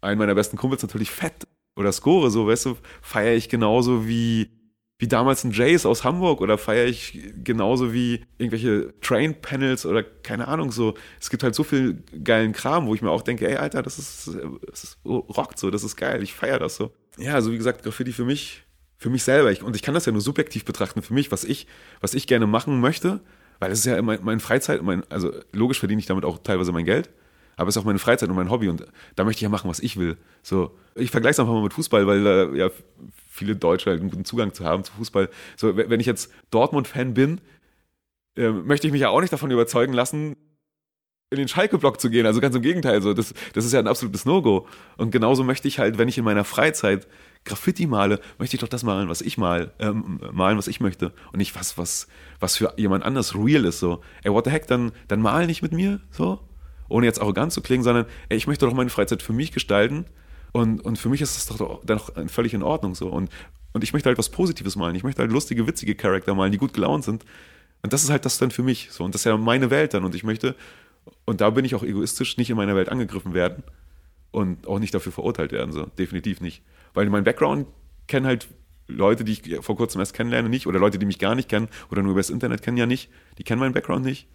einen 0.00 0.18
meiner 0.18 0.34
besten 0.34 0.56
Kumpels 0.56 0.82
natürlich 0.82 1.10
Fett 1.10 1.46
oder 1.76 1.92
Score, 1.92 2.30
so, 2.30 2.46
weißt 2.46 2.66
du, 2.66 2.76
feiere 3.00 3.34
ich 3.34 3.48
genauso 3.48 4.06
wie 4.06 4.50
wie 4.98 5.06
damals 5.06 5.44
ein 5.44 5.52
Jace 5.52 5.86
aus 5.86 6.02
Hamburg 6.02 6.40
oder 6.40 6.58
feiere 6.58 6.86
ich 6.86 7.18
genauso 7.44 7.92
wie 7.92 8.24
irgendwelche 8.36 8.92
Train-Panels 9.00 9.86
oder 9.86 10.02
keine 10.02 10.48
Ahnung 10.48 10.72
so. 10.72 10.94
Es 11.20 11.30
gibt 11.30 11.44
halt 11.44 11.54
so 11.54 11.62
viel 11.62 12.02
geilen 12.24 12.52
Kram, 12.52 12.86
wo 12.88 12.94
ich 12.94 13.02
mir 13.02 13.10
auch 13.10 13.22
denke, 13.22 13.48
ey, 13.48 13.56
Alter, 13.56 13.82
das 13.82 13.98
ist, 13.98 14.28
das 14.68 14.84
ist 14.84 14.98
rockt 15.04 15.58
so, 15.58 15.70
das 15.70 15.84
ist 15.84 15.96
geil, 15.96 16.22
ich 16.22 16.34
feiere 16.34 16.58
das 16.58 16.74
so. 16.74 16.92
Ja, 17.16 17.34
also 17.34 17.52
wie 17.52 17.58
gesagt, 17.58 17.84
Graffiti 17.84 18.12
für 18.12 18.24
mich, 18.24 18.64
für 18.98 19.10
mich 19.10 19.22
selber. 19.22 19.50
Ich, 19.50 19.62
und 19.62 19.74
ich 19.76 19.82
kann 19.82 19.94
das 19.94 20.06
ja 20.06 20.12
nur 20.12 20.20
subjektiv 20.20 20.64
betrachten 20.64 21.02
für 21.02 21.14
mich, 21.14 21.32
was 21.32 21.44
ich, 21.44 21.66
was 22.00 22.14
ich 22.14 22.26
gerne 22.26 22.46
machen 22.46 22.80
möchte, 22.80 23.20
weil 23.60 23.72
es 23.72 23.80
ist 23.80 23.86
ja 23.86 24.00
mein, 24.02 24.20
mein 24.22 24.40
Freizeit, 24.40 24.82
mein, 24.82 25.02
also 25.10 25.32
logisch 25.52 25.78
verdiene 25.78 26.00
ich 26.00 26.06
damit 26.06 26.24
auch 26.24 26.38
teilweise 26.38 26.72
mein 26.72 26.84
Geld 26.84 27.08
aber 27.58 27.68
es 27.68 27.76
ist 27.76 27.82
auch 27.82 27.84
meine 27.84 27.98
Freizeit 27.98 28.28
und 28.28 28.36
mein 28.36 28.50
Hobby 28.50 28.68
und 28.68 28.86
da 29.16 29.24
möchte 29.24 29.38
ich 29.38 29.42
ja 29.42 29.48
machen, 29.48 29.68
was 29.68 29.80
ich 29.80 29.96
will. 29.96 30.16
So, 30.42 30.70
ich 30.94 31.10
vergleiche 31.10 31.32
es 31.32 31.40
einfach 31.40 31.52
mal 31.52 31.62
mit 31.62 31.74
Fußball, 31.74 32.06
weil 32.06 32.22
da 32.22 32.44
ja 32.54 32.70
viele 33.28 33.56
Deutsche 33.56 33.90
halt 33.90 34.00
einen 34.00 34.10
guten 34.10 34.24
Zugang 34.24 34.54
zu 34.54 34.64
haben 34.64 34.84
zu 34.84 34.92
Fußball. 34.92 35.28
So, 35.56 35.76
wenn 35.76 35.98
ich 35.98 36.06
jetzt 36.06 36.32
Dortmund-Fan 36.52 37.14
bin, 37.14 37.40
äh, 38.36 38.50
möchte 38.50 38.86
ich 38.86 38.92
mich 38.92 39.02
ja 39.02 39.08
auch 39.08 39.20
nicht 39.20 39.32
davon 39.32 39.50
überzeugen 39.50 39.92
lassen, 39.92 40.36
in 41.30 41.38
den 41.38 41.48
Schalke-Block 41.48 42.00
zu 42.00 42.10
gehen. 42.10 42.26
Also 42.26 42.40
ganz 42.40 42.54
im 42.54 42.62
Gegenteil, 42.62 43.02
so, 43.02 43.12
das, 43.12 43.34
das 43.54 43.64
ist 43.64 43.72
ja 43.72 43.80
ein 43.80 43.88
absolutes 43.88 44.24
No-Go. 44.24 44.68
Und 44.96 45.10
genauso 45.10 45.42
möchte 45.42 45.66
ich 45.66 45.80
halt, 45.80 45.98
wenn 45.98 46.08
ich 46.08 46.16
in 46.16 46.24
meiner 46.24 46.44
Freizeit 46.44 47.08
Graffiti 47.44 47.86
male, 47.86 48.20
möchte 48.38 48.56
ich 48.56 48.60
doch 48.60 48.68
das 48.68 48.82
malen, 48.82 49.08
was 49.08 49.20
ich 49.20 49.38
mal, 49.38 49.72
ähm, 49.78 50.20
malen, 50.32 50.58
was 50.58 50.68
ich 50.68 50.80
möchte. 50.80 51.12
Und 51.32 51.38
nicht 51.38 51.54
was, 51.54 51.78
was, 51.78 52.08
was 52.40 52.56
für 52.56 52.74
jemand 52.76 53.04
anders 53.04 53.34
real 53.34 53.64
ist. 53.64 53.78
So, 53.78 54.02
ey, 54.22 54.32
what 54.32 54.44
the 54.44 54.50
heck, 54.50 54.66
dann, 54.66 54.92
dann 55.08 55.20
mal 55.20 55.46
nicht 55.46 55.62
mit 55.62 55.72
mir, 55.72 56.00
so. 56.10 56.40
Ohne 56.90 57.06
jetzt 57.06 57.20
arrogant 57.20 57.52
zu 57.52 57.60
klingen, 57.60 57.84
sondern 57.84 58.06
ey, 58.28 58.36
ich 58.36 58.46
möchte 58.46 58.66
doch 58.66 58.72
meine 58.74 58.90
Freizeit 58.90 59.22
für 59.22 59.32
mich 59.32 59.52
gestalten 59.52 60.06
und, 60.52 60.80
und 60.84 60.98
für 60.98 61.08
mich 61.08 61.20
ist 61.20 61.36
das 61.36 61.56
doch 61.56 61.84
dann 61.84 61.98
auch 61.98 62.10
völlig 62.28 62.54
in 62.54 62.62
Ordnung 62.62 62.94
so. 62.94 63.08
Und, 63.08 63.30
und 63.72 63.84
ich 63.84 63.92
möchte 63.92 64.08
halt 64.08 64.18
was 64.18 64.28
Positives 64.28 64.76
malen. 64.76 64.94
Ich 64.94 65.04
möchte 65.04 65.22
halt 65.22 65.30
lustige, 65.30 65.66
witzige 65.66 65.94
Charakter 65.94 66.34
malen, 66.34 66.52
die 66.52 66.58
gut 66.58 66.72
gelaunt 66.72 67.04
sind. 67.04 67.24
Und 67.82 67.92
das 67.92 68.02
ist 68.02 68.10
halt 68.10 68.24
das 68.24 68.38
dann 68.38 68.50
für 68.50 68.62
mich. 68.62 68.88
So. 68.90 69.04
Und 69.04 69.14
das 69.14 69.22
ist 69.22 69.24
ja 69.26 69.36
meine 69.36 69.70
Welt 69.70 69.94
dann. 69.94 70.04
Und 70.04 70.14
ich 70.14 70.24
möchte, 70.24 70.54
und 71.24 71.40
da 71.40 71.50
bin 71.50 71.64
ich 71.64 71.74
auch 71.74 71.82
egoistisch, 71.82 72.36
nicht 72.36 72.50
in 72.50 72.56
meiner 72.56 72.74
Welt 72.74 72.88
angegriffen 72.88 73.34
werden 73.34 73.62
und 74.30 74.66
auch 74.66 74.78
nicht 74.78 74.94
dafür 74.94 75.12
verurteilt 75.12 75.52
werden. 75.52 75.72
So. 75.72 75.84
Definitiv 75.98 76.40
nicht. 76.40 76.62
Weil 76.98 77.08
mein 77.10 77.22
Background 77.22 77.68
kennen 78.08 78.26
halt 78.26 78.48
Leute, 78.88 79.22
die 79.22 79.30
ich 79.30 79.64
vor 79.64 79.76
kurzem 79.76 80.00
erst 80.00 80.14
kennenlerne, 80.14 80.48
nicht. 80.48 80.66
Oder 80.66 80.80
Leute, 80.80 80.98
die 80.98 81.06
mich 81.06 81.20
gar 81.20 81.36
nicht 81.36 81.48
kennen 81.48 81.68
oder 81.92 82.02
nur 82.02 82.10
über 82.10 82.18
das 82.18 82.28
Internet 82.28 82.60
kennen, 82.60 82.76
ja 82.76 82.86
nicht. 82.86 83.08
Die 83.38 83.44
kennen 83.44 83.60
meinen 83.60 83.72
Background 83.72 84.04
nicht. 84.04 84.26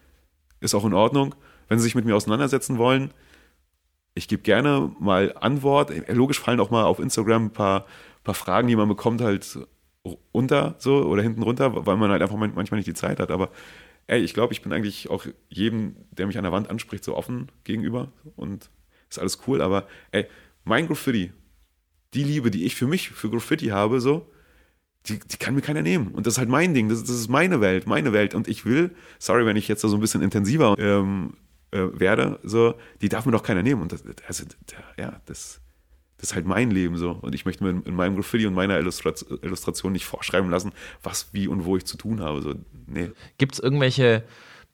Ist 0.61 0.73
auch 0.73 0.85
in 0.85 0.93
Ordnung. 0.93 1.35
Wenn 1.67 1.77
sie 1.77 1.83
sich 1.83 1.93
mit 1.93 2.05
mir 2.05 2.15
auseinandersetzen 2.15 2.77
wollen, 2.77 3.11
ich 4.15 4.29
gebe 4.29 4.43
gerne 4.43 4.95
mal 4.97 5.35
Antwort. 5.41 5.91
Logisch 6.07 6.39
fallen 6.39 6.61
auch 6.61 6.71
mal 6.71 6.85
auf 6.85 6.99
Instagram 6.99 7.47
ein 7.47 7.51
paar, 7.51 7.85
paar 8.23 8.33
Fragen, 8.33 8.69
die 8.69 8.77
man 8.77 8.87
bekommt, 8.87 9.19
halt 9.19 9.59
unter 10.31 10.75
so 10.77 11.03
oder 11.03 11.21
hinten 11.21 11.43
runter, 11.43 11.85
weil 11.85 11.97
man 11.97 12.11
halt 12.11 12.21
einfach 12.21 12.37
manchmal 12.37 12.77
nicht 12.77 12.87
die 12.87 12.93
Zeit 12.93 13.19
hat. 13.19 13.29
Aber 13.29 13.49
ey, 14.07 14.21
ich 14.21 14.33
glaube, 14.33 14.53
ich 14.53 14.61
bin 14.61 14.71
eigentlich 14.71 15.09
auch 15.09 15.25
jedem, 15.49 15.97
der 16.11 16.27
mich 16.27 16.37
an 16.37 16.43
der 16.45 16.53
Wand 16.53 16.69
anspricht, 16.69 17.03
so 17.03 17.13
offen 17.17 17.51
gegenüber 17.65 18.13
und 18.37 18.69
ist 19.09 19.19
alles 19.19 19.39
cool. 19.47 19.61
Aber 19.61 19.85
ey, 20.11 20.27
mein 20.63 20.87
Graffiti, 20.87 21.33
die 22.13 22.23
Liebe, 22.23 22.51
die 22.51 22.65
ich 22.65 22.75
für 22.75 22.87
mich, 22.87 23.09
für 23.09 23.29
Graffiti 23.29 23.67
habe, 23.67 23.99
so, 23.99 24.29
die, 25.07 25.19
die 25.19 25.37
kann 25.37 25.55
mir 25.55 25.61
keiner 25.61 25.81
nehmen. 25.81 26.09
Und 26.09 26.25
das 26.25 26.35
ist 26.35 26.37
halt 26.37 26.49
mein 26.49 26.73
Ding. 26.73 26.89
Das, 26.89 27.01
das 27.01 27.11
ist 27.15 27.27
meine 27.27 27.61
Welt, 27.61 27.87
meine 27.87 28.13
Welt. 28.13 28.33
Und 28.33 28.47
ich 28.47 28.65
will, 28.65 28.91
sorry, 29.19 29.45
wenn 29.45 29.57
ich 29.57 29.67
jetzt 29.67 29.81
so 29.81 29.93
ein 29.93 29.99
bisschen 29.99 30.21
intensiver 30.21 30.75
ähm, 30.77 31.33
äh, 31.71 31.87
werde, 31.93 32.39
so, 32.43 32.75
die 33.01 33.09
darf 33.09 33.25
mir 33.25 33.31
doch 33.31 33.43
keiner 33.43 33.63
nehmen. 33.63 33.81
Und 33.81 33.91
das, 33.91 34.03
also, 34.27 34.45
ja, 34.97 35.21
das, 35.25 35.59
das 36.17 36.29
ist 36.29 36.35
halt 36.35 36.45
mein 36.45 36.71
Leben 36.71 36.95
so. 36.95 37.11
Und 37.11 37.35
ich 37.35 37.45
möchte 37.45 37.63
mir 37.63 37.71
in, 37.71 37.83
in 37.83 37.95
meinem 37.95 38.15
Graffiti 38.15 38.45
und 38.47 38.53
meiner 38.53 38.79
Illustration, 38.79 39.39
Illustration 39.41 39.91
nicht 39.91 40.05
vorschreiben 40.05 40.49
lassen, 40.49 40.71
was, 41.01 41.33
wie 41.33 41.47
und 41.47 41.65
wo 41.65 41.75
ich 41.75 41.85
zu 41.85 41.97
tun 41.97 42.21
habe. 42.21 42.41
So, 42.41 42.55
nee. 42.87 43.11
Gibt 43.37 43.55
es 43.55 43.59
irgendwelche 43.59 44.23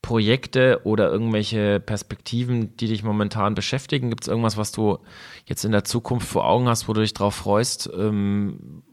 Projekte 0.02 0.82
oder 0.86 1.12
irgendwelche 1.12 1.80
Perspektiven, 1.80 2.76
die 2.78 2.88
dich 2.88 3.04
momentan 3.04 3.56
beschäftigen? 3.56 4.10
Gibt 4.10 4.24
es 4.24 4.28
irgendwas, 4.28 4.58
was 4.58 4.72
du 4.72 5.00
jetzt 5.45 5.66
in 5.66 5.72
der 5.72 5.84
Zukunft 5.84 6.28
vor 6.28 6.47
Augen 6.47 6.68
hast, 6.68 6.88
wo 6.88 6.93
du 6.93 7.02
dich 7.02 7.14
drauf 7.14 7.36
freust? 7.36 7.89
Ähm, 7.93 8.84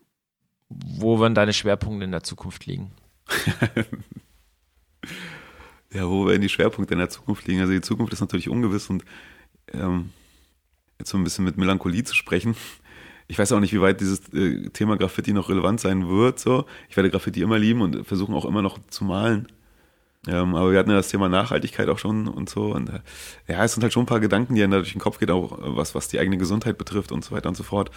wo 0.68 1.20
werden 1.20 1.34
deine 1.34 1.52
Schwerpunkte 1.52 2.04
in 2.04 2.10
der 2.10 2.24
Zukunft 2.24 2.66
liegen? 2.66 2.90
ja, 5.92 6.08
wo 6.08 6.26
werden 6.26 6.42
die 6.42 6.48
Schwerpunkte 6.48 6.94
in 6.94 6.98
der 6.98 7.08
Zukunft 7.08 7.46
liegen? 7.46 7.60
Also 7.60 7.72
die 7.72 7.80
Zukunft 7.80 8.12
ist 8.12 8.20
natürlich 8.20 8.48
ungewiss 8.48 8.90
und 8.90 9.04
ähm, 9.72 10.10
jetzt 10.98 11.10
so 11.10 11.18
ein 11.18 11.24
bisschen 11.24 11.44
mit 11.44 11.56
Melancholie 11.56 12.04
zu 12.04 12.14
sprechen. 12.14 12.56
Ich 13.28 13.38
weiß 13.38 13.52
auch 13.52 13.60
nicht, 13.60 13.72
wie 13.72 13.80
weit 13.80 14.00
dieses 14.00 14.32
äh, 14.32 14.68
Thema 14.70 14.96
Graffiti 14.96 15.32
noch 15.32 15.48
relevant 15.48 15.80
sein 15.80 16.08
wird. 16.08 16.38
So. 16.38 16.66
Ich 16.88 16.96
werde 16.96 17.10
Graffiti 17.10 17.42
immer 17.42 17.58
lieben 17.58 17.80
und 17.80 18.06
versuchen 18.06 18.34
auch 18.34 18.44
immer 18.44 18.62
noch 18.62 18.78
zu 18.88 19.04
malen. 19.04 19.48
Ähm, 20.26 20.54
aber 20.54 20.72
wir 20.72 20.78
hatten 20.78 20.90
ja 20.90 20.96
das 20.96 21.08
Thema 21.08 21.28
Nachhaltigkeit 21.28 21.88
auch 21.88 21.98
schon 21.98 22.28
und 22.28 22.48
so. 22.48 22.74
Und 22.74 22.88
äh, 22.88 23.00
ja, 23.48 23.64
es 23.64 23.74
sind 23.74 23.82
halt 23.82 23.92
schon 23.92 24.04
ein 24.04 24.06
paar 24.06 24.20
Gedanken, 24.20 24.54
die 24.54 24.62
einem 24.62 24.72
da 24.72 24.78
durch 24.78 24.92
den 24.92 25.00
Kopf 25.00 25.18
gehen, 25.18 25.30
auch 25.30 25.58
äh, 25.58 25.76
was, 25.76 25.94
was 25.94 26.08
die 26.08 26.18
eigene 26.18 26.38
Gesundheit 26.38 26.78
betrifft 26.78 27.12
und 27.12 27.24
so 27.24 27.34
weiter 27.34 27.48
und 27.48 27.56
so 27.56 27.62
fort. 27.62 27.90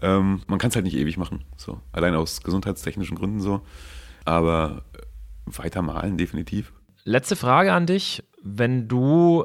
Ähm, 0.00 0.42
man 0.46 0.58
kann 0.58 0.70
es 0.70 0.76
halt 0.76 0.84
nicht 0.84 0.96
ewig 0.96 1.16
machen. 1.16 1.44
So. 1.56 1.80
Allein 1.92 2.14
aus 2.14 2.42
gesundheitstechnischen 2.42 3.16
Gründen 3.16 3.40
so. 3.40 3.62
Aber 4.24 4.84
äh, 4.94 4.98
weiter 5.58 5.82
malen, 5.82 6.18
definitiv. 6.18 6.72
Letzte 7.04 7.36
Frage 7.36 7.72
an 7.72 7.86
dich. 7.86 8.22
Wenn 8.42 8.88
du 8.88 9.44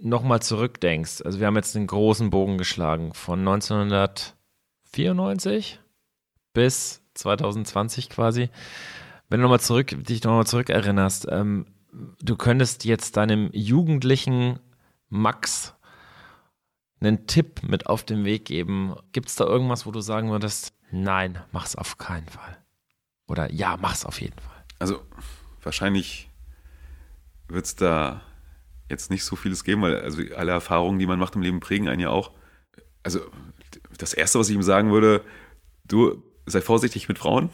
nochmal 0.00 0.40
zurückdenkst, 0.40 1.22
also 1.24 1.40
wir 1.40 1.46
haben 1.46 1.56
jetzt 1.56 1.76
einen 1.76 1.86
großen 1.86 2.30
Bogen 2.30 2.56
geschlagen 2.56 3.12
von 3.12 3.40
1994 3.40 5.80
bis 6.52 7.02
2020 7.14 8.08
quasi. 8.08 8.48
Wenn 9.30 9.38
du 9.38 9.44
nochmal 9.44 9.60
zurück, 9.60 9.94
dich 10.04 10.24
nochmal 10.24 10.46
zurückerinnerst, 10.46 11.28
ähm, 11.30 11.66
du 12.20 12.36
könntest 12.36 12.84
jetzt 12.84 13.16
deinem 13.16 13.48
jugendlichen 13.52 14.58
Max 15.08 15.74
einen 17.00 17.28
Tipp 17.28 17.62
mit 17.62 17.86
auf 17.86 18.02
den 18.02 18.24
Weg 18.24 18.44
geben. 18.44 18.96
Gibt 19.12 19.28
es 19.28 19.36
da 19.36 19.44
irgendwas, 19.44 19.86
wo 19.86 19.92
du 19.92 20.00
sagen 20.00 20.30
würdest, 20.30 20.74
nein, 20.90 21.38
mach's 21.52 21.76
auf 21.76 21.96
keinen 21.96 22.28
Fall? 22.28 22.58
Oder 23.28 23.52
ja, 23.52 23.78
mach's 23.80 24.04
auf 24.04 24.20
jeden 24.20 24.38
Fall? 24.38 24.64
Also 24.80 25.00
wahrscheinlich 25.62 26.28
wird 27.46 27.66
es 27.66 27.76
da 27.76 28.22
jetzt 28.88 29.12
nicht 29.12 29.24
so 29.24 29.36
vieles 29.36 29.62
geben, 29.62 29.82
weil 29.82 30.00
also 30.00 30.22
alle 30.36 30.50
Erfahrungen, 30.50 30.98
die 30.98 31.06
man 31.06 31.20
macht 31.20 31.36
im 31.36 31.42
Leben, 31.42 31.60
prägen 31.60 31.88
einen 31.88 32.00
ja 32.00 32.10
auch. 32.10 32.32
Also 33.04 33.20
das 33.96 34.12
Erste, 34.12 34.40
was 34.40 34.48
ich 34.48 34.56
ihm 34.56 34.62
sagen 34.64 34.90
würde, 34.90 35.24
du 35.84 36.20
sei 36.46 36.60
vorsichtig 36.60 37.08
mit 37.08 37.20
Frauen 37.20 37.50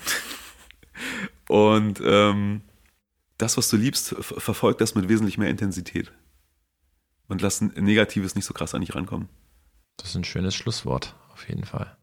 und 1.48 2.00
ähm, 2.04 2.62
das, 3.38 3.56
was 3.56 3.68
du 3.68 3.76
liebst, 3.76 4.14
verfolg 4.20 4.78
das 4.78 4.94
mit 4.94 5.08
wesentlich 5.08 5.38
mehr 5.38 5.50
Intensität 5.50 6.12
und 7.28 7.42
lass 7.42 7.60
ein 7.60 7.72
Negatives 7.76 8.34
nicht 8.34 8.44
so 8.44 8.54
krass 8.54 8.74
an 8.74 8.80
dich 8.80 8.94
rankommen. 8.94 9.28
Das 9.96 10.10
ist 10.10 10.16
ein 10.16 10.24
schönes 10.24 10.54
Schlusswort, 10.54 11.14
auf 11.32 11.48
jeden 11.48 11.64
Fall. 11.64 11.96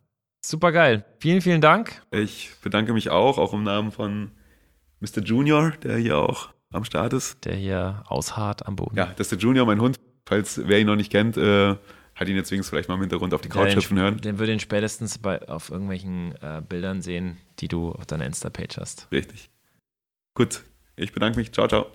Super 0.45 0.71
geil. 0.71 1.05
Vielen, 1.19 1.41
vielen 1.41 1.61
Dank. 1.61 2.01
Ich 2.11 2.51
bedanke 2.61 2.93
mich 2.93 3.09
auch, 3.09 3.37
auch 3.37 3.53
im 3.53 3.63
Namen 3.63 3.91
von 3.91 4.31
Mr. 4.99 5.21
Junior, 5.23 5.71
der 5.71 5.97
hier 5.97 6.17
auch 6.17 6.49
am 6.71 6.83
Start 6.83 7.13
ist. 7.13 7.45
Der 7.45 7.55
hier 7.55 8.03
ausharrt 8.07 8.65
am 8.65 8.75
Boden. 8.75 8.97
Ja, 8.97 9.05
das 9.05 9.27
ist 9.27 9.31
der 9.31 9.39
Junior, 9.39 9.65
mein 9.65 9.79
Hund. 9.79 9.99
Falls 10.25 10.61
wer 10.65 10.79
ihn 10.79 10.87
noch 10.87 10.95
nicht 10.95 11.11
kennt, 11.11 11.37
äh, 11.37 11.75
hat 12.15 12.27
ihn 12.27 12.35
jetzt 12.35 12.51
wenigstens 12.51 12.69
vielleicht 12.69 12.89
mal 12.89 12.95
im 12.95 13.01
Hintergrund 13.01 13.33
auf 13.33 13.41
die 13.41 13.49
Couch 13.49 13.75
hüpfen 13.75 13.99
hören. 13.99 14.17
Den 14.17 14.39
würde 14.39 14.53
ihn 14.53 14.59
spätestens 14.59 15.17
bei, 15.17 15.47
auf 15.47 15.69
irgendwelchen 15.69 16.35
äh, 16.41 16.61
Bildern 16.67 17.01
sehen, 17.01 17.37
die 17.59 17.67
du 17.67 17.91
auf 17.91 18.05
deiner 18.05 18.25
Insta-Page 18.25 18.77
hast. 18.77 19.07
Richtig. 19.11 19.49
Gut, 20.35 20.63
ich 20.95 21.11
bedanke 21.13 21.39
mich. 21.39 21.51
Ciao, 21.51 21.67
ciao. 21.67 21.87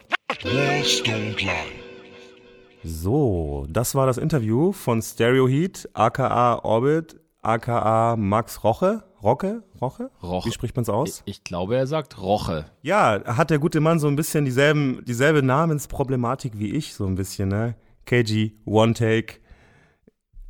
So, 2.85 3.66
das 3.69 3.95
war 3.95 4.07
das 4.07 4.19
Interview 4.19 4.73
von 4.73 5.03
Stereo 5.03 5.49
Heat, 5.49 5.89
aka 5.95 6.61
Orbit, 6.64 7.16
aka 7.43 8.16
Max 8.16 8.62
Roche. 8.64 9.05
Rocke? 9.23 9.64
Roche? 9.81 10.11
Roche. 10.23 10.49
Wie 10.49 10.53
spricht 10.53 10.77
man 10.77 10.85
es 10.85 10.89
aus? 10.89 11.23
Ich, 11.27 11.39
ich, 11.39 11.45
glaube, 11.45 11.77
er 11.77 11.89
sagt 11.89 12.21
Roche. 12.21 12.66
Ja, 12.83 13.21
hat 13.25 13.51
der 13.51 13.59
gute 13.59 13.81
Mann 13.81 13.99
so 13.99 14.07
ein 14.07 14.14
bisschen 14.14 14.45
dieselben, 14.45 15.03
dieselbe 15.07 15.43
Namensproblematik 15.43 16.59
wie 16.59 16.71
ich, 16.71 16.95
so 16.95 17.05
ein 17.05 17.16
bisschen, 17.16 17.49
ne? 17.49 17.75
KG, 18.07 18.53
One 18.64 18.95
Take, 18.95 19.41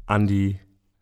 Andy, 0.08 0.58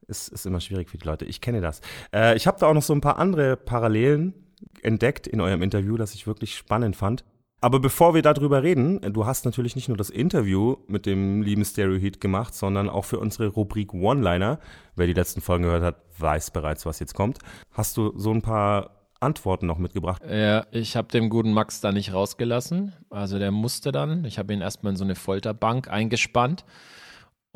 ist, 0.08 0.28
ist 0.28 0.46
immer 0.46 0.60
schwierig 0.60 0.90
für 0.90 0.98
die 0.98 1.06
Leute. 1.06 1.24
Ich 1.24 1.40
kenne 1.40 1.60
das. 1.60 1.80
Äh, 2.12 2.36
ich 2.36 2.46
habe 2.46 2.58
da 2.58 2.66
auch 2.66 2.74
noch 2.74 2.82
so 2.82 2.94
ein 2.94 3.00
paar 3.00 3.18
andere 3.18 3.56
Parallelen 3.56 4.34
entdeckt 4.82 5.26
in 5.26 5.40
eurem 5.40 5.62
Interview, 5.62 5.96
das 5.96 6.14
ich 6.14 6.26
wirklich 6.26 6.56
spannend 6.56 6.96
fand. 6.96 7.24
Aber 7.60 7.80
bevor 7.80 8.14
wir 8.14 8.22
darüber 8.22 8.62
reden, 8.62 9.00
du 9.12 9.26
hast 9.26 9.44
natürlich 9.44 9.76
nicht 9.76 9.88
nur 9.88 9.96
das 9.96 10.10
Interview 10.10 10.76
mit 10.88 11.06
dem 11.06 11.42
lieben 11.42 11.64
Stereo 11.64 11.98
Heat 11.98 12.20
gemacht, 12.20 12.54
sondern 12.54 12.88
auch 12.88 13.04
für 13.06 13.18
unsere 13.18 13.48
Rubrik 13.48 13.94
One-Liner, 13.94 14.60
wer 14.94 15.06
die 15.06 15.14
letzten 15.14 15.40
Folgen 15.40 15.64
gehört 15.64 15.82
hat, 15.82 15.96
weiß 16.18 16.50
bereits, 16.50 16.84
was 16.84 17.00
jetzt 17.00 17.14
kommt. 17.14 17.38
Hast 17.72 17.96
du 17.96 18.12
so 18.16 18.30
ein 18.30 18.42
paar 18.42 18.90
Antworten 19.20 19.66
noch 19.66 19.78
mitgebracht? 19.78 20.22
Ja, 20.28 20.66
ich 20.70 20.96
habe 20.96 21.08
dem 21.08 21.30
guten 21.30 21.52
Max 21.52 21.80
da 21.80 21.92
nicht 21.92 22.12
rausgelassen. 22.12 22.92
Also 23.08 23.38
der 23.38 23.50
musste 23.50 23.90
dann. 23.90 24.26
Ich 24.26 24.38
habe 24.38 24.52
ihn 24.52 24.60
erstmal 24.60 24.92
in 24.92 24.96
so 24.98 25.04
eine 25.04 25.14
Folterbank 25.14 25.88
eingespannt 25.88 26.64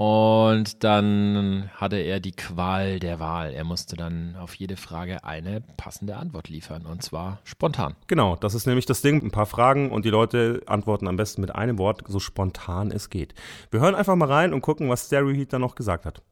und 0.01 0.83
dann 0.83 1.69
hatte 1.75 1.97
er 1.97 2.21
die 2.21 2.33
Qual 2.33 3.01
der 3.01 3.21
Wahl. 3.21 3.53
Er 3.53 3.65
musste 3.65 3.97
dann 3.97 4.35
auf 4.41 4.55
jede 4.55 4.79
Frage 4.79 5.25
eine 5.25 5.61
passende 5.77 6.17
Antwort 6.17 6.49
liefern 6.49 6.87
und 6.87 7.03
zwar 7.03 7.41
spontan. 7.45 7.95
Genau, 8.07 8.35
das 8.35 8.55
ist 8.55 8.65
nämlich 8.67 8.87
das 8.87 9.03
Ding. 9.03 9.23
Ein 9.23 9.31
paar 9.31 9.45
Fragen 9.45 9.91
und 9.91 10.07
die 10.07 10.09
Leute 10.09 10.63
antworten 10.65 11.07
am 11.07 11.17
besten 11.17 11.43
mit 11.43 11.55
einem 11.55 11.77
Wort, 11.77 12.05
so 12.09 12.19
spontan 12.19 12.91
es 12.91 13.11
geht. 13.11 13.35
Wir 13.71 13.81
hören 13.81 13.95
einfach 13.95 14.17
mal 14.17 14.33
rein 14.33 14.55
und 14.55 14.63
gucken, 14.63 14.89
was 14.89 15.05
Stereo 15.05 15.35
Heat 15.35 15.53
da 15.53 15.59
noch 15.59 15.75
gesagt 15.75 16.07
hat. 16.07 16.23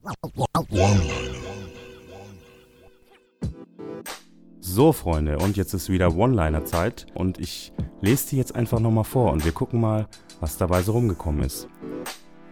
So, 4.61 4.95
Freunde, 4.95 5.37
und 5.37 5.59
jetzt 5.59 5.75
ist 5.75 5.91
wieder 5.91 6.17
One-Liner-Zeit 6.17 7.05
und 7.13 7.39
ich 7.39 7.75
lese 8.01 8.31
die 8.31 8.39
jetzt 8.39 8.55
einfach 8.55 8.81
nochmal 8.81 9.05
vor 9.05 9.31
und 9.31 9.45
wir 9.45 9.53
gucken 9.53 9.79
mal, 9.79 10.09
was 10.41 10.57
dabei 10.57 10.81
so 10.81 10.93
rumgekommen 10.93 11.43
ist. 11.43 11.69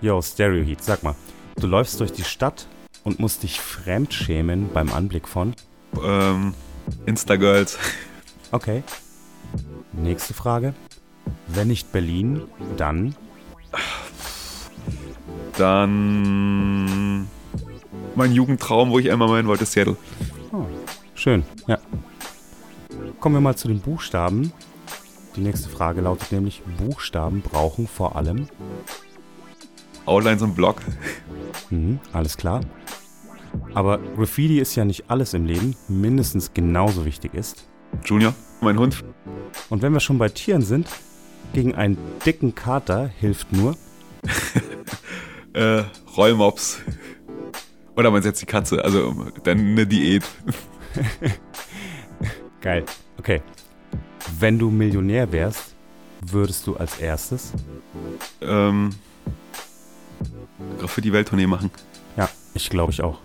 Yo, 0.03 0.21
Stereo 0.21 0.63
Heat, 0.63 0.85
sag 0.85 1.03
mal, 1.03 1.15
du 1.59 1.67
läufst 1.67 1.99
durch 2.01 2.13
die 2.13 2.25
Stadt 2.25 2.67
und 3.03 3.19
musst 3.19 3.43
dich 3.43 3.61
fremdschämen 3.61 4.69
beim 4.73 4.93
Anblick 4.93 5.27
von? 5.27 5.55
Ähm, 6.05 6.53
Instagirls. 7.07 7.79
Okay. 8.53 8.83
Nächste 9.93 10.35
Frage. 10.35 10.75
Wenn 11.47 11.69
nicht 11.69 11.93
Berlin, 11.93 12.43
dann? 12.77 13.17
Dann 15.57 17.27
mein 18.15 18.33
Jugendtraum, 18.33 18.91
wo 18.91 18.99
ich 18.99 19.11
einmal 19.11 19.29
mal 19.29 19.39
hin 19.39 19.47
wollte, 19.47 19.65
Seattle. 19.65 19.97
Oh, 20.53 20.67
schön, 21.15 21.43
ja. 21.67 21.79
Kommen 23.19 23.37
wir 23.37 23.41
mal 23.41 23.57
zu 23.57 23.67
den 23.67 23.81
Buchstaben. 23.81 24.53
Die 25.37 25.41
nächste 25.41 25.71
Frage 25.71 26.03
lautet 26.03 26.33
nämlich, 26.33 26.63
Buchstaben 26.79 27.41
brauchen 27.41 27.89
vor 27.89 28.17
allem 28.17 28.49
Outlines 30.07 30.43
und 30.43 30.55
Block. 30.55 30.81
Mhm, 31.71 32.01
alles 32.13 32.37
klar. 32.37 32.61
Aber 33.75 33.99
Graffiti 34.17 34.59
ist 34.59 34.75
ja 34.77 34.85
nicht 34.85 35.11
alles 35.11 35.35
im 35.35 35.47
Leben, 35.47 35.77
mindestens 35.89 36.53
genauso 36.55 37.05
wichtig 37.05 37.35
ist. 37.35 37.69
Junior, 38.05 38.35
mein 38.61 38.79
Hund. 38.79 39.05
Und 39.69 39.83
wenn 39.83 39.93
wir 39.93 40.01
schon 40.01 40.19
bei 40.19 40.29
Tieren 40.29 40.63
sind, 40.63 40.89
gegen 41.53 41.75
einen 41.75 41.99
dicken 42.25 42.55
Kater 42.55 43.09
hilft 43.09 43.53
nur. 43.53 43.77
äh, 45.53 45.83
Rollmops. 46.17 46.79
Oder 47.97 48.11
man 48.11 48.23
setzt 48.23 48.43
die 48.43 48.47
Katze, 48.47 48.85
also 48.85 49.27
dann 49.43 49.59
eine 49.59 49.87
Diät. 49.87 50.25
Geil. 52.61 52.85
Okay. 53.19 53.43
Wenn 54.39 54.59
du 54.59 54.71
Millionär 54.71 55.31
wärst, 55.33 55.75
würdest 56.21 56.67
du 56.67 56.77
als 56.77 56.99
erstes? 56.99 57.53
Ähm, 58.43 58.91
für 60.87 61.01
die 61.01 61.13
Welttournee 61.13 61.47
machen. 61.47 61.71
Ja, 62.17 62.29
ich 62.55 62.71
glaube 62.71 62.93
ich 62.93 63.03
auch. 63.03 63.19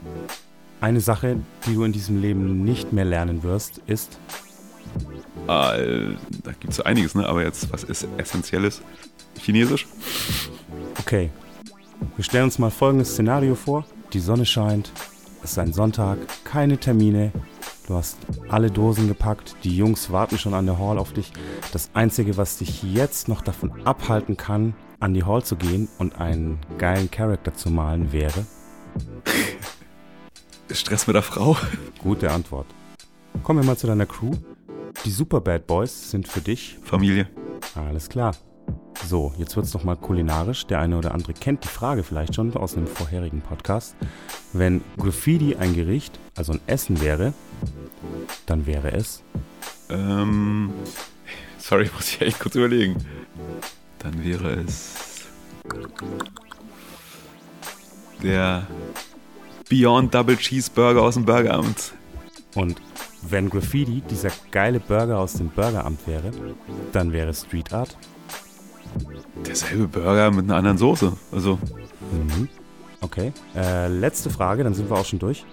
Eine 0.82 0.99
Sache, 0.99 1.38
die 1.65 1.75
du 1.75 1.84
in 1.84 1.91
diesem 1.91 2.19
Leben 2.19 2.63
nicht 2.63 2.91
mehr 2.91 3.05
lernen 3.05 3.43
wirst, 3.43 3.82
ist. 3.86 4.19
Äh, 5.47 6.15
da 6.43 6.51
gibt 6.59 6.69
es 6.69 6.77
so 6.77 6.84
einiges, 6.84 7.15
ne? 7.15 7.27
Aber 7.27 7.43
jetzt, 7.43 7.71
was 7.71 7.84
ist 7.84 8.07
Essentielles? 8.17 8.82
Chinesisch? 9.39 9.88
Okay. 10.99 11.29
Wir 12.15 12.23
stellen 12.23 12.45
uns 12.45 12.57
mal 12.57 12.71
folgendes 12.71 13.11
Szenario 13.11 13.55
vor. 13.55 13.86
Die 14.13 14.19
Sonne 14.19 14.45
scheint, 14.45 14.91
es 15.43 15.51
ist 15.51 15.59
ein 15.59 15.71
Sonntag, 15.71 16.17
keine 16.43 16.77
Termine, 16.77 17.32
du 17.88 17.95
hast 17.95 18.17
alle 18.49 18.69
Dosen 18.69 19.07
gepackt, 19.07 19.55
die 19.63 19.75
Jungs 19.75 20.11
warten 20.11 20.38
schon 20.38 20.53
an 20.53 20.65
der 20.65 20.79
Hall 20.79 20.97
auf 20.97 21.13
dich. 21.13 21.32
Das 21.71 21.91
Einzige, 21.93 22.38
was 22.38 22.57
dich 22.57 22.84
jetzt 22.84 23.27
noch 23.27 23.41
davon 23.41 23.86
abhalten 23.86 24.36
kann, 24.36 24.73
an 25.02 25.14
die 25.14 25.24
Hall 25.24 25.43
zu 25.43 25.56
gehen 25.56 25.89
und 25.97 26.20
einen 26.20 26.60
geilen 26.78 27.12
Charakter 27.12 27.54
zu 27.54 27.70
malen 27.70 28.14
wäre? 28.14 28.45
Stress 30.72 31.08
mit 31.08 31.16
der 31.16 31.24
Frau. 31.24 31.58
Gute 31.99 32.32
Antwort. 32.32 32.68
Kommen 33.43 33.62
wir 33.62 33.66
mal 33.66 33.78
zu 33.78 33.88
deiner 33.88 34.06
Crew. 34.06 34.32
Die 35.04 35.12
Super 35.12 35.41
Bad 35.41 35.68
Boys 35.68 36.12
sind 36.12 36.28
für 36.28 36.41
dich 36.41 36.78
Familie. 36.84 37.28
Alles 37.76 38.08
klar. 38.08 38.36
So, 39.08 39.34
jetzt 39.38 39.56
wird 39.56 39.66
es 39.66 39.74
nochmal 39.74 39.97
kulinarisch. 39.97 40.68
Der 40.68 40.80
eine 40.80 40.97
oder 40.97 41.14
andere 41.14 41.34
kennt 41.34 41.64
die 41.64 41.70
Frage 41.70 42.04
vielleicht 42.04 42.36
schon 42.36 42.56
aus 42.56 42.78
einem 42.78 42.88
vorherigen 42.88 43.41
Podcast. 43.41 43.95
Wenn 44.54 44.82
Graffiti 44.97 45.56
ein 45.56 45.74
Gericht, 45.74 46.20
also 46.36 46.54
ein 46.54 46.62
Essen 46.68 47.02
wäre, 47.02 47.34
dann 48.45 48.68
wäre 48.68 48.91
es. 48.91 49.24
Ähm, 49.89 50.72
sorry, 51.58 51.89
muss 51.95 52.10
ich 52.14 52.22
echt 52.22 52.39
kurz 52.39 52.56
überlegen. 52.56 52.95
Dann 54.02 54.24
wäre 54.24 54.64
es 54.66 55.12
der 58.24 58.68
Beyond 59.70 60.14
Double 60.14 60.38
Cheeseburger 60.38 61.02
aus 61.02 61.16
dem 61.16 61.26
Burgeramt. 61.26 61.93
Und 62.56 62.82
wenn 63.22 63.49
Graffiti 63.49 64.02
dieser 64.02 64.32
geile 64.52 64.80
Burger 64.80 65.20
aus 65.20 65.34
dem 65.34 65.49
Burgeramt 65.49 66.06
wäre, 66.08 66.32
dann 66.91 67.14
wäre 67.14 67.34
Street 67.34 67.72
Art. 67.72 67.97
Derselbe 69.45 69.88
Burger 69.88 70.32
mit 70.32 70.45
einer 70.45 70.56
anderen 70.56 70.78
Soße. 70.78 71.14
Also. 71.32 71.60
Mhm. 72.12 72.49
Okay. 73.02 73.32
Äh, 73.56 73.88
letzte 73.88 74.30
Frage, 74.30 74.64
dann 74.64 74.74
sind 74.74 74.89
wir 74.89 74.97
auch 74.97 75.06
schon 75.06 75.20
durch. 75.20 75.45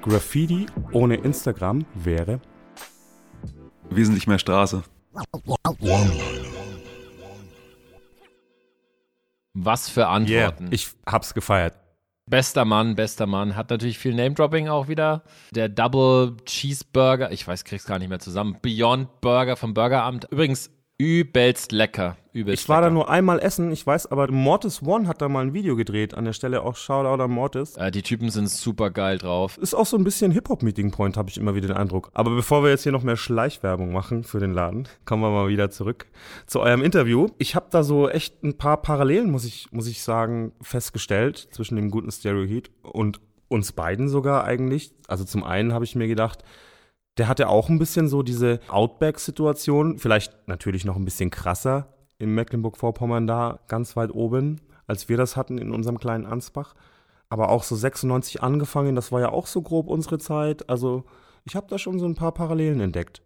Graffiti 0.00 0.66
ohne 0.92 1.16
Instagram 1.16 1.84
wäre. 1.94 2.40
Wesentlich 3.90 4.26
mehr 4.26 4.38
Straße. 4.38 4.82
Was 9.54 9.88
für 9.88 10.06
Antworten. 10.08 10.64
Yeah, 10.64 10.72
ich 10.72 10.88
hab's 11.06 11.34
gefeiert. 11.34 11.76
Bester 12.30 12.64
Mann, 12.64 12.94
bester 12.94 13.26
Mann. 13.26 13.56
Hat 13.56 13.70
natürlich 13.70 13.98
viel 13.98 14.14
Name-Dropping 14.14 14.68
auch 14.68 14.88
wieder. 14.88 15.24
Der 15.50 15.68
Double 15.68 16.36
Cheeseburger, 16.46 17.32
ich 17.32 17.46
weiß, 17.46 17.64
krieg's 17.64 17.84
gar 17.84 17.98
nicht 17.98 18.08
mehr 18.08 18.20
zusammen. 18.20 18.58
Beyond 18.62 19.20
Burger 19.20 19.56
vom 19.56 19.74
Burgeramt. 19.74 20.26
Übrigens, 20.30 20.70
Übelst 21.02 21.72
lecker. 21.72 22.16
Übelst 22.32 22.62
ich 22.62 22.68
war 22.68 22.76
lecker. 22.76 22.90
da 22.90 22.94
nur 22.94 23.10
einmal 23.10 23.40
essen, 23.40 23.72
ich 23.72 23.84
weiß, 23.84 24.12
aber 24.12 24.30
Mortis 24.30 24.84
One 24.84 25.08
hat 25.08 25.20
da 25.20 25.28
mal 25.28 25.44
ein 25.44 25.52
Video 25.52 25.74
gedreht. 25.74 26.14
An 26.14 26.24
der 26.24 26.32
Stelle 26.32 26.62
auch 26.62 26.76
Shoutout 26.76 27.20
an 27.20 27.28
Mortis. 27.32 27.76
Äh, 27.76 27.90
die 27.90 28.02
Typen 28.02 28.30
sind 28.30 28.48
super 28.48 28.92
geil 28.92 29.18
drauf. 29.18 29.58
Ist 29.58 29.74
auch 29.74 29.84
so 29.84 29.96
ein 29.96 30.04
bisschen 30.04 30.30
Hip-Hop-Meeting-Point, 30.30 31.16
habe 31.16 31.28
ich 31.28 31.38
immer 31.38 31.56
wieder 31.56 31.66
den 31.66 31.76
Eindruck. 31.76 32.12
Aber 32.14 32.30
bevor 32.30 32.62
wir 32.62 32.70
jetzt 32.70 32.84
hier 32.84 32.92
noch 32.92 33.02
mehr 33.02 33.16
Schleichwerbung 33.16 33.92
machen 33.92 34.22
für 34.22 34.38
den 34.38 34.52
Laden, 34.52 34.86
kommen 35.04 35.24
wir 35.24 35.30
mal 35.30 35.48
wieder 35.48 35.70
zurück 35.72 36.06
zu 36.46 36.60
eurem 36.60 36.84
Interview. 36.84 37.26
Ich 37.38 37.56
habe 37.56 37.66
da 37.70 37.82
so 37.82 38.08
echt 38.08 38.44
ein 38.44 38.56
paar 38.56 38.80
Parallelen, 38.80 39.32
muss 39.32 39.44
ich, 39.44 39.72
muss 39.72 39.88
ich 39.88 40.02
sagen, 40.02 40.52
festgestellt 40.60 41.48
zwischen 41.50 41.74
dem 41.74 41.90
guten 41.90 42.12
Stereo 42.12 42.44
Heat 42.44 42.70
und 42.82 43.20
uns 43.48 43.72
beiden 43.72 44.08
sogar 44.08 44.44
eigentlich. 44.44 44.92
Also 45.08 45.24
zum 45.24 45.42
einen 45.42 45.72
habe 45.72 45.84
ich 45.84 45.96
mir 45.96 46.06
gedacht, 46.06 46.44
der 47.18 47.28
hatte 47.28 47.48
auch 47.48 47.68
ein 47.68 47.78
bisschen 47.78 48.08
so 48.08 48.22
diese 48.22 48.60
Outback-Situation, 48.68 49.98
vielleicht 49.98 50.48
natürlich 50.48 50.84
noch 50.84 50.96
ein 50.96 51.04
bisschen 51.04 51.30
krasser 51.30 51.88
in 52.18 52.34
Mecklenburg-Vorpommern 52.34 53.26
da 53.26 53.60
ganz 53.68 53.96
weit 53.96 54.12
oben, 54.12 54.60
als 54.86 55.08
wir 55.08 55.16
das 55.16 55.36
hatten 55.36 55.58
in 55.58 55.72
unserem 55.72 55.98
kleinen 55.98 56.26
Ansbach. 56.26 56.74
Aber 57.28 57.48
auch 57.48 57.62
so 57.62 57.74
96 57.74 58.42
angefangen, 58.42 58.94
das 58.94 59.10
war 59.10 59.20
ja 59.20 59.30
auch 59.30 59.46
so 59.46 59.62
grob 59.62 59.88
unsere 59.88 60.18
Zeit. 60.18 60.68
Also 60.68 61.04
ich 61.44 61.56
habe 61.56 61.66
da 61.68 61.78
schon 61.78 61.98
so 61.98 62.06
ein 62.06 62.14
paar 62.14 62.32
Parallelen 62.32 62.80
entdeckt. 62.80 63.22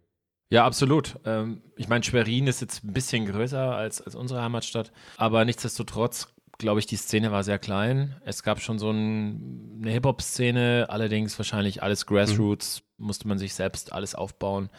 Ja, 0.49 0.65
absolut. 0.65 1.19
Ähm, 1.25 1.61
ich 1.75 1.89
meine, 1.89 2.03
Schwerin 2.03 2.47
ist 2.47 2.61
jetzt 2.61 2.83
ein 2.83 2.93
bisschen 2.93 3.25
größer 3.25 3.75
als, 3.75 4.01
als 4.01 4.15
unsere 4.15 4.41
Heimatstadt, 4.41 4.93
aber 5.17 5.43
nichtsdestotrotz 5.43 6.33
glaube 6.57 6.79
ich, 6.79 6.87
die 6.87 6.95
Szene 6.95 7.31
war 7.31 7.43
sehr 7.43 7.59
klein. 7.59 8.15
Es 8.25 8.43
gab 8.43 8.59
schon 8.61 8.79
so 8.79 8.89
ein, 8.89 9.79
eine 9.81 9.91
Hip-Hop-Szene, 9.91 10.87
allerdings 10.89 11.37
wahrscheinlich 11.37 11.83
alles 11.83 12.05
Grassroots, 12.05 12.81
mhm. 12.81 12.86
Musste 12.97 13.27
man 13.27 13.37
sich 13.37 13.53
selbst 13.53 13.93
alles 13.93 14.15
aufbauen. 14.15 14.69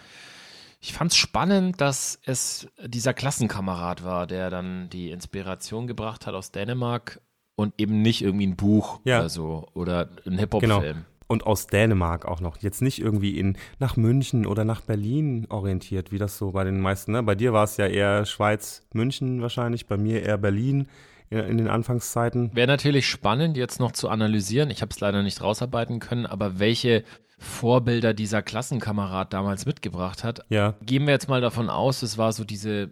Ich 0.81 0.93
fand 0.93 1.11
es 1.11 1.17
spannend, 1.17 1.81
dass 1.81 2.21
es 2.25 2.69
dieser 2.85 3.13
Klassenkamerad 3.13 4.05
war, 4.05 4.27
der 4.27 4.49
dann 4.51 4.89
die 4.91 5.11
Inspiration 5.11 5.87
gebracht 5.87 6.27
hat 6.27 6.35
aus 6.35 6.53
Dänemark 6.53 7.21
und 7.57 7.75
eben 7.79 8.03
nicht 8.03 8.23
irgendwie 8.23 8.47
ein 8.47 8.57
Buch 8.57 9.01
ja. 9.05 9.19
oder 9.19 9.29
so 9.29 9.69
oder 9.75 10.09
ein 10.25 10.39
Hip-Hop-Film. 10.39 10.81
Genau. 10.81 11.05
Und 11.27 11.45
aus 11.45 11.67
Dänemark 11.67 12.25
auch 12.25 12.41
noch. 12.41 12.59
Jetzt 12.59 12.81
nicht 12.81 13.01
irgendwie 13.01 13.39
in 13.39 13.59
nach 13.79 13.97
München 13.97 14.47
oder 14.47 14.65
nach 14.65 14.81
Berlin 14.81 15.47
orientiert, 15.51 16.11
wie 16.11 16.19
das 16.19 16.39
so 16.39 16.53
bei 16.53 16.65
den 16.65 16.81
meisten. 16.81 17.13
Ne? 17.13 17.23
Bei 17.23 17.35
dir 17.35 17.53
war 17.53 17.65
es 17.65 17.77
ja 17.77 17.87
eher 17.87 18.25
Schweiz, 18.25 18.87
München 18.95 19.43
wahrscheinlich, 19.43 19.87
bei 19.87 19.99
mir 19.99 20.23
eher 20.23 20.39
Berlin 20.39 20.89
in 21.31 21.59
den 21.59 21.69
Anfangszeiten. 21.69 22.55
Wäre 22.55 22.69
natürlich 22.69 23.07
spannend, 23.07 23.59
jetzt 23.59 23.81
noch 23.81 23.93
zu 23.93 24.09
analysieren. 24.09 24.71
Ich 24.71 24.81
habe 24.81 24.91
es 24.91 25.01
leider 25.01 25.23
nicht 25.23 25.43
rausarbeiten 25.43 25.99
können, 26.01 26.25
aber 26.25 26.59
welche 26.59 27.05
Vorbilder 27.39 28.15
dieser 28.15 28.43
Klassenkamerad 28.43 29.33
damals 29.33 29.65
mitgebracht 29.65 30.25
hat. 30.25 30.41
Ja. 30.49 30.75
Gehen 30.83 31.07
wir 31.07 31.13
jetzt 31.13 31.29
mal 31.29 31.41
davon 31.41 31.71
aus, 31.71 32.03
es 32.03 32.19
war 32.19 32.33
so 32.33 32.45
diese 32.45 32.91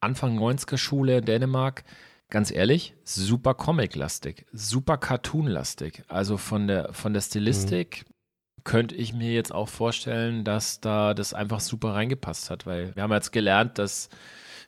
Anfang 0.00 0.38
90er 0.38 0.78
Schule 0.78 1.18
in 1.18 1.24
Dänemark. 1.24 1.84
Ganz 2.30 2.50
ehrlich, 2.50 2.94
super 3.04 3.54
Comic-lastig, 3.54 4.46
super 4.52 4.96
Cartoon-lastig. 4.96 6.02
Also 6.08 6.36
von 6.36 6.66
der, 6.66 6.92
von 6.92 7.12
der 7.12 7.20
Stilistik 7.20 8.04
mhm. 8.06 8.64
könnte 8.64 8.94
ich 8.94 9.12
mir 9.12 9.32
jetzt 9.32 9.54
auch 9.54 9.68
vorstellen, 9.68 10.44
dass 10.44 10.80
da 10.80 11.14
das 11.14 11.34
einfach 11.34 11.60
super 11.60 11.94
reingepasst 11.94 12.50
hat, 12.50 12.66
weil 12.66 12.96
wir 12.96 13.02
haben 13.02 13.12
jetzt 13.12 13.32
gelernt, 13.32 13.78
dass 13.78 14.08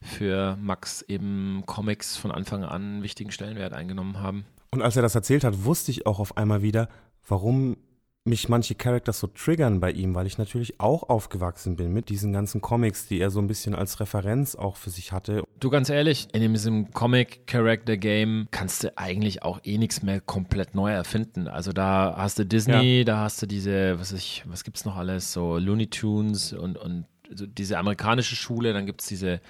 für 0.03 0.57
Max 0.61 1.03
eben 1.03 1.65
Comics 1.67 2.17
von 2.17 2.31
Anfang 2.31 2.63
an 2.63 2.83
einen 2.83 3.03
wichtigen 3.03 3.31
Stellenwert 3.31 3.73
eingenommen 3.73 4.21
haben. 4.21 4.45
Und 4.71 4.83
als 4.83 4.97
er 4.97 5.03
das 5.03 5.15
erzählt 5.15 5.43
hat, 5.43 5.65
wusste 5.65 5.91
ich 5.91 6.07
auch 6.07 6.19
auf 6.19 6.37
einmal 6.37 6.61
wieder, 6.63 6.89
warum 7.27 7.79
mich 8.27 8.49
manche 8.49 8.75
Characters 8.75 9.21
so 9.21 9.27
triggern 9.29 9.81
bei 9.81 9.91
ihm, 9.91 10.15
weil 10.15 10.27
ich 10.27 10.39
natürlich 10.39 10.81
auch 10.81 11.09
aufgewachsen 11.09 11.77
bin 11.77 11.93
mit 11.93 12.09
diesen 12.09 12.33
ganzen 12.33 12.61
Comics, 12.61 13.07
die 13.07 13.21
er 13.21 13.31
so 13.31 13.41
ein 13.41 13.47
bisschen 13.47 13.75
als 13.75 14.01
Referenz 14.01 14.57
auch 14.57 14.77
für 14.77 14.91
sich 14.91 15.13
hatte. 15.13 15.45
Du 15.61 15.71
ganz 15.71 15.89
ehrlich, 15.89 16.29
in 16.33 16.53
diesem 16.53 16.91
Comic-Character-Game 16.93 18.49
kannst 18.51 18.85
du 18.85 18.99
eigentlich 18.99 19.43
auch 19.43 19.61
eh 19.65 19.79
nichts 19.79 20.03
mehr 20.03 20.21
komplett 20.21 20.75
neu 20.75 20.91
erfinden. 20.91 21.49
Also 21.49 21.73
da 21.73 22.15
hast 22.17 22.39
du 22.39 22.45
Disney, 22.45 22.99
ja. 22.99 23.05
da 23.05 23.19
hast 23.19 23.41
du 23.43 23.47
diese, 23.47 23.99
was 23.99 24.13
ich, 24.13 24.43
was 24.47 24.65
gibt's 24.65 24.85
noch 24.85 24.97
alles, 24.97 25.33
so 25.33 25.59
Looney 25.59 25.87
Tunes 25.87 26.53
und, 26.53 26.77
und 26.77 27.07
so 27.33 27.47
diese 27.47 27.79
amerikanische 27.79 28.37
Schule, 28.37 28.73
dann 28.73 28.87
gibt 28.87 29.03
es 29.03 29.09
diese 29.09 29.41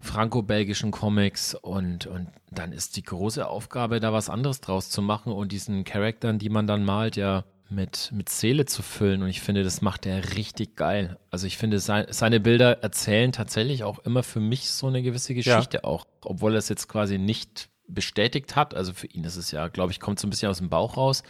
franco-belgischen 0.00 0.90
Comics 0.90 1.54
und, 1.54 2.06
und 2.06 2.28
dann 2.50 2.72
ist 2.72 2.96
die 2.96 3.02
große 3.02 3.46
Aufgabe, 3.46 4.00
da 4.00 4.12
was 4.12 4.30
anderes 4.30 4.60
draus 4.60 4.88
zu 4.88 5.02
machen 5.02 5.32
und 5.32 5.52
diesen 5.52 5.84
Charaktern, 5.84 6.38
die 6.38 6.48
man 6.48 6.66
dann 6.66 6.84
malt, 6.84 7.16
ja 7.16 7.44
mit, 7.70 8.10
mit 8.12 8.28
Seele 8.28 8.66
zu 8.66 8.82
füllen. 8.82 9.22
Und 9.22 9.28
ich 9.28 9.40
finde, 9.40 9.62
das 9.62 9.80
macht 9.80 10.06
er 10.06 10.36
richtig 10.36 10.76
geil. 10.76 11.18
Also 11.30 11.46
ich 11.46 11.56
finde, 11.56 11.78
sein, 11.78 12.06
seine 12.10 12.40
Bilder 12.40 12.82
erzählen 12.82 13.32
tatsächlich 13.32 13.84
auch 13.84 13.98
immer 14.00 14.22
für 14.22 14.40
mich 14.40 14.70
so 14.70 14.88
eine 14.88 15.02
gewisse 15.02 15.34
Geschichte 15.34 15.78
ja. 15.78 15.84
auch. 15.84 16.06
Obwohl 16.22 16.54
er 16.54 16.58
es 16.58 16.68
jetzt 16.68 16.88
quasi 16.88 17.18
nicht 17.18 17.68
bestätigt 17.86 18.56
hat. 18.56 18.74
Also 18.74 18.92
für 18.92 19.06
ihn 19.06 19.24
ist 19.24 19.36
es 19.36 19.50
ja, 19.50 19.68
glaube 19.68 19.92
ich, 19.92 20.00
kommt 20.00 20.18
so 20.18 20.26
ein 20.26 20.30
bisschen 20.30 20.50
aus 20.50 20.58
dem 20.58 20.68
Bauch 20.68 20.96
raus. 20.96 21.22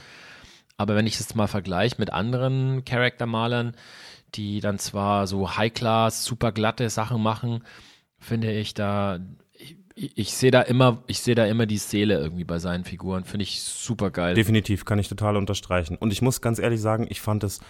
Aber 0.76 0.96
wenn 0.96 1.06
ich 1.06 1.20
es 1.20 1.34
mal 1.34 1.46
vergleiche 1.46 1.96
mit 1.98 2.10
anderen 2.10 2.84
Charaktermalern, 2.84 3.76
die 4.34 4.60
dann 4.60 4.78
zwar 4.78 5.26
so 5.26 5.56
High-Class, 5.56 6.24
super 6.24 6.52
glatte 6.52 6.88
Sachen 6.88 7.22
machen, 7.22 7.64
finde 8.18 8.52
ich 8.52 8.74
da 8.74 9.18
ich 9.94 10.34
sehe 10.34 10.50
da 10.50 10.62
immer, 10.62 11.02
ich 11.06 11.20
sehe 11.20 11.34
da 11.34 11.46
immer 11.46 11.66
die 11.66 11.78
Seele 11.78 12.18
irgendwie 12.18 12.44
bei 12.44 12.58
seinen 12.58 12.84
Figuren. 12.84 13.24
Finde 13.24 13.42
ich 13.42 13.62
super 13.62 14.10
geil. 14.10 14.34
Definitiv, 14.34 14.84
kann 14.84 14.98
ich 14.98 15.08
total 15.08 15.36
unterstreichen. 15.36 15.96
Und 15.96 16.12
ich 16.12 16.22
muss 16.22 16.40
ganz 16.40 16.58
ehrlich 16.58 16.80
sagen, 16.80 17.06
ich 17.08 17.20
fand 17.20 17.44
es 17.44 17.60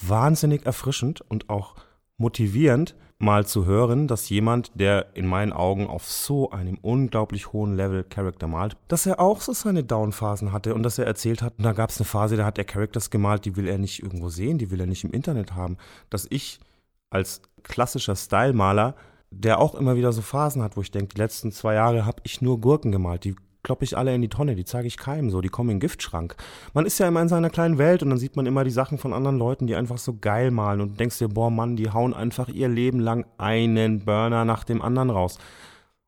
wahnsinnig 0.00 0.64
erfrischend 0.64 1.22
und 1.28 1.50
auch 1.50 1.74
motivierend, 2.16 2.94
mal 3.18 3.46
zu 3.46 3.64
hören, 3.64 4.08
dass 4.08 4.28
jemand, 4.28 4.70
der 4.74 5.06
in 5.14 5.26
meinen 5.26 5.52
Augen 5.52 5.86
auf 5.86 6.04
so 6.06 6.50
einem 6.50 6.78
unglaublich 6.82 7.52
hohen 7.52 7.74
Level 7.74 8.04
Charakter 8.04 8.46
malt, 8.46 8.76
dass 8.88 9.06
er 9.06 9.20
auch 9.20 9.40
so 9.40 9.52
seine 9.54 9.84
Downphasen 9.84 10.52
hatte 10.52 10.74
und 10.74 10.82
dass 10.82 10.98
er 10.98 11.06
erzählt 11.06 11.40
hat, 11.40 11.54
da 11.56 11.72
gab 11.72 11.90
es 11.90 11.98
eine 11.98 12.04
Phase, 12.04 12.36
da 12.36 12.44
hat 12.44 12.58
er 12.58 12.64
Characters 12.64 13.10
gemalt, 13.10 13.46
die 13.46 13.56
will 13.56 13.68
er 13.68 13.78
nicht 13.78 14.02
irgendwo 14.02 14.28
sehen, 14.28 14.58
die 14.58 14.70
will 14.70 14.80
er 14.80 14.86
nicht 14.86 15.04
im 15.04 15.12
Internet 15.12 15.54
haben. 15.54 15.78
Dass 16.10 16.26
ich 16.28 16.60
als 17.08 17.40
klassischer 17.62 18.16
Stylemaler 18.16 18.94
der 19.40 19.60
auch 19.60 19.74
immer 19.74 19.96
wieder 19.96 20.12
so 20.12 20.22
Phasen 20.22 20.62
hat, 20.62 20.76
wo 20.76 20.80
ich 20.80 20.90
denke, 20.90 21.14
die 21.14 21.20
letzten 21.20 21.52
zwei 21.52 21.74
Jahre 21.74 22.06
habe 22.06 22.22
ich 22.24 22.40
nur 22.40 22.60
Gurken 22.60 22.92
gemalt. 22.92 23.24
Die 23.24 23.36
kloppe 23.62 23.84
ich 23.84 23.98
alle 23.98 24.14
in 24.14 24.22
die 24.22 24.28
Tonne, 24.28 24.54
die 24.54 24.64
zeige 24.64 24.86
ich 24.86 24.96
keinem 24.96 25.28
so, 25.28 25.40
die 25.40 25.48
kommen 25.48 25.70
in 25.70 25.76
den 25.76 25.80
Giftschrank. 25.80 26.36
Man 26.72 26.86
ist 26.86 26.98
ja 26.98 27.08
immer 27.08 27.20
in 27.20 27.28
seiner 27.28 27.50
kleinen 27.50 27.78
Welt 27.78 28.02
und 28.02 28.10
dann 28.10 28.18
sieht 28.18 28.36
man 28.36 28.46
immer 28.46 28.62
die 28.62 28.70
Sachen 28.70 28.96
von 28.96 29.12
anderen 29.12 29.38
Leuten, 29.38 29.66
die 29.66 29.74
einfach 29.74 29.98
so 29.98 30.16
geil 30.20 30.52
malen 30.52 30.80
und 30.80 31.00
denkst 31.00 31.18
dir, 31.18 31.28
boah 31.28 31.50
Mann, 31.50 31.74
die 31.74 31.90
hauen 31.90 32.14
einfach 32.14 32.48
ihr 32.48 32.68
Leben 32.68 33.00
lang 33.00 33.26
einen 33.38 34.04
Burner 34.04 34.44
nach 34.44 34.62
dem 34.62 34.82
anderen 34.82 35.10
raus. 35.10 35.38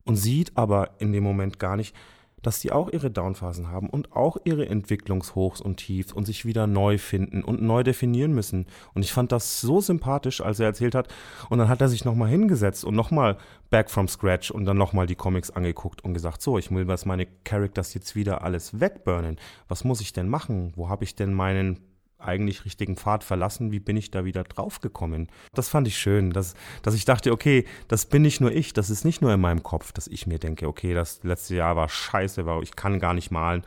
Und 0.05 0.14
sieht 0.14 0.57
aber 0.57 0.91
in 0.99 1.12
dem 1.12 1.24
Moment 1.24 1.59
gar 1.59 1.76
nicht, 1.76 1.97
dass 2.43 2.61
die 2.61 2.72
auch 2.72 2.91
ihre 2.91 3.11
Downphasen 3.11 3.68
haben 3.68 3.89
und 3.91 4.12
auch 4.12 4.36
ihre 4.45 4.68
Entwicklungshochs 4.68 5.61
und 5.61 5.76
Tiefs 5.76 6.12
und 6.12 6.24
sich 6.24 6.45
wieder 6.45 6.66
neu 6.66 6.99
finden 6.99 7.43
und 7.43 7.62
neu 7.62 7.82
definieren 7.82 8.34
müssen. 8.34 8.66
Und 8.95 9.05
ich 9.05 9.12
fand 9.12 9.32
das 9.32 9.61
so 9.61 9.80
sympathisch, 9.80 10.41
als 10.41 10.61
er 10.61 10.66
erzählt 10.66 10.95
hat. 10.95 11.09
Und 11.51 11.59
dann 11.59 11.68
hat 11.68 11.80
er 11.80 11.89
sich 11.89 12.05
nochmal 12.05 12.28
hingesetzt 12.28 12.84
und 12.84 12.95
nochmal 12.95 13.39
back 13.70 13.91
from 13.91 14.09
scratch 14.09 14.51
und 14.51 14.64
dann 14.64 14.78
nochmal 14.78 15.07
die 15.07 15.14
Comics 15.14 15.51
angeguckt 15.51 16.05
und 16.05 16.14
gesagt, 16.14 16.43
so, 16.43 16.59
ich 16.59 16.70
will 16.70 16.86
was 16.89 17.07
meine 17.07 17.26
Characters 17.45 17.95
jetzt 17.95 18.16
wieder 18.16 18.43
alles 18.43 18.80
wegburnen. 18.80 19.36
Was 19.68 19.84
muss 19.84 20.01
ich 20.01 20.12
denn 20.12 20.28
machen? 20.28 20.72
Wo 20.76 20.89
habe 20.89 21.05
ich 21.05 21.14
denn 21.14 21.34
meinen 21.34 21.88
eigentlich 22.18 22.64
richtigen 22.64 22.96
Pfad 22.96 23.24
verlassen, 23.24 23.70
wie 23.70 23.80
bin 23.80 23.96
ich 23.96 24.10
da 24.10 24.24
wieder 24.24 24.44
draufgekommen? 24.44 25.28
Das 25.54 25.68
fand 25.68 25.86
ich 25.86 25.96
schön, 25.96 26.32
dass, 26.32 26.54
dass 26.82 26.94
ich 26.94 27.04
dachte, 27.04 27.32
okay, 27.32 27.64
das 27.86 28.06
bin 28.06 28.22
nicht 28.22 28.40
nur 28.40 28.52
ich, 28.52 28.72
das 28.72 28.90
ist 28.90 29.04
nicht 29.04 29.22
nur 29.22 29.32
in 29.32 29.40
meinem 29.40 29.62
Kopf, 29.62 29.92
dass 29.92 30.08
ich 30.08 30.26
mir 30.26 30.38
denke, 30.38 30.66
okay, 30.66 30.94
das 30.94 31.22
letzte 31.22 31.56
Jahr 31.56 31.76
war 31.76 31.88
scheiße, 31.88 32.44
weil 32.46 32.62
ich 32.62 32.76
kann 32.76 32.98
gar 32.98 33.14
nicht 33.14 33.30
malen. 33.30 33.64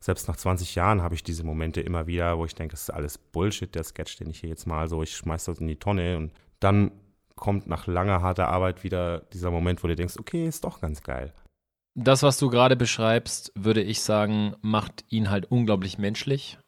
Selbst 0.00 0.28
nach 0.28 0.36
20 0.36 0.76
Jahren 0.76 1.02
habe 1.02 1.16
ich 1.16 1.24
diese 1.24 1.42
Momente 1.42 1.80
immer 1.80 2.06
wieder, 2.06 2.38
wo 2.38 2.44
ich 2.44 2.54
denke, 2.54 2.72
das 2.72 2.82
ist 2.82 2.90
alles 2.90 3.18
Bullshit, 3.18 3.74
der 3.74 3.82
Sketch, 3.82 4.16
den 4.16 4.30
ich 4.30 4.40
hier 4.40 4.48
jetzt 4.48 4.66
mal 4.66 4.88
so, 4.88 5.02
ich 5.02 5.16
schmeiß 5.16 5.46
das 5.46 5.58
in 5.58 5.66
die 5.66 5.76
Tonne 5.76 6.16
und 6.16 6.32
dann 6.60 6.92
kommt 7.34 7.66
nach 7.66 7.86
langer 7.86 8.22
harter 8.22 8.48
Arbeit 8.48 8.84
wieder 8.84 9.20
dieser 9.32 9.50
Moment, 9.50 9.82
wo 9.82 9.88
du 9.88 9.96
denkst, 9.96 10.16
okay, 10.18 10.46
ist 10.46 10.64
doch 10.64 10.80
ganz 10.80 11.02
geil. 11.02 11.32
Das, 11.96 12.22
was 12.22 12.38
du 12.38 12.48
gerade 12.48 12.76
beschreibst, 12.76 13.52
würde 13.56 13.82
ich 13.82 14.02
sagen, 14.02 14.54
macht 14.60 15.04
ihn 15.08 15.30
halt 15.30 15.50
unglaublich 15.50 15.98
menschlich 15.98 16.58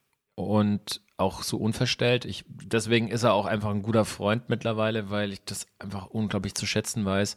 und 0.47 1.01
auch 1.17 1.43
so 1.43 1.59
unverstellt. 1.59 2.25
Ich, 2.25 2.45
deswegen 2.49 3.09
ist 3.09 3.23
er 3.23 3.35
auch 3.35 3.47
einfach 3.47 3.71
ein 3.71 3.83
guter 3.83 4.05
Freund 4.05 4.49
mittlerweile, 4.49 5.11
weil 5.11 5.33
ich 5.33 5.45
das 5.45 5.67
einfach 5.79 6.07
unglaublich 6.07 6.55
zu 6.55 6.67
schätzen 6.67 7.05
weiß. 7.05 7.37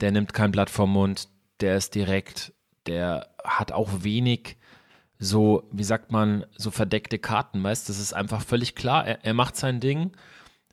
Der 0.00 0.12
nimmt 0.12 0.32
kein 0.32 0.52
Blatt 0.52 0.70
vom 0.70 0.92
Mund, 0.92 1.28
der 1.60 1.76
ist 1.76 1.94
direkt, 1.94 2.52
der 2.86 3.28
hat 3.44 3.72
auch 3.72 3.88
wenig 4.02 4.56
so, 5.18 5.68
wie 5.70 5.84
sagt 5.84 6.12
man, 6.12 6.46
so 6.56 6.70
verdeckte 6.70 7.18
Karten, 7.18 7.62
weißt 7.62 7.88
Das 7.88 7.98
ist 7.98 8.14
einfach 8.14 8.42
völlig 8.42 8.74
klar. 8.74 9.06
Er, 9.06 9.24
er 9.24 9.34
macht 9.34 9.56
sein 9.56 9.80
Ding 9.80 10.12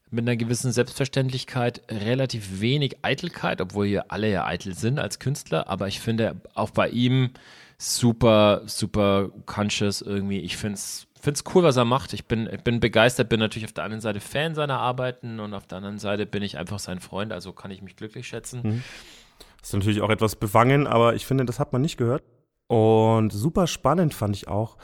mit 0.10 0.24
einer 0.24 0.38
gewissen 0.38 0.72
Selbstverständlichkeit, 0.72 1.82
relativ 1.89 2.62
wenig 2.62 2.97
Eitelkeit, 3.01 3.60
obwohl 3.60 3.88
hier 3.88 4.12
alle 4.12 4.32
ja 4.32 4.45
eitel 4.45 4.74
sind 4.74 4.99
als 4.99 5.20
Künstler, 5.20 5.68
aber 5.68 5.89
ich 5.89 5.99
finde 5.99 6.39
auch 6.53 6.70
bei 6.70 6.88
ihm 6.89 7.32
super, 7.78 8.62
super 8.66 9.30
conscious 9.45 10.01
irgendwie. 10.01 10.39
Ich 10.39 10.55
finde 10.58 10.76
es 10.76 11.07
finde 11.28 11.41
es 11.45 11.55
cool, 11.55 11.63
was 11.63 11.75
er 11.75 11.84
macht. 11.84 12.13
Ich 12.13 12.25
bin, 12.25 12.49
bin 12.63 12.80
begeistert, 12.80 13.28
bin 13.28 13.41
natürlich 13.41 13.65
auf 13.65 13.73
der 13.73 13.84
einen 13.84 13.99
Seite 13.99 14.21
Fan 14.21 14.55
seiner 14.55 14.80
Arbeiten 14.80 15.41
und 15.41 15.53
auf 15.53 15.67
der 15.67 15.80
anderen 15.80 15.97
Seite 15.97 16.25
bin 16.25 16.41
ich 16.41 16.57
einfach 16.57 16.80
sein 16.80 17.01
Freund, 17.01 17.34
also 17.34 17.51
kann 17.51 17.69
ich 17.69 17.82
mich 17.82 17.97
glücklich 17.97 18.30
schätzen. 18.30 18.61
Mhm. 18.63 18.84
Ist 19.61 19.73
natürlich 19.73 19.99
auch 19.99 20.09
etwas 20.09 20.38
befangen, 20.38 20.88
aber 20.88 21.15
ich 21.15 21.25
finde, 21.25 21.43
das 21.43 21.59
hat 21.59 21.73
man 21.73 21.82
nicht 21.82 21.97
gehört. 21.97 22.23
Und 22.67 23.34
super 23.34 23.67
spannend 23.67 24.13
fand 24.13 24.38
ich 24.38 24.47
auch, 24.47 24.78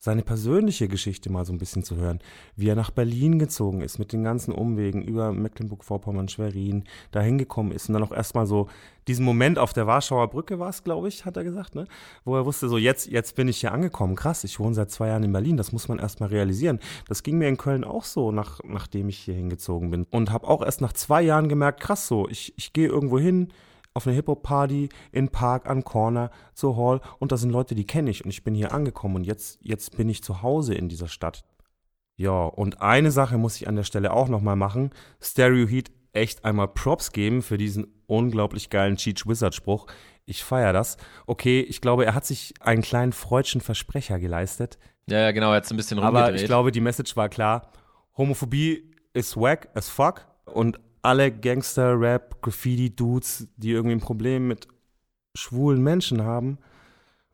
seine 0.00 0.22
persönliche 0.22 0.86
Geschichte 0.86 1.30
mal 1.30 1.44
so 1.44 1.52
ein 1.52 1.58
bisschen 1.58 1.82
zu 1.82 1.96
hören, 1.96 2.20
wie 2.54 2.68
er 2.68 2.76
nach 2.76 2.90
Berlin 2.90 3.38
gezogen 3.38 3.80
ist 3.80 3.98
mit 3.98 4.12
den 4.12 4.22
ganzen 4.22 4.52
Umwegen 4.52 5.02
über 5.02 5.32
Mecklenburg-Vorpommern, 5.32 6.28
Schwerin, 6.28 6.84
da 7.10 7.20
hingekommen 7.20 7.72
ist 7.72 7.88
und 7.88 7.94
dann 7.94 8.04
auch 8.04 8.12
erstmal 8.12 8.46
so 8.46 8.68
diesen 9.08 9.24
Moment 9.24 9.58
auf 9.58 9.72
der 9.72 9.86
Warschauer 9.86 10.28
Brücke 10.28 10.60
war 10.60 10.68
es, 10.68 10.84
glaube 10.84 11.08
ich, 11.08 11.24
hat 11.24 11.36
er 11.36 11.42
gesagt, 11.42 11.74
ne? 11.74 11.86
wo 12.24 12.36
er 12.36 12.46
wusste, 12.46 12.68
so 12.68 12.78
jetzt, 12.78 13.10
jetzt 13.10 13.34
bin 13.34 13.48
ich 13.48 13.58
hier 13.58 13.72
angekommen, 13.72 14.14
krass, 14.14 14.44
ich 14.44 14.60
wohne 14.60 14.74
seit 14.74 14.90
zwei 14.90 15.08
Jahren 15.08 15.24
in 15.24 15.32
Berlin, 15.32 15.56
das 15.56 15.72
muss 15.72 15.88
man 15.88 15.98
erstmal 15.98 16.28
realisieren. 16.28 16.78
Das 17.08 17.22
ging 17.22 17.38
mir 17.38 17.48
in 17.48 17.56
Köln 17.56 17.82
auch 17.82 18.04
so, 18.04 18.30
nach, 18.30 18.60
nachdem 18.64 19.08
ich 19.08 19.18
hier 19.18 19.34
hingezogen 19.34 19.90
bin 19.90 20.06
und 20.10 20.30
habe 20.30 20.46
auch 20.46 20.62
erst 20.62 20.80
nach 20.80 20.92
zwei 20.92 21.22
Jahren 21.22 21.48
gemerkt, 21.48 21.80
krass 21.80 22.06
so, 22.06 22.28
ich, 22.28 22.52
ich 22.56 22.72
gehe 22.72 22.86
irgendwo 22.86 23.18
hin, 23.18 23.48
auf 23.98 24.06
eine 24.06 24.16
Hip-Hop-Party 24.16 24.88
in 25.12 25.28
Park 25.28 25.68
an 25.68 25.84
Corner 25.84 26.30
zur 26.54 26.76
Hall 26.76 27.00
und 27.18 27.32
da 27.32 27.36
sind 27.36 27.50
Leute, 27.50 27.74
die 27.74 27.84
kenne 27.84 28.10
ich 28.10 28.24
und 28.24 28.30
ich 28.30 28.44
bin 28.44 28.54
hier 28.54 28.72
angekommen 28.72 29.16
und 29.16 29.24
jetzt, 29.24 29.58
jetzt 29.60 29.96
bin 29.96 30.08
ich 30.08 30.22
zu 30.22 30.40
Hause 30.40 30.74
in 30.74 30.88
dieser 30.88 31.08
Stadt. 31.08 31.44
Ja, 32.16 32.44
und 32.44 32.80
eine 32.80 33.10
Sache 33.10 33.38
muss 33.38 33.56
ich 33.56 33.68
an 33.68 33.76
der 33.76 33.82
Stelle 33.82 34.12
auch 34.12 34.28
nochmal 34.28 34.56
machen. 34.56 34.90
Stereo 35.20 35.66
Heat 35.66 35.90
echt 36.12 36.44
einmal 36.44 36.68
Props 36.68 37.12
geben 37.12 37.42
für 37.42 37.58
diesen 37.58 37.86
unglaublich 38.06 38.70
geilen 38.70 38.96
Cheech 38.96 39.26
Wizard 39.26 39.54
Spruch. 39.54 39.86
Ich 40.24 40.44
feiere 40.44 40.72
das. 40.72 40.96
Okay, 41.26 41.60
ich 41.60 41.80
glaube, 41.80 42.04
er 42.06 42.14
hat 42.14 42.26
sich 42.26 42.54
einen 42.60 42.82
kleinen 42.82 43.12
freudschen 43.12 43.60
Versprecher 43.60 44.18
geleistet. 44.18 44.78
Ja, 45.08 45.20
ja, 45.20 45.32
genau, 45.32 45.50
er 45.50 45.56
hat 45.56 45.64
es 45.64 45.70
ein 45.70 45.76
bisschen 45.76 45.98
rumgedreht. 45.98 46.28
Aber 46.28 46.34
ich 46.34 46.44
glaube, 46.44 46.72
die 46.72 46.80
Message 46.80 47.16
war 47.16 47.28
klar. 47.28 47.72
Homophobie 48.16 48.94
ist 49.12 49.36
wack 49.36 49.68
as 49.74 49.88
fuck 49.88 50.26
und 50.44 50.78
alle 51.02 51.32
Gangster, 51.32 51.98
Rap, 51.98 52.42
Graffiti-Dudes, 52.42 53.48
die 53.56 53.70
irgendwie 53.70 53.96
ein 53.96 54.00
Problem 54.00 54.48
mit 54.48 54.68
schwulen 55.36 55.82
Menschen 55.82 56.22
haben 56.22 56.58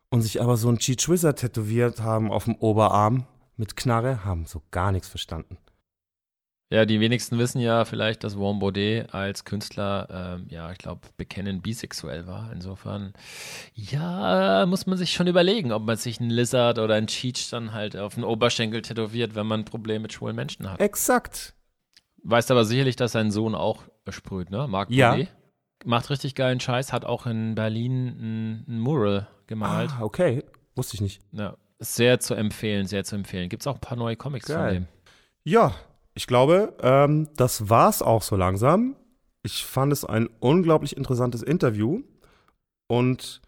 und 0.09 0.21
sich 0.21 0.41
aber 0.41 0.57
so 0.57 0.69
ein 0.69 0.77
Cheech 0.77 1.09
Wizard 1.09 1.39
tätowiert 1.39 2.01
haben 2.01 2.31
auf 2.31 2.45
dem 2.45 2.55
Oberarm 2.55 3.25
mit 3.57 3.75
Knarre, 3.75 4.23
haben 4.25 4.45
so 4.45 4.61
gar 4.71 4.91
nichts 4.91 5.07
verstanden. 5.07 5.57
Ja, 6.71 6.85
die 6.85 6.99
wenigsten 6.99 7.37
wissen 7.37 7.61
ja 7.61 7.85
vielleicht, 7.85 8.23
dass 8.23 8.39
Warm 8.39 8.59
Baudet 8.59 9.13
als 9.13 9.45
Künstler, 9.45 10.07
ähm, 10.39 10.47
ja, 10.49 10.71
ich 10.71 10.79
glaube, 10.79 11.01
bekennend 11.15 11.61
bisexuell 11.61 12.25
war. 12.25 12.51
Insofern, 12.51 13.13
ja, 13.75 14.65
muss 14.65 14.87
man 14.87 14.97
sich 14.97 15.13
schon 15.13 15.27
überlegen, 15.27 15.71
ob 15.71 15.83
man 15.83 15.95
sich 15.95 16.19
einen 16.19 16.31
Lizard 16.31 16.79
oder 16.79 16.95
einen 16.95 17.07
Cheech 17.07 17.49
dann 17.51 17.73
halt 17.73 17.95
auf 17.95 18.15
den 18.15 18.23
Oberschenkel 18.23 18.81
tätowiert, 18.81 19.35
wenn 19.35 19.45
man 19.45 19.61
ein 19.61 19.65
Problem 19.65 20.01
mit 20.01 20.13
schwulen 20.13 20.35
Menschen 20.35 20.69
hat. 20.69 20.81
Exakt. 20.81 21.54
Weißt 22.27 22.49
aber 22.49 22.65
sicherlich, 22.65 22.95
dass 22.95 23.11
sein 23.11 23.29
Sohn 23.31 23.53
auch 23.53 23.83
sprüht, 24.09 24.49
ne? 24.49 24.67
Marc 24.67 24.89
Ja. 24.89 25.11
Baudet. 25.11 25.33
Macht 25.85 26.09
richtig 26.09 26.33
geilen 26.33 26.59
Scheiß, 26.59 26.91
hat 26.91 27.05
auch 27.05 27.27
in 27.27 27.53
Berlin 27.53 28.07
ein, 28.07 28.65
ein 28.67 28.79
Mural 28.79 29.27
gemalt. 29.45 29.91
Ah, 29.99 30.01
okay. 30.03 30.43
Wusste 30.75 30.95
ich 30.95 31.01
nicht. 31.01 31.21
Ja, 31.31 31.55
sehr 31.79 32.19
zu 32.19 32.33
empfehlen, 32.33 32.87
sehr 32.87 33.03
zu 33.03 33.15
empfehlen. 33.15 33.49
Gibt 33.49 33.61
es 33.61 33.67
auch 33.67 33.75
ein 33.75 33.81
paar 33.81 33.97
neue 33.97 34.15
Comics 34.15 34.47
von 34.47 34.55
Geil. 34.55 34.73
dem. 34.73 34.87
Ja, 35.43 35.75
ich 36.15 36.25
glaube, 36.25 36.73
ähm, 36.81 37.29
das 37.35 37.69
war's 37.69 38.01
auch 38.01 38.23
so 38.23 38.35
langsam. 38.35 38.95
Ich 39.43 39.63
fand 39.65 39.93
es 39.93 40.03
ein 40.03 40.27
unglaublich 40.39 40.97
interessantes 40.97 41.43
Interview. 41.43 42.01
Und 42.87 43.41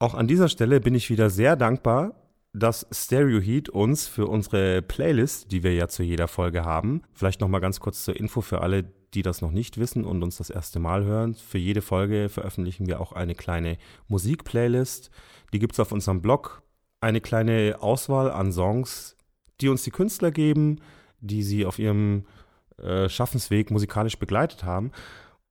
auch 0.00 0.14
an 0.14 0.26
dieser 0.26 0.48
Stelle 0.48 0.80
bin 0.80 0.96
ich 0.96 1.10
wieder 1.10 1.30
sehr 1.30 1.54
dankbar, 1.54 2.14
dass 2.52 2.86
Stereo 2.90 3.40
Heat 3.40 3.70
uns 3.70 4.06
für 4.06 4.26
unsere 4.26 4.82
Playlist, 4.82 5.50
die 5.52 5.62
wir 5.62 5.74
ja 5.74 5.88
zu 5.88 6.02
jeder 6.02 6.28
Folge 6.28 6.64
haben, 6.64 7.02
vielleicht 7.14 7.40
nochmal 7.40 7.60
ganz 7.60 7.80
kurz 7.80 8.04
zur 8.04 8.16
Info 8.16 8.42
für 8.42 8.60
alle, 8.60 8.84
die 9.14 9.22
das 9.22 9.40
noch 9.40 9.50
nicht 9.50 9.78
wissen 9.78 10.04
und 10.04 10.22
uns 10.22 10.36
das 10.36 10.50
erste 10.50 10.78
Mal 10.78 11.04
hören. 11.04 11.34
Für 11.34 11.58
jede 11.58 11.82
Folge 11.82 12.28
veröffentlichen 12.28 12.86
wir 12.86 13.00
auch 13.00 13.12
eine 13.12 13.34
kleine 13.34 13.78
Musikplaylist. 14.08 15.10
Die 15.52 15.58
gibt 15.58 15.74
es 15.74 15.80
auf 15.80 15.92
unserem 15.92 16.22
Blog. 16.22 16.62
Eine 17.00 17.20
kleine 17.20 17.76
Auswahl 17.80 18.30
an 18.30 18.52
Songs, 18.52 19.16
die 19.60 19.68
uns 19.68 19.82
die 19.82 19.90
Künstler 19.90 20.30
geben, 20.30 20.80
die 21.20 21.42
sie 21.42 21.66
auf 21.66 21.78
ihrem 21.78 22.26
äh, 22.78 23.08
Schaffensweg 23.08 23.70
musikalisch 23.70 24.18
begleitet 24.18 24.64
haben. 24.64 24.92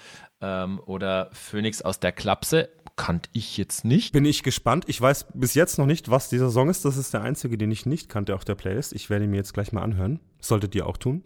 ähm, 0.40 0.80
oder 0.86 1.30
Phoenix 1.32 1.82
aus 1.82 1.98
der 1.98 2.12
Klapse. 2.12 2.68
Kannte 2.96 3.28
ich 3.32 3.58
jetzt 3.58 3.84
nicht. 3.84 4.12
Bin 4.12 4.24
ich 4.24 4.42
gespannt. 4.42 4.84
Ich 4.88 5.00
weiß 5.00 5.26
bis 5.34 5.54
jetzt 5.54 5.78
noch 5.78 5.86
nicht, 5.86 6.10
was 6.10 6.30
dieser 6.30 6.50
Song 6.50 6.70
ist. 6.70 6.84
Das 6.84 6.96
ist 6.96 7.12
der 7.12 7.22
einzige, 7.22 7.58
den 7.58 7.70
ich 7.70 7.84
nicht 7.84 8.08
kannte 8.08 8.34
auf 8.34 8.44
der 8.44 8.54
Playlist. 8.54 8.94
Ich 8.94 9.10
werde 9.10 9.26
ihn 9.26 9.30
mir 9.30 9.36
jetzt 9.36 9.52
gleich 9.52 9.72
mal 9.72 9.82
anhören. 9.82 10.20
Solltet 10.40 10.74
ihr 10.74 10.86
auch 10.86 10.96
tun. 10.96 11.22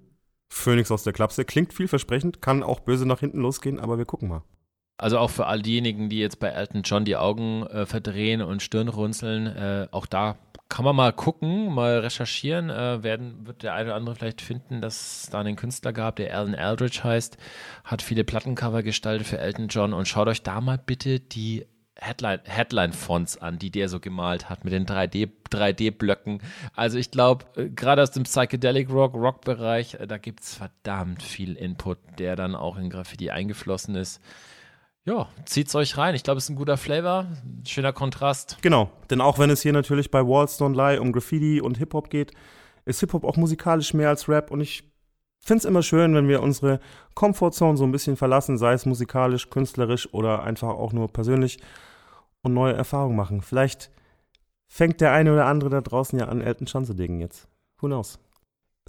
Phoenix 0.52 0.90
aus 0.90 1.04
der 1.04 1.12
Klapse. 1.12 1.44
Klingt 1.44 1.72
vielversprechend, 1.72 2.42
kann 2.42 2.62
auch 2.62 2.80
böse 2.80 3.06
nach 3.06 3.20
hinten 3.20 3.38
losgehen, 3.38 3.78
aber 3.78 3.98
wir 3.98 4.04
gucken 4.04 4.28
mal. 4.28 4.42
Also 4.98 5.16
auch 5.18 5.30
für 5.30 5.46
all 5.46 5.62
diejenigen, 5.62 6.10
die 6.10 6.18
jetzt 6.18 6.40
bei 6.40 6.48
Elton 6.48 6.82
John 6.82 7.06
die 7.06 7.16
Augen 7.16 7.62
äh, 7.68 7.86
verdrehen 7.86 8.42
und 8.42 8.62
Stirn 8.62 8.88
runzeln, 8.88 9.46
äh, 9.46 9.88
auch 9.92 10.06
da 10.06 10.36
kann 10.70 10.84
man 10.84 10.96
mal 10.96 11.12
gucken, 11.12 11.74
mal 11.74 11.98
recherchieren. 11.98 12.70
Äh, 12.70 13.02
werden, 13.02 13.46
wird 13.46 13.62
der 13.62 13.74
eine 13.74 13.90
oder 13.90 13.96
andere 13.96 14.14
vielleicht 14.14 14.40
finden, 14.40 14.80
dass 14.80 15.24
es 15.24 15.30
da 15.30 15.40
einen 15.40 15.56
Künstler 15.56 15.92
gab, 15.92 16.16
der 16.16 16.34
Alan 16.34 16.54
Eldridge 16.54 17.00
heißt, 17.04 17.36
hat 17.84 18.00
viele 18.00 18.24
Plattencover 18.24 18.82
gestaltet 18.82 19.26
für 19.26 19.38
Elton 19.38 19.68
John 19.68 19.92
und 19.92 20.08
schaut 20.08 20.28
euch 20.28 20.42
da 20.42 20.60
mal 20.62 20.78
bitte 20.78 21.20
die 21.20 21.66
Headline, 21.96 22.40
Headline-Fonts 22.44 23.36
an, 23.38 23.58
die 23.58 23.70
der 23.70 23.88
so 23.88 24.00
gemalt 24.00 24.48
hat 24.48 24.64
mit 24.64 24.72
den 24.72 24.86
3D, 24.86 25.28
3D-Blöcken. 25.50 26.40
Also 26.74 26.98
ich 26.98 27.10
glaube, 27.10 27.44
äh, 27.56 27.68
gerade 27.68 28.02
aus 28.02 28.12
dem 28.12 28.22
Psychedelic 28.22 28.90
Rock, 28.90 29.14
Rock-Bereich, 29.14 29.94
äh, 29.94 30.06
da 30.06 30.18
gibt 30.18 30.40
es 30.40 30.54
verdammt 30.54 31.22
viel 31.22 31.56
Input, 31.56 31.98
der 32.18 32.36
dann 32.36 32.54
auch 32.54 32.78
in 32.78 32.88
Graffiti 32.90 33.30
eingeflossen 33.30 33.96
ist. 33.96 34.22
Ja, 35.10 35.26
zieht's 35.44 35.74
euch 35.74 35.98
rein. 35.98 36.14
Ich 36.14 36.22
glaube, 36.22 36.38
es 36.38 36.44
ist 36.44 36.50
ein 36.50 36.54
guter 36.56 36.76
Flavor, 36.76 37.26
schöner 37.66 37.92
Kontrast. 37.92 38.58
Genau, 38.62 38.92
denn 39.10 39.20
auch 39.20 39.40
wenn 39.40 39.50
es 39.50 39.60
hier 39.60 39.72
natürlich 39.72 40.12
bei 40.12 40.24
Walls 40.24 40.60
Don't 40.60 40.76
Lie 40.76 41.00
um 41.00 41.10
Graffiti 41.10 41.60
und 41.60 41.78
Hip-Hop 41.78 42.10
geht, 42.10 42.30
ist 42.84 43.00
Hip-Hop 43.00 43.24
auch 43.24 43.36
musikalisch 43.36 43.92
mehr 43.92 44.08
als 44.08 44.28
Rap 44.28 44.52
und 44.52 44.60
ich 44.60 44.84
finde 45.40 45.58
es 45.58 45.64
immer 45.64 45.82
schön, 45.82 46.14
wenn 46.14 46.28
wir 46.28 46.40
unsere 46.40 46.78
Comfortzone 47.16 47.76
so 47.76 47.82
ein 47.82 47.90
bisschen 47.90 48.16
verlassen, 48.16 48.56
sei 48.56 48.72
es 48.72 48.86
musikalisch, 48.86 49.50
künstlerisch 49.50 50.14
oder 50.14 50.44
einfach 50.44 50.68
auch 50.68 50.92
nur 50.92 51.08
persönlich 51.08 51.58
und 52.42 52.54
neue 52.54 52.74
Erfahrungen 52.74 53.16
machen. 53.16 53.42
Vielleicht 53.42 53.90
fängt 54.68 55.00
der 55.00 55.10
eine 55.10 55.32
oder 55.32 55.46
andere 55.46 55.70
da 55.70 55.80
draußen 55.80 56.20
ja 56.20 56.28
an, 56.28 56.40
Elton 56.40 56.68
John 56.68 56.84
zu 56.84 56.92
jetzt. 56.92 57.48
Who 57.80 57.88
knows? 57.88 58.20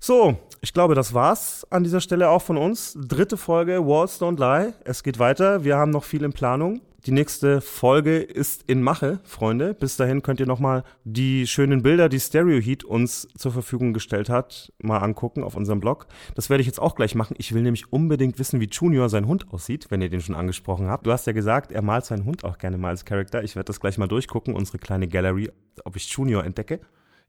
So, 0.03 0.35
ich 0.61 0.73
glaube, 0.73 0.95
das 0.95 1.13
war's 1.13 1.63
an 1.69 1.83
dieser 1.83 2.01
Stelle 2.01 2.29
auch 2.29 2.41
von 2.41 2.57
uns. 2.57 2.97
Dritte 2.99 3.37
Folge 3.37 3.85
Walls 3.85 4.19
Don't 4.19 4.39
Lie. 4.39 4.73
Es 4.83 5.03
geht 5.03 5.19
weiter. 5.19 5.63
Wir 5.63 5.77
haben 5.77 5.91
noch 5.91 6.05
viel 6.05 6.23
in 6.23 6.33
Planung. 6.33 6.81
Die 7.05 7.11
nächste 7.11 7.61
Folge 7.61 8.17
ist 8.17 8.63
in 8.65 8.81
Mache, 8.81 9.19
Freunde. 9.23 9.75
Bis 9.75 9.97
dahin 9.97 10.23
könnt 10.23 10.39
ihr 10.39 10.47
nochmal 10.47 10.83
die 11.03 11.45
schönen 11.45 11.83
Bilder, 11.83 12.09
die 12.09 12.19
Stereo 12.19 12.59
Heat 12.59 12.83
uns 12.83 13.27
zur 13.37 13.51
Verfügung 13.51 13.93
gestellt 13.93 14.27
hat, 14.27 14.73
mal 14.81 14.97
angucken 14.97 15.43
auf 15.43 15.55
unserem 15.55 15.79
Blog. 15.79 16.07
Das 16.33 16.49
werde 16.49 16.61
ich 16.61 16.67
jetzt 16.67 16.81
auch 16.81 16.95
gleich 16.95 17.13
machen. 17.13 17.35
Ich 17.37 17.53
will 17.53 17.61
nämlich 17.61 17.93
unbedingt 17.93 18.39
wissen, 18.39 18.59
wie 18.59 18.69
Junior 18.71 19.07
sein 19.07 19.27
Hund 19.27 19.53
aussieht, 19.53 19.91
wenn 19.91 20.01
ihr 20.01 20.09
den 20.09 20.21
schon 20.21 20.35
angesprochen 20.35 20.87
habt. 20.87 21.05
Du 21.05 21.11
hast 21.11 21.27
ja 21.27 21.33
gesagt, 21.33 21.71
er 21.71 21.83
malt 21.83 22.05
seinen 22.05 22.25
Hund 22.25 22.43
auch 22.43 22.57
gerne 22.57 22.79
mal 22.79 22.89
als 22.89 23.05
Charakter. 23.05 23.43
Ich 23.43 23.55
werde 23.55 23.67
das 23.67 23.79
gleich 23.79 23.99
mal 23.99 24.07
durchgucken, 24.07 24.55
unsere 24.55 24.79
kleine 24.79 25.07
Gallery, 25.07 25.51
ob 25.85 25.95
ich 25.95 26.09
Junior 26.09 26.43
entdecke. 26.43 26.79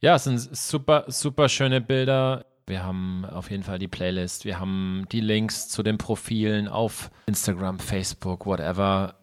Ja, 0.01 0.17
es 0.17 0.25
sind 0.25 0.39
super, 0.39 1.05
super 1.09 1.51
schöne 1.51 1.83
Bilder. 1.83 2.47
Wir 2.67 2.85
haben 2.85 3.25
auf 3.25 3.51
jeden 3.51 3.63
Fall 3.63 3.79
die 3.79 3.89
Playlist. 3.89 4.45
Wir 4.45 4.61
haben 4.61 5.07
die 5.13 5.21
Links 5.21 5.69
zu 5.69 5.83
den 5.83 5.99
Profilen 5.99 6.69
auf 6.69 7.11
Instagram, 7.27 7.79
Facebook, 7.79 8.47
whatever. 8.47 9.15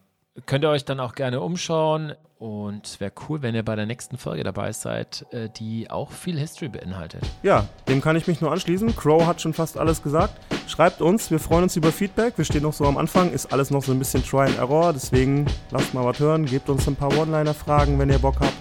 Könnt 0.45 0.63
ihr 0.63 0.69
euch 0.69 0.85
dann 0.85 0.99
auch 0.99 1.15
gerne 1.15 1.41
umschauen. 1.41 2.13
Und 2.39 3.01
wäre 3.01 3.11
cool, 3.27 3.41
wenn 3.41 3.53
ihr 3.53 3.63
bei 3.63 3.75
der 3.75 3.85
nächsten 3.85 4.17
Folge 4.17 4.45
dabei 4.45 4.71
seid, 4.71 5.25
äh, 5.31 5.49
die 5.49 5.91
auch 5.91 6.09
viel 6.11 6.39
History 6.39 6.69
beinhaltet. 6.69 7.21
Ja, 7.43 7.67
dem 7.89 7.99
kann 7.99 8.15
ich 8.15 8.27
mich 8.27 8.39
nur 8.39 8.49
anschließen. 8.53 8.95
Crow 8.95 9.25
hat 9.25 9.41
schon 9.41 9.53
fast 9.53 9.77
alles 9.77 10.01
gesagt. 10.01 10.39
Schreibt 10.65 11.01
uns, 11.01 11.31
wir 11.31 11.39
freuen 11.39 11.63
uns 11.63 11.75
über 11.75 11.91
Feedback. 11.91 12.37
Wir 12.37 12.45
stehen 12.45 12.63
noch 12.63 12.71
so 12.71 12.85
am 12.85 12.97
Anfang, 12.97 13.33
ist 13.33 13.51
alles 13.51 13.71
noch 13.71 13.83
so 13.83 13.91
ein 13.91 13.99
bisschen 13.99 14.23
Try 14.23 14.45
and 14.45 14.57
Error. 14.57 14.93
Deswegen 14.93 15.47
lasst 15.71 15.93
mal 15.93 16.05
was 16.05 16.17
hören, 16.19 16.45
gebt 16.45 16.69
uns 16.69 16.87
ein 16.87 16.95
paar 16.95 17.11
One-Liner-Fragen, 17.17 17.99
wenn 17.99 18.09
ihr 18.09 18.19
Bock 18.19 18.39
habt. 18.39 18.53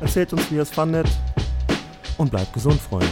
Erzählt 0.00 0.32
uns, 0.32 0.48
wie 0.52 0.56
ihr 0.56 0.62
es 0.62 0.70
fandet. 0.70 1.08
Und 2.18 2.30
bleibt 2.30 2.52
gesund, 2.52 2.80
Freunde. 2.80 3.08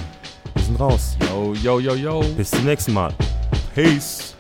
Sind 0.71 0.81
raus. 0.81 1.17
Yo, 1.29 1.53
yo, 1.55 1.81
yo, 1.81 1.95
yo. 1.97 2.21
Bis 2.37 2.53
zum 2.53 2.65
nächsten 2.65 2.95
Mal. 2.95 3.13
Peace. 3.75 4.37